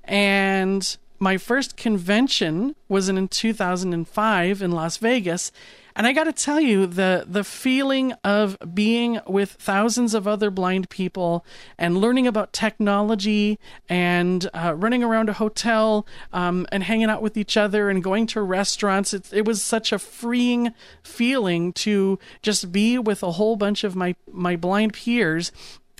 and 0.03 0.97
my 1.19 1.37
first 1.37 1.77
convention 1.77 2.75
was 2.87 3.09
in 3.09 3.27
2005 3.27 4.61
in 4.61 4.71
Las 4.71 4.97
Vegas. 4.97 5.51
And 5.95 6.05
I 6.05 6.13
got 6.13 6.25
to 6.25 6.31
tell 6.31 6.61
you, 6.61 6.85
the 6.85 7.25
the 7.27 7.43
feeling 7.43 8.13
of 8.23 8.55
being 8.71 9.19
with 9.25 9.53
thousands 9.53 10.13
of 10.13 10.27
other 10.27 10.51
blind 10.51 10.91
people 10.91 11.43
and 11.75 11.97
learning 11.97 12.27
about 12.27 12.53
technology 12.53 13.57
and 13.89 14.47
uh, 14.53 14.75
running 14.75 15.03
around 15.03 15.29
a 15.29 15.33
hotel 15.33 16.05
um, 16.31 16.67
and 16.71 16.83
hanging 16.83 17.09
out 17.09 17.23
with 17.23 17.35
each 17.35 17.57
other 17.57 17.89
and 17.89 18.03
going 18.03 18.27
to 18.27 18.43
restaurants, 18.43 19.11
it, 19.11 19.33
it 19.33 19.43
was 19.43 19.63
such 19.63 19.91
a 19.91 19.97
freeing 19.97 20.71
feeling 21.01 21.73
to 21.73 22.19
just 22.43 22.71
be 22.71 22.99
with 22.99 23.23
a 23.23 23.31
whole 23.31 23.55
bunch 23.55 23.83
of 23.83 23.95
my 23.95 24.15
my 24.31 24.55
blind 24.55 24.93
peers 24.93 25.51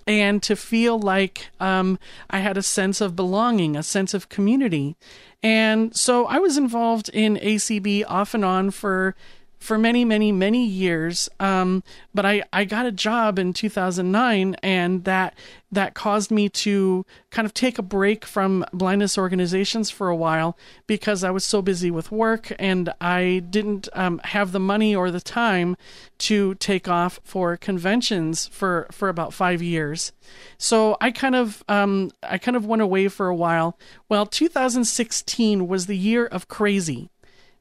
and 0.07 0.41
to 0.43 0.55
feel 0.55 0.97
like 0.97 1.49
um, 1.59 1.99
I 2.29 2.39
had 2.39 2.57
a 2.57 2.63
sense 2.63 3.01
of 3.01 3.15
belonging, 3.15 3.75
a 3.75 3.83
sense 3.83 4.13
of 4.13 4.29
community. 4.29 4.95
And 5.43 5.95
so 5.95 6.25
I 6.25 6.39
was 6.39 6.57
involved 6.57 7.09
in 7.09 7.35
ACB 7.35 8.03
off 8.07 8.33
and 8.33 8.45
on 8.45 8.71
for 8.71 9.15
for 9.59 9.77
many, 9.77 10.05
many, 10.05 10.31
many 10.31 10.65
years. 10.65 11.29
Um, 11.39 11.83
but 12.13 12.25
I, 12.25 12.43
I 12.53 12.65
got 12.65 12.85
a 12.85 12.91
job 12.91 13.39
in 13.39 13.53
2009, 13.53 14.55
and 14.63 15.03
that 15.05 15.35
that 15.71 15.93
caused 15.93 16.31
me 16.31 16.47
to 16.47 17.05
kind 17.29 17.45
of 17.45 17.53
take 17.53 17.77
a 17.77 17.81
break 17.81 18.23
from 18.23 18.65
blindness 18.71 19.17
organizations 19.17 19.89
for 19.89 20.07
a 20.07 20.15
while 20.15 20.57
because 20.87 21.23
I 21.23 21.31
was 21.31 21.43
so 21.43 21.61
busy 21.61 21.91
with 21.91 22.09
work 22.09 22.53
and 22.57 22.93
I 23.01 23.43
didn't 23.49 23.89
um, 23.91 24.21
have 24.23 24.53
the 24.53 24.61
money 24.61 24.95
or 24.95 25.11
the 25.11 25.19
time 25.19 25.75
to 26.19 26.55
take 26.55 26.87
off 26.87 27.19
for 27.23 27.57
conventions 27.57 28.47
for 28.47 28.87
for 28.91 29.09
about 29.09 29.33
five 29.33 29.61
years. 29.61 30.13
So 30.57 30.95
I 31.01 31.11
kind 31.11 31.35
of 31.35 31.63
um, 31.67 32.11
I 32.23 32.37
kind 32.37 32.55
of 32.55 32.65
went 32.65 32.81
away 32.81 33.09
for 33.09 33.27
a 33.27 33.35
while. 33.35 33.77
Well, 34.07 34.25
2016 34.25 35.67
was 35.67 35.87
the 35.87 35.97
year 35.97 36.25
of 36.25 36.47
crazy 36.47 37.09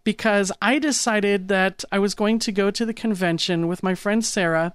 because 0.06 0.52
I 0.62 0.78
decided 0.78 1.48
that 1.48 1.84
I 1.90 1.98
was 1.98 2.14
going 2.14 2.38
to 2.38 2.52
go 2.52 2.70
to 2.70 2.86
the 2.86 2.94
convention 2.94 3.66
with 3.66 3.82
my 3.82 3.96
friend 3.96 4.24
Sarah, 4.24 4.72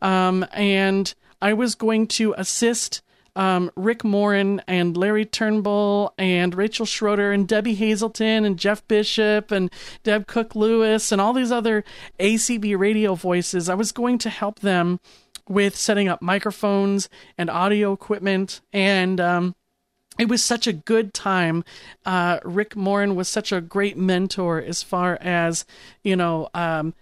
um, 0.00 0.46
and 0.52 1.12
I 1.42 1.52
was 1.52 1.74
going 1.74 2.06
to 2.06 2.34
assist 2.38 3.02
um, 3.36 3.70
Rick 3.76 4.04
Morin 4.04 4.62
and 4.66 4.96
Larry 4.96 5.26
Turnbull 5.26 6.14
and 6.16 6.54
Rachel 6.54 6.86
Schroeder 6.86 7.30
and 7.30 7.46
Debbie 7.46 7.74
Hazelton 7.74 8.46
and 8.46 8.58
Jeff 8.58 8.88
Bishop 8.88 9.50
and 9.50 9.70
Deb 10.02 10.26
Cook 10.26 10.56
Lewis 10.56 11.12
and 11.12 11.20
all 11.20 11.34
these 11.34 11.52
other 11.52 11.84
ACB 12.18 12.78
radio 12.78 13.14
voices. 13.14 13.68
I 13.68 13.74
was 13.74 13.92
going 13.92 14.16
to 14.16 14.30
help 14.30 14.60
them 14.60 14.98
with 15.46 15.76
setting 15.76 16.08
up 16.08 16.22
microphones 16.22 17.10
and 17.36 17.50
audio 17.50 17.92
equipment 17.92 18.62
and 18.72 19.20
um, 19.20 19.54
it 20.20 20.28
was 20.28 20.44
such 20.44 20.66
a 20.66 20.72
good 20.72 21.14
time. 21.14 21.64
Uh, 22.04 22.40
Rick 22.44 22.76
Morin 22.76 23.16
was 23.16 23.28
such 23.28 23.52
a 23.52 23.60
great 23.60 23.96
mentor 23.96 24.60
as 24.60 24.82
far 24.82 25.16
as 25.20 25.64
you 26.04 26.14
know, 26.14 26.50
um, 26.52 26.94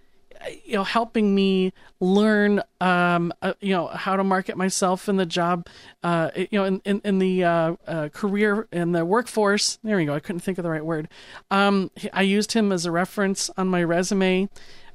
you 0.63 0.75
know, 0.75 0.85
helping 0.85 1.35
me 1.35 1.73
learn, 1.99 2.63
um, 2.79 3.33
uh, 3.41 3.53
you 3.59 3.73
know, 3.73 3.87
how 3.87 4.15
to 4.15 4.23
market 4.23 4.55
myself 4.55 5.09
in 5.09 5.17
the 5.17 5.25
job, 5.25 5.67
uh, 6.01 6.31
you 6.33 6.47
know, 6.53 6.63
in 6.63 6.81
in, 6.85 7.01
in 7.03 7.19
the 7.19 7.43
uh, 7.43 7.75
uh 7.85 8.09
career 8.09 8.67
in 8.71 8.93
the 8.93 9.03
workforce. 9.03 9.79
There 9.83 9.97
we 9.97 10.05
go. 10.05 10.13
I 10.13 10.21
couldn't 10.21 10.39
think 10.41 10.57
of 10.57 10.63
the 10.63 10.69
right 10.69 10.85
word. 10.85 11.09
Um, 11.51 11.91
I 12.13 12.21
used 12.21 12.53
him 12.53 12.71
as 12.71 12.85
a 12.85 12.91
reference 12.91 13.49
on 13.57 13.67
my 13.67 13.83
resume, 13.83 14.47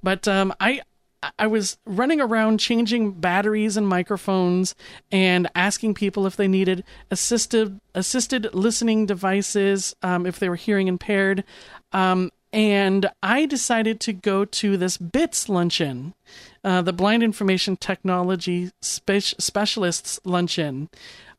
but 0.03 0.27
um, 0.27 0.55
I 0.59 0.81
I 1.39 1.47
was 1.47 1.79
running 1.85 2.21
around 2.21 2.59
changing 2.59 3.13
batteries 3.13 3.77
and 3.77 3.87
microphones 3.87 4.75
and 5.11 5.49
asking 5.55 5.95
people 5.95 6.27
if 6.27 6.37
they 6.37 6.49
needed 6.49 6.85
assisted 7.11 7.81
assisted 7.95 8.55
listening 8.55 9.07
devices 9.07 9.95
um, 10.03 10.27
if 10.27 10.39
they 10.39 10.49
were 10.49 10.57
hearing 10.57 10.89
impaired. 10.89 11.45
Um, 11.93 12.31
and 12.53 13.11
I 13.21 13.47
decided 13.47 13.99
to 14.01 14.13
go 14.13 14.45
to 14.45 14.77
this 14.77 14.97
BITS 14.97 15.49
luncheon, 15.49 16.15
uh, 16.63 16.83
the 16.83 16.93
Blind 16.93 17.25
Information 17.25 17.77
Technology 17.77 18.71
Spe- 18.81 19.35
Specialists 19.41 20.21
luncheon, 20.25 20.89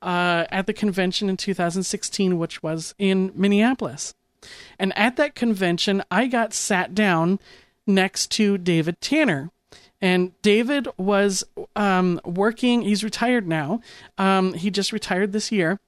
uh, 0.01 0.43
at 0.49 0.67
the 0.67 0.73
convention 0.73 1.29
in 1.29 1.37
2016, 1.37 2.37
which 2.37 2.61
was 2.61 2.93
in 2.97 3.31
Minneapolis. 3.33 4.13
And 4.77 4.95
at 4.97 5.15
that 5.15 5.35
convention, 5.35 6.03
I 6.11 6.27
got 6.27 6.53
sat 6.53 6.93
down 6.93 7.39
next 7.87 8.29
to 8.31 8.57
David 8.57 8.99
Tanner, 8.99 9.51
and 10.01 10.39
David 10.41 10.87
was 10.97 11.43
um, 11.75 12.19
working, 12.25 12.81
he's 12.81 13.03
retired 13.03 13.47
now. 13.47 13.81
Um, 14.17 14.53
he 14.53 14.69
just 14.69 14.91
retired 14.91 15.31
this 15.31 15.51
year. 15.51 15.79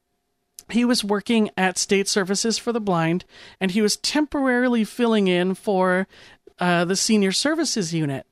He 0.69 0.83
was 0.83 1.03
working 1.03 1.49
at 1.55 1.77
State 1.77 2.07
Services 2.07 2.57
for 2.57 2.73
the 2.73 2.81
Blind, 2.81 3.25
and 3.59 3.71
he 3.71 3.81
was 3.81 3.97
temporarily 3.97 4.83
filling 4.83 5.27
in 5.27 5.53
for 5.53 6.07
uh, 6.59 6.85
the 6.85 6.95
Senior 6.95 7.31
Services 7.31 7.93
Unit. 7.93 8.25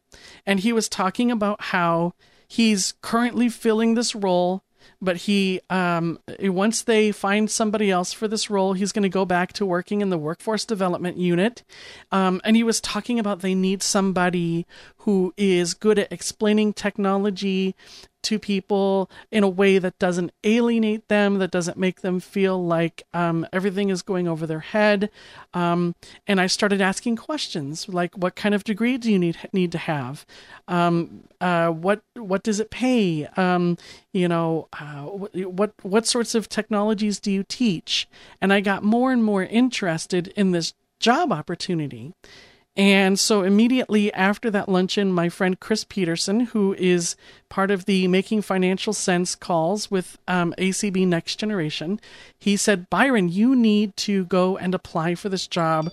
And 0.45 0.59
he 0.59 0.73
was 0.73 0.89
talking 0.89 1.31
about 1.31 1.61
how 1.61 2.13
he's 2.47 2.93
currently 3.01 3.49
filling 3.49 3.95
this 3.95 4.15
role 4.15 4.65
but 5.01 5.17
he 5.17 5.61
um, 5.69 6.19
once 6.39 6.81
they 6.81 7.11
find 7.11 7.49
somebody 7.49 7.91
else 7.91 8.13
for 8.13 8.27
this 8.27 8.49
role, 8.49 8.73
he's 8.73 8.91
going 8.91 9.03
to 9.03 9.09
go 9.09 9.25
back 9.25 9.53
to 9.53 9.65
working 9.65 10.01
in 10.01 10.09
the 10.09 10.17
workforce 10.17 10.65
development 10.65 11.17
unit. 11.17 11.63
Um, 12.11 12.41
and 12.43 12.55
he 12.55 12.63
was 12.63 12.81
talking 12.81 13.19
about 13.19 13.41
they 13.41 13.55
need 13.55 13.83
somebody 13.83 14.65
who 15.05 15.33
is 15.37 15.75
good 15.75 15.99
at 15.99 16.11
explaining 16.11 16.73
technology 16.73 17.75
to 18.23 18.39
people 18.39 19.07
in 19.31 19.43
a 19.43 19.47
way 19.47 19.77
that 19.77 19.99
doesn't 19.99 20.31
alienate 20.43 21.07
them, 21.09 21.37
that 21.37 21.51
doesn't 21.51 21.77
make 21.77 22.01
them 22.01 22.19
feel 22.19 22.63
like 22.65 23.03
um, 23.13 23.45
everything 23.53 23.89
is 23.89 24.01
going 24.01 24.27
over 24.27 24.47
their 24.47 24.61
head. 24.61 25.11
Um, 25.53 25.93
and 26.25 26.41
I 26.41 26.47
started 26.47 26.81
asking 26.81 27.17
questions 27.17 27.87
like, 27.87 28.17
"What 28.17 28.35
kind 28.35 28.55
of 28.55 28.63
degree 28.63 28.97
do 28.97 29.11
you 29.11 29.19
need 29.19 29.37
need 29.53 29.71
to 29.73 29.77
have? 29.77 30.25
Um, 30.67 31.25
uh, 31.39 31.69
what 31.69 32.01
what 32.15 32.41
does 32.41 32.59
it 32.59 32.71
pay? 32.71 33.27
Um, 33.37 33.77
you 34.11 34.27
know, 34.27 34.69
uh, 34.73 35.03
what 35.03 35.73
what 35.83 36.07
sorts 36.07 36.33
of 36.33 36.49
technologies 36.49 37.19
do 37.19 37.31
you 37.31 37.43
teach?" 37.43 38.07
And 38.41 38.51
I 38.51 38.59
got 38.59 38.83
more 38.83 39.11
and 39.11 39.23
more 39.23 39.43
interested 39.43 40.29
in 40.29 40.49
this 40.49 40.73
job 40.99 41.31
opportunity. 41.31 42.13
And 42.77 43.17
so 43.17 43.43
immediately 43.43 44.13
after 44.13 44.51
that 44.51 44.67
luncheon, 44.67 45.11
my 45.11 45.29
friend 45.29 45.57
Chris 45.59 45.85
Peterson, 45.85 46.41
who 46.41 46.73
is 46.73 47.15
part 47.47 47.71
of 47.71 47.85
the 47.85 48.07
Making 48.09 48.41
Financial 48.41 48.91
Sense 48.91 49.33
calls 49.33 49.89
with 49.89 50.17
um, 50.27 50.53
ACB 50.57 51.07
Next 51.07 51.37
Generation, 51.37 52.01
he 52.37 52.57
said, 52.57 52.89
Byron, 52.89 53.29
you 53.29 53.55
need 53.55 53.95
to 53.97 54.25
go 54.25 54.57
and 54.57 54.75
apply 54.75 55.15
for 55.15 55.29
this 55.29 55.47
job 55.47 55.89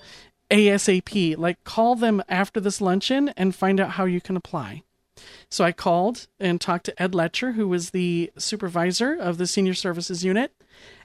ASAP. 0.51 1.39
Like, 1.39 1.63
call 1.63 1.95
them 1.95 2.21
after 2.29 2.59
this 2.59 2.81
luncheon 2.81 3.29
and 3.37 3.55
find 3.55 3.79
out 3.79 3.93
how 3.93 4.05
you 4.05 4.21
can 4.21 4.37
apply. 4.37 4.83
So 5.49 5.65
I 5.65 5.73
called 5.73 6.27
and 6.41 6.61
talked 6.61 6.87
to 6.87 7.03
Ed 7.03 7.15
Letcher, 7.15 7.53
who 7.53 7.69
was 7.69 7.91
the 7.91 8.33
supervisor 8.37 9.15
of 9.15 9.39
the 9.39 9.47
Senior 9.47 9.75
Services 9.75 10.25
Unit 10.25 10.53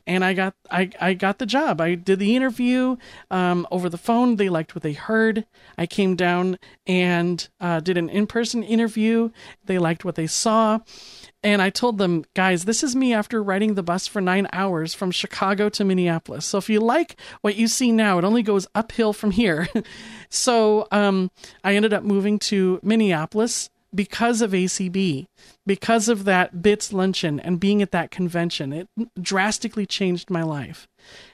and 0.08 0.24
I 0.24 0.34
got 0.34 0.56
I, 0.72 0.90
I 1.00 1.14
got 1.14 1.38
the 1.38 1.46
job. 1.46 1.82
I 1.82 1.96
did 1.96 2.20
the 2.20 2.36
interview 2.36 2.96
um, 3.30 3.68
over 3.70 3.90
the 3.90 3.98
phone. 3.98 4.38
They 4.38 4.48
liked 4.48 4.74
what 4.74 4.82
they 4.82 4.94
heard. 4.94 5.46
I 5.78 5.86
came 5.86 6.16
down 6.16 6.58
and 6.88 7.48
uh, 7.60 7.82
did 7.82 7.98
an 7.98 8.10
in 8.10 8.26
person 8.26 8.64
interview. 8.64 9.30
They 9.66 9.78
liked 9.78 10.06
what 10.06 10.16
they 10.16 10.28
saw. 10.28 10.80
And 11.44 11.62
I 11.62 11.70
told 11.70 11.98
them, 11.98 12.24
guys, 12.34 12.66
this 12.66 12.84
is 12.84 12.96
me 12.96 13.14
after 13.14 13.44
riding 13.44 13.76
the 13.76 13.84
bus 13.84 14.08
for 14.08 14.22
nine 14.22 14.48
hours 14.54 14.94
from 14.94 15.12
Chicago 15.12 15.70
to 15.70 15.84
Minneapolis. 15.84 16.46
So 16.46 16.58
if 16.58 16.70
you 16.70 16.80
like 16.80 17.20
what 17.42 17.56
you 17.56 17.68
see 17.68 17.92
now, 17.92 18.18
it 18.18 18.24
only 18.24 18.44
goes 18.44 18.66
uphill 18.74 19.14
from 19.14 19.32
here. 19.32 19.68
so 20.30 20.88
um, 20.92 21.32
I 21.64 21.76
ended 21.76 21.94
up 21.94 22.04
moving 22.04 22.40
to 22.40 22.80
Minneapolis 22.82 23.70
because 23.94 24.42
of 24.42 24.52
ACB, 24.52 25.28
because 25.66 26.10
of 26.10 26.26
that 26.26 26.62
BITS 26.62 26.94
luncheon 26.94 27.40
and 27.40 27.60
being 27.60 27.82
at 27.82 27.92
that 27.92 28.12
convention. 28.12 28.74
It 28.74 28.88
drastically 29.20 29.86
changed 29.86 30.30
my 30.30 30.44
life. 30.44 30.88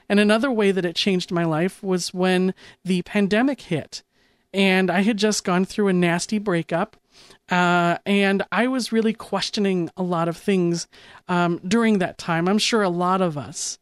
And 0.08 0.20
another 0.20 0.50
way 0.50 0.70
that 0.70 0.84
it 0.84 0.96
changed 0.96 1.32
my 1.32 1.44
life 1.44 1.82
was 1.82 2.14
when 2.14 2.54
the 2.84 3.02
pandemic 3.02 3.62
hit. 3.62 4.02
And 4.52 4.90
I 4.90 5.00
had 5.00 5.16
just 5.16 5.44
gone 5.44 5.64
through 5.64 5.88
a 5.88 5.92
nasty 5.92 6.38
breakup. 6.38 6.96
Uh, 7.50 7.98
and 8.06 8.42
I 8.52 8.68
was 8.68 8.92
really 8.92 9.12
questioning 9.12 9.90
a 9.96 10.02
lot 10.02 10.28
of 10.28 10.36
things 10.36 10.86
um, 11.28 11.60
during 11.66 11.98
that 11.98 12.18
time. 12.18 12.48
I'm 12.48 12.58
sure 12.58 12.82
a 12.82 12.88
lot 12.88 13.20
of 13.20 13.36
us 13.36 13.78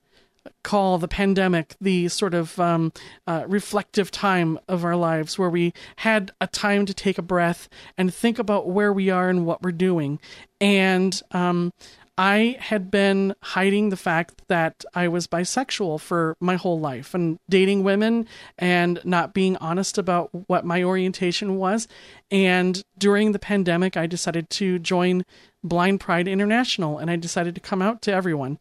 call 0.62 0.98
the 0.98 1.08
pandemic 1.08 1.74
the 1.80 2.08
sort 2.08 2.34
of 2.34 2.58
um, 2.58 2.92
uh, 3.26 3.44
reflective 3.46 4.10
time 4.10 4.58
of 4.68 4.84
our 4.84 4.96
lives 4.96 5.38
where 5.38 5.50
we 5.50 5.72
had 5.96 6.30
a 6.40 6.46
time 6.46 6.86
to 6.86 6.94
take 6.94 7.18
a 7.18 7.22
breath 7.22 7.68
and 7.96 8.12
think 8.12 8.38
about 8.38 8.68
where 8.68 8.92
we 8.92 9.10
are 9.10 9.28
and 9.28 9.46
what 9.46 9.62
we're 9.62 9.72
doing. 9.72 10.18
And 10.60 11.20
um, 11.32 11.72
I 12.18 12.56
had 12.60 12.90
been 12.90 13.34
hiding 13.42 13.88
the 13.88 13.96
fact 13.96 14.42
that 14.48 14.84
I 14.94 15.08
was 15.08 15.26
bisexual 15.26 16.00
for 16.00 16.36
my 16.40 16.56
whole 16.56 16.78
life 16.78 17.14
and 17.14 17.38
dating 17.48 17.84
women 17.84 18.26
and 18.58 19.00
not 19.04 19.32
being 19.32 19.56
honest 19.56 19.96
about 19.96 20.30
what 20.48 20.64
my 20.64 20.82
orientation 20.82 21.56
was. 21.56 21.88
And 22.30 22.82
during 22.98 23.32
the 23.32 23.38
pandemic, 23.38 23.96
I 23.96 24.06
decided 24.06 24.50
to 24.50 24.78
join 24.78 25.24
Blind 25.64 26.00
Pride 26.00 26.28
International 26.28 26.98
and 26.98 27.10
I 27.10 27.16
decided 27.16 27.54
to 27.54 27.60
come 27.60 27.80
out 27.80 28.02
to 28.02 28.12
everyone. 28.12 28.58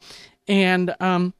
And 0.47 0.95
um, 0.99 1.33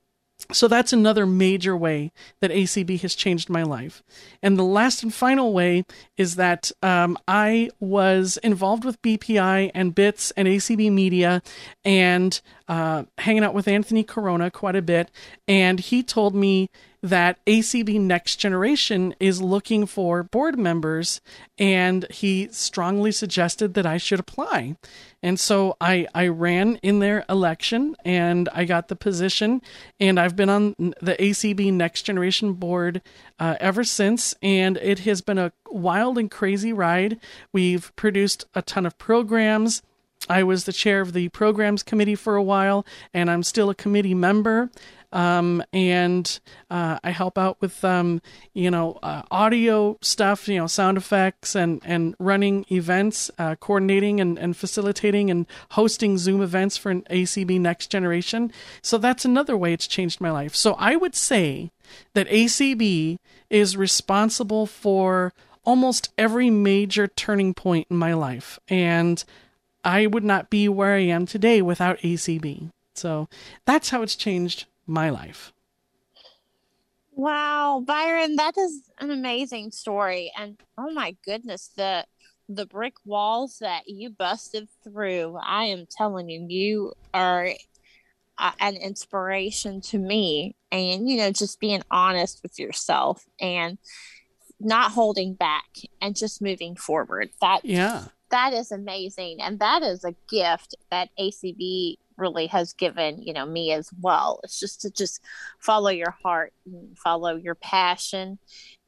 so 0.53 0.67
that's 0.67 0.93
another 0.93 1.25
major 1.25 1.75
way 1.75 2.11
that 2.39 2.51
ACB 2.51 2.99
has 3.01 3.15
changed 3.15 3.49
my 3.49 3.63
life. 3.63 4.03
And 4.41 4.57
the 4.57 4.63
last 4.63 5.03
and 5.03 5.13
final 5.13 5.53
way 5.53 5.85
is 6.17 6.35
that 6.35 6.71
um, 6.81 7.17
I 7.27 7.69
was 7.79 8.37
involved 8.37 8.85
with 8.85 9.01
BPI 9.01 9.71
and 9.73 9.95
BITS 9.95 10.31
and 10.31 10.47
ACB 10.47 10.91
Media 10.91 11.41
and 11.83 12.39
uh, 12.67 13.03
hanging 13.17 13.43
out 13.43 13.53
with 13.53 13.67
Anthony 13.67 14.03
Corona 14.03 14.51
quite 14.51 14.75
a 14.75 14.81
bit. 14.81 15.11
And 15.47 15.79
he 15.79 16.03
told 16.03 16.35
me 16.35 16.69
that 17.01 17.43
ACB 17.45 17.99
Next 17.99 18.35
Generation 18.35 19.15
is 19.19 19.41
looking 19.41 19.85
for 19.85 20.23
board 20.23 20.57
members, 20.57 21.19
and 21.57 22.05
he 22.11 22.47
strongly 22.51 23.11
suggested 23.11 23.73
that 23.73 23.85
I 23.85 23.97
should 23.97 24.19
apply. 24.19 24.75
And 25.23 25.39
so 25.39 25.77
I, 25.79 26.07
I 26.13 26.27
ran 26.27 26.77
in 26.77 26.99
their 26.99 27.25
election 27.29 27.95
and 28.03 28.49
I 28.53 28.65
got 28.65 28.87
the 28.87 28.95
position, 28.95 29.61
and 29.99 30.19
I've 30.19 30.35
been 30.35 30.49
on 30.49 30.75
the 31.01 31.15
ACB 31.19 31.73
Next 31.73 32.03
Generation 32.03 32.53
board 32.53 33.01
uh, 33.39 33.55
ever 33.59 33.83
since, 33.83 34.35
and 34.41 34.77
it 34.77 34.99
has 34.99 35.21
been 35.21 35.37
a 35.37 35.51
wild 35.69 36.17
and 36.17 36.29
crazy 36.29 36.73
ride. 36.73 37.19
We've 37.51 37.95
produced 37.95 38.45
a 38.53 38.61
ton 38.61 38.85
of 38.85 38.97
programs. 38.97 39.81
I 40.29 40.43
was 40.43 40.65
the 40.65 40.73
chair 40.73 41.01
of 41.01 41.13
the 41.13 41.29
programs 41.29 41.81
committee 41.81 42.15
for 42.15 42.35
a 42.35 42.43
while, 42.43 42.85
and 43.13 43.29
I'm 43.29 43.43
still 43.43 43.69
a 43.69 43.75
committee 43.75 44.13
member. 44.13 44.69
Um, 45.13 45.63
and 45.73 46.39
uh, 46.69 46.99
I 47.03 47.11
help 47.11 47.37
out 47.37 47.57
with 47.59 47.83
um, 47.83 48.21
you 48.53 48.71
know 48.71 48.99
uh, 49.03 49.23
audio 49.29 49.97
stuff, 50.01 50.47
you 50.47 50.57
know 50.57 50.67
sound 50.67 50.97
effects, 50.97 51.55
and 51.55 51.81
and 51.85 52.15
running 52.19 52.65
events, 52.71 53.29
uh, 53.37 53.55
coordinating 53.55 54.19
and, 54.19 54.37
and 54.39 54.55
facilitating 54.55 55.29
and 55.29 55.45
hosting 55.71 56.17
Zoom 56.17 56.41
events 56.41 56.77
for 56.77 56.91
an 56.91 57.01
ACB 57.09 57.59
Next 57.59 57.87
Generation. 57.87 58.51
So 58.81 58.97
that's 58.97 59.25
another 59.25 59.57
way 59.57 59.73
it's 59.73 59.87
changed 59.87 60.21
my 60.21 60.31
life. 60.31 60.55
So 60.55 60.73
I 60.73 60.95
would 60.95 61.15
say 61.15 61.71
that 62.13 62.29
ACB 62.29 63.17
is 63.49 63.75
responsible 63.75 64.65
for 64.65 65.33
almost 65.63 66.11
every 66.17 66.49
major 66.49 67.07
turning 67.07 67.53
point 67.53 67.87
in 67.89 67.97
my 67.97 68.13
life, 68.13 68.59
and 68.69 69.23
I 69.83 70.07
would 70.07 70.23
not 70.23 70.49
be 70.49 70.69
where 70.69 70.95
I 70.95 71.01
am 71.01 71.25
today 71.25 71.61
without 71.61 71.97
ACB. 71.99 72.69
So 72.95 73.27
that's 73.65 73.89
how 73.89 74.01
it's 74.01 74.15
changed 74.15 74.65
my 74.87 75.09
life. 75.09 75.53
Wow, 77.13 77.83
Byron, 77.85 78.37
that 78.37 78.57
is 78.57 78.89
an 78.99 79.11
amazing 79.11 79.71
story. 79.71 80.31
And 80.37 80.57
oh 80.77 80.91
my 80.91 81.15
goodness, 81.25 81.69
the 81.75 82.05
the 82.55 82.65
brick 82.65 82.95
walls 83.05 83.57
that 83.59 83.83
you 83.87 84.09
busted 84.09 84.67
through. 84.83 85.37
I 85.41 85.65
am 85.65 85.85
telling 85.89 86.29
you, 86.29 86.45
you 86.49 86.93
are 87.13 87.49
uh, 88.37 88.51
an 88.59 88.75
inspiration 88.75 89.81
to 89.81 89.97
me. 89.97 90.55
And, 90.71 91.09
you 91.09 91.17
know, 91.17 91.31
just 91.31 91.59
being 91.59 91.81
honest 91.91 92.41
with 92.43 92.59
yourself 92.59 93.25
and 93.39 93.77
not 94.59 94.91
holding 94.91 95.33
back 95.33 95.69
and 96.01 96.15
just 96.15 96.41
moving 96.41 96.75
forward. 96.75 97.29
That, 97.41 97.63
yeah, 97.63 98.05
that 98.29 98.53
is 98.53 98.71
amazing. 98.71 99.41
And 99.41 99.59
that 99.59 99.83
is 99.83 100.03
a 100.03 100.15
gift 100.29 100.75
that 100.89 101.09
ACB 101.19 101.97
really 102.21 102.47
has 102.47 102.73
given 102.73 103.21
you 103.21 103.33
know 103.33 103.45
me 103.45 103.73
as 103.73 103.89
well. 103.99 104.39
It's 104.43 104.59
just 104.59 104.81
to 104.81 104.91
just 104.91 105.21
follow 105.59 105.89
your 105.89 106.15
heart 106.23 106.53
and 106.65 106.97
follow 106.97 107.35
your 107.35 107.55
passion. 107.55 108.39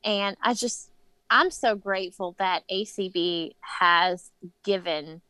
And 0.05 0.38
i 0.41 0.53
just 0.53 0.89
i'm 1.30 1.49
so 1.49 1.76
grateful 1.76 2.35
that 2.38 2.64
acb 2.69 3.51
has 3.61 4.30
given 4.65 5.22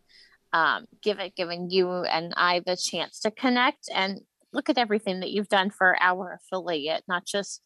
um 0.51 0.85
given 1.03 1.31
given 1.37 1.69
you 1.69 1.87
and 1.89 2.33
i 2.35 2.59
the 2.65 2.75
chance 2.75 3.19
to 3.19 3.29
connect 3.29 3.87
and 3.93 4.21
look 4.51 4.69
at 4.69 4.77
everything 4.77 5.19
that 5.19 5.31
you've 5.31 5.49
done 5.49 5.69
for 5.69 5.95
our 6.01 6.39
affiliate 6.39 7.03
not 7.07 7.25
just 7.25 7.61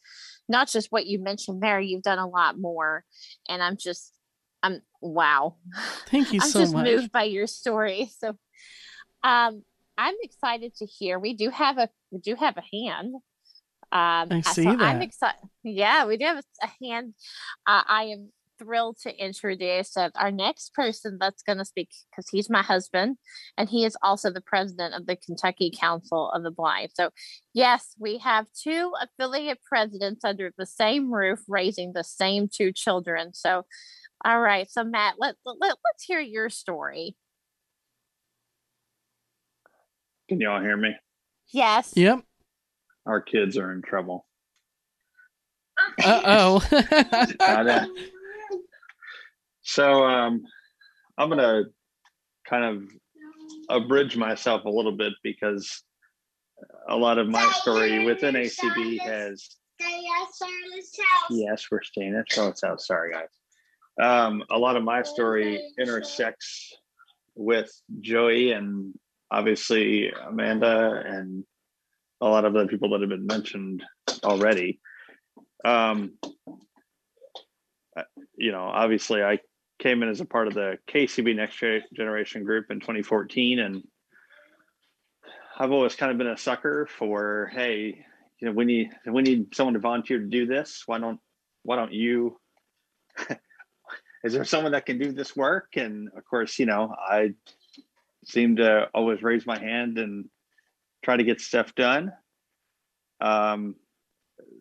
not 0.49 0.67
just 0.67 0.91
what 0.91 1.05
you 1.05 1.19
mentioned 1.19 1.61
there 1.61 1.79
you've 1.79 2.03
done 2.03 2.19
a 2.19 2.27
lot 2.27 2.57
more. 2.57 3.03
And 3.49 3.61
i'm 3.61 3.77
just 3.77 4.13
i'm 4.63 4.81
wow. 5.01 5.55
Thank 6.07 6.33
you 6.33 6.39
i'm 6.43 6.49
so 6.49 6.59
just 6.59 6.73
much. 6.73 6.85
moved 6.85 7.11
by 7.11 7.23
your 7.23 7.47
story. 7.47 8.09
So 8.17 8.35
um 9.23 9.63
I'm 9.97 10.15
excited 10.21 10.75
to 10.77 10.85
hear. 10.85 11.19
We 11.19 11.33
do 11.33 11.49
have 11.49 11.77
a 11.77 11.89
we 12.11 12.19
do 12.19 12.35
have 12.35 12.57
a 12.57 12.63
hand. 12.85 13.15
Um, 13.91 14.27
I 14.31 14.41
see 14.41 14.63
so 14.63 14.71
that. 14.71 14.81
I'm 14.81 15.01
excited. 15.01 15.39
Yeah, 15.63 16.05
we 16.05 16.17
do 16.17 16.25
have 16.25 16.43
a 16.61 16.85
hand. 16.85 17.13
Uh, 17.65 17.83
I 17.87 18.03
am 18.03 18.31
thrilled 18.57 18.97
to 19.03 19.23
introduce 19.23 19.95
uh, 19.95 20.09
our 20.15 20.31
next 20.31 20.73
person 20.73 21.17
that's 21.19 21.43
going 21.43 21.57
to 21.57 21.65
speak 21.65 21.89
because 22.09 22.27
he's 22.29 22.49
my 22.49 22.61
husband 22.61 23.17
and 23.57 23.69
he 23.69 23.85
is 23.85 23.95
also 24.01 24.31
the 24.31 24.41
president 24.41 24.93
of 24.93 25.05
the 25.05 25.15
Kentucky 25.15 25.71
Council 25.75 26.29
of 26.31 26.43
the 26.43 26.51
Blind. 26.51 26.89
So, 26.93 27.09
yes, 27.53 27.93
we 27.99 28.17
have 28.19 28.47
two 28.53 28.91
affiliate 29.01 29.59
presidents 29.63 30.23
under 30.25 30.51
the 30.57 30.65
same 30.65 31.13
roof 31.13 31.39
raising 31.47 31.93
the 31.93 32.03
same 32.03 32.49
two 32.51 32.71
children. 32.71 33.33
So, 33.33 33.63
all 34.25 34.39
right. 34.39 34.69
So, 34.69 34.83
Matt, 34.83 35.15
let, 35.19 35.35
let, 35.45 35.57
let's 35.61 36.03
hear 36.03 36.19
your 36.19 36.49
story. 36.49 37.15
Can 40.29 40.41
y'all 40.41 40.61
hear 40.61 40.75
me? 40.75 40.95
Yes. 41.53 41.93
Yep. 41.95 42.19
Our 43.05 43.21
kids 43.21 43.57
are 43.57 43.71
in 43.71 43.81
trouble. 43.81 44.25
Uh 46.03 46.21
oh. 46.25 46.59
so 49.61 50.03
um, 50.03 50.43
I'm 51.17 51.29
gonna 51.29 51.63
kind 52.49 52.65
of 52.65 52.83
abridge 53.69 54.17
myself 54.17 54.65
a 54.65 54.69
little 54.69 54.91
bit 54.91 55.13
because 55.23 55.83
a 56.89 56.95
lot 56.95 57.17
of 57.17 57.27
my 57.27 57.49
story 57.61 58.05
within 58.05 58.35
ACB 58.35 58.99
has. 58.99 59.47
Yes, 61.29 61.67
we're 61.71 61.83
staying 61.83 62.15
at 62.15 62.31
Charlotte's 62.31 62.63
house. 62.63 62.87
Sorry, 62.87 63.13
guys. 63.13 63.29
Um, 64.01 64.43
a 64.49 64.57
lot 64.57 64.75
of 64.75 64.83
my 64.83 65.03
story 65.03 65.61
intersects 65.79 66.75
with 67.35 67.71
Joey 68.01 68.51
and 68.51 68.93
obviously 69.31 70.09
Amanda 70.09 71.03
and 71.05 71.43
a 72.21 72.25
lot 72.25 72.45
of 72.45 72.53
the 72.53 72.67
people 72.67 72.89
that 72.89 73.01
have 73.01 73.09
been 73.09 73.27
mentioned 73.27 73.83
already. 74.23 74.79
Um, 75.63 76.13
you 78.37 78.51
know, 78.51 78.63
obviously, 78.63 79.23
I 79.23 79.39
came 79.79 80.03
in 80.03 80.09
as 80.09 80.21
a 80.21 80.25
part 80.25 80.47
of 80.47 80.53
the 80.53 80.77
KCB 80.87 81.35
Next 81.35 81.61
Generation 81.93 82.43
group 82.43 82.65
in 82.69 82.79
2014, 82.79 83.59
and 83.59 83.83
I've 85.57 85.71
always 85.71 85.95
kind 85.95 86.11
of 86.11 86.17
been 86.17 86.27
a 86.27 86.37
sucker 86.37 86.87
for, 86.87 87.51
hey, 87.53 88.05
you 88.39 88.47
know, 88.47 88.51
we 88.51 88.65
need 88.65 88.91
we 89.11 89.23
need 89.23 89.55
someone 89.55 89.73
to 89.73 89.79
volunteer 89.79 90.19
to 90.19 90.25
do 90.25 90.45
this. 90.45 90.83
Why 90.85 90.99
don't 90.99 91.19
why 91.63 91.75
don't 91.75 91.93
you? 91.93 92.39
is 94.23 94.33
there 94.33 94.45
someone 94.45 94.73
that 94.73 94.85
can 94.85 94.99
do 94.99 95.11
this 95.11 95.35
work? 95.35 95.69
And 95.75 96.09
of 96.15 96.23
course, 96.25 96.59
you 96.59 96.67
know, 96.67 96.93
I 96.97 97.33
seem 98.27 98.57
to 98.57 98.87
always 98.93 99.23
raise 99.23 99.45
my 99.45 99.57
hand 99.57 99.97
and 99.97 100.29
try 101.03 101.17
to 101.17 101.23
get 101.23 101.41
stuff 101.41 101.73
done. 101.75 102.11
Um, 103.21 103.75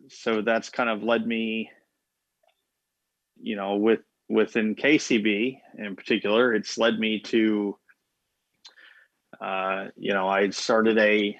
so 0.09 0.41
that's 0.41 0.69
kind 0.69 0.89
of 0.89 1.03
led 1.03 1.27
me, 1.27 1.69
you 3.39 3.55
know, 3.55 3.75
with 3.75 3.99
within 4.29 4.75
KCB 4.75 5.59
in 5.77 5.95
particular, 5.95 6.53
it's 6.53 6.77
led 6.77 6.99
me 6.99 7.19
to, 7.19 7.77
uh, 9.39 9.87
you 9.95 10.13
know, 10.13 10.27
I 10.27 10.49
started 10.49 10.97
a 10.97 11.37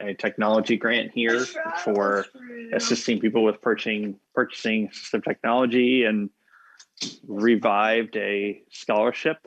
a 0.00 0.14
technology 0.14 0.76
grant 0.76 1.12
here 1.14 1.44
for 1.84 2.26
assisting 2.72 3.20
people 3.20 3.44
with 3.44 3.60
purchasing 3.60 4.18
purchasing 4.34 4.88
assistive 4.88 5.22
technology 5.24 6.04
and 6.04 6.30
revived 7.26 8.16
a 8.16 8.62
scholarship 8.70 9.46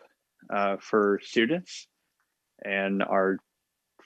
uh, 0.50 0.78
for 0.80 1.20
students. 1.24 1.88
And 2.64 3.04
our 3.04 3.38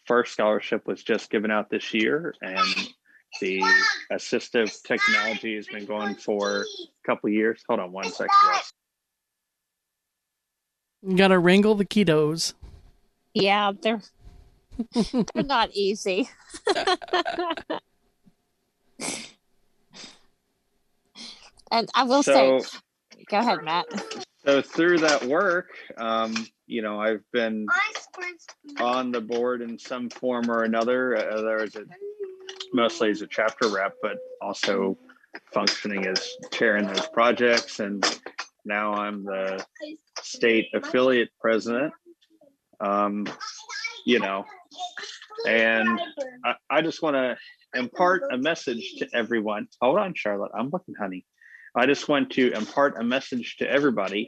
first 0.06 0.34
scholarship 0.34 0.88
was 0.88 1.04
just 1.04 1.30
given 1.30 1.52
out 1.52 1.70
this 1.70 1.94
year. 1.94 2.34
And 2.42 2.90
the 3.42 3.62
assistive 4.12 4.82
technology 4.84 5.56
has 5.56 5.68
been 5.68 5.86
going 5.86 6.16
for 6.16 6.62
a 6.62 6.66
couple 7.06 7.30
years. 7.30 7.64
Hold 7.68 7.80
on 7.80 7.92
one 7.92 8.06
second, 8.12 8.30
guys. 8.52 8.72
You 11.02 11.16
gotta 11.16 11.38
wrangle 11.40 11.76
the 11.76 11.86
kiddos. 11.86 12.54
Yeah, 13.34 13.72
they're 13.82 14.02
they're 14.94 15.44
not 15.44 15.70
easy. 15.74 16.28
and 21.72 21.90
I 21.94 22.04
will 22.04 22.24
So- 22.24 22.60
say, 22.60 22.80
go 23.30 23.40
ahead, 23.40 23.64
Matt. 23.64 23.86
So 24.50 24.64
through 24.64 24.98
that 25.02 25.26
work, 25.26 25.78
um, 25.98 26.34
you 26.66 26.82
know, 26.82 27.00
I've 27.00 27.22
been 27.32 27.68
on 28.80 29.12
the 29.12 29.22
board 29.22 29.62
in 29.62 29.78
some 29.78 30.10
form 30.10 30.50
or 30.50 30.64
another. 30.64 31.16
Uh, 31.16 31.66
a 31.66 31.68
mostly 32.74 33.12
as 33.12 33.22
a 33.22 33.28
chapter 33.28 33.68
rep, 33.68 33.94
but 34.02 34.18
also 34.42 34.98
functioning 35.54 36.08
as 36.08 36.28
chairing 36.52 36.88
those 36.88 37.08
projects. 37.10 37.80
And 37.80 38.04
now 38.66 38.96
I'm 38.96 39.24
the 39.24 39.64
state 40.24 40.70
affiliate 40.74 41.30
president. 41.40 41.94
Um, 42.80 43.28
you 44.04 44.18
know, 44.18 44.46
and 45.48 46.02
I, 46.44 46.56
I 46.72 46.82
just 46.82 47.04
want 47.04 47.16
to 47.18 47.38
impart 47.80 48.24
a 48.32 48.38
message 48.40 48.96
to 48.98 49.08
everyone. 49.14 49.68
Hold 49.80 50.00
on, 50.00 50.16
Charlotte. 50.16 50.54
I'm 50.58 50.72
looking, 50.72 50.96
honey. 51.00 51.24
I 51.76 51.86
just 51.86 52.10
want 52.10 52.32
to 52.32 52.52
impart 52.54 53.00
a 53.00 53.04
message 53.04 53.58
to 53.58 53.70
everybody 53.70 54.28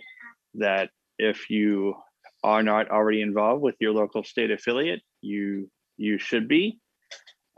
that 0.56 0.90
if 1.18 1.50
you 1.50 1.96
are 2.44 2.64
not 2.64 2.90
already 2.90 3.22
involved 3.22 3.62
with 3.62 3.76
your 3.80 3.94
local 3.94 4.24
state 4.24 4.52
affiliate, 4.52 5.02
you 5.22 5.70
you 5.98 6.18
should 6.18 6.48
be. 6.48 6.80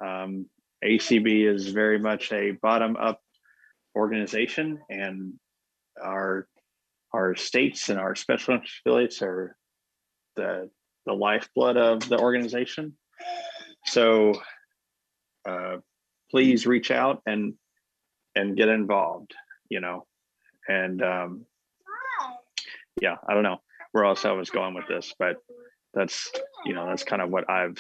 Um, 0.04 0.48
ACB 0.84 1.48
is 1.48 1.70
very 1.70 1.98
much 1.98 2.32
a 2.34 2.52
bottom 2.52 2.98
up 2.98 3.22
organization, 3.96 4.80
and 4.90 5.34
our 6.02 6.48
our 7.14 7.36
states 7.36 7.90
and 7.90 8.00
our 8.00 8.16
special 8.16 8.60
affiliates 8.86 9.22
are 9.22 9.56
the 10.36 10.70
the 11.06 11.14
lifeblood 11.14 11.78
of 11.78 12.08
the 12.08 12.20
organization. 12.20 12.98
So 13.86 14.34
uh, 15.48 15.78
please 16.32 16.66
reach 16.66 16.92
out 16.92 17.22
and 17.26 17.54
and 18.36 18.58
get 18.58 18.68
involved. 18.68 19.34
You 19.70 19.80
know, 19.80 20.06
and 20.68 21.02
um, 21.02 21.46
yeah, 23.02 23.16
I 23.28 23.34
don't 23.34 23.44
know 23.44 23.58
where 23.92 24.06
else 24.06 24.26
I 24.26 24.32
was 24.32 24.50
going 24.50 24.74
with 24.74 24.88
this, 24.88 25.14
but 25.18 25.38
that's 25.94 26.32
you 26.66 26.74
know 26.74 26.88
that's 26.88 27.04
kind 27.04 27.22
of 27.22 27.30
what 27.30 27.50
I've 27.50 27.78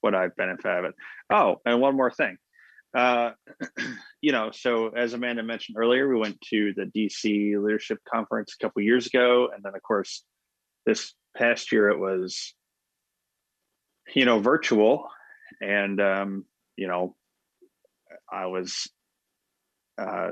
what 0.00 0.14
I've 0.14 0.36
benefited. 0.36 0.92
Oh, 1.30 1.56
and 1.64 1.80
one 1.80 1.96
more 1.96 2.10
thing. 2.10 2.36
Uh, 2.94 3.30
you 4.20 4.32
know, 4.32 4.50
so 4.52 4.88
as 4.88 5.14
Amanda 5.14 5.42
mentioned 5.42 5.76
earlier, 5.78 6.08
we 6.08 6.18
went 6.18 6.40
to 6.50 6.72
the 6.76 6.84
DC 6.84 7.60
Leadership 7.60 7.98
Conference 8.12 8.54
a 8.54 8.62
couple 8.62 8.82
years 8.82 9.06
ago, 9.06 9.48
and 9.54 9.64
then 9.64 9.74
of 9.74 9.82
course 9.82 10.24
this 10.86 11.14
past 11.36 11.72
year 11.72 11.88
it 11.88 11.98
was 11.98 12.54
you 14.14 14.24
know 14.24 14.38
virtual, 14.40 15.08
and 15.60 16.00
um, 16.00 16.44
you 16.76 16.86
know 16.86 17.16
I 18.30 18.46
was 18.46 18.88
uh, 19.98 20.30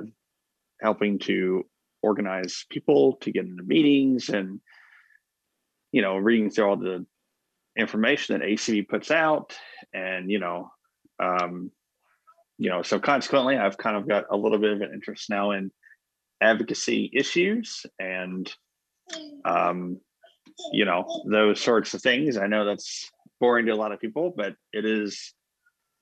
helping 0.80 1.18
to 1.20 1.64
organize 2.02 2.64
people 2.70 3.14
to 3.20 3.30
get 3.30 3.46
into 3.46 3.62
meetings 3.62 4.28
and 4.28 4.60
you 5.92 6.02
know 6.02 6.16
reading 6.16 6.50
through 6.50 6.64
all 6.64 6.76
the 6.76 7.06
information 7.78 8.38
that 8.38 8.46
acb 8.46 8.88
puts 8.88 9.10
out 9.10 9.56
and 9.94 10.30
you 10.30 10.38
know 10.38 10.70
um 11.20 11.70
you 12.58 12.68
know 12.68 12.82
so 12.82 12.98
consequently 12.98 13.56
i've 13.56 13.78
kind 13.78 13.96
of 13.96 14.08
got 14.08 14.24
a 14.30 14.36
little 14.36 14.58
bit 14.58 14.72
of 14.72 14.80
an 14.80 14.90
interest 14.92 15.30
now 15.30 15.52
in 15.52 15.70
advocacy 16.40 17.10
issues 17.14 17.86
and 17.98 18.52
um 19.44 19.98
you 20.72 20.84
know 20.84 21.04
those 21.28 21.60
sorts 21.60 21.94
of 21.94 22.02
things. 22.02 22.36
I 22.36 22.46
know 22.46 22.64
that's 22.64 23.10
boring 23.40 23.66
to 23.66 23.72
a 23.72 23.76
lot 23.76 23.92
of 23.92 24.00
people 24.00 24.32
but 24.36 24.54
it 24.72 24.84
is 24.84 25.34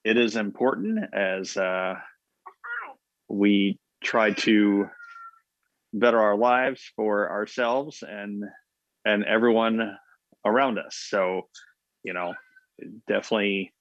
it 0.04 0.16
is 0.16 0.36
important 0.36 1.14
as 1.14 1.56
uh 1.56 1.94
we 3.28 3.78
try 4.02 4.32
to 4.32 4.86
better 5.92 6.20
our 6.20 6.36
lives 6.36 6.82
for 6.96 7.30
ourselves 7.30 8.02
and 8.06 8.44
and 9.04 9.24
everyone 9.24 9.96
around 10.44 10.78
us. 10.78 10.96
So 11.08 11.48
you 12.02 12.12
know 12.12 12.34
definitely 13.06 13.72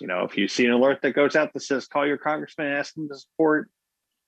you 0.00 0.06
know 0.06 0.24
if 0.24 0.36
you 0.36 0.48
see 0.48 0.66
an 0.66 0.72
alert 0.72 1.00
that 1.02 1.12
goes 1.12 1.36
out 1.36 1.52
that 1.52 1.62
says 1.62 1.86
call 1.86 2.06
your 2.06 2.18
congressman 2.18 2.72
ask 2.72 2.94
them 2.94 3.08
to 3.08 3.18
support 3.18 3.70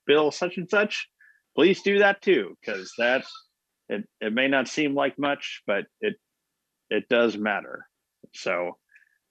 bill 0.07 0.31
such 0.31 0.57
and 0.57 0.69
such 0.71 1.07
please 1.55 1.83
do 1.83 1.99
that 1.99 2.23
too 2.23 2.57
because 2.61 2.91
that 2.97 3.25
it, 3.91 4.09
it 4.21 4.33
may 4.33 4.49
not 4.49 4.69
seem 4.69 4.95
like 4.95 5.19
much 5.19 5.63
but 5.67 5.85
it 6.01 6.17
it 6.91 7.09
does 7.09 7.37
matter. 7.37 7.87
So 8.35 8.77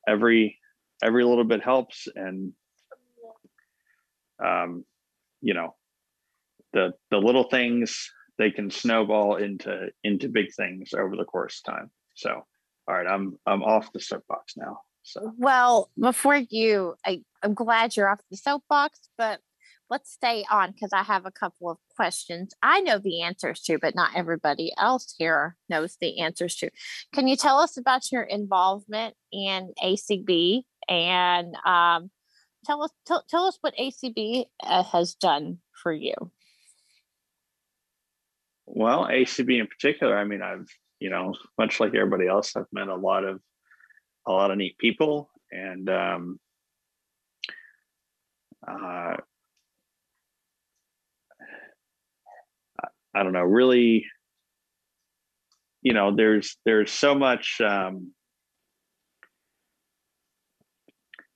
every 0.08 0.58
every 1.04 1.24
little 1.24 1.44
bit 1.44 1.62
helps 1.62 2.08
and 2.16 2.54
um 4.44 4.84
you 5.42 5.54
know 5.54 5.76
the 6.74 6.94
the 7.12 7.18
little 7.18 7.46
things 7.46 8.12
they 8.38 8.52
can 8.52 8.70
snowball 8.70 9.36
into 9.36 9.90
into 10.04 10.30
big 10.30 10.54
things 10.56 10.94
over 10.94 11.16
the 11.16 11.26
course 11.26 11.62
of 11.66 11.74
time 11.74 11.91
so 12.16 12.44
all 12.88 12.96
right 12.96 13.08
i'm 13.08 13.38
i'm 13.46 13.64
off 13.64 13.91
the 13.94 14.00
soapbox 14.00 14.56
now 14.58 14.80
so 15.04 15.34
Well, 15.38 15.90
before 16.00 16.36
you, 16.36 16.96
I, 17.06 17.22
I'm 17.41 17.54
glad 17.54 17.96
you're 17.96 18.10
off 18.10 18.22
the 18.30 18.38
soapbox, 18.38 19.10
but 19.18 19.40
let's 19.90 20.12
stay 20.12 20.46
on 20.52 20.72
because 20.72 20.94
I 20.94 21.04
have 21.04 21.26
a 21.26 21.32
couple 21.32 21.70
of 21.70 21.78
questions 21.96 22.54
I 22.62 22.82
know 22.82 23.00
the 23.00 23.22
answers 23.24 23.62
to, 23.64 23.80
but 23.80 23.96
not 23.96 24.16
everybody 24.16 24.72
else 24.78 25.16
here 25.18 25.56
knows 25.68 25.98
the 26.00 26.20
answers 26.20 26.56
to. 26.58 26.70
Can 27.14 27.28
you 27.28 27.36
tell 27.36 27.58
us 27.58 27.78
about 27.78 28.12
your 28.12 28.24
involvement 28.24 29.16
in 29.32 29.74
ACB 29.84 30.64
and 30.88 31.56
um, 31.66 32.12
tell 32.66 32.84
us 32.84 32.91
tell, 33.08 33.24
tell 33.28 33.46
us 33.46 33.58
what 33.62 33.76
ACB 33.78 34.46
uh, 34.62 34.84
has 34.84 35.16
done 35.16 35.60
for 35.72 35.91
you? 35.91 36.14
Well 38.72 39.06
acb 39.08 39.60
in 39.60 39.68
particular 39.68 40.18
i 40.18 40.24
mean 40.24 40.41
i've 40.41 40.68
you 41.00 41.10
know 41.10 41.34
much 41.58 41.80
like 41.80 41.96
everybody 41.96 42.28
else 42.28 42.56
i've 42.56 42.66
met 42.72 42.88
a 42.88 42.96
lot 42.96 43.24
of 43.24 43.41
a 44.28 44.32
lot 44.32 44.52
of 44.52 44.58
neat 44.58 44.78
people 44.78 45.30
and 45.52 45.90
um 45.90 46.40
uh 48.68 49.16
I- 53.16 53.24
don't 53.24 53.34
know 53.34 53.41
really 53.41 54.06
you 55.82 55.94
know 55.94 56.16
there's 56.16 56.58
there's 56.66 56.91
so 56.91 57.16
much 57.16 57.60
um 57.62 58.14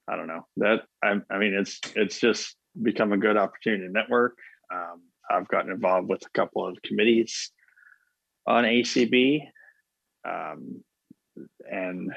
i 0.08 0.16
don't 0.16 0.28
know 0.28 0.46
that 0.58 0.82
i, 1.04 1.16
I 1.32 1.40
mean 1.40 1.54
it's 1.54 1.80
it's 1.96 2.20
just 2.20 2.56
become 2.80 3.12
a 3.12 3.18
good 3.18 3.38
opportunity 3.38 3.86
to 3.86 3.92
network 3.92 4.38
um, 4.74 5.02
i've 5.30 5.48
gotten 5.48 5.72
involved 5.72 6.10
with 6.10 6.24
a 6.26 6.30
couple 6.38 6.68
of 6.68 6.82
committees 6.84 7.52
on 8.48 8.64
acb 8.64 9.42
um, 10.28 10.84
and 11.70 12.12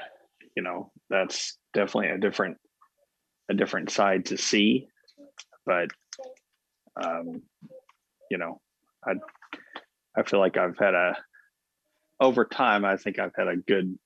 you 0.55 0.63
know 0.63 0.91
that's 1.09 1.57
definitely 1.73 2.09
a 2.09 2.17
different 2.17 2.57
a 3.49 3.53
different 3.53 3.89
side 3.89 4.25
to 4.25 4.37
see 4.37 4.87
but 5.65 5.89
um, 7.01 7.41
you 8.29 8.37
know 8.37 8.59
i 9.05 9.13
i 10.17 10.23
feel 10.23 10.39
like 10.39 10.57
i've 10.57 10.77
had 10.77 10.93
a 10.93 11.17
over 12.19 12.45
time 12.45 12.83
i 12.83 12.97
think 12.97 13.19
i've 13.19 13.35
had 13.35 13.47
a 13.47 13.55
good 13.55 13.97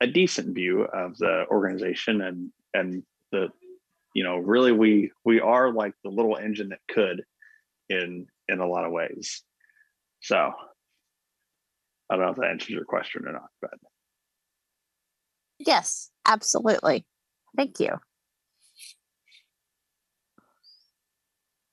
a 0.00 0.06
decent 0.06 0.54
view 0.54 0.82
of 0.82 1.16
the 1.18 1.44
organization 1.48 2.22
and 2.22 2.50
and 2.74 3.02
the 3.30 3.48
you 4.14 4.24
know 4.24 4.36
really 4.36 4.72
we 4.72 5.10
we 5.24 5.40
are 5.40 5.72
like 5.72 5.94
the 6.02 6.10
little 6.10 6.36
engine 6.36 6.70
that 6.70 6.80
could 6.88 7.22
in 7.88 8.26
in 8.48 8.60
a 8.60 8.66
lot 8.66 8.84
of 8.84 8.92
ways 8.92 9.42
so 10.20 10.36
i 12.10 12.16
don't 12.16 12.24
know 12.24 12.30
if 12.30 12.36
that 12.36 12.50
answers 12.50 12.70
your 12.70 12.84
question 12.84 13.26
or 13.26 13.32
not 13.32 13.48
but 13.60 13.70
Yes, 15.64 16.10
absolutely. 16.26 17.04
Thank 17.56 17.78
you. 17.78 17.90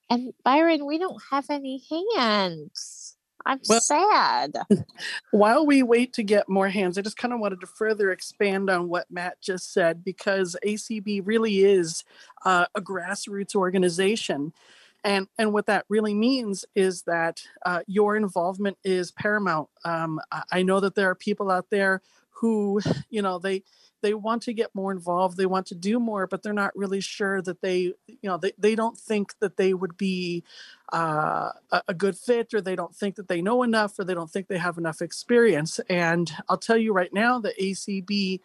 And 0.09 0.33
Byron, 0.43 0.85
we 0.85 0.97
don't 0.97 1.21
have 1.31 1.45
any 1.49 1.81
hands. 2.17 3.15
I'm 3.45 3.59
Well- 3.69 3.79
sad. 3.79 4.53
While 5.31 5.65
we 5.65 5.81
wait 5.81 6.13
to 6.13 6.23
get 6.23 6.49
more 6.49 6.69
hands, 6.69 6.97
I 6.97 7.01
just 7.01 7.17
kind 7.17 7.33
of 7.33 7.39
wanted 7.39 7.61
to 7.61 7.67
further 7.67 8.11
expand 8.11 8.69
on 8.69 8.89
what 8.89 9.09
Matt 9.09 9.41
just 9.41 9.71
said 9.71 10.03
because 10.03 10.55
ACB 10.65 11.21
really 11.25 11.63
is 11.63 12.03
uh, 12.45 12.65
a 12.75 12.81
grassroots 12.81 13.55
organization. 13.55 14.53
And, 15.03 15.27
and 15.37 15.53
what 15.53 15.67
that 15.67 15.85
really 15.89 16.13
means 16.13 16.65
is 16.75 17.03
that 17.03 17.41
uh, 17.65 17.81
your 17.87 18.15
involvement 18.15 18.77
is 18.83 19.11
paramount. 19.11 19.69
Um, 19.85 20.19
I, 20.51 20.63
know 20.63 20.79
that 20.79 20.95
there 20.95 21.09
are 21.09 21.15
people 21.15 21.49
out 21.49 21.69
there 21.69 22.01
who, 22.31 22.81
you 23.09 23.21
know, 23.21 23.39
they 23.39 23.63
they 24.01 24.13
want 24.13 24.43
to 24.43 24.53
get 24.53 24.73
more 24.73 24.91
involved 24.91 25.37
they 25.37 25.45
want 25.45 25.65
to 25.67 25.75
do 25.75 25.99
more 25.99 26.27
but 26.27 26.41
they're 26.41 26.53
not 26.53 26.75
really 26.75 27.01
sure 27.01 27.41
that 27.41 27.61
they 27.61 27.93
you 28.07 28.17
know 28.23 28.37
they, 28.37 28.53
they 28.57 28.75
don't 28.75 28.97
think 28.97 29.33
that 29.39 29.57
they 29.57 29.73
would 29.73 29.97
be 29.97 30.43
uh, 30.93 31.51
a 31.87 31.93
good 31.93 32.17
fit 32.17 32.53
or 32.53 32.61
they 32.61 32.75
don't 32.75 32.95
think 32.95 33.15
that 33.15 33.27
they 33.27 33.41
know 33.41 33.61
enough 33.63 33.99
or 33.99 34.03
they 34.03 34.13
don't 34.13 34.31
think 34.31 34.47
they 34.47 34.57
have 34.57 34.77
enough 34.77 35.01
experience 35.01 35.79
and 35.89 36.31
i'll 36.47 36.57
tell 36.57 36.77
you 36.77 36.93
right 36.93 37.13
now 37.13 37.39
the 37.39 37.53
acb 37.61 38.39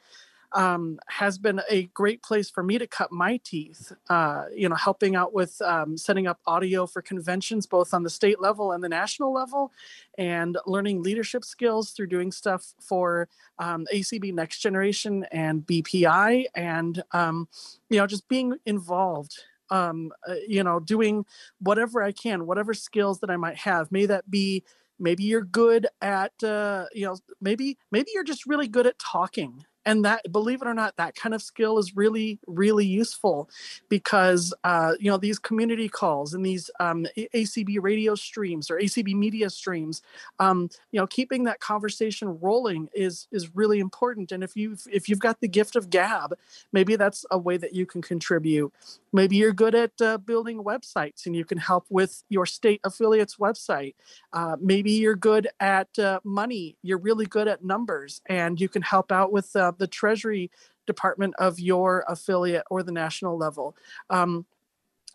um, 0.54 1.00
has 1.08 1.36
been 1.36 1.60
a 1.68 1.84
great 1.86 2.22
place 2.22 2.48
for 2.48 2.62
me 2.62 2.78
to 2.78 2.86
cut 2.86 3.10
my 3.10 3.38
teeth. 3.44 3.92
Uh, 4.08 4.44
you 4.54 4.68
know, 4.68 4.76
helping 4.76 5.16
out 5.16 5.34
with 5.34 5.60
um, 5.62 5.98
setting 5.98 6.26
up 6.26 6.40
audio 6.46 6.86
for 6.86 7.02
conventions, 7.02 7.66
both 7.66 7.92
on 7.92 8.04
the 8.04 8.10
state 8.10 8.40
level 8.40 8.72
and 8.72 8.82
the 8.82 8.88
national 8.88 9.32
level, 9.32 9.72
and 10.16 10.56
learning 10.66 11.02
leadership 11.02 11.44
skills 11.44 11.90
through 11.90 12.06
doing 12.06 12.30
stuff 12.30 12.72
for 12.80 13.28
um, 13.58 13.86
ACB 13.92 14.32
Next 14.32 14.60
Generation 14.60 15.26
and 15.32 15.66
BPI, 15.66 16.46
and 16.54 17.02
um, 17.12 17.48
you 17.90 17.98
know, 17.98 18.06
just 18.06 18.28
being 18.28 18.56
involved. 18.64 19.36
Um, 19.70 20.12
uh, 20.28 20.34
you 20.46 20.62
know, 20.62 20.78
doing 20.78 21.24
whatever 21.58 22.02
I 22.02 22.12
can, 22.12 22.46
whatever 22.46 22.74
skills 22.74 23.20
that 23.20 23.30
I 23.30 23.36
might 23.36 23.56
have. 23.56 23.90
May 23.90 24.04
that 24.06 24.30
be 24.30 24.62
maybe 24.98 25.24
you're 25.24 25.42
good 25.42 25.86
at 26.02 26.32
uh, 26.44 26.84
you 26.92 27.06
know 27.06 27.16
maybe 27.40 27.78
maybe 27.90 28.10
you're 28.14 28.24
just 28.24 28.46
really 28.46 28.68
good 28.68 28.86
at 28.86 28.98
talking 28.98 29.64
and 29.86 30.04
that 30.04 30.20
believe 30.30 30.62
it 30.62 30.68
or 30.68 30.74
not 30.74 30.96
that 30.96 31.14
kind 31.14 31.34
of 31.34 31.42
skill 31.42 31.78
is 31.78 31.96
really 31.96 32.38
really 32.46 32.86
useful 32.86 33.48
because 33.88 34.54
uh, 34.64 34.92
you 34.98 35.10
know 35.10 35.16
these 35.16 35.38
community 35.38 35.88
calls 35.88 36.34
and 36.34 36.44
these 36.44 36.70
um, 36.80 37.06
acb 37.16 37.76
radio 37.80 38.14
streams 38.14 38.70
or 38.70 38.78
acb 38.78 39.14
media 39.14 39.50
streams 39.50 40.02
um, 40.38 40.68
you 40.92 41.00
know 41.00 41.06
keeping 41.06 41.44
that 41.44 41.60
conversation 41.60 42.38
rolling 42.40 42.88
is 42.94 43.26
is 43.32 43.54
really 43.54 43.80
important. 43.80 44.32
And 44.32 44.42
if 44.42 44.56
you've 44.56 44.86
if 44.92 45.08
you've 45.08 45.18
got 45.18 45.40
the 45.40 45.48
gift 45.48 45.76
of 45.76 45.90
gab 45.90 46.34
maybe 46.72 46.96
that's 46.96 47.24
a 47.30 47.38
way 47.38 47.56
that 47.56 47.74
you 47.74 47.86
can 47.86 48.02
contribute. 48.02 48.72
Maybe 49.12 49.36
you're 49.36 49.52
good 49.52 49.74
at 49.74 49.92
uh, 50.00 50.18
building 50.18 50.64
websites 50.64 51.26
and 51.26 51.36
you 51.36 51.44
can 51.44 51.58
help 51.58 51.86
with 51.88 52.24
your 52.28 52.46
state 52.46 52.80
affiliates 52.84 53.36
website. 53.36 53.94
Uh, 54.32 54.56
maybe 54.60 54.90
you're 54.90 55.14
good 55.14 55.48
at 55.60 55.96
uh, 55.98 56.20
money. 56.24 56.76
You're 56.82 56.98
really 56.98 57.26
good 57.26 57.46
at 57.46 57.64
numbers 57.64 58.20
and 58.26 58.60
you 58.60 58.68
can 58.68 58.82
help 58.82 59.12
out 59.12 59.32
with 59.32 59.54
uh, 59.54 59.72
the 59.78 59.86
treasury 59.86 60.50
department 60.86 61.34
of 61.38 61.58
your 61.58 62.04
affiliate 62.08 62.64
or 62.70 62.82
the 62.82 62.92
national 62.92 63.36
level. 63.36 63.76
Um, 64.10 64.46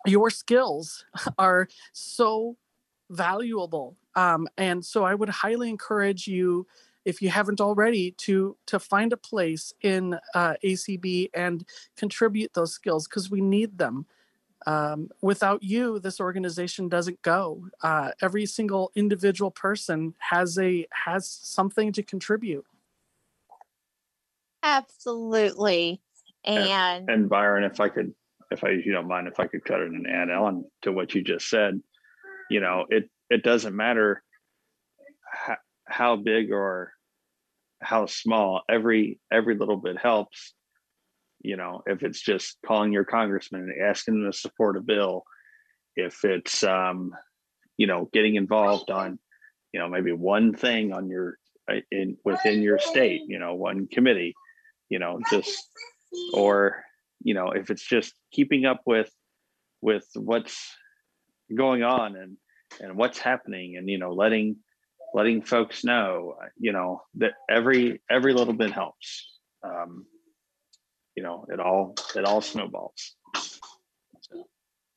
your 0.06 0.30
skills 0.30 1.04
are 1.38 1.68
so 1.92 2.56
valuable. 3.10 3.96
Um, 4.14 4.48
and 4.56 4.84
so 4.84 5.04
I 5.04 5.14
would 5.14 5.28
highly 5.28 5.68
encourage 5.68 6.26
you, 6.26 6.66
if 7.04 7.22
you 7.22 7.30
haven't 7.30 7.60
already, 7.60 8.12
to 8.18 8.56
to 8.66 8.78
find 8.78 9.12
a 9.12 9.16
place 9.16 9.72
in 9.82 10.18
uh, 10.34 10.54
ACB 10.64 11.30
and 11.34 11.64
contribute 11.96 12.54
those 12.54 12.72
skills 12.72 13.06
because 13.06 13.30
we 13.30 13.40
need 13.40 13.78
them. 13.78 14.06
Um, 14.66 15.08
without 15.22 15.62
you, 15.62 15.98
this 16.00 16.20
organization 16.20 16.88
doesn't 16.88 17.22
go. 17.22 17.66
Uh, 17.82 18.10
every 18.20 18.44
single 18.46 18.92
individual 18.94 19.50
person 19.50 20.14
has 20.18 20.58
a 20.58 20.86
has 20.90 21.28
something 21.28 21.92
to 21.92 22.02
contribute. 22.02 22.66
Absolutely. 24.62 26.00
And, 26.44 27.08
and 27.08 27.28
Byron, 27.28 27.64
if 27.64 27.80
I 27.80 27.88
could, 27.88 28.14
if 28.50 28.64
I, 28.64 28.70
you 28.70 28.92
don't 28.92 29.08
mind, 29.08 29.28
if 29.28 29.38
I 29.38 29.46
could 29.46 29.64
cut 29.64 29.80
it 29.80 29.88
and 29.88 30.06
add 30.06 30.30
on 30.30 30.64
to 30.82 30.92
what 30.92 31.14
you 31.14 31.22
just 31.22 31.48
said, 31.48 31.80
you 32.50 32.60
know, 32.60 32.86
it, 32.88 33.08
it 33.28 33.42
doesn't 33.42 33.76
matter 33.76 34.22
how, 35.30 35.56
how 35.86 36.16
big 36.16 36.50
or 36.50 36.92
how 37.80 38.06
small 38.06 38.62
every, 38.68 39.20
every 39.32 39.56
little 39.56 39.76
bit 39.76 39.98
helps. 39.98 40.54
You 41.42 41.56
know, 41.56 41.82
if 41.86 42.02
it's 42.02 42.20
just 42.20 42.58
calling 42.66 42.92
your 42.92 43.04
congressman 43.04 43.62
and 43.62 43.82
asking 43.82 44.22
them 44.22 44.30
to 44.30 44.36
support 44.36 44.76
a 44.76 44.80
bill, 44.80 45.24
if 45.96 46.24
it's, 46.24 46.62
um, 46.64 47.12
you 47.76 47.86
know, 47.86 48.10
getting 48.12 48.34
involved 48.34 48.90
on, 48.90 49.18
you 49.72 49.80
know, 49.80 49.88
maybe 49.88 50.12
one 50.12 50.52
thing 50.54 50.92
on 50.92 51.08
your, 51.08 51.38
in 51.90 52.16
within 52.24 52.62
your 52.62 52.78
state, 52.78 53.22
you 53.26 53.38
know, 53.38 53.54
one 53.54 53.86
committee, 53.86 54.34
you 54.90 54.98
know 54.98 55.18
just 55.30 55.68
or 56.34 56.84
you 57.22 57.32
know 57.32 57.50
if 57.52 57.70
it's 57.70 57.86
just 57.86 58.12
keeping 58.32 58.66
up 58.66 58.82
with 58.84 59.10
with 59.80 60.06
what's 60.14 60.76
going 61.56 61.82
on 61.82 62.16
and 62.16 62.36
and 62.80 62.96
what's 62.96 63.18
happening 63.18 63.76
and 63.76 63.88
you 63.88 63.98
know 63.98 64.12
letting 64.12 64.56
letting 65.14 65.42
folks 65.42 65.84
know 65.84 66.34
you 66.58 66.72
know 66.72 67.02
that 67.14 67.32
every 67.48 68.00
every 68.10 68.32
little 68.32 68.54
bit 68.54 68.70
helps. 68.70 69.38
Um 69.64 70.06
you 71.16 71.22
know 71.22 71.46
it 71.48 71.60
all 71.60 71.94
it 72.14 72.24
all 72.24 72.40
snowballs. 72.40 73.16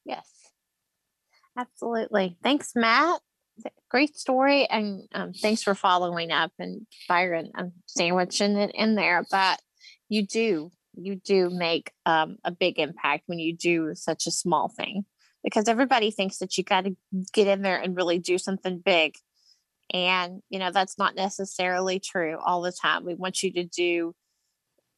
Yes. 0.06 0.28
Absolutely. 1.57 2.38
Thanks 2.44 2.74
matt. 2.76 3.22
Great 3.90 4.15
story 4.18 4.65
and 4.65 5.03
um, 5.14 5.34
thanks 5.34 5.61
for 5.61 5.76
following 5.76 6.32
up 6.32 6.52
and 6.57 6.88
byron 7.07 7.52
i'm 7.53 7.72
sandwiching 7.86 8.57
it 8.57 8.72
in 8.74 8.95
there 8.95 9.24
but 9.30 9.61
you 10.14 10.26
do 10.26 10.72
you 10.95 11.15
do 11.15 11.49
make 11.49 11.91
um, 12.06 12.38
a 12.44 12.52
big 12.52 12.77
impact 12.77 13.23
when 13.26 13.40
you 13.40 13.56
do 13.56 13.95
such 13.95 14.27
a 14.27 14.31
small 14.31 14.69
thing 14.69 15.06
because 15.44 15.68
everybody 15.68 16.11
thinks 16.11 16.38
that 16.38 16.56
you 16.56 16.64
got 16.64 16.85
to 16.85 16.95
get 17.34 17.48
in 17.48 17.64
there 17.64 17.77
and 17.77 17.98
really 17.98 18.19
do 18.19 18.38
something 18.38 18.77
big 18.77 19.15
and 19.91 20.41
you 20.49 20.60
know 20.60 20.72
that's 20.72 20.98
not 20.99 21.15
necessarily 21.15 21.99
true 21.99 22.38
all 22.45 22.61
the 22.61 22.72
time 22.72 23.03
we 23.06 23.15
want 23.15 23.41
you 23.41 23.52
to 23.52 23.64
do 23.64 24.14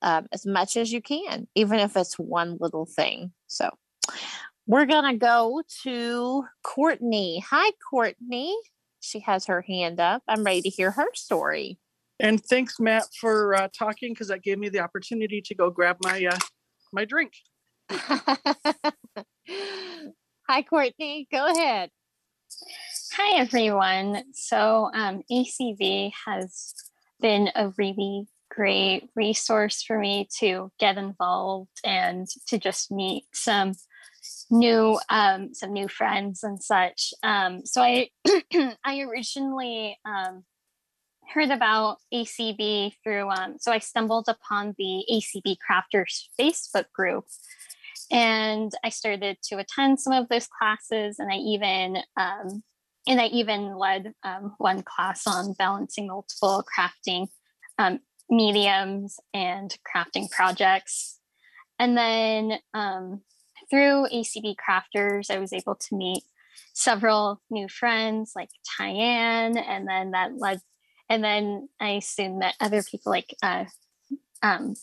um, 0.02 0.28
as 0.34 0.46
much 0.46 0.76
as 0.76 0.92
you 0.92 1.02
can 1.02 1.48
even 1.56 1.80
if 1.80 1.96
it's 1.96 2.20
one 2.20 2.58
little 2.60 2.86
thing 2.86 3.32
so 3.48 3.70
we're 4.68 4.88
gonna 4.88 5.16
go 5.16 5.62
to 5.84 6.44
courtney. 6.64 7.44
Hi 7.52 7.72
courtney. 7.88 8.58
She 9.00 9.20
has 9.20 9.46
her 9.46 9.62
hand 9.62 10.00
up 10.00 10.24
i'm 10.28 10.44
ready 10.44 10.62
to 10.64 10.70
hear 10.70 10.92
her 10.92 11.08
story 11.14 11.80
and 12.20 12.44
thanks, 12.44 12.80
Matt, 12.80 13.04
for 13.20 13.56
uh, 13.56 13.68
talking 13.78 14.14
because 14.14 14.30
that 14.30 14.44
gave 14.44 14.58
me 14.58 14.70
the 14.70 14.80
opportunity 14.80 15.42
to 15.42 15.56
go 15.56 15.70
grab 15.70 15.98
my 16.02 16.26
uh, 16.26 16.38
my 16.94 17.06
drink. 17.06 17.34
Hi, 20.48 20.62
Courtney. 20.70 21.28
Go 21.32 21.52
ahead. 21.52 21.90
Hi, 23.14 23.38
everyone. 23.38 24.24
So, 24.34 24.90
um, 24.94 25.22
ACB 25.32 26.12
has 26.26 26.74
been 27.20 27.50
a 27.56 27.72
really 27.78 28.28
great 28.50 29.10
resource 29.16 29.84
for 29.84 29.98
me 30.00 30.28
to 30.40 30.72
get 30.80 30.98
involved 30.98 31.80
and 31.84 32.28
to 32.48 32.58
just 32.58 32.92
meet 32.92 33.26
some 33.34 33.74
new 34.50 35.00
um, 35.10 35.54
some 35.54 35.74
new 35.74 35.88
friends 35.88 36.44
and 36.44 36.62
such. 36.62 37.14
Um, 37.24 37.66
so 37.66 37.82
I 37.82 38.10
I 38.84 39.02
originally 39.02 39.98
um, 40.06 40.44
heard 41.34 41.52
about 41.52 41.98
ACB 42.14 42.94
through, 43.04 43.30
um, 43.30 43.56
so 43.60 43.72
I 43.72 43.80
stumbled 43.80 44.26
upon 44.28 44.76
the 44.78 45.04
ACB 45.12 45.58
Crafters 45.58 46.28
Facebook 46.40 46.86
group 46.94 47.26
and 48.12 48.72
I 48.84 48.90
started 48.90 49.38
to 49.50 49.58
attend 49.58 50.00
some 50.00 50.14
of 50.14 50.30
those 50.30 50.48
classes 50.48 51.18
and 51.20 51.32
I 51.32 51.38
even, 51.38 51.98
um, 52.18 52.64
and 53.08 53.22
I 53.22 53.28
even 53.28 53.78
led 53.78 54.14
um, 54.24 54.56
one 54.58 54.84
class 54.84 55.28
on 55.28 55.54
balancing 55.54 56.08
multiple 56.08 56.64
crafting 56.78 57.28
um, 57.78 58.00
mediums 58.30 59.20
and 59.34 59.76
crafting 59.86 60.30
projects. 60.30 61.20
And 61.80 61.98
then 61.98 62.60
um, 62.74 63.22
through 63.70 64.08
ACB 64.14 64.56
Crafters, 64.56 65.30
I 65.30 65.40
was 65.40 65.54
able 65.54 65.76
to 65.76 65.96
meet 65.96 66.24
several 66.74 67.42
new 67.50 67.68
friends 67.68 68.34
like 68.36 68.50
Tyann, 68.80 69.58
and 69.58 69.88
then 69.88 70.12
that 70.12 70.38
led 70.38 70.60
and 71.10 71.24
then 71.24 71.70
I 71.80 72.00
soon 72.00 72.40
met 72.40 72.56
other 72.60 72.84
people 72.84 73.12
like 73.12 73.36
uh, 73.44 73.66
um, 74.42 74.76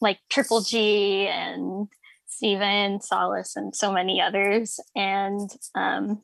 like 0.00 0.18
Triple 0.28 0.60
G 0.60 1.26
and 1.26 1.88
Stephen 2.26 3.00
Solace 3.00 3.56
and 3.56 3.74
so 3.74 3.92
many 3.92 4.20
others. 4.20 4.78
And 4.94 5.50
um, 5.74 6.22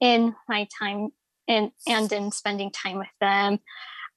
in 0.00 0.34
my 0.48 0.68
time 0.78 1.10
in 1.46 1.72
and 1.86 2.10
in 2.12 2.32
spending 2.32 2.70
time 2.70 2.98
with 2.98 3.08
them, 3.20 3.60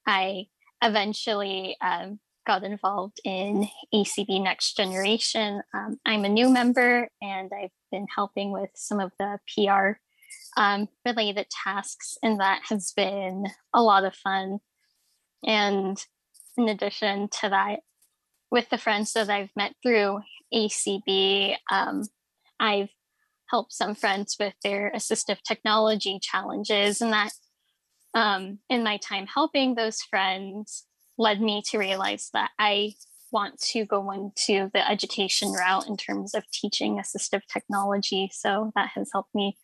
I 0.06 0.46
eventually 0.82 1.76
um, 1.80 2.18
got 2.46 2.64
involved 2.64 3.20
in 3.24 3.68
ACB 3.94 4.42
Next 4.42 4.76
Generation. 4.76 5.62
Um, 5.72 5.98
I'm 6.04 6.24
a 6.24 6.28
new 6.28 6.50
member 6.50 7.08
and 7.22 7.50
I've 7.52 7.70
been 7.92 8.06
helping 8.14 8.50
with 8.50 8.70
some 8.74 8.98
of 9.00 9.12
the 9.18 9.38
PR 9.54 10.00
um, 10.56 10.88
related 11.04 11.46
tasks, 11.64 12.16
and 12.22 12.40
that 12.40 12.62
has 12.68 12.92
been 12.96 13.44
a 13.74 13.82
lot 13.82 14.04
of 14.04 14.14
fun. 14.14 14.58
And 15.44 16.02
in 16.56 16.68
addition 16.68 17.28
to 17.40 17.48
that, 17.48 17.80
with 18.50 18.68
the 18.68 18.78
friends 18.78 19.12
that 19.12 19.30
I've 19.30 19.50
met 19.56 19.74
through 19.82 20.20
ACB, 20.52 21.56
um, 21.70 22.02
I've 22.58 22.90
helped 23.48 23.72
some 23.72 23.94
friends 23.94 24.36
with 24.38 24.54
their 24.62 24.92
assistive 24.94 25.38
technology 25.42 26.18
challenges, 26.20 27.00
and 27.00 27.12
that 27.12 27.32
um, 28.14 28.58
in 28.68 28.82
my 28.82 28.96
time 28.96 29.26
helping 29.26 29.74
those 29.74 30.02
friends 30.02 30.84
led 31.16 31.40
me 31.40 31.62
to 31.66 31.78
realize 31.78 32.30
that 32.32 32.50
I 32.58 32.94
want 33.32 33.60
to 33.60 33.84
go 33.84 34.10
into 34.10 34.70
the 34.72 34.88
education 34.88 35.52
route 35.52 35.86
in 35.86 35.96
terms 35.96 36.34
of 36.34 36.50
teaching 36.50 36.98
assistive 36.98 37.42
technology. 37.52 38.30
So 38.32 38.72
that 38.74 38.90
has 38.94 39.10
helped 39.12 39.34
me 39.34 39.56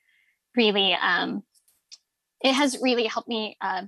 really, 0.56 0.94
um, 0.94 1.42
it 2.42 2.52
has 2.52 2.78
really 2.82 3.06
helped 3.06 3.28
me 3.28 3.56
uh, 3.60 3.82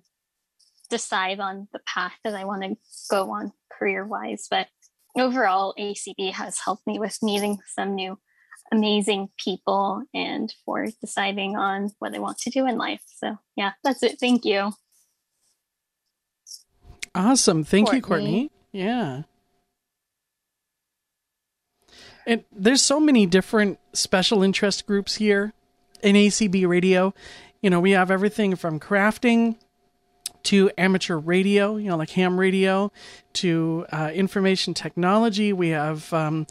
decide 0.91 1.41
on 1.41 1.69
the 1.73 1.81
path 1.87 2.15
that 2.25 2.35
I 2.35 2.45
want 2.45 2.63
to 2.63 2.77
go 3.11 3.31
on 3.31 3.53
career 3.71 4.07
wise. 4.07 4.47
But 4.51 4.69
overall, 5.17 5.75
ACB 5.79 6.33
has 6.33 6.59
helped 6.59 6.87
me 6.87 6.99
with 6.99 7.19
meeting 7.23 7.59
some 7.75 7.95
new 7.95 8.19
amazing 8.71 9.29
people 9.39 10.03
and 10.13 10.53
for 10.65 10.87
deciding 11.01 11.57
on 11.57 11.91
what 11.99 12.15
I 12.15 12.19
want 12.19 12.39
to 12.39 12.51
do 12.51 12.67
in 12.67 12.77
life. 12.77 13.03
So, 13.17 13.37
yeah, 13.57 13.73
that's 13.83 14.03
it. 14.03 14.19
Thank 14.21 14.45
you. 14.45 14.73
Awesome. 17.15 17.65
Thank 17.65 17.87
Courtney. 17.87 17.99
you, 17.99 18.03
Courtney. 18.03 18.51
Yeah. 18.73 19.23
And 22.27 22.45
there's 22.53 22.83
so 22.83 23.01
many 23.01 23.25
different 23.25 23.79
special 23.95 24.43
interest 24.43 24.87
groups 24.87 25.15
here 25.15 25.55
in 26.03 26.17
ACB 26.17 26.67
radio. 26.67 27.15
You 27.61 27.71
know, 27.71 27.81
we 27.81 27.93
have 27.93 28.11
everything 28.11 28.57
from 28.57 28.79
crafting 28.79 29.57
to 30.45 30.71
amateur 30.79 31.17
radio, 31.17 31.77
you 31.77 31.89
know, 31.89 31.97
like 31.97 32.11
ham 32.11 32.39
radio, 32.39 32.93
to 33.35 33.85
uh, 33.93 34.11
information 34.15 34.75
technology. 34.75 35.53
We 35.53 35.69
have 35.71 36.13
um, 36.13 36.47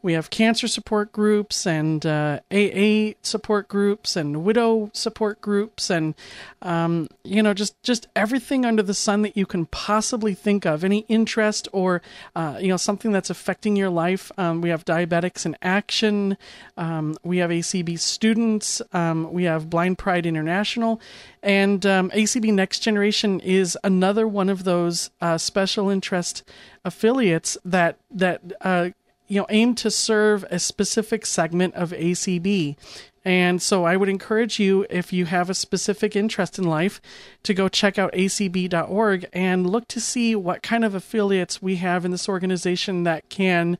we 0.00 0.12
have 0.12 0.30
cancer 0.30 0.68
support 0.68 1.12
groups 1.12 1.66
and 1.66 2.06
uh, 2.06 2.40
AA 2.52 3.14
support 3.22 3.68
groups 3.68 4.14
and 4.16 4.44
widow 4.44 4.90
support 4.94 5.40
groups 5.40 5.90
and 5.90 6.14
um, 6.62 7.08
you 7.24 7.42
know 7.42 7.52
just 7.52 7.80
just 7.82 8.06
everything 8.14 8.64
under 8.64 8.82
the 8.82 8.94
sun 8.94 9.22
that 9.22 9.36
you 9.36 9.44
can 9.44 9.66
possibly 9.66 10.34
think 10.34 10.64
of. 10.64 10.84
Any 10.84 11.00
interest 11.08 11.68
or 11.72 12.00
uh, 12.36 12.58
you 12.60 12.68
know 12.68 12.76
something 12.76 13.10
that's 13.10 13.30
affecting 13.30 13.74
your 13.74 13.90
life. 13.90 14.30
Um, 14.38 14.60
we 14.60 14.68
have 14.68 14.84
diabetics 14.84 15.44
in 15.44 15.56
action. 15.62 16.36
Um, 16.76 17.16
we 17.24 17.38
have 17.38 17.50
ACB 17.50 17.98
students. 17.98 18.80
Um, 18.92 19.32
we 19.32 19.44
have 19.44 19.68
Blind 19.68 19.98
Pride 19.98 20.26
International, 20.26 21.00
and 21.42 21.84
um, 21.84 22.10
ACB 22.10 22.52
Next 22.52 22.80
Generation 22.80 23.40
is 23.40 23.76
another 23.82 24.28
one 24.28 24.48
of 24.48 24.62
those 24.64 25.10
uh, 25.20 25.38
special 25.38 25.90
interest 25.90 26.44
affiliates 26.84 27.58
that 27.64 27.98
that 28.10 28.40
uh, 28.60 28.90
you 29.28 29.40
know 29.40 29.46
aim 29.50 29.74
to 29.76 29.90
serve 29.90 30.44
a 30.50 30.58
specific 30.58 31.24
segment 31.26 31.74
of 31.74 31.90
ACB. 31.90 32.76
And 33.24 33.60
so 33.60 33.84
I 33.84 33.96
would 33.96 34.08
encourage 34.08 34.58
you 34.58 34.86
if 34.88 35.12
you 35.12 35.26
have 35.26 35.50
a 35.50 35.54
specific 35.54 36.16
interest 36.16 36.58
in 36.58 36.64
life 36.64 37.00
to 37.42 37.52
go 37.52 37.68
check 37.68 37.98
out 37.98 38.12
acb.org 38.14 39.26
and 39.34 39.68
look 39.68 39.86
to 39.88 40.00
see 40.00 40.34
what 40.34 40.62
kind 40.62 40.82
of 40.82 40.94
affiliates 40.94 41.60
we 41.60 41.76
have 41.76 42.06
in 42.06 42.10
this 42.10 42.28
organization 42.28 43.02
that 43.02 43.28
can 43.28 43.76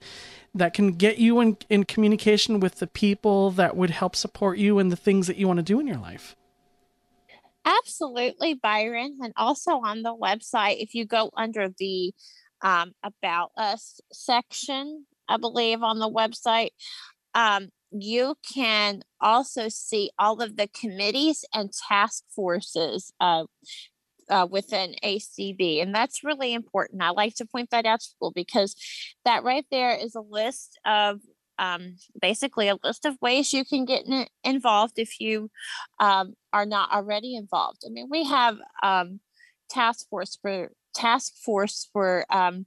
that 0.55 0.75
can 0.75 0.93
get 0.93 1.19
you 1.19 1.41
in, 1.41 1.57
in 1.70 1.85
communication 1.85 2.61
with 2.61 2.77
the 2.77 2.87
people 2.87 3.51
that 3.53 3.77
would 3.77 3.91
help 3.91 4.16
support 4.16 4.59
you 4.59 4.79
and 4.79 4.93
the 4.93 4.97
things 4.97 5.27
that 5.29 5.37
you 5.37 5.47
want 5.47 5.59
to 5.59 5.62
do 5.62 5.81
in 5.81 5.87
your 5.87 5.99
life. 5.99 6.37
Absolutely, 7.65 8.55
Byron. 8.55 9.19
And 9.23 9.33
also 9.37 9.73
on 9.73 10.03
the 10.03 10.15
website, 10.15 10.83
if 10.83 10.95
you 10.95 11.05
go 11.05 11.31
under 11.37 11.69
the 11.79 12.12
um, 12.62 12.93
About 13.03 13.53
Us 13.57 14.01
section, 14.11 15.05
I 15.29 15.37
believe, 15.37 15.83
on 15.83 15.99
the 15.99 16.11
website. 16.11 16.71
Um, 17.35 17.69
you 17.91 18.37
can 18.55 19.03
also 19.21 19.69
see 19.69 20.11
all 20.19 20.43
of 20.43 20.57
the 20.57 20.69
committees 20.69 21.45
and 21.55 21.73
task 21.89 22.25
forces 22.35 23.13
uh, 23.21 23.45
uh, 24.29 24.47
within 24.51 24.95
ACB. 25.03 25.83
And 25.83 25.95
that's 25.95 26.25
really 26.25 26.53
important. 26.53 27.03
I 27.03 27.11
like 27.11 27.35
to 27.37 27.47
point 27.47 27.71
that 27.71 27.87
out 27.87 28.01
to 28.01 28.09
people 28.15 28.33
because 28.33 28.75
that 29.25 29.45
right 29.45 29.65
there 29.71 29.95
is 29.95 30.15
a 30.15 30.21
list 30.21 30.79
of 30.85 31.21
um, 31.59 31.97
basically 32.21 32.69
a 32.69 32.79
list 32.85 33.05
of 33.05 33.17
ways 33.21 33.53
you 33.53 33.65
can 33.65 33.85
get 33.85 34.07
in, 34.07 34.27
involved 34.45 34.99
if 34.99 35.21
you 35.21 35.51
um, 35.99 36.35
are 36.53 36.67
not 36.67 36.93
already 36.93 37.35
involved. 37.35 37.83
I 37.85 37.91
mean, 37.91 38.09
we 38.11 38.25
have 38.25 38.59
um, 38.83 39.21
task 39.69 40.09
force 40.09 40.39
for 40.41 40.71
task 40.94 41.32
force 41.44 41.89
for 41.93 42.24
um, 42.31 42.66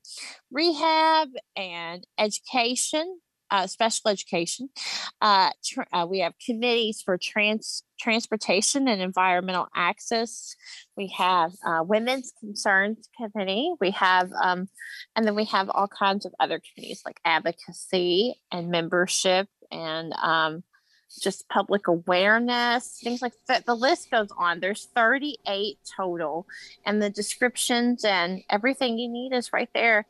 rehab 0.52 1.30
and 1.56 2.06
education, 2.18 3.19
uh, 3.49 3.68
special 3.68 4.10
education. 4.10 4.69
Uh, 5.22 5.52
tr- 5.64 5.81
uh, 5.91 6.06
we 6.10 6.19
have 6.19 6.34
committees 6.45 7.02
for 7.02 7.18
trans 7.18 7.84
transportation 7.99 8.88
and 8.88 9.02
environmental 9.02 9.68
access. 9.76 10.56
We 10.98 11.14
have 11.18 11.52
uh, 11.65 11.84
women's 11.84 12.34
concerns 12.39 13.07
committee. 13.15 13.73
We 13.80 13.91
have, 13.91 14.31
um, 14.41 14.69
and 15.15 15.27
then 15.27 15.35
we 15.35 15.45
have 15.45 15.69
all 15.69 15.88
kinds 15.88 16.26
of 16.26 16.34
other 16.39 16.60
committees 16.60 17.02
like 17.06 17.19
advocacy 17.23 18.41
and 18.52 18.69
membership 18.69 19.48
and 19.72 20.14
um, 20.14 20.64
just 21.20 21.48
public 21.50 21.88
awareness, 21.88 23.00
things 23.04 23.22
like 23.22 23.34
that. 23.48 23.66
The 23.66 23.76
list 23.76 24.12
goes 24.12 24.30
on. 24.38 24.60
There's 24.60 24.86
38 24.96 25.78
total, 25.96 26.48
and 26.86 27.02
the 27.02 27.10
descriptions 27.10 28.04
and 28.04 28.44
everything 28.50 28.98
you 28.98 29.10
need 29.10 29.34
is 29.34 29.52
right 29.54 29.70
there. 29.74 30.06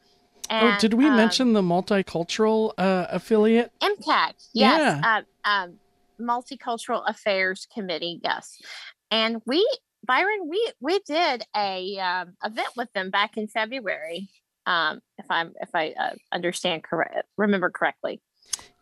Oh, 0.49 0.55
and, 0.55 0.75
oh, 0.75 0.79
did 0.79 0.93
we 0.93 1.07
um, 1.07 1.15
mention 1.15 1.53
the 1.53 1.61
multicultural 1.61 2.73
uh, 2.77 3.07
affiliate? 3.09 3.71
MCAC, 3.81 4.33
yes. 4.53 4.99
Yeah. 5.01 5.01
Uh, 5.45 5.49
um, 5.49 5.77
Multicultural 6.19 7.03
Affairs 7.07 7.67
Committee, 7.73 8.19
yes. 8.23 8.61
And 9.09 9.41
we, 9.45 9.67
Byron, 10.05 10.47
we 10.47 10.71
we 10.79 10.99
did 11.05 11.43
a 11.55 11.97
um, 11.97 12.33
event 12.43 12.69
with 12.77 12.91
them 12.93 13.09
back 13.09 13.37
in 13.37 13.47
February, 13.47 14.29
um, 14.65 15.01
if 15.17 15.25
I'm 15.29 15.53
if 15.59 15.69
I 15.73 15.93
uh, 15.99 16.13
understand 16.31 16.83
correct, 16.83 17.23
remember 17.37 17.69
correctly. 17.69 18.21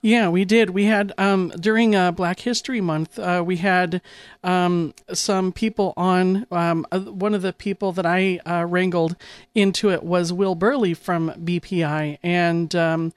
Yeah, 0.02 0.30
we 0.30 0.46
did. 0.46 0.70
We 0.70 0.86
had 0.86 1.12
um, 1.18 1.50
during 1.60 1.94
uh, 1.94 2.14
Black 2.14 2.40
History 2.40 2.80
Month, 2.80 3.20
uh, 3.20 3.44
we 3.46 3.58
had 3.58 4.02
um, 4.46 4.94
some 5.12 5.52
people 5.52 5.94
on. 5.98 6.48
Um, 6.52 6.86
uh, 6.90 7.00
one 7.02 7.34
of 7.34 7.42
the 7.42 7.52
people 7.52 7.92
that 7.92 8.06
I 8.06 8.40
uh, 8.46 8.66
wrangled 8.66 9.18
into 9.54 9.92
it 9.92 10.02
was 10.02 10.32
Will 10.32 10.56
Burley 10.56 10.94
from 10.94 11.32
BPI, 11.32 12.18
and 12.24 12.74
um, 12.76 13.14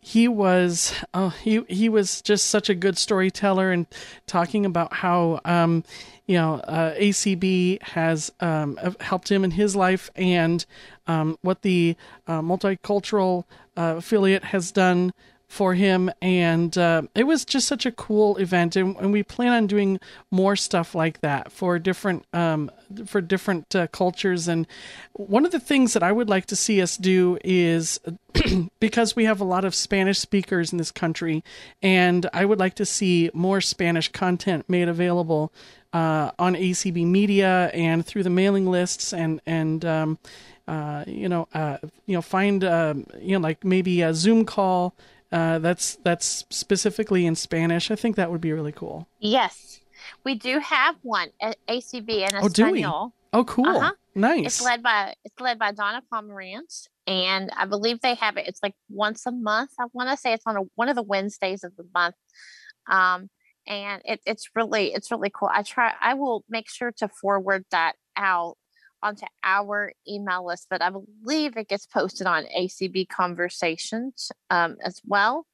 he 0.00 0.26
was 0.26 0.92
oh, 1.14 1.28
he 1.28 1.62
he 1.68 1.88
was 1.88 2.20
just 2.20 2.48
such 2.48 2.68
a 2.68 2.74
good 2.74 2.98
storyteller 2.98 3.70
and 3.70 3.86
talking 4.26 4.66
about 4.66 4.92
how 4.92 5.40
um, 5.44 5.84
you 6.26 6.34
know 6.34 6.54
uh, 6.54 6.94
ACB 6.96 7.80
has 7.80 8.32
um, 8.40 8.76
helped 8.98 9.30
him 9.30 9.44
in 9.44 9.52
his 9.52 9.76
life 9.76 10.10
and 10.16 10.66
what 11.42 11.62
the 11.62 11.94
uh, 12.26 12.40
multicultural 12.40 13.44
affiliate 13.76 14.44
has 14.44 14.72
done 14.72 15.12
for 15.48 15.74
him 15.74 16.10
and 16.20 16.76
uh, 16.76 17.02
it 17.14 17.24
was 17.24 17.44
just 17.44 17.68
such 17.68 17.86
a 17.86 17.92
cool 17.92 18.36
event 18.38 18.76
and, 18.76 18.96
and, 18.96 19.12
we 19.12 19.22
plan 19.22 19.52
on 19.52 19.66
doing 19.66 20.00
more 20.30 20.56
stuff 20.56 20.94
like 20.94 21.20
that 21.20 21.52
for 21.52 21.78
different 21.78 22.24
um, 22.32 22.70
for 23.06 23.20
different 23.20 23.74
uh, 23.74 23.86
cultures 23.88 24.48
and 24.48 24.66
one 25.12 25.44
of 25.44 25.52
the 25.52 25.60
things 25.60 25.92
that 25.92 26.02
i 26.02 26.10
would 26.10 26.28
like 26.28 26.46
to 26.46 26.56
see 26.56 26.82
us 26.82 26.96
do 26.96 27.38
is 27.44 28.00
because 28.80 29.14
we 29.14 29.26
have 29.26 29.40
a 29.40 29.44
lot 29.44 29.64
of 29.64 29.74
spanish 29.74 30.18
speakers 30.18 30.72
in 30.72 30.78
this 30.78 30.90
country 30.90 31.44
and 31.82 32.28
i 32.32 32.44
would 32.44 32.58
like 32.58 32.74
to 32.74 32.86
see 32.86 33.30
more 33.32 33.60
spanish 33.60 34.10
content 34.10 34.68
made 34.68 34.88
available 34.88 35.52
uh, 35.92 36.30
on 36.38 36.54
acb 36.54 37.06
media 37.06 37.70
and 37.74 38.04
through 38.04 38.22
the 38.22 38.30
mailing 38.30 38.66
lists 38.66 39.12
and 39.12 39.40
and 39.46 39.84
um, 39.84 40.18
uh, 40.66 41.04
you 41.06 41.28
know, 41.28 41.46
uh, 41.52 41.76
you 42.06 42.14
know, 42.14 42.22
find 42.22 42.64
um, 42.64 43.06
you 43.20 43.32
know, 43.32 43.42
like 43.42 43.64
maybe 43.64 44.00
a 44.00 44.14
Zoom 44.14 44.46
call 44.46 44.94
uh, 45.34 45.58
that's 45.58 45.96
that's 45.96 46.44
specifically 46.50 47.26
in 47.26 47.34
Spanish. 47.34 47.90
I 47.90 47.96
think 47.96 48.14
that 48.14 48.30
would 48.30 48.40
be 48.40 48.52
really 48.52 48.70
cool. 48.70 49.08
Yes, 49.18 49.80
we 50.24 50.36
do 50.36 50.60
have 50.60 50.94
one 51.02 51.30
at 51.42 51.56
ACB 51.66 52.08
in 52.08 52.36
oh, 52.36 52.46
Espanol. 52.46 53.14
Oh, 53.32 53.42
cool. 53.42 53.66
Uh-huh. 53.66 53.92
Nice. 54.14 54.46
It's 54.46 54.62
led 54.62 54.80
by 54.80 55.14
it's 55.24 55.40
led 55.40 55.58
by 55.58 55.72
Donna 55.72 56.02
Pomerantz, 56.12 56.86
and 57.08 57.50
I 57.56 57.64
believe 57.66 58.00
they 58.00 58.14
have 58.14 58.36
it. 58.36 58.46
It's 58.46 58.60
like 58.62 58.74
once 58.88 59.26
a 59.26 59.32
month. 59.32 59.70
I 59.80 59.86
want 59.92 60.08
to 60.10 60.16
say 60.16 60.34
it's 60.34 60.44
on 60.46 60.56
a, 60.56 60.60
one 60.76 60.88
of 60.88 60.94
the 60.94 61.02
Wednesdays 61.02 61.64
of 61.64 61.74
the 61.76 61.84
month. 61.92 62.14
Um, 62.88 63.28
and 63.66 64.02
it, 64.04 64.20
it's 64.24 64.50
really 64.54 64.92
it's 64.92 65.10
really 65.10 65.32
cool. 65.34 65.50
I 65.52 65.64
try. 65.64 65.94
I 66.00 66.14
will 66.14 66.44
make 66.48 66.70
sure 66.70 66.92
to 66.98 67.08
forward 67.08 67.64
that 67.72 67.94
out 68.16 68.56
onto 69.04 69.26
our 69.44 69.92
email 70.08 70.46
list, 70.46 70.66
but 70.70 70.82
I 70.82 70.90
believe 70.90 71.56
it 71.56 71.68
gets 71.68 71.86
posted 71.86 72.26
on 72.26 72.46
ACB 72.58 73.08
Conversations 73.08 74.32
um, 74.50 74.76
as 74.82 75.00
well. 75.04 75.46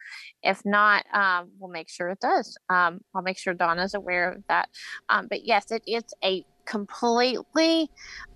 If 0.43 0.64
not, 0.64 1.05
um, 1.12 1.51
we'll 1.59 1.70
make 1.70 1.90
sure 1.90 2.09
it 2.09 2.20
does. 2.20 2.56
Um, 2.68 3.01
I'll 3.14 3.22
make 3.22 3.39
sure 3.39 3.52
Donna's 3.52 3.94
aware 3.94 4.31
of 4.31 4.44
that. 4.48 4.68
Um, 5.09 5.27
but 5.28 5.44
yes, 5.44 5.72
it 5.72 5.82
is 5.86 6.05
a 6.24 6.44
completely 6.64 7.90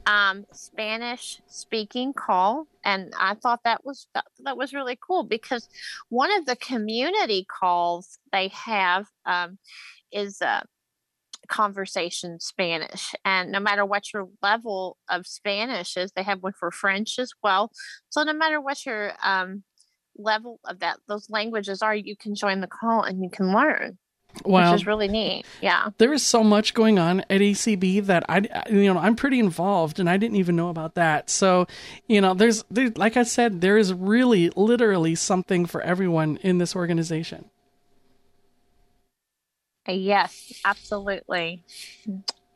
um, 0.06 0.44
Spanish 0.52 1.40
speaking 1.46 2.12
call, 2.12 2.66
and 2.84 3.12
I 3.18 3.34
thought 3.34 3.60
that 3.64 3.84
was 3.84 4.08
that, 4.14 4.24
that, 4.40 4.56
was 4.56 4.74
really 4.74 4.98
cool 5.00 5.22
because 5.22 5.68
one 6.08 6.36
of 6.36 6.44
the 6.44 6.56
community 6.56 7.46
calls 7.48 8.18
they 8.32 8.48
have 8.48 9.06
um, 9.24 9.58
is. 10.12 10.42
Uh, 10.42 10.62
conversation 11.48 12.40
Spanish. 12.40 13.14
And 13.24 13.52
no 13.52 13.60
matter 13.60 13.84
what 13.84 14.12
your 14.12 14.28
level 14.42 14.96
of 15.08 15.26
Spanish 15.26 15.96
is, 15.96 16.12
they 16.12 16.22
have 16.22 16.42
one 16.42 16.52
for 16.58 16.70
French 16.70 17.18
as 17.18 17.32
well. 17.42 17.70
So 18.10 18.22
no 18.22 18.32
matter 18.32 18.60
what 18.60 18.84
your 18.86 19.12
um, 19.22 19.62
level 20.16 20.60
of 20.64 20.80
that 20.80 20.98
those 21.08 21.28
languages 21.30 21.82
are, 21.82 21.94
you 21.94 22.16
can 22.16 22.34
join 22.34 22.60
the 22.60 22.66
call 22.66 23.02
and 23.02 23.22
you 23.22 23.30
can 23.30 23.52
learn. 23.52 23.98
Wow. 24.44 24.72
Which 24.72 24.80
is 24.80 24.86
really 24.86 25.06
neat. 25.06 25.44
Yeah. 25.60 25.90
There 25.98 26.12
is 26.12 26.24
so 26.24 26.42
much 26.42 26.74
going 26.74 26.98
on 26.98 27.20
at 27.20 27.40
ACB 27.40 28.06
that 28.06 28.24
I, 28.28 28.64
you 28.68 28.92
know, 28.92 28.98
I'm 28.98 29.14
pretty 29.14 29.38
involved, 29.38 30.00
and 30.00 30.10
I 30.10 30.16
didn't 30.16 30.38
even 30.38 30.56
know 30.56 30.70
about 30.70 30.96
that. 30.96 31.30
So, 31.30 31.68
you 32.08 32.20
know, 32.20 32.34
there's, 32.34 32.64
there, 32.70 32.90
like 32.96 33.16
I 33.16 33.22
said, 33.22 33.60
there 33.60 33.78
is 33.78 33.94
really, 33.94 34.50
literally 34.56 35.14
something 35.14 35.66
for 35.66 35.80
everyone 35.82 36.38
in 36.38 36.58
this 36.58 36.74
organization. 36.74 37.48
Yes, 39.86 40.60
absolutely. 40.64 41.62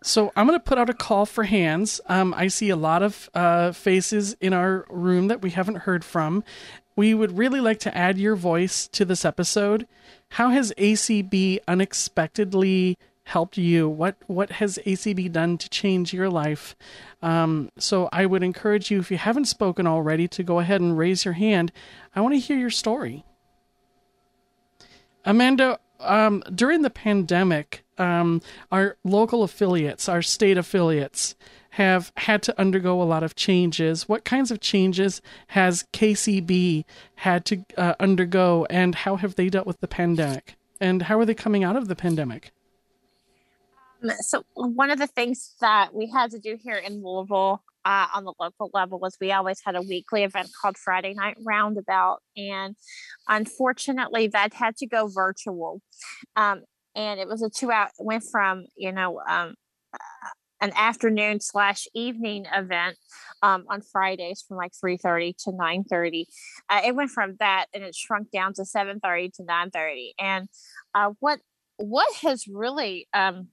So 0.03 0.33
I'm 0.37 0.47
going 0.47 0.59
to 0.59 0.65
put 0.65 0.79
out 0.79 0.89
a 0.89 0.95
call 0.95 1.27
for 1.27 1.45
hands. 1.45 2.01
Um, 2.07 2.33
I 2.37 2.49
see 2.49 2.71
a 2.71 2.77
lot 2.77 3.03
of 3.03 3.29
uh, 3.35 3.73
faces 3.73 4.37
in 4.41 4.53
our 4.53 4.87
room 4.89 5.29
that 5.29 5.43
we 5.43 5.51
haven't 5.51 5.79
heard 5.79 6.05
from. 6.05 6.45
We 6.97 7.15
would 7.15 7.37
really 7.37 7.61
like 7.61 7.81
to 7.81 7.97
add 7.97 8.19
your 8.19 8.37
voice 8.37 8.89
to 8.89 9.05
this 9.05 9.25
episode. 9.25 9.87
How 10.31 10.51
has 10.51 10.73
ACB 10.79 11.59
unexpectedly 11.67 12.97
helped 13.25 13.59
you? 13.59 13.89
What 13.89 14.17
what 14.27 14.53
has 14.53 14.79
ACB 14.87 15.31
done 15.31 15.59
to 15.59 15.69
change 15.69 16.13
your 16.13 16.31
life? 16.31 16.77
Um, 17.23 17.71
so 17.79 18.09
I 18.13 18.27
would 18.27 18.43
encourage 18.43 18.91
you, 18.91 18.99
if 19.01 19.11
you 19.11 19.19
haven't 19.19 19.47
spoken 19.47 19.87
already, 19.87 20.29
to 20.29 20.43
go 20.43 20.59
ahead 20.59 20.81
and 20.81 20.97
raise 20.97 21.25
your 21.25 21.35
hand. 21.35 21.73
I 22.15 22.21
want 22.21 22.35
to 22.35 22.41
hear 22.41 22.59
your 22.59 22.71
story. 22.71 23.25
Amanda, 25.25 25.79
um, 26.01 26.43
during 26.55 26.83
the 26.83 26.91
pandemic, 26.91 27.85
um, 27.99 28.41
our 28.71 28.97
local 29.05 29.43
affiliates, 29.43 30.09
our 30.09 30.23
state 30.23 30.59
affiliates, 30.59 31.35
have 31.71 32.13
had 32.17 32.43
to 32.43 32.61
undergo 32.61 33.01
a 33.01 33.05
lot 33.05 33.23
of 33.23 33.37
changes. 33.37 34.09
What 34.09 34.25
kinds 34.25 34.51
of 34.51 34.61
changes 34.61 35.23
has 35.49 35.85
KCB 35.93 36.85
had 37.17 37.45
to 37.47 37.65
uh, 37.77 37.95
undergo, 38.01 38.67
and 38.71 38.95
how 38.95 39.17
have 39.17 39.37
they 39.37 39.49
dealt 39.49 39.67
with 39.67 39.81
the 39.81 39.89
pandemic? 39.89 40.57
And 40.81 41.03
how 41.03 41.19
are 41.19 41.25
they 41.25 41.35
coming 41.35 41.65
out 41.65 41.77
of 41.77 41.89
the 41.89 41.97
pandemic? 41.97 42.53
Um, 44.03 44.11
so, 44.21 44.45
one 44.55 44.91
of 44.91 44.99
the 44.99 45.07
things 45.07 45.55
that 45.61 45.95
we 45.95 46.07
had 46.07 46.31
to 46.31 46.39
do 46.39 46.57
here 46.61 46.77
in 46.77 47.03
Louisville 47.03 47.63
uh, 47.89 48.07
on 48.15 48.25
the 48.25 48.35
local 48.39 48.71
level 48.75 48.99
was 48.99 49.17
we 49.19 49.33
always 49.33 49.61
had 49.65 49.75
a 49.75 49.81
weekly 49.81 50.23
event 50.23 50.51
called 50.61 50.77
Friday 50.77 51.15
Night 51.15 51.39
Roundabout. 51.43 52.19
And 52.37 52.77
unfortunately, 53.27 54.29
that 54.29 54.53
had 54.53 54.77
to 54.77 54.87
go 54.87 55.07
virtual. 55.07 55.81
Um, 56.37 56.65
and 56.95 57.19
it 57.19 57.27
was 57.27 57.43
a 57.43 57.49
two 57.49 57.73
out, 57.73 57.89
went 57.99 58.25
from, 58.31 58.67
you 58.77 58.93
know, 58.93 59.23
um, 59.27 59.55
an 60.61 60.71
afternoon 60.77 61.41
slash 61.41 61.87
evening 61.95 62.45
event 62.55 62.99
um, 63.43 63.65
on 63.71 63.81
Fridays 63.81 64.45
from 64.47 64.59
like 64.59 64.73
3.30 64.85 65.35
to 65.45 65.53
9.30. 65.53 66.25
Uh, 66.69 66.81
it 66.85 66.95
went 66.95 67.11
from 67.11 67.37
that 67.41 67.67
and 67.73 67.83
it 67.83 67.95
shrunk 67.95 68.31
down 68.31 68.53
to 68.53 68.63
7.30 68.65 69.33
to 69.37 69.43
9.30. 69.45 70.11
And 70.19 70.49
uh, 70.95 71.13
what 71.21 71.41
what 71.79 72.13
has 72.23 72.49
really 72.49 73.07
um, 73.15 73.49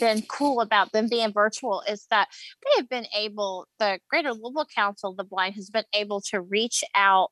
been 0.00 0.22
cool 0.22 0.60
about 0.60 0.92
them 0.92 1.08
being 1.08 1.32
virtual 1.32 1.82
is 1.88 2.06
that 2.10 2.28
we 2.64 2.72
have 2.76 2.88
been 2.88 3.06
able, 3.16 3.66
the 3.78 3.98
Greater 4.10 4.32
Louisville 4.32 4.66
Council 4.74 5.10
of 5.10 5.16
the 5.16 5.24
Blind 5.24 5.54
has 5.54 5.70
been 5.70 5.84
able 5.92 6.20
to 6.32 6.40
reach 6.40 6.82
out 6.94 7.30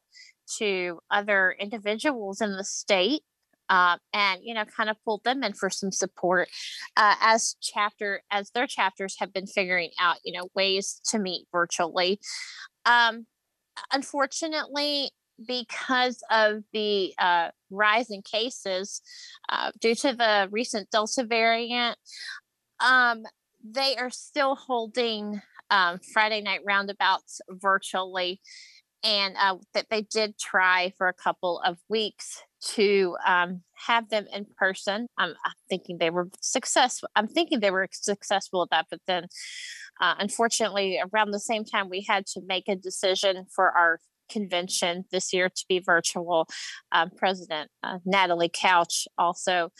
to 0.58 0.98
other 1.10 1.54
individuals 1.58 2.40
in 2.40 2.52
the 2.52 2.64
state 2.64 3.22
uh, 3.68 3.96
and 4.12 4.40
you 4.42 4.54
know 4.54 4.64
kind 4.64 4.90
of 4.90 4.96
pulled 5.04 5.24
them 5.24 5.42
in 5.42 5.52
for 5.52 5.70
some 5.70 5.90
support 5.90 6.48
uh, 6.96 7.14
as 7.20 7.56
chapter 7.62 8.22
as 8.30 8.50
their 8.50 8.66
chapters 8.66 9.16
have 9.18 9.32
been 9.32 9.46
figuring 9.46 9.90
out 9.98 10.16
you 10.24 10.38
know 10.38 10.48
ways 10.54 11.00
to 11.06 11.18
meet 11.18 11.46
virtually. 11.50 12.20
Um, 12.84 13.26
unfortunately 13.92 15.10
because 15.48 16.22
of 16.30 16.62
the 16.72 17.12
uh, 17.18 17.48
rise 17.70 18.10
in 18.10 18.22
cases 18.22 19.00
uh, 19.48 19.72
due 19.80 19.94
to 19.94 20.14
the 20.14 20.48
recent 20.52 20.88
delta 20.90 21.24
variant 21.24 21.98
um, 22.84 23.24
they 23.64 23.96
are 23.96 24.10
still 24.10 24.54
holding 24.54 25.40
um, 25.70 25.98
friday 26.12 26.40
night 26.40 26.60
roundabouts 26.64 27.40
virtually 27.50 28.40
and 29.02 29.36
uh, 29.38 29.56
that 29.74 29.86
they 29.90 30.02
did 30.02 30.38
try 30.38 30.92
for 30.96 31.08
a 31.08 31.12
couple 31.12 31.60
of 31.60 31.76
weeks 31.88 32.42
to 32.62 33.14
um, 33.26 33.60
have 33.74 34.08
them 34.08 34.24
in 34.32 34.46
person. 34.56 35.06
I'm, 35.18 35.34
I'm, 35.44 35.52
thinking 35.68 35.98
they 35.98 36.08
were 36.08 36.30
successful. 36.40 37.10
I'm 37.14 37.28
thinking 37.28 37.60
they 37.60 37.70
were 37.70 37.86
successful 37.92 38.62
at 38.62 38.70
that, 38.70 38.86
but 38.90 39.00
then 39.06 39.26
uh, 40.00 40.14
unfortunately, 40.18 41.00
around 41.12 41.30
the 41.30 41.40
same 41.40 41.64
time, 41.64 41.88
we 41.88 42.04
had 42.08 42.26
to 42.26 42.40
make 42.46 42.68
a 42.68 42.76
decision 42.76 43.46
for 43.54 43.70
our 43.70 44.00
convention 44.30 45.04
this 45.12 45.32
year 45.32 45.48
to 45.48 45.64
be 45.68 45.78
virtual. 45.78 46.48
Um, 46.90 47.10
President 47.16 47.70
uh, 47.82 47.98
Natalie 48.04 48.50
Couch 48.52 49.06
also 49.18 49.70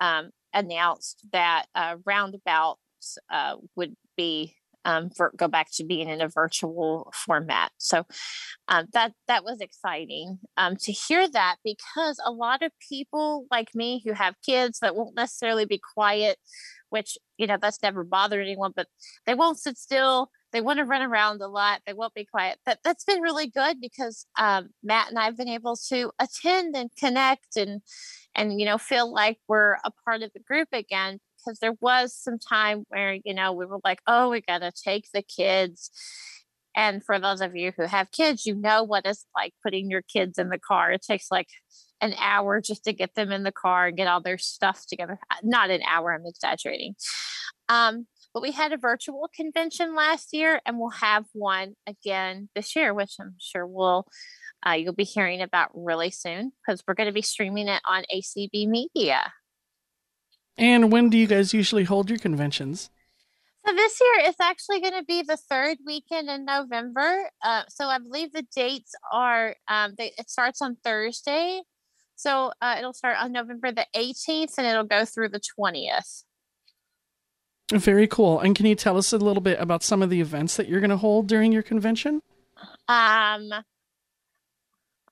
um, 0.00 0.30
announced 0.54 1.26
that 1.32 1.66
uh, 1.74 1.96
roundabouts 2.04 3.18
uh, 3.30 3.56
would 3.76 3.96
be 4.16 4.54
um, 4.84 5.10
for, 5.10 5.32
go 5.36 5.48
back 5.48 5.68
to 5.74 5.84
being 5.84 6.08
in 6.08 6.20
a 6.20 6.28
virtual 6.28 7.12
format. 7.14 7.70
So 7.78 8.04
um, 8.68 8.86
that 8.92 9.12
that 9.28 9.44
was 9.44 9.60
exciting 9.60 10.38
um, 10.56 10.76
to 10.76 10.92
hear 10.92 11.28
that 11.28 11.56
because 11.64 12.20
a 12.24 12.32
lot 12.32 12.62
of 12.62 12.72
people 12.88 13.46
like 13.50 13.74
me 13.74 14.02
who 14.04 14.12
have 14.12 14.34
kids 14.44 14.80
that 14.80 14.96
won't 14.96 15.16
necessarily 15.16 15.66
be 15.66 15.80
quiet, 15.94 16.38
which 16.90 17.16
you 17.36 17.46
know 17.46 17.58
that's 17.60 17.82
never 17.82 18.04
bothered 18.04 18.42
anyone, 18.42 18.72
but 18.74 18.88
they 19.26 19.34
won't 19.34 19.58
sit 19.58 19.78
still. 19.78 20.30
They 20.52 20.60
want 20.60 20.80
to 20.80 20.84
run 20.84 21.00
around 21.00 21.40
a 21.40 21.48
lot. 21.48 21.80
They 21.86 21.94
won't 21.94 22.12
be 22.12 22.26
quiet. 22.26 22.58
That 22.66 22.80
that's 22.84 23.04
been 23.04 23.22
really 23.22 23.48
good 23.48 23.80
because 23.80 24.26
um, 24.38 24.68
Matt 24.82 25.08
and 25.08 25.18
I've 25.18 25.36
been 25.36 25.48
able 25.48 25.76
to 25.88 26.10
attend 26.18 26.76
and 26.76 26.90
connect 26.98 27.56
and 27.56 27.80
and 28.34 28.58
you 28.58 28.66
know 28.66 28.78
feel 28.78 29.12
like 29.12 29.38
we're 29.48 29.74
a 29.84 29.90
part 30.04 30.22
of 30.22 30.30
the 30.32 30.40
group 30.40 30.68
again 30.72 31.18
because 31.38 31.58
there 31.58 31.74
was 31.80 32.14
some 32.14 32.38
time 32.38 32.84
where 32.88 33.18
you 33.24 33.34
know 33.34 33.52
we 33.52 33.66
were 33.66 33.80
like 33.84 34.00
oh 34.06 34.30
we 34.30 34.40
gotta 34.40 34.72
take 34.72 35.06
the 35.12 35.22
kids. 35.22 35.90
And 36.74 37.04
for 37.04 37.18
those 37.18 37.42
of 37.42 37.54
you 37.54 37.72
who 37.76 37.84
have 37.84 38.10
kids 38.12 38.46
you 38.46 38.54
know 38.54 38.82
what 38.82 39.04
it's 39.04 39.26
like 39.36 39.52
putting 39.62 39.90
your 39.90 40.02
kids 40.02 40.38
in 40.38 40.48
the 40.48 40.58
car. 40.58 40.92
It 40.92 41.02
takes 41.02 41.26
like 41.30 41.48
an 42.00 42.14
hour 42.18 42.60
just 42.60 42.84
to 42.84 42.92
get 42.92 43.14
them 43.14 43.30
in 43.30 43.42
the 43.42 43.52
car 43.52 43.88
and 43.88 43.96
get 43.96 44.08
all 44.08 44.22
their 44.22 44.38
stuff 44.38 44.84
together. 44.88 45.18
Uh, 45.30 45.36
not 45.42 45.70
an 45.70 45.82
hour 45.88 46.14
i'm 46.14 46.26
exaggerating. 46.26 46.94
Um, 47.68 48.06
but 48.34 48.42
we 48.42 48.52
had 48.52 48.72
a 48.72 48.78
virtual 48.78 49.28
convention 49.34 49.94
last 49.94 50.32
year 50.32 50.60
and 50.64 50.78
we'll 50.78 50.90
have 50.90 51.26
one 51.32 51.74
again 51.86 52.48
this 52.54 52.74
year 52.74 52.94
which 52.94 53.14
i'm 53.20 53.34
sure 53.38 53.66
we'll 53.66 54.06
uh, 54.66 54.72
you'll 54.72 54.92
be 54.92 55.04
hearing 55.04 55.40
about 55.42 55.70
really 55.74 56.10
soon 56.10 56.52
because 56.66 56.82
we're 56.86 56.94
going 56.94 57.08
to 57.08 57.12
be 57.12 57.22
streaming 57.22 57.68
it 57.68 57.80
on 57.84 58.04
acb 58.14 58.68
media 58.68 59.32
and 60.58 60.92
when 60.92 61.08
do 61.08 61.18
you 61.18 61.26
guys 61.26 61.54
usually 61.54 61.84
hold 61.84 62.10
your 62.10 62.18
conventions? 62.18 62.90
So 63.66 63.74
this 63.74 64.00
year 64.00 64.28
it's 64.28 64.40
actually 64.40 64.80
going 64.80 64.94
to 64.94 65.04
be 65.04 65.22
the 65.22 65.36
third 65.36 65.78
weekend 65.86 66.28
in 66.28 66.44
November. 66.44 67.30
Uh, 67.42 67.62
so 67.68 67.86
I 67.86 67.98
believe 67.98 68.32
the 68.32 68.46
dates 68.54 68.92
are 69.12 69.56
um, 69.68 69.94
they, 69.96 70.12
it 70.18 70.28
starts 70.28 70.60
on 70.60 70.76
Thursday. 70.82 71.62
So 72.16 72.52
uh, 72.60 72.76
it'll 72.78 72.92
start 72.92 73.16
on 73.20 73.32
November 73.32 73.72
the 73.72 73.86
18th 73.96 74.58
and 74.58 74.66
it'll 74.66 74.84
go 74.84 75.04
through 75.04 75.30
the 75.30 75.40
20th. 75.58 76.24
Very 77.72 78.06
cool. 78.06 78.40
And 78.40 78.54
can 78.54 78.66
you 78.66 78.74
tell 78.74 78.98
us 78.98 79.12
a 79.12 79.18
little 79.18 79.40
bit 79.40 79.58
about 79.58 79.82
some 79.82 80.02
of 80.02 80.10
the 80.10 80.20
events 80.20 80.56
that 80.56 80.68
you're 80.68 80.80
going 80.80 80.90
to 80.90 80.96
hold 80.96 81.26
during 81.26 81.52
your 81.52 81.62
convention? 81.62 82.20
Um, 82.88 83.50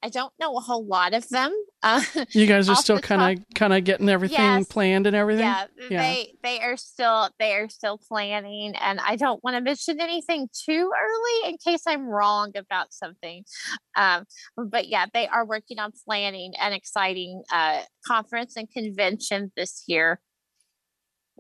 I 0.02 0.08
don't 0.08 0.32
know 0.40 0.56
a 0.56 0.60
whole 0.60 0.84
lot 0.84 1.12
of 1.12 1.28
them. 1.28 1.54
Uh, 1.82 2.02
you 2.30 2.46
guys 2.46 2.68
are 2.68 2.76
still 2.76 2.98
kind 2.98 3.38
of 3.38 3.44
kind 3.54 3.74
of 3.74 3.84
getting 3.84 4.08
everything 4.08 4.38
yes, 4.38 4.66
planned 4.66 5.06
and 5.06 5.14
everything. 5.14 5.44
Yeah, 5.44 5.66
yeah, 5.90 6.00
they 6.00 6.34
they 6.42 6.60
are 6.60 6.76
still 6.76 7.28
they 7.38 7.54
are 7.54 7.68
still 7.68 7.98
planning, 7.98 8.74
and 8.76 8.98
I 9.00 9.16
don't 9.16 9.42
want 9.44 9.56
to 9.56 9.60
mention 9.60 10.00
anything 10.00 10.48
too 10.52 10.90
early 10.98 11.50
in 11.50 11.58
case 11.58 11.82
I'm 11.86 12.06
wrong 12.06 12.52
about 12.56 12.94
something. 12.94 13.44
Um, 13.94 14.24
but 14.56 14.88
yeah, 14.88 15.06
they 15.12 15.28
are 15.28 15.44
working 15.44 15.78
on 15.78 15.92
planning 16.06 16.54
an 16.60 16.72
exciting 16.72 17.42
uh, 17.52 17.82
conference 18.06 18.56
and 18.56 18.70
convention 18.70 19.52
this 19.56 19.84
year. 19.86 20.20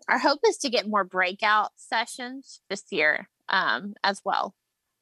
Our 0.08 0.18
hope 0.18 0.40
is 0.46 0.58
to 0.58 0.70
get 0.70 0.88
more 0.88 1.04
breakout 1.04 1.70
sessions 1.76 2.60
this 2.68 2.84
year 2.90 3.28
um, 3.48 3.94
as 4.02 4.20
well. 4.24 4.54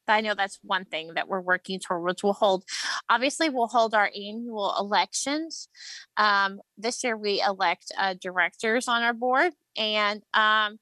I 0.09 0.21
know 0.21 0.33
that's 0.35 0.59
one 0.63 0.85
thing 0.85 1.13
that 1.15 1.27
we're 1.27 1.41
working 1.41 1.79
towards. 1.79 2.23
We'll 2.23 2.33
hold, 2.33 2.63
obviously, 3.09 3.49
we'll 3.49 3.67
hold 3.67 3.93
our 3.93 4.09
annual 4.15 4.75
elections. 4.79 5.67
Um, 6.17 6.59
this 6.77 7.03
year, 7.03 7.17
we 7.17 7.41
elect 7.41 7.91
uh, 7.97 8.15
directors 8.19 8.87
on 8.87 9.03
our 9.03 9.13
board, 9.13 9.53
and 9.77 10.21
um, 10.33 10.79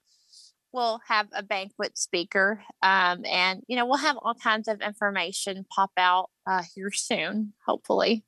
we'll 0.72 1.00
have 1.08 1.28
a 1.34 1.44
banquet 1.44 1.98
speaker, 1.98 2.62
um, 2.82 3.26
and 3.26 3.64
you 3.68 3.76
know, 3.76 3.86
we'll 3.86 3.98
have 3.98 4.18
all 4.18 4.36
kinds 4.36 4.68
of 4.68 4.82
information 4.82 5.66
pop 5.74 5.92
out 5.98 6.30
uh, 6.46 6.64
here 6.76 6.92
soon, 6.92 7.54
hopefully. 7.66 8.24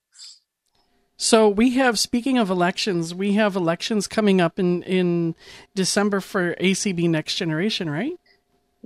So 1.22 1.50
we 1.50 1.72
have, 1.72 2.00
speaking 2.00 2.38
of 2.38 2.50
elections, 2.50 3.14
we 3.14 3.34
have 3.34 3.58
elections 3.58 4.08
coming 4.08 4.40
up 4.40 4.58
in 4.58 4.84
in 4.84 5.36
December 5.76 6.22
for 6.22 6.56
ACB 6.56 7.10
Next 7.10 7.36
Generation, 7.36 7.90
right? 7.90 8.14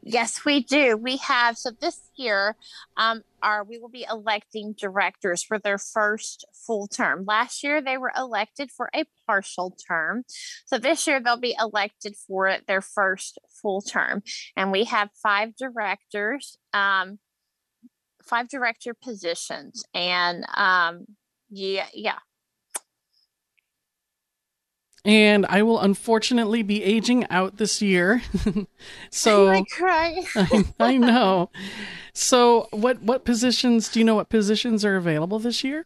Yes, 0.02 0.44
we 0.44 0.64
do. 0.64 0.98
We 0.98 1.18
have 1.18 1.58
so 1.58 1.72
this 1.72 2.10
year, 2.16 2.56
um, 2.98 3.22
are 3.42 3.64
we 3.64 3.78
will 3.78 3.90
be 3.90 4.06
electing 4.10 4.74
directors 4.78 5.44
for 5.44 5.60
their 5.60 5.78
first 5.78 6.46
full 6.66 6.88
term. 6.88 7.26
Last 7.26 7.64
year 7.64 7.82
they 7.82 7.98
were 7.98 8.12
elected 8.18 8.72
for 8.72 8.90
a 8.96 9.06
partial 9.28 9.78
term. 9.88 10.24
So 10.66 10.78
this 10.78 11.08
year 11.08 11.20
they'll 11.20 11.38
be 11.38 11.56
elected 11.60 12.16
for 12.16 12.58
their 12.68 12.82
first 12.82 13.38
full 13.62 13.82
term. 13.82 14.24
And 14.56 14.72
we 14.72 14.86
have 14.86 15.10
five 15.22 15.56
directors, 15.56 16.58
um, 16.74 17.20
five 18.24 18.50
director 18.50 18.94
positions. 18.94 19.84
And 19.94 20.46
um, 20.56 21.06
yeah, 21.50 21.88
yeah, 21.94 22.20
and 25.06 25.46
I 25.48 25.64
will 25.64 25.80
unfortunately 25.80 26.64
be 26.64 26.84
aging 26.84 27.28
out 27.30 27.58
this 27.58 27.82
year. 27.82 28.22
so 29.10 29.50
I 29.50 29.64
cry. 29.64 30.24
I, 30.36 30.66
I 30.80 30.98
know. 30.98 31.50
So 32.14 32.68
what 32.72 33.02
what 33.02 33.26
positions 33.26 33.90
do 33.90 34.00
you 34.00 34.06
know 34.06 34.16
what 34.16 34.30
positions 34.30 34.86
are 34.86 34.96
available 34.96 35.40
this 35.40 35.64
year? 35.64 35.86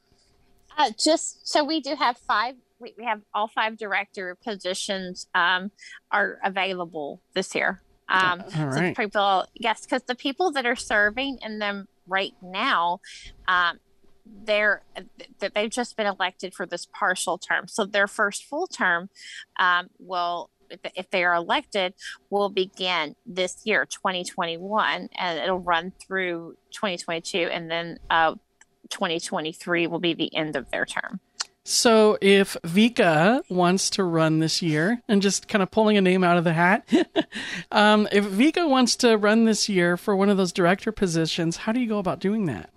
Uh, 0.77 0.91
just 0.97 1.47
so 1.47 1.63
we 1.63 1.81
do 1.81 1.95
have 1.95 2.17
five. 2.17 2.55
We, 2.79 2.93
we 2.97 3.05
have 3.05 3.21
all 3.33 3.47
five 3.47 3.77
director 3.77 4.37
positions 4.43 5.27
um, 5.33 5.71
are 6.11 6.39
available 6.43 7.21
this 7.33 7.55
year. 7.55 7.81
Um, 8.09 8.43
all 8.55 8.67
right. 8.67 8.95
So 8.95 9.03
people, 9.03 9.45
yes, 9.55 9.81
because 9.81 10.03
the 10.03 10.15
people 10.15 10.51
that 10.51 10.65
are 10.65 10.75
serving 10.75 11.39
in 11.41 11.57
them 11.57 11.87
right 12.07 12.35
now, 12.41 13.01
um, 13.47 13.79
they're 14.43 14.81
that 15.39 15.53
they've 15.53 15.69
just 15.69 15.97
been 15.97 16.07
elected 16.07 16.53
for 16.53 16.65
this 16.65 16.85
partial 16.85 17.37
term. 17.37 17.67
So 17.67 17.85
their 17.85 18.07
first 18.07 18.45
full 18.45 18.67
term 18.67 19.09
um, 19.59 19.89
will 19.99 20.49
if 20.95 21.09
they 21.09 21.23
are 21.23 21.35
elected, 21.35 21.93
will 22.29 22.49
begin 22.49 23.15
this 23.25 23.61
year, 23.65 23.85
2021, 23.85 25.09
and 25.15 25.39
it'll 25.39 25.59
run 25.59 25.93
through 26.05 26.57
2022, 26.71 27.37
and 27.37 27.71
then 27.71 27.99
uh, 28.09 28.35
2023 28.89 29.87
will 29.87 29.99
be 29.99 30.13
the 30.13 30.35
end 30.35 30.55
of 30.55 30.69
their 30.71 30.85
term. 30.85 31.19
So 31.63 32.17
if 32.21 32.55
Vika 32.63 33.41
wants 33.49 33.89
to 33.91 34.03
run 34.03 34.39
this 34.39 34.61
year, 34.61 35.01
and 35.09 35.21
just 35.21 35.49
kind 35.49 35.61
of 35.61 35.69
pulling 35.69 35.97
a 35.97 36.01
name 36.01 36.23
out 36.23 36.37
of 36.37 36.45
the 36.45 36.53
hat, 36.53 36.87
um, 37.71 38.07
if 38.11 38.25
Vika 38.25 38.69
wants 38.69 38.95
to 38.97 39.17
run 39.17 39.43
this 39.43 39.67
year 39.67 39.97
for 39.97 40.15
one 40.15 40.29
of 40.29 40.37
those 40.37 40.53
director 40.53 40.93
positions, 40.93 41.57
how 41.57 41.73
do 41.73 41.81
you 41.81 41.87
go 41.87 41.99
about 41.99 42.19
doing 42.19 42.45
that? 42.45 42.69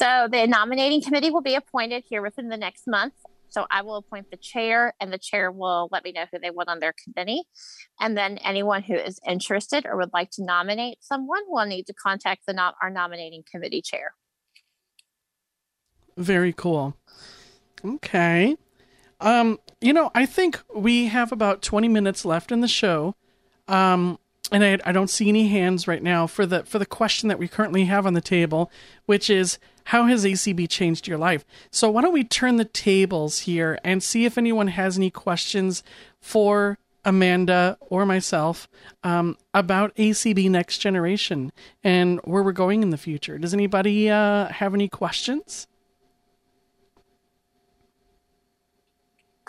So 0.00 0.28
the 0.32 0.46
nominating 0.46 1.02
committee 1.02 1.30
will 1.30 1.42
be 1.42 1.54
appointed 1.54 2.04
here 2.08 2.22
within 2.22 2.48
the 2.48 2.56
next 2.56 2.86
month. 2.86 3.12
So 3.50 3.66
I 3.70 3.82
will 3.82 3.96
appoint 3.96 4.30
the 4.30 4.38
chair, 4.38 4.94
and 4.98 5.12
the 5.12 5.18
chair 5.18 5.50
will 5.50 5.88
let 5.92 6.04
me 6.04 6.12
know 6.12 6.24
who 6.32 6.38
they 6.38 6.50
want 6.50 6.70
on 6.70 6.78
their 6.78 6.94
committee. 7.04 7.42
And 8.00 8.16
then 8.16 8.38
anyone 8.38 8.82
who 8.82 8.94
is 8.94 9.20
interested 9.28 9.84
or 9.84 9.98
would 9.98 10.14
like 10.14 10.30
to 10.32 10.44
nominate 10.44 10.98
someone 11.02 11.42
will 11.48 11.66
need 11.66 11.86
to 11.88 11.92
contact 11.92 12.46
the 12.46 12.58
our 12.80 12.88
nominating 12.88 13.42
committee 13.50 13.82
chair. 13.82 14.14
Very 16.16 16.54
cool. 16.54 16.96
Okay. 17.84 18.56
Um, 19.20 19.58
you 19.82 19.92
know, 19.92 20.10
I 20.14 20.24
think 20.24 20.60
we 20.74 21.06
have 21.06 21.30
about 21.30 21.60
20 21.60 21.88
minutes 21.88 22.24
left 22.24 22.52
in 22.52 22.62
the 22.62 22.68
show. 22.68 23.16
Um, 23.68 24.18
and 24.52 24.64
I, 24.64 24.78
I 24.84 24.92
don't 24.92 25.10
see 25.10 25.28
any 25.28 25.48
hands 25.48 25.86
right 25.86 26.02
now 26.02 26.26
for 26.26 26.46
the 26.46 26.64
for 26.64 26.78
the 26.78 26.86
question 26.86 27.28
that 27.28 27.38
we 27.38 27.48
currently 27.48 27.84
have 27.84 28.06
on 28.06 28.14
the 28.14 28.20
table, 28.20 28.70
which 29.06 29.30
is 29.30 29.58
how 29.84 30.06
has 30.06 30.24
ACB 30.24 30.68
changed 30.68 31.08
your 31.08 31.18
life? 31.18 31.44
So 31.70 31.90
why 31.90 32.02
don't 32.02 32.12
we 32.12 32.24
turn 32.24 32.56
the 32.56 32.64
tables 32.64 33.40
here 33.40 33.78
and 33.82 34.02
see 34.02 34.24
if 34.24 34.38
anyone 34.38 34.68
has 34.68 34.96
any 34.96 35.10
questions 35.10 35.82
for 36.20 36.78
Amanda 37.04 37.78
or 37.80 38.04
myself 38.04 38.68
um, 39.02 39.36
about 39.54 39.94
ACB 39.96 40.50
Next 40.50 40.78
Generation 40.78 41.52
and 41.82 42.20
where 42.24 42.42
we're 42.42 42.52
going 42.52 42.82
in 42.82 42.90
the 42.90 42.98
future. 42.98 43.38
Does 43.38 43.54
anybody 43.54 44.10
uh, 44.10 44.48
have 44.48 44.74
any 44.74 44.88
questions? 44.88 45.66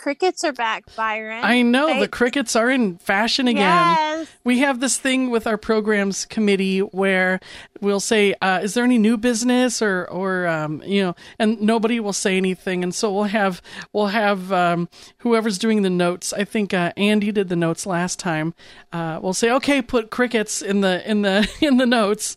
Crickets 0.02 0.42
are 0.42 0.52
back, 0.52 0.84
Byron. 0.96 1.44
I 1.44 1.62
know 1.62 1.86
they- 1.86 2.00
the 2.00 2.08
crickets 2.08 2.56
are 2.56 2.68
in 2.68 2.98
fashion 2.98 3.46
again. 3.46 3.62
Yes. 3.62 4.28
We 4.42 4.58
have 4.58 4.80
this 4.80 4.98
thing 4.98 5.30
with 5.30 5.46
our 5.46 5.56
programs 5.56 6.24
committee 6.24 6.80
where 6.80 7.38
we'll 7.80 8.00
say, 8.00 8.34
uh, 8.42 8.58
"Is 8.62 8.74
there 8.74 8.82
any 8.82 8.98
new 8.98 9.16
business?" 9.16 9.80
or, 9.80 10.04
or 10.10 10.48
um, 10.48 10.82
you 10.84 11.02
know, 11.02 11.14
and 11.38 11.60
nobody 11.60 12.00
will 12.00 12.12
say 12.12 12.36
anything, 12.36 12.82
and 12.82 12.92
so 12.92 13.12
we'll 13.12 13.24
have 13.24 13.62
we'll 13.92 14.08
have 14.08 14.52
um, 14.52 14.88
whoever's 15.18 15.56
doing 15.58 15.82
the 15.82 15.90
notes. 15.90 16.32
I 16.32 16.42
think 16.44 16.74
uh, 16.74 16.92
Andy 16.96 17.30
did 17.30 17.48
the 17.48 17.56
notes 17.56 17.86
last 17.86 18.18
time. 18.18 18.54
Uh, 18.92 19.20
we'll 19.22 19.34
say, 19.34 19.50
"Okay, 19.52 19.80
put 19.82 20.10
crickets 20.10 20.60
in 20.62 20.80
the 20.80 21.08
in 21.08 21.22
the 21.22 21.48
in 21.60 21.76
the 21.76 21.86
notes." 21.86 22.36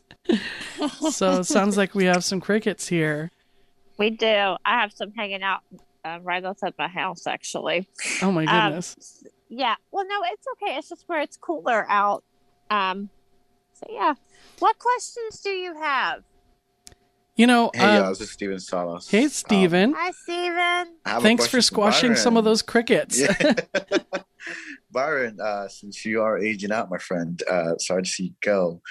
so 1.12 1.40
it 1.40 1.46
sounds 1.46 1.78
like 1.78 1.96
we 1.96 2.06
have 2.06 2.24
some 2.24 2.40
crickets 2.42 2.88
here. 2.88 3.32
We 3.98 4.12
do. 4.12 4.28
I 4.66 4.82
have 4.82 4.92
some 4.94 5.12
hanging 5.14 5.42
out 5.42 5.62
uh, 6.06 6.20
right 6.22 6.44
outside 6.46 6.74
my 6.78 6.88
house, 6.88 7.28
actually. 7.28 7.90
Oh 8.22 8.32
my 8.32 8.46
um, 8.46 8.70
goodness. 8.70 9.24
Um, 9.26 9.32
yeah. 9.50 9.76
Well, 9.92 10.06
no, 10.08 10.22
it's 10.32 10.46
okay. 10.54 10.78
It's 10.78 10.90
just 10.90 11.04
where 11.08 11.22
it's 11.22 11.38
cooler 11.38 11.86
out. 11.90 12.24
Um. 12.70 13.10
So 13.74 13.88
yeah. 13.90 14.14
What 14.60 14.78
questions 14.80 15.42
do 15.42 15.50
you 15.50 15.76
have? 15.82 16.24
You 17.36 17.48
know, 17.48 17.70
hey, 17.74 17.98
uh, 17.98 18.10
this 18.10 18.22
is 18.22 18.32
Steven 18.32 18.60
Salas. 18.60 19.10
Hey, 19.10 19.28
Steven. 19.28 19.90
Um, 19.90 19.96
Hi, 19.98 20.12
Steven. 20.12 21.22
Thanks 21.22 21.48
for 21.48 21.60
squashing 21.60 22.12
for 22.12 22.16
some 22.16 22.38
of 22.38 22.46
those 22.46 22.62
crickets. 22.62 23.20
Yeah. 23.20 23.54
Byron, 24.92 25.40
uh, 25.42 25.68
since 25.68 26.06
you 26.06 26.22
are 26.22 26.38
aging 26.38 26.72
out, 26.72 26.90
my 26.90 26.98
friend, 26.98 27.42
uh, 27.50 27.78
sorry 27.78 28.04
to 28.04 28.10
see 28.10 28.24
you 28.24 28.34
go. 28.42 28.82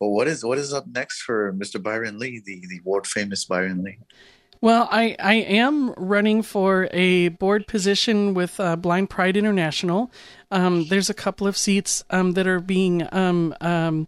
But 0.00 0.08
what 0.08 0.26
is 0.26 0.44
what 0.44 0.58
is 0.58 0.72
up 0.72 0.86
next 0.88 1.22
for 1.22 1.52
Mr. 1.52 1.80
Byron 1.80 2.18
Lee, 2.18 2.42
the 2.44 2.60
the 2.68 2.80
world 2.84 3.06
famous 3.06 3.44
Byron 3.44 3.84
Lee? 3.84 3.98
Well, 4.62 4.88
I, 4.92 5.16
I 5.18 5.34
am 5.34 5.92
running 5.94 6.42
for 6.42 6.88
a 6.92 7.30
board 7.30 7.66
position 7.66 8.32
with 8.32 8.60
uh, 8.60 8.76
Blind 8.76 9.10
Pride 9.10 9.36
International. 9.36 10.08
Um, 10.52 10.86
there's 10.86 11.10
a 11.10 11.14
couple 11.14 11.48
of 11.48 11.56
seats 11.56 12.04
um, 12.10 12.34
that 12.34 12.46
are 12.46 12.60
being 12.60 13.06
um, 13.12 13.56
um 13.60 14.06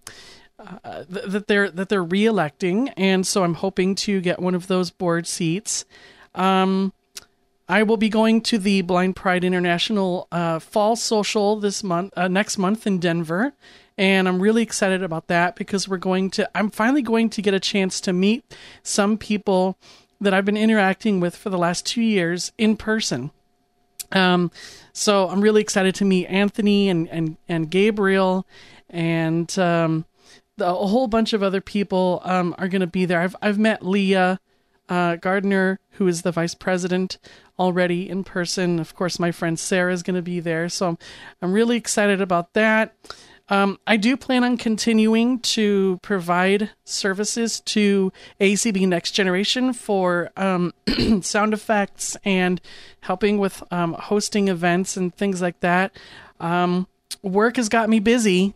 uh, 0.61 1.03
th- 1.13 1.27
that 1.27 1.49
they're 1.49 1.71
that 1.73 1.89
they're 1.89 2.05
reelecting, 2.05 2.93
and 2.97 3.27
so 3.27 3.43
I'm 3.43 3.55
hoping 3.55 3.97
to 3.97 4.21
get 4.21 4.39
one 4.39 4.55
of 4.55 4.69
those 4.69 4.93
board 4.93 5.27
seats. 5.27 5.85
Um, 6.37 6.93
I 7.69 7.83
will 7.83 7.97
be 7.97 8.09
going 8.09 8.41
to 8.43 8.57
the 8.57 8.83
Blind 8.83 9.17
Pride 9.17 9.43
International 9.43 10.29
uh, 10.31 10.61
Fall 10.61 10.95
Social 10.95 11.59
this 11.59 11.83
month, 11.83 12.13
uh, 12.17 12.29
next 12.29 12.59
month 12.59 12.87
in 12.87 13.01
Denver, 13.01 13.55
and 13.99 14.29
I'm 14.29 14.41
really 14.41 14.63
excited 14.63 15.03
about 15.03 15.27
that 15.27 15.57
because 15.57 15.89
we're 15.89 15.97
going 15.97 16.31
to. 16.31 16.49
I'm 16.57 16.71
finally 16.71 17.03
going 17.03 17.29
to 17.31 17.43
get 17.43 17.55
a 17.55 17.61
chance 17.61 18.01
to 18.03 18.13
meet 18.13 18.45
some 18.85 19.19
people 19.19 19.77
that 20.25 20.35
I've 20.35 20.45
been 20.45 20.57
interacting 20.57 21.21
with 21.21 21.37
for 21.37 21.51
the 21.51 21.59
last 21.59 21.87
two 21.87 22.03
years 22.03 22.53
in 22.59 22.77
person. 22.77 23.31
Um, 24.13 24.51
so 24.93 25.29
I'm 25.29 25.41
really 25.41 25.61
excited 25.61 25.95
to 25.97 26.05
meet 26.05 26.27
Anthony 26.27 26.89
and 26.89 27.09
and 27.09 27.37
and 27.49 27.71
Gabriel, 27.71 28.47
and 28.89 29.57
um, 29.59 30.05
the, 30.57 30.67
a 30.67 30.87
whole 30.87 31.09
bunch 31.09 31.33
of 31.33 31.43
other 31.43 31.61
people 31.61 32.21
um, 32.25 32.55
are 32.59 32.69
going 32.69 32.81
to 32.81 32.87
be 32.87 33.05
there. 33.05 33.21
I've 33.21 33.37
I've 33.43 33.59
met 33.59 33.85
Leah 33.85 34.41
uh, 34.89 35.17
Gardner, 35.17 35.81
who 35.93 36.07
is 36.07 36.23
the 36.23 36.33
vice 36.33 36.55
president, 36.55 37.19
already 37.59 38.09
in 38.09 38.25
person. 38.25 38.79
Of 38.79 38.95
course, 38.95 39.19
my 39.19 39.33
friend 39.33 39.59
Sarah 39.59 39.93
is 39.93 40.03
going 40.03 40.17
to 40.17 40.23
be 40.23 40.41
there, 40.41 40.69
so 40.69 40.89
I'm, 40.89 40.99
I'm 41.43 41.53
really 41.53 41.77
excited 41.77 42.21
about 42.21 42.53
that. 42.55 42.95
Um, 43.49 43.79
I 43.87 43.99
do 43.99 44.17
plan 44.17 44.43
on 44.43 44.57
continuing 44.57 45.39
to 45.41 45.99
provide 46.03 46.71
services 46.85 47.61
to 47.61 48.13
ACB 48.41 48.89
Next 48.89 49.11
Generation 49.11 49.75
for 49.75 50.31
um, 50.37 50.73
sound 51.21 51.53
effects 51.53 52.17
and 52.25 52.61
helping 53.01 53.39
with 53.39 53.63
um, 53.71 53.93
hosting 53.95 54.49
events 54.49 54.97
and 54.97 55.15
things 55.15 55.43
like 55.43 55.61
that. 55.61 55.95
Um, 56.41 56.87
work 57.23 57.57
has 57.57 57.69
got 57.69 57.91
me 57.91 58.01
busy. 58.01 58.55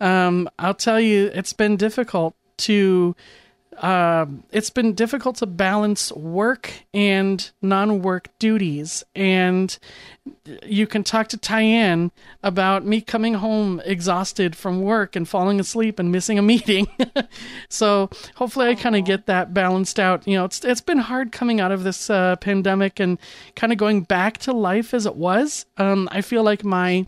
Um, 0.00 0.48
I'll 0.58 0.74
tell 0.74 1.00
you, 1.00 1.30
it's 1.34 1.52
been 1.52 1.76
difficult 1.76 2.34
to 2.58 3.14
uh, 3.78 4.26
it's 4.50 4.70
been 4.70 4.94
difficult 4.94 5.36
to 5.36 5.46
balance 5.46 6.12
work 6.12 6.72
and 6.92 7.50
non-work 7.62 8.28
duties 8.38 9.04
and 9.14 9.78
you 10.64 10.86
can 10.86 11.04
talk 11.04 11.28
to 11.28 11.36
Tyann 11.36 12.10
about 12.42 12.84
me 12.84 13.00
coming 13.00 13.34
home 13.34 13.80
exhausted 13.84 14.56
from 14.56 14.80
work 14.80 15.16
and 15.16 15.28
falling 15.28 15.60
asleep 15.60 15.98
and 15.98 16.10
missing 16.10 16.38
a 16.38 16.42
meeting. 16.42 16.86
so 17.68 18.08
hopefully 18.36 18.68
I 18.68 18.74
kind 18.74 18.96
of 18.96 19.04
get 19.04 19.26
that 19.26 19.52
balanced 19.52 20.00
out. 20.00 20.26
You 20.26 20.38
know, 20.38 20.44
it's 20.44 20.64
it's 20.64 20.80
been 20.80 20.98
hard 20.98 21.32
coming 21.32 21.60
out 21.60 21.72
of 21.72 21.84
this 21.84 22.08
uh, 22.08 22.36
pandemic 22.36 23.00
and 23.00 23.18
kind 23.54 23.72
of 23.72 23.78
going 23.78 24.02
back 24.02 24.38
to 24.38 24.52
life 24.52 24.94
as 24.94 25.04
it 25.06 25.16
was. 25.16 25.66
Um, 25.76 26.08
I 26.10 26.22
feel 26.22 26.42
like 26.42 26.64
my 26.64 27.06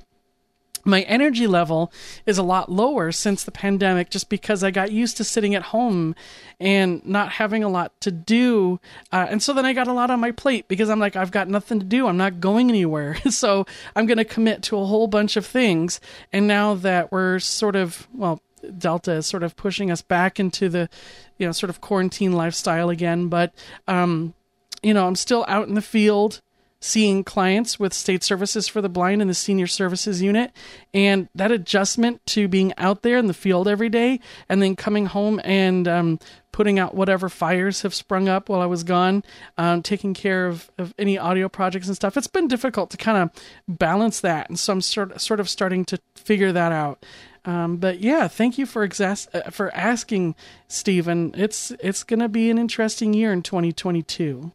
my 0.86 1.02
energy 1.02 1.46
level 1.46 1.92
is 2.24 2.38
a 2.38 2.42
lot 2.42 2.70
lower 2.70 3.10
since 3.10 3.42
the 3.42 3.50
pandemic 3.50 4.08
just 4.08 4.28
because 4.28 4.62
I 4.62 4.70
got 4.70 4.92
used 4.92 5.16
to 5.16 5.24
sitting 5.24 5.54
at 5.54 5.62
home 5.62 6.14
and 6.60 7.04
not 7.04 7.32
having 7.32 7.64
a 7.64 7.68
lot 7.68 8.00
to 8.02 8.12
do. 8.12 8.80
Uh, 9.12 9.26
and 9.28 9.42
so 9.42 9.52
then 9.52 9.66
I 9.66 9.72
got 9.72 9.88
a 9.88 9.92
lot 9.92 10.10
on 10.10 10.20
my 10.20 10.30
plate 10.30 10.68
because 10.68 10.88
I'm 10.88 11.00
like, 11.00 11.16
I've 11.16 11.32
got 11.32 11.48
nothing 11.48 11.80
to 11.80 11.84
do. 11.84 12.06
I'm 12.06 12.16
not 12.16 12.40
going 12.40 12.70
anywhere. 12.70 13.16
so 13.30 13.66
I'm 13.94 14.06
going 14.06 14.18
to 14.18 14.24
commit 14.24 14.62
to 14.64 14.78
a 14.78 14.86
whole 14.86 15.08
bunch 15.08 15.36
of 15.36 15.44
things. 15.44 16.00
And 16.32 16.46
now 16.46 16.74
that 16.74 17.10
we're 17.10 17.40
sort 17.40 17.76
of, 17.76 18.06
well, 18.14 18.40
Delta 18.78 19.12
is 19.12 19.26
sort 19.26 19.42
of 19.42 19.56
pushing 19.56 19.90
us 19.90 20.02
back 20.02 20.38
into 20.38 20.68
the, 20.68 20.88
you 21.36 21.46
know, 21.46 21.52
sort 21.52 21.70
of 21.70 21.80
quarantine 21.80 22.32
lifestyle 22.32 22.90
again. 22.90 23.28
But, 23.28 23.52
um, 23.88 24.34
you 24.82 24.94
know, 24.94 25.06
I'm 25.06 25.16
still 25.16 25.44
out 25.48 25.68
in 25.68 25.74
the 25.74 25.82
field 25.82 26.42
seeing 26.80 27.24
clients 27.24 27.80
with 27.80 27.92
state 27.94 28.22
services 28.22 28.68
for 28.68 28.80
the 28.82 28.88
blind 28.88 29.22
in 29.22 29.28
the 29.28 29.34
senior 29.34 29.66
services 29.66 30.20
unit 30.20 30.52
and 30.92 31.28
that 31.34 31.50
adjustment 31.50 32.24
to 32.26 32.48
being 32.48 32.72
out 32.76 33.02
there 33.02 33.16
in 33.16 33.26
the 33.26 33.34
field 33.34 33.66
every 33.66 33.88
day 33.88 34.20
and 34.48 34.62
then 34.62 34.76
coming 34.76 35.06
home 35.06 35.40
and 35.42 35.88
um, 35.88 36.18
putting 36.52 36.78
out 36.78 36.94
whatever 36.94 37.28
fires 37.28 37.82
have 37.82 37.94
sprung 37.94 38.28
up 38.28 38.48
while 38.48 38.60
i 38.60 38.66
was 38.66 38.84
gone 38.84 39.24
um, 39.56 39.82
taking 39.82 40.12
care 40.12 40.46
of, 40.46 40.70
of 40.76 40.94
any 40.98 41.18
audio 41.18 41.48
projects 41.48 41.86
and 41.86 41.96
stuff. 41.96 42.16
It's 42.16 42.26
been 42.26 42.48
difficult 42.48 42.90
to 42.90 42.96
kind 42.96 43.18
of 43.18 43.30
balance 43.66 44.20
that 44.20 44.48
and 44.48 44.58
so 44.58 44.74
i'm 44.74 44.80
sort, 44.80 45.20
sort 45.20 45.40
of 45.40 45.48
starting 45.48 45.84
to 45.86 45.98
figure 46.14 46.52
that 46.52 46.72
out. 46.72 47.04
Um, 47.46 47.76
but 47.76 48.00
yeah, 48.00 48.26
thank 48.26 48.58
you 48.58 48.66
for 48.66 48.86
exas- 48.86 49.28
uh, 49.32 49.50
for 49.50 49.72
asking, 49.72 50.34
Stephen. 50.66 51.32
It's 51.36 51.70
it's 51.78 52.02
going 52.02 52.18
to 52.18 52.28
be 52.28 52.50
an 52.50 52.58
interesting 52.58 53.14
year 53.14 53.32
in 53.32 53.42
2022 53.42 54.50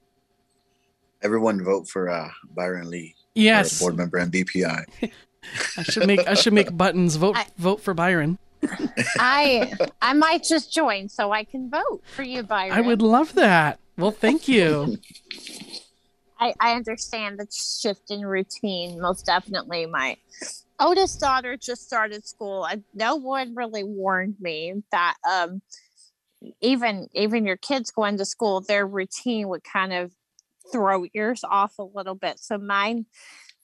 everyone 1.21 1.63
vote 1.63 1.87
for 1.87 2.09
uh, 2.09 2.29
Byron 2.55 2.89
Lee. 2.89 3.15
Yes, 3.35 3.79
board 3.79 3.97
member 3.97 4.17
and 4.17 4.31
BPI. 4.31 4.85
I 5.77 5.83
should 5.83 6.07
make 6.07 6.27
I 6.27 6.33
should 6.33 6.53
make 6.53 6.75
buttons. 6.75 7.15
Vote 7.15 7.37
I, 7.37 7.45
vote 7.57 7.81
for 7.81 7.93
Byron. 7.93 8.37
I 9.17 9.73
I 10.01 10.13
might 10.13 10.43
just 10.43 10.71
join 10.71 11.09
so 11.09 11.31
I 11.31 11.43
can 11.43 11.69
vote 11.69 12.01
for 12.15 12.23
you, 12.23 12.43
Byron. 12.43 12.73
I 12.73 12.81
would 12.81 13.01
love 13.01 13.33
that. 13.35 13.79
Well, 13.97 14.11
thank 14.11 14.47
you. 14.47 14.97
I, 16.39 16.55
I 16.59 16.73
understand 16.73 17.39
the 17.39 17.47
shift 17.51 18.09
in 18.09 18.25
routine. 18.25 18.99
Most 18.99 19.27
definitely, 19.27 19.85
my 19.85 20.17
oldest 20.79 21.19
daughter 21.19 21.55
just 21.55 21.83
started 21.83 22.25
school, 22.25 22.65
and 22.65 22.83
no 22.95 23.15
one 23.15 23.53
really 23.53 23.83
warned 23.83 24.37
me 24.39 24.81
that 24.91 25.17
um, 25.29 25.61
even 26.59 27.07
even 27.13 27.45
your 27.45 27.57
kids 27.57 27.91
going 27.91 28.17
to 28.17 28.25
school, 28.25 28.61
their 28.61 28.87
routine 28.87 29.49
would 29.49 29.63
kind 29.63 29.93
of 29.93 30.11
throw 30.71 31.05
yours 31.13 31.43
off 31.43 31.77
a 31.79 31.83
little 31.83 32.15
bit. 32.15 32.39
So 32.39 32.57
mine, 32.57 33.05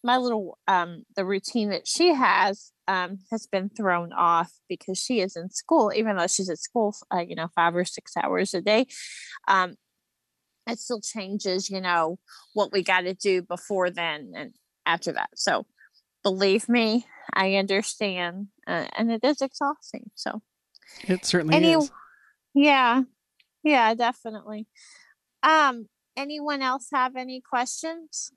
my 0.03 0.17
little 0.17 0.57
um, 0.67 1.03
the 1.15 1.25
routine 1.25 1.69
that 1.69 1.87
she 1.87 2.13
has 2.13 2.71
um, 2.87 3.19
has 3.31 3.47
been 3.47 3.69
thrown 3.69 4.13
off 4.13 4.51
because 4.69 4.97
she 4.97 5.19
is 5.19 5.35
in 5.35 5.49
school, 5.49 5.91
even 5.93 6.17
though 6.17 6.27
she's 6.27 6.49
at 6.49 6.59
school, 6.59 6.95
uh, 7.13 7.19
you 7.19 7.35
know, 7.35 7.47
five 7.55 7.75
or 7.75 7.85
six 7.85 8.13
hours 8.15 8.53
a 8.53 8.61
day. 8.61 8.85
Um, 9.47 9.75
it 10.67 10.79
still 10.79 11.01
changes, 11.01 11.69
you 11.69 11.81
know, 11.81 12.19
what 12.53 12.71
we 12.71 12.83
got 12.83 13.01
to 13.01 13.13
do 13.13 13.41
before 13.41 13.89
then 13.89 14.33
and 14.35 14.53
after 14.85 15.13
that. 15.13 15.29
So 15.35 15.65
believe 16.23 16.67
me, 16.67 17.05
I 17.33 17.55
understand, 17.55 18.47
uh, 18.67 18.85
and 18.97 19.11
it 19.11 19.23
is 19.23 19.41
exhausting. 19.41 20.11
So 20.15 20.41
it 21.03 21.25
certainly 21.25 21.55
any, 21.55 21.73
is. 21.73 21.91
Yeah, 22.53 23.03
yeah, 23.63 23.93
definitely. 23.93 24.67
Um, 25.43 25.87
anyone 26.17 26.61
else 26.61 26.89
have 26.91 27.15
any 27.15 27.39
questions? 27.39 28.31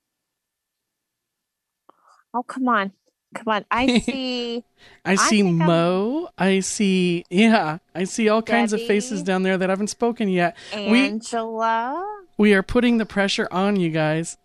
Oh, 2.33 2.43
come 2.43 2.69
on. 2.69 2.93
Come 3.35 3.49
on. 3.49 3.65
I 3.71 3.99
see. 4.01 4.65
I 5.05 5.15
see 5.17 5.41
I 5.41 5.51
Mo. 5.51 6.29
I'm... 6.39 6.49
I 6.49 6.61
see, 6.61 7.25
yeah, 7.31 7.79
I 7.95 8.05
see 8.05 8.29
all 8.29 8.41
Debbie, 8.41 8.59
kinds 8.59 8.73
of 8.73 8.83
faces 8.83 9.23
down 9.23 9.43
there 9.43 9.59
that 9.59 9.71
haven't 9.71 9.89
spoken 9.89 10.29
yet. 10.29 10.57
Angela. 10.73 12.05
We, 12.37 12.51
we 12.51 12.55
are 12.55 12.63
putting 12.63 12.99
the 12.99 13.07
pressure 13.07 13.49
on 13.51 13.77
you 13.77 13.91
guys. 13.91 14.37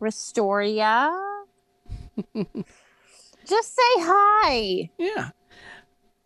Restoria. 0.00 1.12
Just 2.34 3.74
say 3.74 3.92
hi. 3.98 4.90
Yeah. 4.98 5.30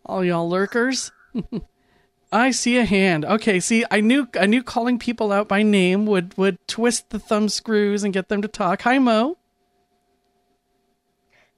All 0.04 0.24
y'all 0.24 0.48
lurkers. 0.48 1.12
I 2.36 2.50
see 2.50 2.76
a 2.76 2.84
hand. 2.84 3.24
Okay, 3.24 3.60
see, 3.60 3.86
I 3.90 4.02
knew 4.02 4.28
I 4.38 4.44
knew 4.44 4.62
calling 4.62 4.98
people 4.98 5.32
out 5.32 5.48
by 5.48 5.62
name 5.62 6.04
would 6.04 6.36
would 6.36 6.58
twist 6.68 7.08
the 7.08 7.18
thumb 7.18 7.48
screws 7.48 8.04
and 8.04 8.12
get 8.12 8.28
them 8.28 8.42
to 8.42 8.48
talk. 8.48 8.82
Hi, 8.82 8.98
Mo. 8.98 9.38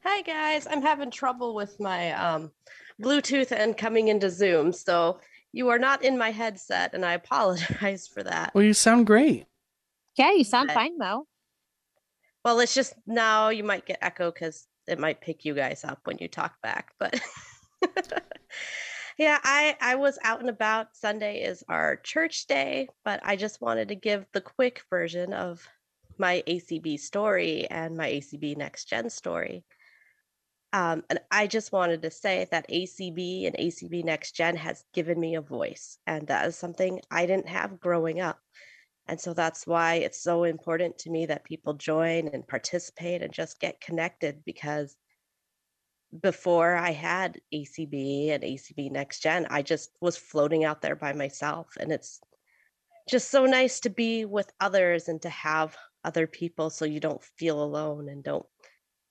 Hi 0.05 0.23
guys, 0.23 0.69
I'm 0.71 0.81
having 0.81 1.11
trouble 1.11 1.53
with 1.57 1.81
my 1.81 2.13
um, 2.13 2.53
Bluetooth 3.03 3.51
and 3.51 3.77
coming 3.77 4.07
into 4.07 4.31
Zoom, 4.31 4.73
so 4.73 5.19
you 5.51 5.69
are 5.69 5.81
not 5.81 6.05
in 6.05 6.17
my 6.17 6.31
headset, 6.31 6.95
and 6.95 7.05
I 7.05 7.15
apologize 7.15 8.07
for 8.07 8.23
that. 8.23 8.55
Well, 8.55 8.63
you 8.63 8.73
sound 8.73 9.07
great. 9.09 9.47
Yeah, 10.17 10.33
you 10.33 10.45
sound 10.45 10.69
but, 10.69 10.75
fine, 10.75 10.97
Mo. 10.97 11.27
Well, 12.45 12.61
it's 12.61 12.73
just 12.73 12.95
now 13.05 13.49
you 13.49 13.65
might 13.65 13.85
get 13.85 13.99
echo 14.01 14.31
because 14.31 14.69
it 14.87 15.01
might 15.01 15.21
pick 15.21 15.45
you 15.45 15.55
guys 15.55 15.83
up 15.83 15.99
when 16.05 16.19
you 16.19 16.29
talk 16.29 16.63
back, 16.63 16.93
but. 17.01 17.21
Yeah, 19.19 19.39
I 19.43 19.77
I 19.81 19.97
was 19.97 20.19
out 20.23 20.41
and 20.41 20.49
about. 20.49 20.97
Sunday 20.97 21.43
is 21.43 21.65
our 21.69 21.97
church 21.97 22.47
day, 22.47 22.89
but 23.05 23.21
I 23.25 23.35
just 23.37 23.61
wanted 23.61 23.89
to 23.89 23.97
give 23.97 24.25
the 24.33 24.41
quick 24.41 24.83
version 24.91 25.33
of 25.35 25.67
my 26.19 26.43
ACB 26.47 26.97
story 26.97 27.67
and 27.69 27.97
my 27.97 28.09
ACB 28.09 28.55
Next 28.55 28.87
Gen 28.87 29.11
story. 29.11 29.65
Um, 30.73 31.03
and 31.11 31.19
I 31.31 31.47
just 31.47 31.73
wanted 31.73 32.03
to 32.03 32.11
say 32.11 32.47
that 32.51 32.67
ACB 32.69 33.47
and 33.47 33.57
ACB 33.59 34.03
Next 34.05 34.33
Gen 34.37 34.57
has 34.57 34.85
given 34.95 35.19
me 35.19 35.35
a 35.35 35.41
voice, 35.41 35.99
and 36.07 36.29
that 36.29 36.47
is 36.47 36.57
something 36.57 37.01
I 37.11 37.27
didn't 37.27 37.49
have 37.49 37.81
growing 37.81 38.21
up. 38.21 38.39
And 39.09 39.21
so 39.21 39.35
that's 39.35 39.67
why 39.67 39.95
it's 39.97 40.23
so 40.23 40.45
important 40.45 40.99
to 40.99 41.11
me 41.11 41.27
that 41.27 41.45
people 41.45 41.75
join 41.75 42.29
and 42.29 42.47
participate 42.47 43.23
and 43.23 43.33
just 43.33 43.59
get 43.59 43.81
connected 43.81 44.45
because 44.45 44.97
before 46.23 46.75
I 46.75 46.91
had 46.91 47.41
ACB 47.53 48.31
and 48.31 48.43
ACB 48.43 48.91
Next 48.91 49.21
Gen, 49.21 49.47
I 49.51 49.63
just 49.63 49.91
was 50.01 50.17
floating 50.17 50.65
out 50.65 50.81
there 50.81 50.97
by 50.97 51.13
myself. 51.13 51.77
And 51.79 51.93
it's 51.93 52.21
just 53.09 53.31
so 53.31 53.45
nice 53.47 53.81
to 53.81 53.91
be 53.91 54.25
with 54.25 54.51
others 54.61 55.09
and 55.09 55.21
to 55.23 55.29
have 55.29 55.77
other 56.05 56.27
people 56.27 56.71
so 56.71 56.85
you 56.85 57.01
don't 57.01 57.23
feel 57.23 57.63
alone 57.63 58.09
and 58.09 58.23
don't 58.23 58.47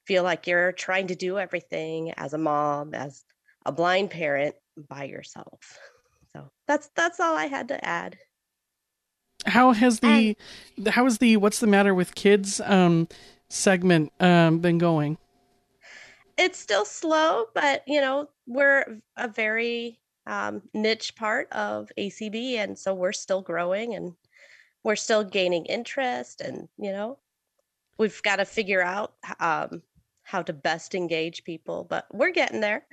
feel 0.06 0.24
like 0.24 0.48
you're 0.48 0.72
trying 0.72 1.08
to 1.08 1.16
do 1.16 1.38
everything 1.38 2.12
as 2.14 2.34
a 2.34 2.38
mom, 2.38 2.94
as 2.94 3.26
a 3.66 3.72
blind 3.72 4.10
parent 4.10 4.56
by 4.90 5.04
yourself. 5.04 5.80
So 6.34 6.50
that's 6.68 6.90
that's 6.96 7.20
all 7.20 7.36
I 7.36 7.46
had 7.46 7.68
to 7.70 7.86
add. 7.86 8.18
How 9.46 9.72
has 9.74 10.00
the 10.00 10.36
and, 10.78 10.88
how 10.88 11.06
is 11.06 11.20
the 11.20 11.38
what's 11.38 11.60
the 11.60 11.68
matter 11.68 11.94
with 11.94 12.16
kids 12.16 12.62
um 12.62 13.08
segment 13.50 14.12
um 14.20 14.60
been 14.60 14.78
going? 14.78 15.18
It's 16.38 16.60
still 16.60 16.86
slow, 16.86 17.46
but 17.54 17.84
you 17.88 18.02
know, 18.02 18.30
we're 18.46 19.02
a 19.18 19.28
very 19.28 20.00
um, 20.26 20.62
niche 20.74 21.16
part 21.16 21.52
of 21.52 21.92
ACB, 21.98 22.56
and 22.56 22.78
so 22.78 22.94
we're 22.94 23.14
still 23.14 23.42
growing 23.42 23.96
and 23.96 24.14
we're 24.84 24.96
still 24.96 25.24
gaining 25.24 25.66
interest, 25.66 26.42
and 26.42 26.68
you 26.78 26.92
know, 26.92 27.18
we've 27.98 28.22
got 28.24 28.38
to 28.38 28.46
figure 28.46 28.82
out 28.82 29.14
um, 29.40 29.82
how 30.24 30.42
to 30.42 30.54
best 30.54 30.94
engage 30.94 31.44
people, 31.44 31.86
but 31.90 32.06
we're 32.14 32.32
getting 32.32 32.62
there. 32.62 32.86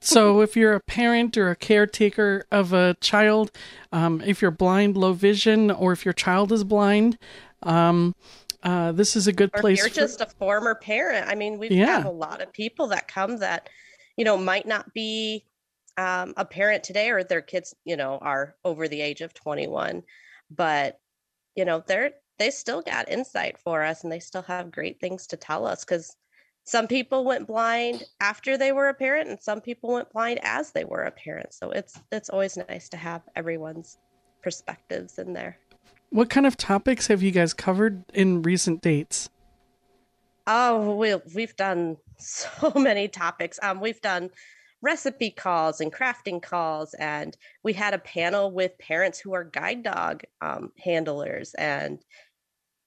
so, 0.00 0.40
if 0.40 0.56
you're 0.56 0.74
a 0.74 0.80
parent 0.80 1.36
or 1.36 1.50
a 1.50 1.56
caretaker 1.56 2.46
of 2.50 2.72
a 2.72 2.94
child, 3.00 3.52
um, 3.92 4.22
if 4.24 4.40
you're 4.40 4.50
blind, 4.50 4.96
low 4.96 5.12
vision, 5.12 5.70
or 5.70 5.92
if 5.92 6.04
your 6.04 6.14
child 6.14 6.52
is 6.52 6.64
blind, 6.64 7.18
um, 7.62 8.14
uh, 8.62 8.92
this 8.92 9.16
is 9.16 9.26
a 9.26 9.32
good 9.32 9.50
or 9.54 9.60
place. 9.60 9.78
you're 9.78 9.88
for... 9.88 9.94
just 9.94 10.20
a 10.20 10.26
former 10.26 10.74
parent. 10.74 11.28
I 11.28 11.34
mean, 11.34 11.58
we 11.58 11.68
yeah. 11.70 11.86
have 11.86 12.04
a 12.04 12.10
lot 12.10 12.42
of 12.42 12.52
people 12.52 12.88
that 12.88 13.08
come 13.08 13.38
that, 13.38 13.68
you 14.16 14.24
know, 14.24 14.36
might 14.36 14.66
not 14.66 14.92
be 14.92 15.46
um, 15.96 16.34
a 16.36 16.44
parent 16.44 16.84
today 16.84 17.10
or 17.10 17.24
their 17.24 17.40
kids, 17.40 17.74
you 17.84 17.96
know, 17.96 18.18
are 18.18 18.56
over 18.64 18.88
the 18.88 19.00
age 19.00 19.20
of 19.22 19.34
21, 19.34 20.02
but, 20.50 20.98
you 21.54 21.64
know, 21.64 21.82
they're, 21.86 22.12
they 22.38 22.50
still 22.50 22.82
got 22.82 23.10
insight 23.10 23.58
for 23.58 23.82
us 23.82 24.02
and 24.02 24.12
they 24.12 24.20
still 24.20 24.42
have 24.42 24.70
great 24.70 25.00
things 25.00 25.26
to 25.28 25.36
tell 25.36 25.66
us 25.66 25.84
because 25.84 26.16
some 26.64 26.86
people 26.86 27.24
went 27.24 27.46
blind 27.46 28.04
after 28.20 28.56
they 28.56 28.72
were 28.72 28.88
a 28.88 28.94
parent 28.94 29.28
and 29.28 29.40
some 29.40 29.60
people 29.60 29.92
went 29.92 30.12
blind 30.12 30.38
as 30.42 30.70
they 30.70 30.84
were 30.84 31.02
a 31.02 31.10
parent. 31.10 31.52
So 31.52 31.70
it's, 31.70 31.98
it's 32.12 32.30
always 32.30 32.56
nice 32.56 32.88
to 32.90 32.96
have 32.96 33.22
everyone's 33.34 33.98
perspectives 34.42 35.18
in 35.18 35.32
there. 35.32 35.58
What 36.10 36.28
kind 36.28 36.46
of 36.46 36.56
topics 36.56 37.06
have 37.06 37.22
you 37.22 37.30
guys 37.30 37.54
covered 37.54 38.02
in 38.12 38.42
recent 38.42 38.80
dates? 38.80 39.30
Oh, 40.46 40.96
we 40.96 41.14
we've 41.34 41.54
done 41.56 41.96
so 42.18 42.72
many 42.74 43.08
topics. 43.08 43.58
Um, 43.62 43.80
we've 43.80 44.00
done 44.00 44.30
recipe 44.82 45.30
calls 45.30 45.80
and 45.80 45.92
crafting 45.92 46.42
calls, 46.42 46.94
and 46.94 47.36
we 47.62 47.72
had 47.72 47.94
a 47.94 47.98
panel 47.98 48.50
with 48.50 48.78
parents 48.78 49.20
who 49.20 49.34
are 49.34 49.44
guide 49.44 49.84
dog 49.84 50.22
um, 50.40 50.72
handlers, 50.82 51.54
and 51.54 52.00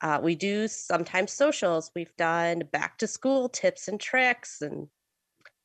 uh, 0.01 0.19
we 0.21 0.35
do 0.35 0.67
sometimes 0.67 1.31
socials. 1.31 1.91
We've 1.95 2.15
done 2.17 2.63
back 2.71 2.97
to 2.97 3.07
school 3.07 3.47
tips 3.47 3.87
and 3.87 3.99
tricks, 3.99 4.61
and 4.61 4.87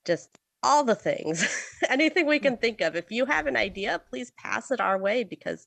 just 0.04 0.38
all 0.62 0.84
the 0.84 0.94
things, 0.94 1.46
anything 1.88 2.26
we 2.26 2.38
can 2.38 2.56
think 2.56 2.80
of. 2.80 2.96
If 2.96 3.10
you 3.10 3.24
have 3.26 3.46
an 3.46 3.56
idea, 3.56 4.00
please 4.10 4.32
pass 4.38 4.70
it 4.70 4.80
our 4.80 4.98
way 4.98 5.24
because 5.24 5.66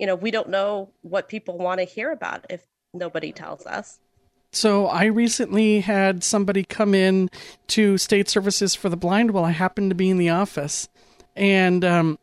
you 0.00 0.06
know, 0.06 0.14
we 0.14 0.30
don't 0.30 0.48
know 0.48 0.88
what 1.02 1.28
people 1.28 1.58
want 1.58 1.78
to 1.78 1.84
hear 1.84 2.10
about 2.10 2.46
if 2.48 2.66
nobody 2.94 3.32
tells 3.32 3.66
us. 3.66 4.00
So 4.50 4.86
I 4.86 5.04
recently 5.04 5.80
had 5.80 6.24
somebody 6.24 6.64
come 6.64 6.94
in 6.94 7.30
to 7.68 7.98
state 7.98 8.28
services 8.28 8.74
for 8.74 8.88
the 8.88 8.96
blind 8.96 9.30
while 9.30 9.44
I 9.44 9.50
happened 9.50 9.90
to 9.90 9.94
be 9.94 10.08
in 10.10 10.16
the 10.16 10.30
office. 10.30 10.88
and 11.36 11.84
um, 11.84 12.18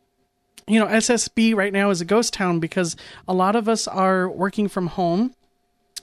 you 0.70 0.82
know, 0.82 0.88
SSB 0.88 1.56
right 1.56 1.72
now 1.72 1.92
is 1.92 2.02
a 2.02 2.06
ghost 2.06 2.34
town 2.34 2.60
because 2.60 2.98
a 3.26 3.34
lot 3.34 3.56
of 3.56 3.70
us 3.70 3.88
are 3.88 4.30
working 4.30 4.68
from 4.68 4.88
home. 4.88 5.34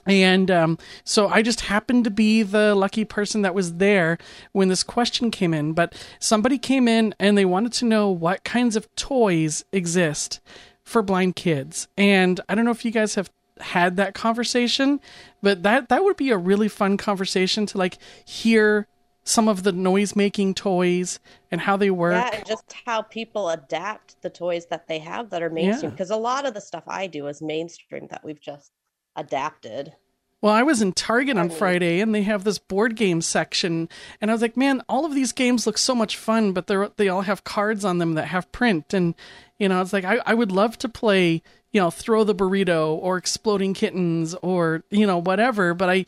And 0.07 0.49
um, 0.49 0.79
so 1.03 1.27
I 1.27 1.43
just 1.43 1.61
happened 1.61 2.03
to 2.05 2.09
be 2.09 2.41
the 2.41 2.73
lucky 2.73 3.05
person 3.05 3.43
that 3.43 3.53
was 3.53 3.75
there 3.75 4.17
when 4.53 4.69
this 4.69 4.81
question 4.81 5.29
came 5.29 5.53
in. 5.53 5.73
But 5.73 5.93
somebody 6.19 6.57
came 6.57 6.87
in 6.87 7.13
and 7.19 7.37
they 7.37 7.45
wanted 7.45 7.73
to 7.73 7.85
know 7.85 8.09
what 8.09 8.43
kinds 8.43 8.75
of 8.75 8.93
toys 8.95 9.65
exist 9.71 10.39
for 10.85 11.01
blind 11.01 11.35
kids. 11.35 11.87
And 11.97 12.39
I 12.47 12.55
don't 12.55 12.65
know 12.65 12.71
if 12.71 12.85
you 12.85 12.91
guys 12.91 13.15
have 13.15 13.29
had 13.59 13.97
that 13.97 14.13
conversation, 14.13 14.99
but 15.41 15.63
that 15.63 15.89
that 15.89 16.03
would 16.03 16.17
be 16.17 16.29
a 16.29 16.37
really 16.37 16.67
fun 16.67 16.97
conversation 16.97 17.65
to 17.67 17.77
like 17.77 17.97
hear 18.25 18.87
some 19.23 19.47
of 19.47 19.63
the 19.63 19.71
noise 19.71 20.15
making 20.15 20.53
toys 20.53 21.19
and 21.49 21.59
how 21.59 21.75
they 21.75 21.89
work. 21.89 22.13
Yeah, 22.13 22.37
and 22.37 22.45
just 22.45 22.73
how 22.85 23.01
people 23.01 23.49
adapt 23.49 24.21
the 24.21 24.29
toys 24.29 24.67
that 24.67 24.87
they 24.87 24.99
have 24.99 25.31
that 25.31 25.41
are 25.41 25.49
mainstream. 25.49 25.91
Yeah. 25.91 25.95
Because 25.95 26.11
a 26.11 26.17
lot 26.17 26.45
of 26.45 26.53
the 26.53 26.61
stuff 26.61 26.83
I 26.87 27.07
do 27.07 27.27
is 27.27 27.41
mainstream 27.41 28.07
that 28.11 28.23
we've 28.23 28.39
just 28.39 28.71
adapted. 29.15 29.93
Well, 30.41 30.53
I 30.53 30.61
was 30.61 30.79
in 30.79 30.93
Target 30.93 31.37
on 31.39 31.49
Friday 31.49 32.01
and 32.01 32.13
they 32.13 32.21
have 32.21 32.43
this 32.43 32.59
board 32.59 32.95
game 32.95 33.21
section 33.21 33.89
and 34.21 34.29
I 34.29 34.33
was 34.33 34.43
like, 34.43 34.55
"Man, 34.55 34.83
all 34.87 35.03
of 35.03 35.15
these 35.15 35.31
games 35.31 35.65
look 35.65 35.79
so 35.79 35.95
much 35.95 36.17
fun, 36.17 36.51
but 36.51 36.67
they 36.67 36.87
they 36.97 37.09
all 37.09 37.23
have 37.23 37.43
cards 37.43 37.83
on 37.83 37.97
them 37.97 38.13
that 38.13 38.27
have 38.27 38.51
print." 38.51 38.93
And 38.93 39.15
you 39.59 39.69
know, 39.69 39.81
it's 39.81 39.93
like 39.93 40.03
I 40.03 40.19
I 40.25 40.33
would 40.33 40.51
love 40.51 40.77
to 40.79 40.89
play, 40.89 41.41
you 41.71 41.81
know, 41.81 41.89
throw 41.89 42.23
the 42.23 42.35
burrito 42.35 42.89
or 42.95 43.17
exploding 43.17 43.73
kittens 43.73 44.33
or, 44.35 44.83
you 44.89 45.07
know, 45.07 45.17
whatever, 45.17 45.73
but 45.73 45.89
I 45.89 46.05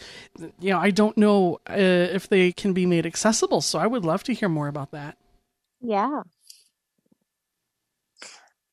you 0.59 0.71
know, 0.71 0.79
I 0.79 0.91
don't 0.91 1.17
know 1.17 1.59
uh, 1.69 1.73
if 1.75 2.27
they 2.27 2.51
can 2.51 2.73
be 2.73 2.85
made 2.85 3.05
accessible, 3.05 3.61
so 3.61 3.79
I 3.79 3.87
would 3.87 4.05
love 4.05 4.23
to 4.23 4.33
hear 4.33 4.49
more 4.49 4.67
about 4.67 4.91
that. 4.91 5.17
Yeah. 5.81 6.23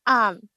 Um, 0.06 0.48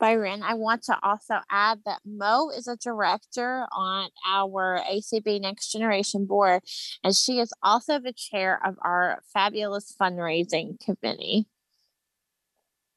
Byron, 0.00 0.42
I 0.42 0.54
want 0.54 0.82
to 0.84 0.98
also 1.02 1.36
add 1.50 1.80
that 1.86 2.00
Mo 2.04 2.50
is 2.50 2.66
a 2.66 2.76
director 2.76 3.66
on 3.72 4.10
our 4.26 4.80
ACB 4.90 5.40
Next 5.40 5.70
Generation 5.72 6.26
board, 6.26 6.62
and 7.02 7.14
she 7.14 7.38
is 7.38 7.52
also 7.62 7.98
the 7.98 8.12
chair 8.12 8.60
of 8.64 8.76
our 8.82 9.22
fabulous 9.32 9.94
fundraising 9.98 10.78
committee. 10.80 11.46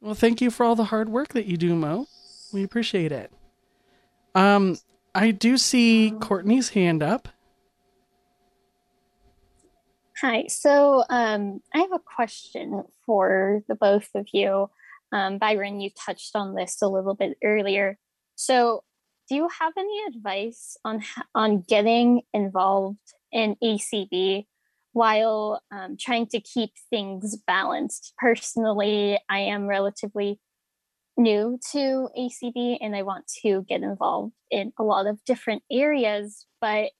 Well, 0.02 0.14
thank 0.14 0.42
you 0.42 0.52
for 0.52 0.66
all 0.66 0.76
the 0.76 0.86
hard 0.86 1.10
work 1.10 1.30
that 1.30 1.46
you 1.46 1.58
do, 1.58 1.76
Mo. 1.76 2.08
We 2.54 2.64
appreciate 2.64 3.12
it. 3.12 3.32
Um, 4.36 4.78
I 5.16 5.32
do 5.32 5.58
see 5.58 6.14
Courtney's 6.20 6.70
hand 6.70 7.02
up. 7.02 7.28
Hi. 10.22 10.46
So 10.48 11.04
um, 11.10 11.62
I 11.74 11.80
have 11.80 11.92
a 11.92 12.00
question 12.00 12.84
for 13.06 13.64
the 13.68 13.76
both 13.76 14.10
of 14.16 14.28
you. 14.34 14.70
Um, 15.12 15.38
Byron, 15.38 15.80
you 15.80 15.90
touched 15.90 16.36
on 16.36 16.56
this 16.56 16.82
a 16.82 16.88
little 16.88 17.14
bit 17.14 17.38
earlier. 17.44 17.98
So, 18.36 18.84
do 19.30 19.36
you 19.36 19.50
have 19.60 19.74
any 19.78 20.04
advice 20.08 20.78
on 20.86 21.04
on 21.36 21.62
getting 21.62 22.22
involved 22.34 23.14
in 23.32 23.56
ACB 23.64 24.46
while 24.98 25.62
um, 25.72 25.96
trying 26.00 26.26
to 26.26 26.40
keep 26.40 26.72
things 26.90 27.38
balanced? 27.46 28.14
Personally, 28.18 29.20
I 29.30 29.40
am 29.40 29.68
relatively 29.68 30.40
new 31.16 31.60
to 31.72 32.10
ACB 32.18 32.78
and 32.82 32.96
I 32.96 33.04
want 33.04 33.26
to 33.44 33.64
get 33.70 33.84
involved 33.84 34.34
in 34.50 34.74
a 34.80 34.84
lot 34.84 35.06
of 35.06 35.24
different 35.24 35.62
areas, 35.72 36.48
but 36.60 36.92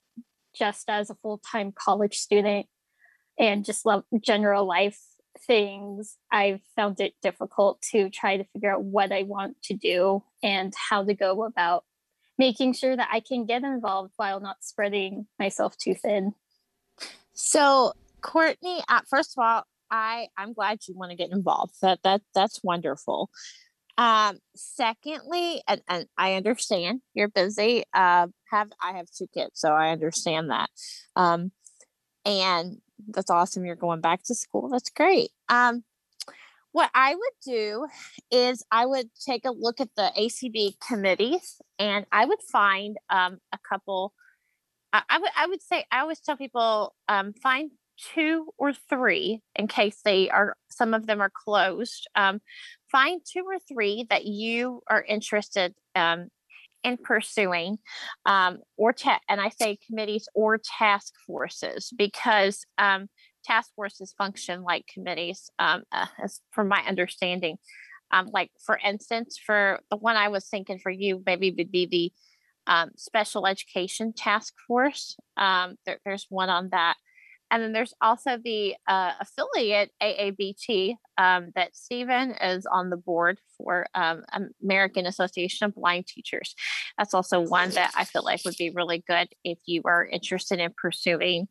just 0.56 0.90
as 0.90 1.10
a 1.10 1.16
full 1.16 1.42
time 1.52 1.72
college 1.72 2.18
student 2.18 2.68
and 3.40 3.66
just 3.66 3.84
love 3.84 4.04
general 4.22 4.68
life 4.68 5.00
things, 5.48 6.18
I've 6.32 6.62
found 6.76 7.00
it 7.00 7.14
difficult 7.24 7.82
to 7.94 8.12
try 8.12 8.38
to 8.38 8.46
figure 8.54 8.74
out 8.74 8.84
what 8.84 9.12
I 9.12 9.24
want 9.24 9.60
to 9.64 9.74
do 9.74 10.24
and 10.44 10.72
how 10.90 11.04
to 11.04 11.16
go 11.16 11.46
about 11.46 11.84
making 12.38 12.74
sure 12.74 12.96
that 12.96 13.10
I 13.12 13.22
can 13.22 13.48
get 13.48 13.64
involved 13.64 14.14
while 14.18 14.40
not 14.40 14.58
spreading 14.62 15.26
myself 15.40 15.76
too 15.78 15.96
thin. 15.96 16.34
So, 17.38 17.94
Courtney, 18.22 18.82
uh, 18.90 19.02
first 19.08 19.38
of 19.38 19.44
all, 19.44 19.64
I 19.92 20.28
I'm 20.36 20.54
glad 20.54 20.80
you 20.88 20.96
want 20.98 21.12
to 21.12 21.16
get 21.16 21.32
involved. 21.32 21.76
That 21.84 22.00
that 22.04 22.22
that's 22.34 22.64
wonderful. 22.64 23.30
Um, 24.00 24.40
secondly, 24.56 25.62
and, 25.68 25.82
and 25.88 26.08
I 26.18 26.34
understand 26.34 27.02
you're 27.14 27.30
busy. 27.30 27.84
Uh, 27.94 28.28
have 28.52 28.70
I 28.82 28.94
have 28.94 29.06
two 29.16 29.28
kids, 29.34 29.52
so 29.54 29.72
I 29.72 29.92
understand 29.92 30.50
that. 30.50 30.70
Um, 31.16 31.52
and 32.26 32.78
that's 33.10 33.30
awesome. 33.30 33.66
You're 33.66 33.76
going 33.76 34.02
back 34.02 34.24
to 34.24 34.36
school. 34.36 34.70
That's 34.70 34.90
great. 34.90 35.30
Um, 35.48 35.84
what 36.72 36.90
I 36.96 37.14
would 37.14 37.34
do 37.46 37.88
is 38.32 38.64
I 38.72 38.88
would 38.88 39.10
take 39.24 39.46
a 39.46 39.52
look 39.52 39.80
at 39.80 39.90
the 39.96 40.12
ACB 40.18 40.74
committees, 40.86 41.62
and 41.78 42.08
I 42.12 42.26
would 42.26 42.42
find 42.52 42.98
um, 43.12 43.38
a 43.54 43.60
couple. 43.70 44.14
I, 44.94 45.02
I 45.10 45.20
would 45.20 45.30
I 45.38 45.48
would 45.48 45.62
say 45.62 45.86
I 45.92 46.00
always 46.00 46.20
tell 46.20 46.38
people 46.38 46.94
um, 47.08 47.34
find 47.34 47.72
two 48.14 48.50
or 48.58 48.74
three 48.74 49.42
in 49.56 49.68
case 49.68 50.00
they 50.06 50.30
are 50.30 50.56
some 50.70 50.94
of 50.94 51.08
them 51.08 51.22
are 51.22 51.32
closed. 51.32 52.08
Um, 52.16 52.40
find 52.92 53.22
two 53.26 53.44
or 53.46 53.60
three 53.60 54.06
that 54.10 54.26
you 54.26 54.82
are 54.90 55.04
interested 55.04 55.74
um, 55.96 56.28
in 56.84 56.98
pursuing, 56.98 57.80
um, 58.26 58.60
or 58.78 58.94
ta- 58.94 59.20
and 59.28 59.42
I 59.42 59.50
say 59.50 59.78
committees 59.88 60.30
or 60.36 60.60
task 60.78 61.14
forces 61.26 61.92
because 61.98 62.66
um, 62.78 63.08
task 63.44 63.72
forces 63.76 64.14
function 64.18 64.62
like 64.64 64.86
committees, 64.94 65.50
um, 65.60 65.84
uh, 65.92 66.06
as 66.24 66.40
from 66.52 66.68
my 66.68 66.82
understanding. 66.88 67.58
Like 68.32 68.52
for 68.66 68.80
instance, 68.84 69.38
for 69.44 69.82
the 69.90 69.98
one 69.98 70.16
I 70.16 70.30
was 70.30 70.48
thinking 70.48 70.80
for 70.80 70.90
you, 70.90 71.22
maybe 71.26 71.54
would 71.58 71.72
be 71.72 71.86
the 71.86 72.14
um, 72.68 72.92
special 72.96 73.48
education 73.48 74.14
task 74.14 74.54
force. 74.68 75.16
Um, 75.38 75.76
there, 75.86 76.00
there's 76.06 76.28
one 76.30 76.50
on 76.50 76.70
that. 76.70 76.96
And 77.50 77.64
then 77.64 77.72
there's 77.72 77.94
also 78.02 78.38
the 78.44 78.76
uh, 78.88 79.14
affiliate 79.22 79.92
AABT 80.04 80.96
um, 81.18 81.52
that 81.56 81.76
Stephen 81.76 82.32
is 82.32 82.66
on 82.66 82.90
the 82.90 82.98
board 82.98 83.40
for 83.58 83.88
um, 83.96 84.24
American 84.62 85.06
Association 85.06 85.66
of 85.66 85.76
Blind 85.76 86.08
Teachers. 86.08 86.56
That's 86.98 87.14
also 87.14 87.40
one 87.40 87.70
that 87.72 87.92
I 87.96 88.04
feel 88.04 88.24
like 88.24 88.42
would 88.44 88.58
be 88.58 88.72
really 88.72 89.04
good 89.08 89.30
if 89.46 89.60
you 89.66 89.82
are 89.86 90.06
interested 90.06 90.60
in 90.60 90.74
pursuing 90.76 91.48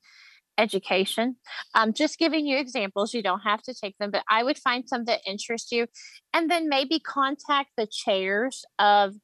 education. 0.58 1.36
Um, 1.74 1.92
just 1.92 2.18
giving 2.18 2.46
you 2.46 2.58
examples, 2.58 3.14
you 3.14 3.22
don't 3.22 3.40
have 3.40 3.62
to 3.62 3.74
take 3.74 3.96
them, 3.98 4.10
but 4.10 4.24
I 4.28 4.42
would 4.42 4.58
find 4.58 4.88
some 4.88 5.04
that 5.04 5.20
interest 5.26 5.72
you 5.72 5.86
and 6.32 6.50
then 6.50 6.68
maybe 6.68 6.98
contact 6.98 7.70
the 7.76 7.86
chairs 7.86 8.64
of 8.78 9.14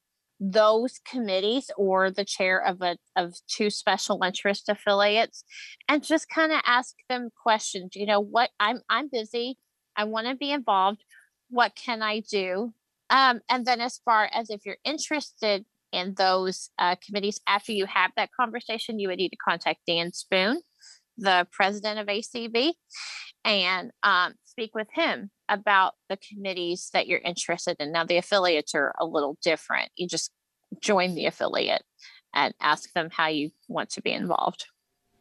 those 0.45 0.99
committees 1.09 1.71
or 1.77 2.11
the 2.11 2.25
chair 2.25 2.61
of 2.61 2.81
a 2.81 2.97
of 3.15 3.33
two 3.47 3.69
special 3.69 4.21
interest 4.23 4.67
affiliates 4.67 5.45
and 5.87 6.03
just 6.03 6.27
kind 6.27 6.51
of 6.51 6.59
ask 6.65 6.95
them 7.09 7.29
questions 7.41 7.91
you 7.95 8.05
know 8.05 8.19
what 8.19 8.49
i'm 8.59 8.81
i'm 8.89 9.09
busy. 9.11 9.57
I 9.95 10.05
want 10.05 10.25
to 10.27 10.35
be 10.35 10.51
involved. 10.51 11.03
What 11.49 11.75
can 11.75 12.01
i 12.01 12.19
do? 12.19 12.73
Um, 13.09 13.39
and 13.49 13.65
then 13.65 13.79
as 13.79 14.01
far 14.03 14.29
as 14.33 14.49
if 14.49 14.65
you're 14.65 14.77
interested 14.83 15.65
in 15.93 16.15
those 16.15 16.71
uh, 16.79 16.95
committees 17.05 17.39
after 17.47 17.71
you 17.71 17.85
have 17.85 18.11
that 18.17 18.29
conversation 18.37 18.99
you 18.99 19.07
would 19.07 19.19
need 19.19 19.29
to 19.29 19.37
contact 19.37 19.79
Dan 19.87 20.11
Spoone 20.11 20.59
the 21.17 21.47
president 21.51 21.99
of 21.99 22.07
acb 22.07 22.73
and 23.45 23.91
um, 24.01 24.33
speak 24.53 24.75
with 24.75 24.87
him 24.93 25.31
about 25.49 25.93
the 26.09 26.17
committees 26.17 26.89
that 26.93 27.07
you're 27.07 27.19
interested 27.19 27.75
in. 27.79 27.91
Now, 27.91 28.05
the 28.05 28.17
affiliates 28.17 28.75
are 28.75 28.93
a 28.99 29.05
little 29.05 29.37
different. 29.41 29.89
You 29.95 30.07
just 30.07 30.31
join 30.79 31.15
the 31.15 31.25
affiliate 31.25 31.83
and 32.33 32.53
ask 32.61 32.91
them 32.93 33.09
how 33.11 33.27
you 33.27 33.49
want 33.67 33.89
to 33.91 34.01
be 34.01 34.11
involved. 34.11 34.65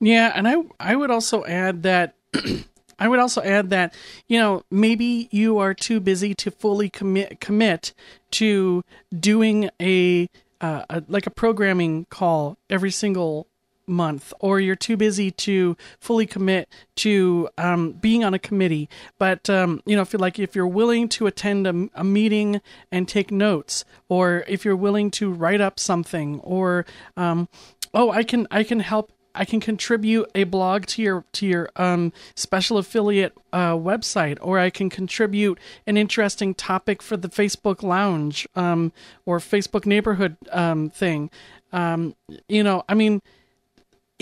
Yeah, 0.00 0.32
and 0.34 0.48
I 0.48 0.56
I 0.80 0.96
would 0.96 1.10
also 1.10 1.44
add 1.44 1.84
that 1.84 2.14
I 2.98 3.08
would 3.08 3.20
also 3.20 3.40
add 3.42 3.70
that 3.70 3.94
you 4.26 4.38
know 4.38 4.64
maybe 4.70 5.28
you 5.30 5.58
are 5.58 5.74
too 5.74 6.00
busy 6.00 6.34
to 6.34 6.50
fully 6.50 6.90
commit 6.90 7.40
commit 7.40 7.94
to 8.32 8.82
doing 9.18 9.70
a, 9.80 10.28
uh, 10.60 10.84
a 10.90 11.02
like 11.06 11.26
a 11.26 11.30
programming 11.30 12.06
call 12.10 12.58
every 12.68 12.90
single 12.90 13.46
month 13.92 14.32
or 14.40 14.60
you're 14.60 14.76
too 14.76 14.96
busy 14.96 15.30
to 15.30 15.76
fully 16.00 16.26
commit 16.26 16.68
to 16.96 17.48
um, 17.58 17.92
being 17.92 18.24
on 18.24 18.34
a 18.34 18.38
committee 18.38 18.88
but 19.18 19.48
um, 19.48 19.80
you 19.86 19.94
know 19.94 20.02
if 20.02 20.12
you're 20.12 20.20
like 20.20 20.38
if 20.38 20.54
you're 20.54 20.66
willing 20.66 21.08
to 21.08 21.26
attend 21.26 21.66
a, 21.66 21.88
a, 21.94 22.04
meeting 22.04 22.60
and 22.90 23.08
take 23.08 23.30
notes 23.30 23.84
or 24.08 24.44
if 24.48 24.64
you're 24.64 24.76
willing 24.76 25.10
to 25.10 25.32
write 25.32 25.60
up 25.60 25.78
something 25.78 26.40
or 26.40 26.84
um, 27.16 27.48
oh 27.94 28.10
i 28.10 28.22
can 28.22 28.46
i 28.50 28.62
can 28.62 28.80
help 28.80 29.12
I 29.34 29.44
can 29.44 29.60
contribute 29.60 30.30
a 30.34 30.44
blog 30.44 30.86
to 30.86 31.02
your 31.02 31.24
to 31.32 31.46
your 31.46 31.70
um, 31.76 32.12
special 32.34 32.78
affiliate 32.78 33.36
uh, 33.52 33.72
website, 33.72 34.38
or 34.40 34.58
I 34.58 34.70
can 34.70 34.90
contribute 34.90 35.58
an 35.86 35.96
interesting 35.96 36.54
topic 36.54 37.02
for 37.02 37.16
the 37.16 37.28
Facebook 37.28 37.82
Lounge 37.82 38.46
um, 38.54 38.92
or 39.24 39.38
Facebook 39.38 39.86
Neighborhood 39.86 40.36
um, 40.50 40.90
thing. 40.90 41.30
Um, 41.72 42.14
you 42.48 42.62
know, 42.62 42.84
I 42.88 42.94
mean, 42.94 43.22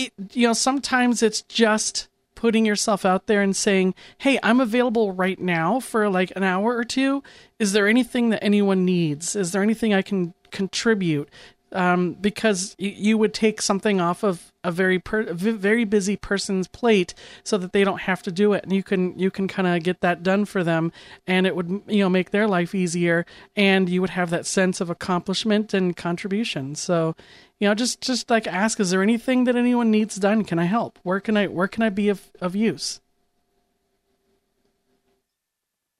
it, 0.00 0.12
you 0.32 0.46
know, 0.46 0.52
sometimes 0.52 1.22
it's 1.22 1.42
just 1.42 2.08
putting 2.34 2.64
yourself 2.64 3.04
out 3.04 3.26
there 3.26 3.42
and 3.42 3.54
saying, 3.54 3.94
"Hey, 4.18 4.38
I'm 4.42 4.60
available 4.60 5.12
right 5.12 5.38
now 5.38 5.78
for 5.80 6.08
like 6.08 6.32
an 6.36 6.42
hour 6.42 6.76
or 6.76 6.84
two. 6.84 7.22
Is 7.58 7.72
there 7.72 7.86
anything 7.86 8.30
that 8.30 8.42
anyone 8.42 8.84
needs? 8.84 9.36
Is 9.36 9.52
there 9.52 9.62
anything 9.62 9.92
I 9.92 10.02
can 10.02 10.34
contribute?" 10.50 11.28
Um, 11.72 12.14
because 12.14 12.74
you 12.78 13.16
would 13.16 13.32
take 13.32 13.62
something 13.62 14.00
off 14.00 14.24
of 14.24 14.50
a 14.64 14.72
very 14.72 14.98
per- 14.98 15.20
a 15.20 15.34
very 15.34 15.84
busy 15.84 16.16
person's 16.16 16.66
plate 16.68 17.14
so 17.44 17.56
that 17.58 17.72
they 17.72 17.84
don't 17.84 18.00
have 18.02 18.22
to 18.24 18.32
do 18.32 18.52
it, 18.52 18.64
and 18.64 18.72
you 18.72 18.82
can 18.82 19.18
you 19.18 19.30
can 19.30 19.48
kind 19.48 19.68
of 19.68 19.82
get 19.82 20.00
that 20.00 20.22
done 20.22 20.44
for 20.44 20.64
them, 20.64 20.92
and 21.26 21.46
it 21.46 21.54
would 21.54 21.82
you 21.86 22.00
know 22.00 22.08
make 22.08 22.30
their 22.30 22.48
life 22.48 22.74
easier, 22.74 23.24
and 23.56 23.88
you 23.88 24.00
would 24.00 24.10
have 24.10 24.30
that 24.30 24.46
sense 24.46 24.80
of 24.80 24.90
accomplishment 24.90 25.72
and 25.72 25.96
contribution. 25.96 26.74
So, 26.74 27.14
you 27.58 27.68
know, 27.68 27.74
just 27.74 28.00
just 28.00 28.28
like 28.30 28.46
ask, 28.46 28.80
is 28.80 28.90
there 28.90 29.02
anything 29.02 29.44
that 29.44 29.56
anyone 29.56 29.90
needs 29.90 30.16
done? 30.16 30.44
Can 30.44 30.58
I 30.58 30.64
help? 30.64 30.98
Where 31.02 31.20
can 31.20 31.36
I 31.36 31.46
where 31.46 31.68
can 31.68 31.82
I 31.82 31.88
be 31.90 32.08
of 32.08 32.30
of 32.40 32.56
use? 32.56 33.00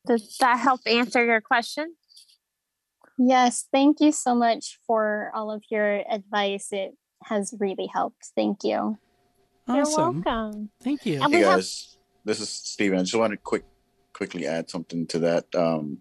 Does 0.07 0.37
that 0.39 0.59
help 0.59 0.81
answer 0.87 1.25
your 1.25 1.41
question? 1.41 1.95
Yes, 3.23 3.67
thank 3.71 4.01
you 4.01 4.13
so 4.13 4.35
much 4.35 4.79
for 4.87 5.31
all 5.35 5.51
of 5.51 5.63
your 5.69 6.03
advice. 6.11 6.73
It 6.73 6.97
has 7.25 7.55
really 7.61 7.87
helped. 7.87 8.31
Thank 8.35 8.65
you. 8.65 8.97
You're 9.69 9.85
welcome. 9.85 10.71
Thank 10.83 11.05
you. 11.05 11.21
And 11.21 11.25
Hey 11.25 11.41
we 11.41 11.45
have 11.45 11.59
guys, 11.59 11.99
this 12.25 12.41
is 12.41 12.49
Steven. 12.49 12.99
I 12.99 13.03
just 13.03 13.15
want 13.15 13.33
to 13.33 13.37
quick 13.37 13.65
quickly 14.15 14.47
add 14.47 14.71
something 14.71 15.07
to 15.09 15.19
that. 15.19 15.45
Um 15.55 16.01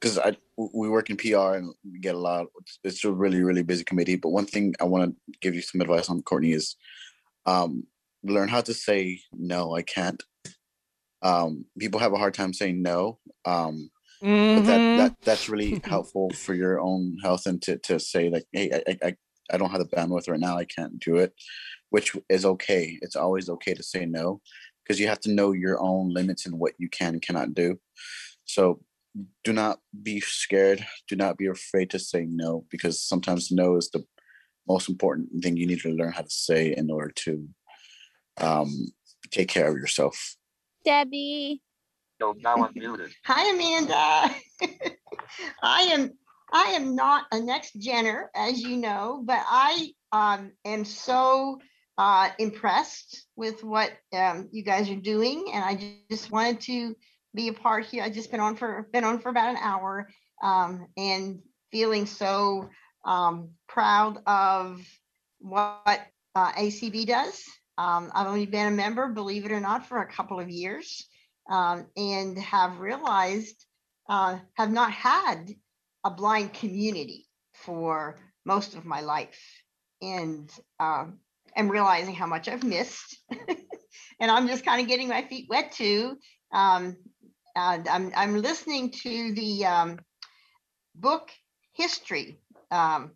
because 0.00 0.18
I 0.18 0.34
we 0.56 0.88
work 0.88 1.10
in 1.10 1.18
PR 1.18 1.56
and 1.56 1.74
we 1.84 1.98
get 1.98 2.14
a 2.14 2.18
lot. 2.18 2.46
It's 2.82 3.04
a 3.04 3.12
really 3.12 3.42
really 3.42 3.62
busy 3.62 3.84
committee. 3.84 4.16
But 4.16 4.30
one 4.30 4.46
thing 4.46 4.74
I 4.80 4.84
want 4.84 5.14
to 5.14 5.38
give 5.42 5.54
you 5.54 5.60
some 5.60 5.82
advice 5.82 6.08
on, 6.08 6.22
Courtney, 6.22 6.52
is 6.52 6.76
um, 7.44 7.84
learn 8.24 8.48
how 8.48 8.62
to 8.62 8.72
say 8.72 9.20
no. 9.30 9.76
I 9.76 9.82
can't. 9.82 10.22
Um, 11.20 11.66
people 11.78 12.00
have 12.00 12.14
a 12.14 12.18
hard 12.18 12.32
time 12.32 12.54
saying 12.54 12.80
no. 12.80 13.18
Um, 13.44 13.90
but 14.20 14.64
that, 14.66 14.80
Mhm. 14.80 14.96
that 14.96 15.16
that's 15.24 15.48
really 15.48 15.80
helpful 15.84 16.30
for 16.30 16.54
your 16.54 16.80
own 16.80 17.18
health 17.22 17.46
and 17.46 17.60
to 17.62 17.78
to 17.78 17.98
say 18.00 18.28
like, 18.30 18.44
hey, 18.52 18.70
I 18.72 18.82
I, 18.90 19.08
I- 19.08 19.16
I 19.52 19.58
don't 19.58 19.70
have 19.70 19.78
the 19.78 19.96
bandwidth 19.96 20.28
right 20.28 20.40
now. 20.40 20.56
I 20.58 20.64
can't 20.64 20.98
do 20.98 21.18
it, 21.18 21.32
which 21.90 22.16
is 22.28 22.44
okay. 22.44 22.98
It's 23.00 23.14
always 23.14 23.48
okay 23.48 23.74
to 23.74 23.82
say 23.84 24.04
no 24.04 24.40
because 24.82 24.98
you 24.98 25.06
have 25.06 25.20
to 25.20 25.30
know 25.32 25.52
your 25.52 25.80
own 25.80 26.08
limits 26.12 26.46
and 26.46 26.58
what 26.58 26.72
you 26.78 26.88
can 26.88 27.12
and 27.14 27.22
cannot 27.22 27.54
do. 27.54 27.78
So 28.44 28.80
do 29.44 29.52
not 29.52 29.78
be 30.02 30.18
scared. 30.20 30.84
Do 31.06 31.14
not 31.14 31.38
be 31.38 31.46
afraid 31.46 31.90
to 31.90 32.00
say 32.00 32.26
no 32.28 32.64
because 32.72 33.00
sometimes 33.00 33.52
no 33.52 33.76
is 33.76 33.88
the 33.90 34.04
most 34.66 34.88
important 34.88 35.28
thing 35.44 35.56
you 35.56 35.66
need 35.68 35.80
to 35.82 35.90
learn 35.90 36.10
how 36.10 36.22
to 36.22 36.30
say 36.30 36.74
in 36.76 36.90
order 36.90 37.12
to 37.24 37.48
um, 38.40 38.88
take 39.30 39.48
care 39.48 39.68
of 39.70 39.76
yourself. 39.76 40.34
Debbie. 40.84 41.62
Now 42.20 42.56
I'm 42.56 42.72
muted. 42.74 43.12
Hi, 43.24 43.50
Amanda. 43.50 44.34
I 45.62 45.82
am 45.82 46.12
I 46.52 46.64
am 46.70 46.94
not 46.94 47.26
a 47.32 47.40
next 47.40 47.78
genner, 47.78 48.30
as 48.34 48.60
you 48.60 48.76
know, 48.76 49.22
but 49.24 49.42
I 49.46 49.90
um, 50.12 50.52
am 50.64 50.84
so 50.84 51.60
uh, 51.98 52.30
impressed 52.38 53.26
with 53.36 53.64
what 53.64 53.90
um, 54.12 54.48
you 54.52 54.62
guys 54.62 54.88
are 54.90 54.96
doing, 54.96 55.50
and 55.52 55.64
I 55.64 55.98
just 56.10 56.30
wanted 56.30 56.60
to 56.62 56.96
be 57.34 57.48
a 57.48 57.52
part 57.52 57.86
here. 57.86 58.02
I 58.02 58.10
just 58.10 58.30
been 58.30 58.40
on 58.40 58.56
for 58.56 58.88
been 58.92 59.04
on 59.04 59.18
for 59.18 59.28
about 59.28 59.50
an 59.50 59.58
hour, 59.60 60.08
um, 60.42 60.86
and 60.96 61.40
feeling 61.72 62.06
so 62.06 62.70
um, 63.04 63.50
proud 63.68 64.18
of 64.26 64.80
what 65.38 66.00
uh, 66.34 66.52
ACB 66.52 67.06
does. 67.06 67.42
Um, 67.78 68.10
I've 68.14 68.26
only 68.26 68.46
been 68.46 68.68
a 68.68 68.76
member, 68.76 69.08
believe 69.08 69.44
it 69.44 69.52
or 69.52 69.60
not, 69.60 69.86
for 69.86 69.98
a 69.98 70.10
couple 70.10 70.40
of 70.40 70.48
years, 70.48 71.06
um, 71.48 71.86
and 71.96 72.38
have 72.38 72.80
realized 72.80 73.64
uh, 74.08 74.38
have 74.54 74.70
not 74.70 74.90
had 74.92 75.50
a 76.04 76.10
blind 76.10 76.52
community 76.54 77.26
for 77.54 78.18
most 78.44 78.74
of 78.74 78.84
my 78.84 79.00
life, 79.00 79.40
and 80.00 80.50
um, 80.78 81.18
am 81.56 81.68
realizing 81.68 82.14
how 82.14 82.26
much 82.26 82.48
I've 82.48 82.64
missed. 82.64 83.18
and 84.20 84.30
I'm 84.30 84.46
just 84.48 84.64
kind 84.64 84.80
of 84.80 84.88
getting 84.88 85.08
my 85.08 85.22
feet 85.22 85.46
wet 85.48 85.72
too. 85.72 86.16
Um, 86.52 86.96
and 87.56 87.88
I'm 87.88 88.12
I'm 88.14 88.42
listening 88.42 88.90
to 89.02 89.34
the 89.34 89.66
um, 89.66 89.98
book 90.94 91.30
history 91.72 92.40
um, 92.70 93.12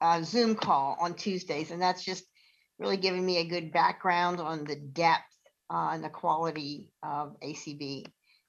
uh, 0.00 0.22
Zoom 0.22 0.54
call 0.54 0.96
on 1.00 1.14
Tuesdays, 1.14 1.70
and 1.70 1.80
that's 1.80 2.04
just 2.04 2.24
really 2.78 2.96
giving 2.96 3.24
me 3.24 3.38
a 3.38 3.48
good 3.48 3.72
background 3.72 4.40
on 4.40 4.64
the 4.64 4.76
depth 4.76 5.35
uh, 5.70 5.90
and 5.92 6.04
the 6.04 6.08
quality 6.08 6.90
of 7.02 7.36
ACB. 7.40 8.06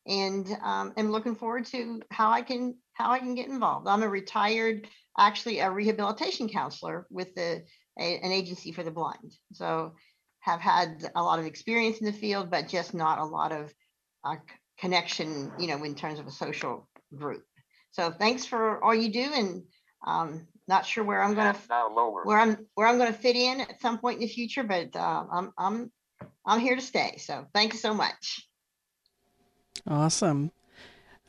And 0.08 0.48
um, 0.64 0.94
I'm 0.98 1.12
looking 1.12 1.36
forward 1.36 1.66
to 1.68 2.02
how 2.12 2.32
I 2.32 2.42
can 2.42 2.76
how 2.94 3.12
I 3.12 3.20
can 3.20 3.36
get 3.36 3.50
involved. 3.50 3.88
I'm 3.88 4.04
a 4.04 4.10
retired, 4.10 4.88
actually 5.18 5.60
a 5.60 5.70
rehabilitation 5.70 6.50
counselor 6.50 7.06
with 7.10 7.36
the 7.36 7.64
a, 8.00 8.20
an 8.20 8.32
agency 8.32 8.72
for 8.72 8.84
the 8.84 8.92
blind. 8.92 9.34
So 9.54 9.94
have 10.40 10.62
had 10.62 11.10
a 11.16 11.22
lot 11.22 11.40
of 11.40 11.46
experience 11.46 12.00
in 12.00 12.06
the 12.06 12.14
field, 12.14 12.50
but 12.50 12.70
just 12.70 12.94
not 12.94 13.20
a 13.20 13.26
lot 13.26 13.52
of 13.52 13.74
uh, 14.24 14.36
connection, 14.80 15.52
you 15.60 15.68
know, 15.68 15.84
in 15.84 15.96
terms 15.96 16.20
of 16.20 16.28
a 16.28 16.32
social 16.32 16.88
group. 17.16 17.44
So 17.92 18.12
thanks 18.12 18.46
for 18.46 18.84
all 18.84 18.96
you 18.96 19.12
do, 19.12 19.30
and 19.34 19.64
um, 20.06 20.48
not 20.68 20.86
sure 20.86 21.04
where 21.04 21.22
I'm 21.22 21.34
gonna 21.34 21.56
where 22.26 22.40
I'm 22.40 22.66
where 22.76 22.88
I'm 22.88 22.98
gonna 22.98 23.14
fit 23.14 23.36
in 23.36 23.62
at 23.62 23.82
some 23.82 23.98
point 23.98 24.22
in 24.22 24.28
the 24.28 24.34
future, 24.34 24.64
but 24.64 24.96
uh, 24.96 25.26
I'm 25.32 25.52
I'm 25.58 25.92
I'm 26.48 26.60
here 26.62 26.76
to 26.76 26.82
stay. 26.82 27.18
So 27.18 27.46
thank 27.54 27.74
you 27.74 27.80
so 27.80 27.94
much. 27.94 28.48
Awesome. 29.86 30.52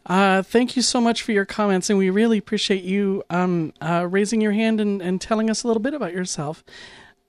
Uh, 0.06 0.42
thank 0.42 0.74
you 0.74 0.80
so 0.80 1.00
much 1.00 1.20
for 1.20 1.32
your 1.32 1.44
comments, 1.44 1.90
and 1.90 1.98
we 1.98 2.08
really 2.08 2.38
appreciate 2.38 2.82
you 2.82 3.22
um, 3.28 3.74
uh, 3.82 4.06
raising 4.08 4.40
your 4.40 4.52
hand 4.52 4.80
and, 4.80 5.02
and 5.02 5.20
telling 5.20 5.50
us 5.50 5.64
a 5.64 5.66
little 5.66 5.82
bit 5.82 5.92
about 5.92 6.14
yourself. 6.14 6.64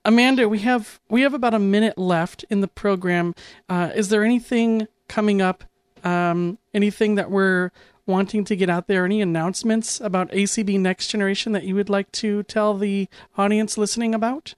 Amanda, 0.05 0.47
we 0.47 0.59
have 0.59 1.01
we 1.09 1.21
have 1.23 1.33
about 1.33 1.53
a 1.53 1.59
minute 1.59 1.97
left 1.97 2.45
in 2.49 2.61
the 2.61 2.69
program. 2.69 3.35
Uh, 3.67 3.91
is 3.93 4.07
there 4.07 4.23
anything 4.23 4.87
coming 5.09 5.41
up? 5.41 5.65
Um, 6.05 6.57
anything 6.73 7.15
that 7.15 7.29
we're 7.29 7.71
wanting 8.05 8.45
to 8.45 8.55
get 8.55 8.69
out 8.69 8.87
there? 8.87 9.03
Any 9.03 9.21
announcements 9.21 9.99
about 9.99 10.31
ACB 10.31 10.79
Next 10.79 11.09
Generation 11.09 11.51
that 11.51 11.65
you 11.65 11.75
would 11.75 11.89
like 11.89 12.09
to 12.13 12.43
tell 12.43 12.77
the 12.77 13.09
audience 13.37 13.77
listening 13.77 14.15
about? 14.15 14.55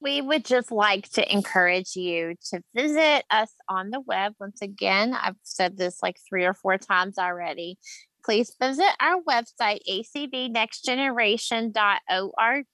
We 0.00 0.20
would 0.20 0.44
just 0.44 0.70
like 0.70 1.10
to 1.12 1.32
encourage 1.32 1.96
you 1.96 2.34
to 2.50 2.60
visit 2.74 3.24
us 3.30 3.50
on 3.68 3.90
the 3.90 4.00
web. 4.00 4.34
Once 4.38 4.62
again, 4.62 5.12
I've 5.14 5.34
said 5.42 5.76
this 5.76 5.98
like 6.02 6.18
three 6.28 6.44
or 6.44 6.54
four 6.54 6.78
times 6.78 7.18
already. 7.18 7.78
Please 8.24 8.54
visit 8.60 8.86
our 9.00 9.20
website, 9.22 9.80
acbnextgeneration.org, 9.88 12.64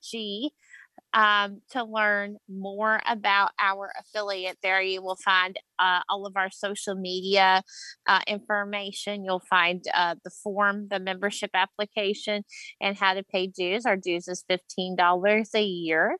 um, 1.14 1.62
to 1.70 1.84
learn 1.84 2.36
more 2.48 3.00
about 3.06 3.52
our 3.58 3.92
affiliate. 3.98 4.58
There 4.62 4.82
you 4.82 5.02
will 5.02 5.16
find 5.16 5.56
uh, 5.78 6.00
all 6.08 6.26
of 6.26 6.36
our 6.36 6.50
social 6.50 6.94
media 6.94 7.62
uh, 8.06 8.20
information. 8.26 9.24
You'll 9.24 9.42
find 9.48 9.82
uh, 9.94 10.16
the 10.24 10.30
form, 10.30 10.88
the 10.90 11.00
membership 11.00 11.50
application, 11.54 12.44
and 12.80 12.96
how 12.96 13.14
to 13.14 13.22
pay 13.22 13.46
dues. 13.46 13.86
Our 13.86 13.96
dues 13.96 14.28
is 14.28 14.44
$15 14.50 15.54
a 15.54 15.62
year 15.62 16.16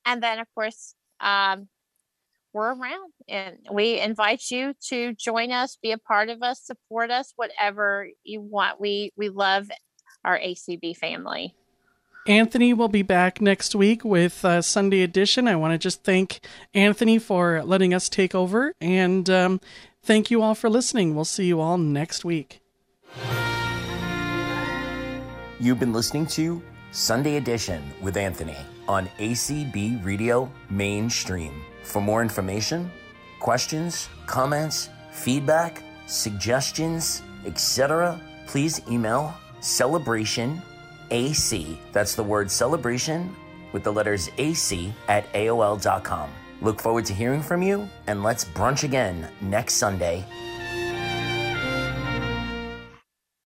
And 0.06 0.22
then 0.22 0.40
of 0.40 0.48
course 0.56 0.96
um, 1.22 1.70
we're 2.56 2.74
around 2.74 3.12
and 3.28 3.58
we 3.70 4.00
invite 4.00 4.50
you 4.50 4.74
to 4.82 5.14
join 5.16 5.52
us 5.52 5.78
be 5.84 5.92
a 5.92 5.98
part 5.98 6.30
of 6.30 6.42
us 6.42 6.62
support 6.64 7.12
us 7.12 7.34
whatever 7.36 8.08
you 8.24 8.40
want 8.40 8.80
we 8.80 9.12
we 9.18 9.28
love 9.28 9.70
our 10.24 10.40
acb 10.40 10.96
family 10.96 11.54
Anthony 12.28 12.74
will 12.74 12.88
be 12.88 13.04
back 13.04 13.40
next 13.40 13.76
week 13.76 14.04
with 14.04 14.44
uh, 14.44 14.60
Sunday 14.64 15.04
edition. 15.04 15.48
I 15.48 15.56
want 15.56 15.74
to 15.74 15.78
just 15.78 16.04
thank 16.04 16.40
Anthony 16.74 17.20
for 17.20 17.62
letting 17.64 17.94
us 17.94 18.10
take 18.10 18.34
over, 18.34 18.74
and 18.82 19.30
um, 19.30 19.62
thank 20.02 20.32
you 20.32 20.42
all 20.42 20.56
for 20.56 20.68
listening. 20.68 21.14
We'll 21.14 21.24
see 21.24 21.46
you 21.46 21.60
all 21.60 21.78
next 21.78 22.26
week. 22.26 22.62
You've 25.60 25.80
been 25.80 25.94
listening 25.94 26.26
to 26.28 26.64
Sunday 26.92 27.36
Edition 27.38 27.84
with 28.02 28.18
Anthony 28.18 28.58
on 28.88 29.06
ACB 29.20 30.04
Radio 30.04 30.52
Mainstream. 30.72 31.54
For 31.86 32.02
more 32.02 32.22
information, 32.22 32.92
questions, 33.40 34.10
comments, 34.26 34.90
feedback, 35.12 35.82
suggestions, 36.08 37.22
etc., 37.46 38.20
please 38.48 38.82
email 38.90 39.34
celebration 39.62 40.62
AC. 41.12 41.80
That's 41.94 42.16
the 42.16 42.24
word 42.24 42.50
celebration 42.50 43.34
with 43.72 43.84
the 43.84 43.94
letters 43.94 44.30
AC 44.38 44.94
at 45.08 45.32
AOL.com. 45.34 46.30
Look 46.62 46.82
forward 46.82 47.06
to 47.06 47.14
hearing 47.14 47.42
from 47.42 47.62
you, 47.62 47.88
and 48.08 48.24
let's 48.24 48.46
brunch 48.46 48.84
again 48.84 49.30
next 49.42 49.76
Sunday 49.76 50.26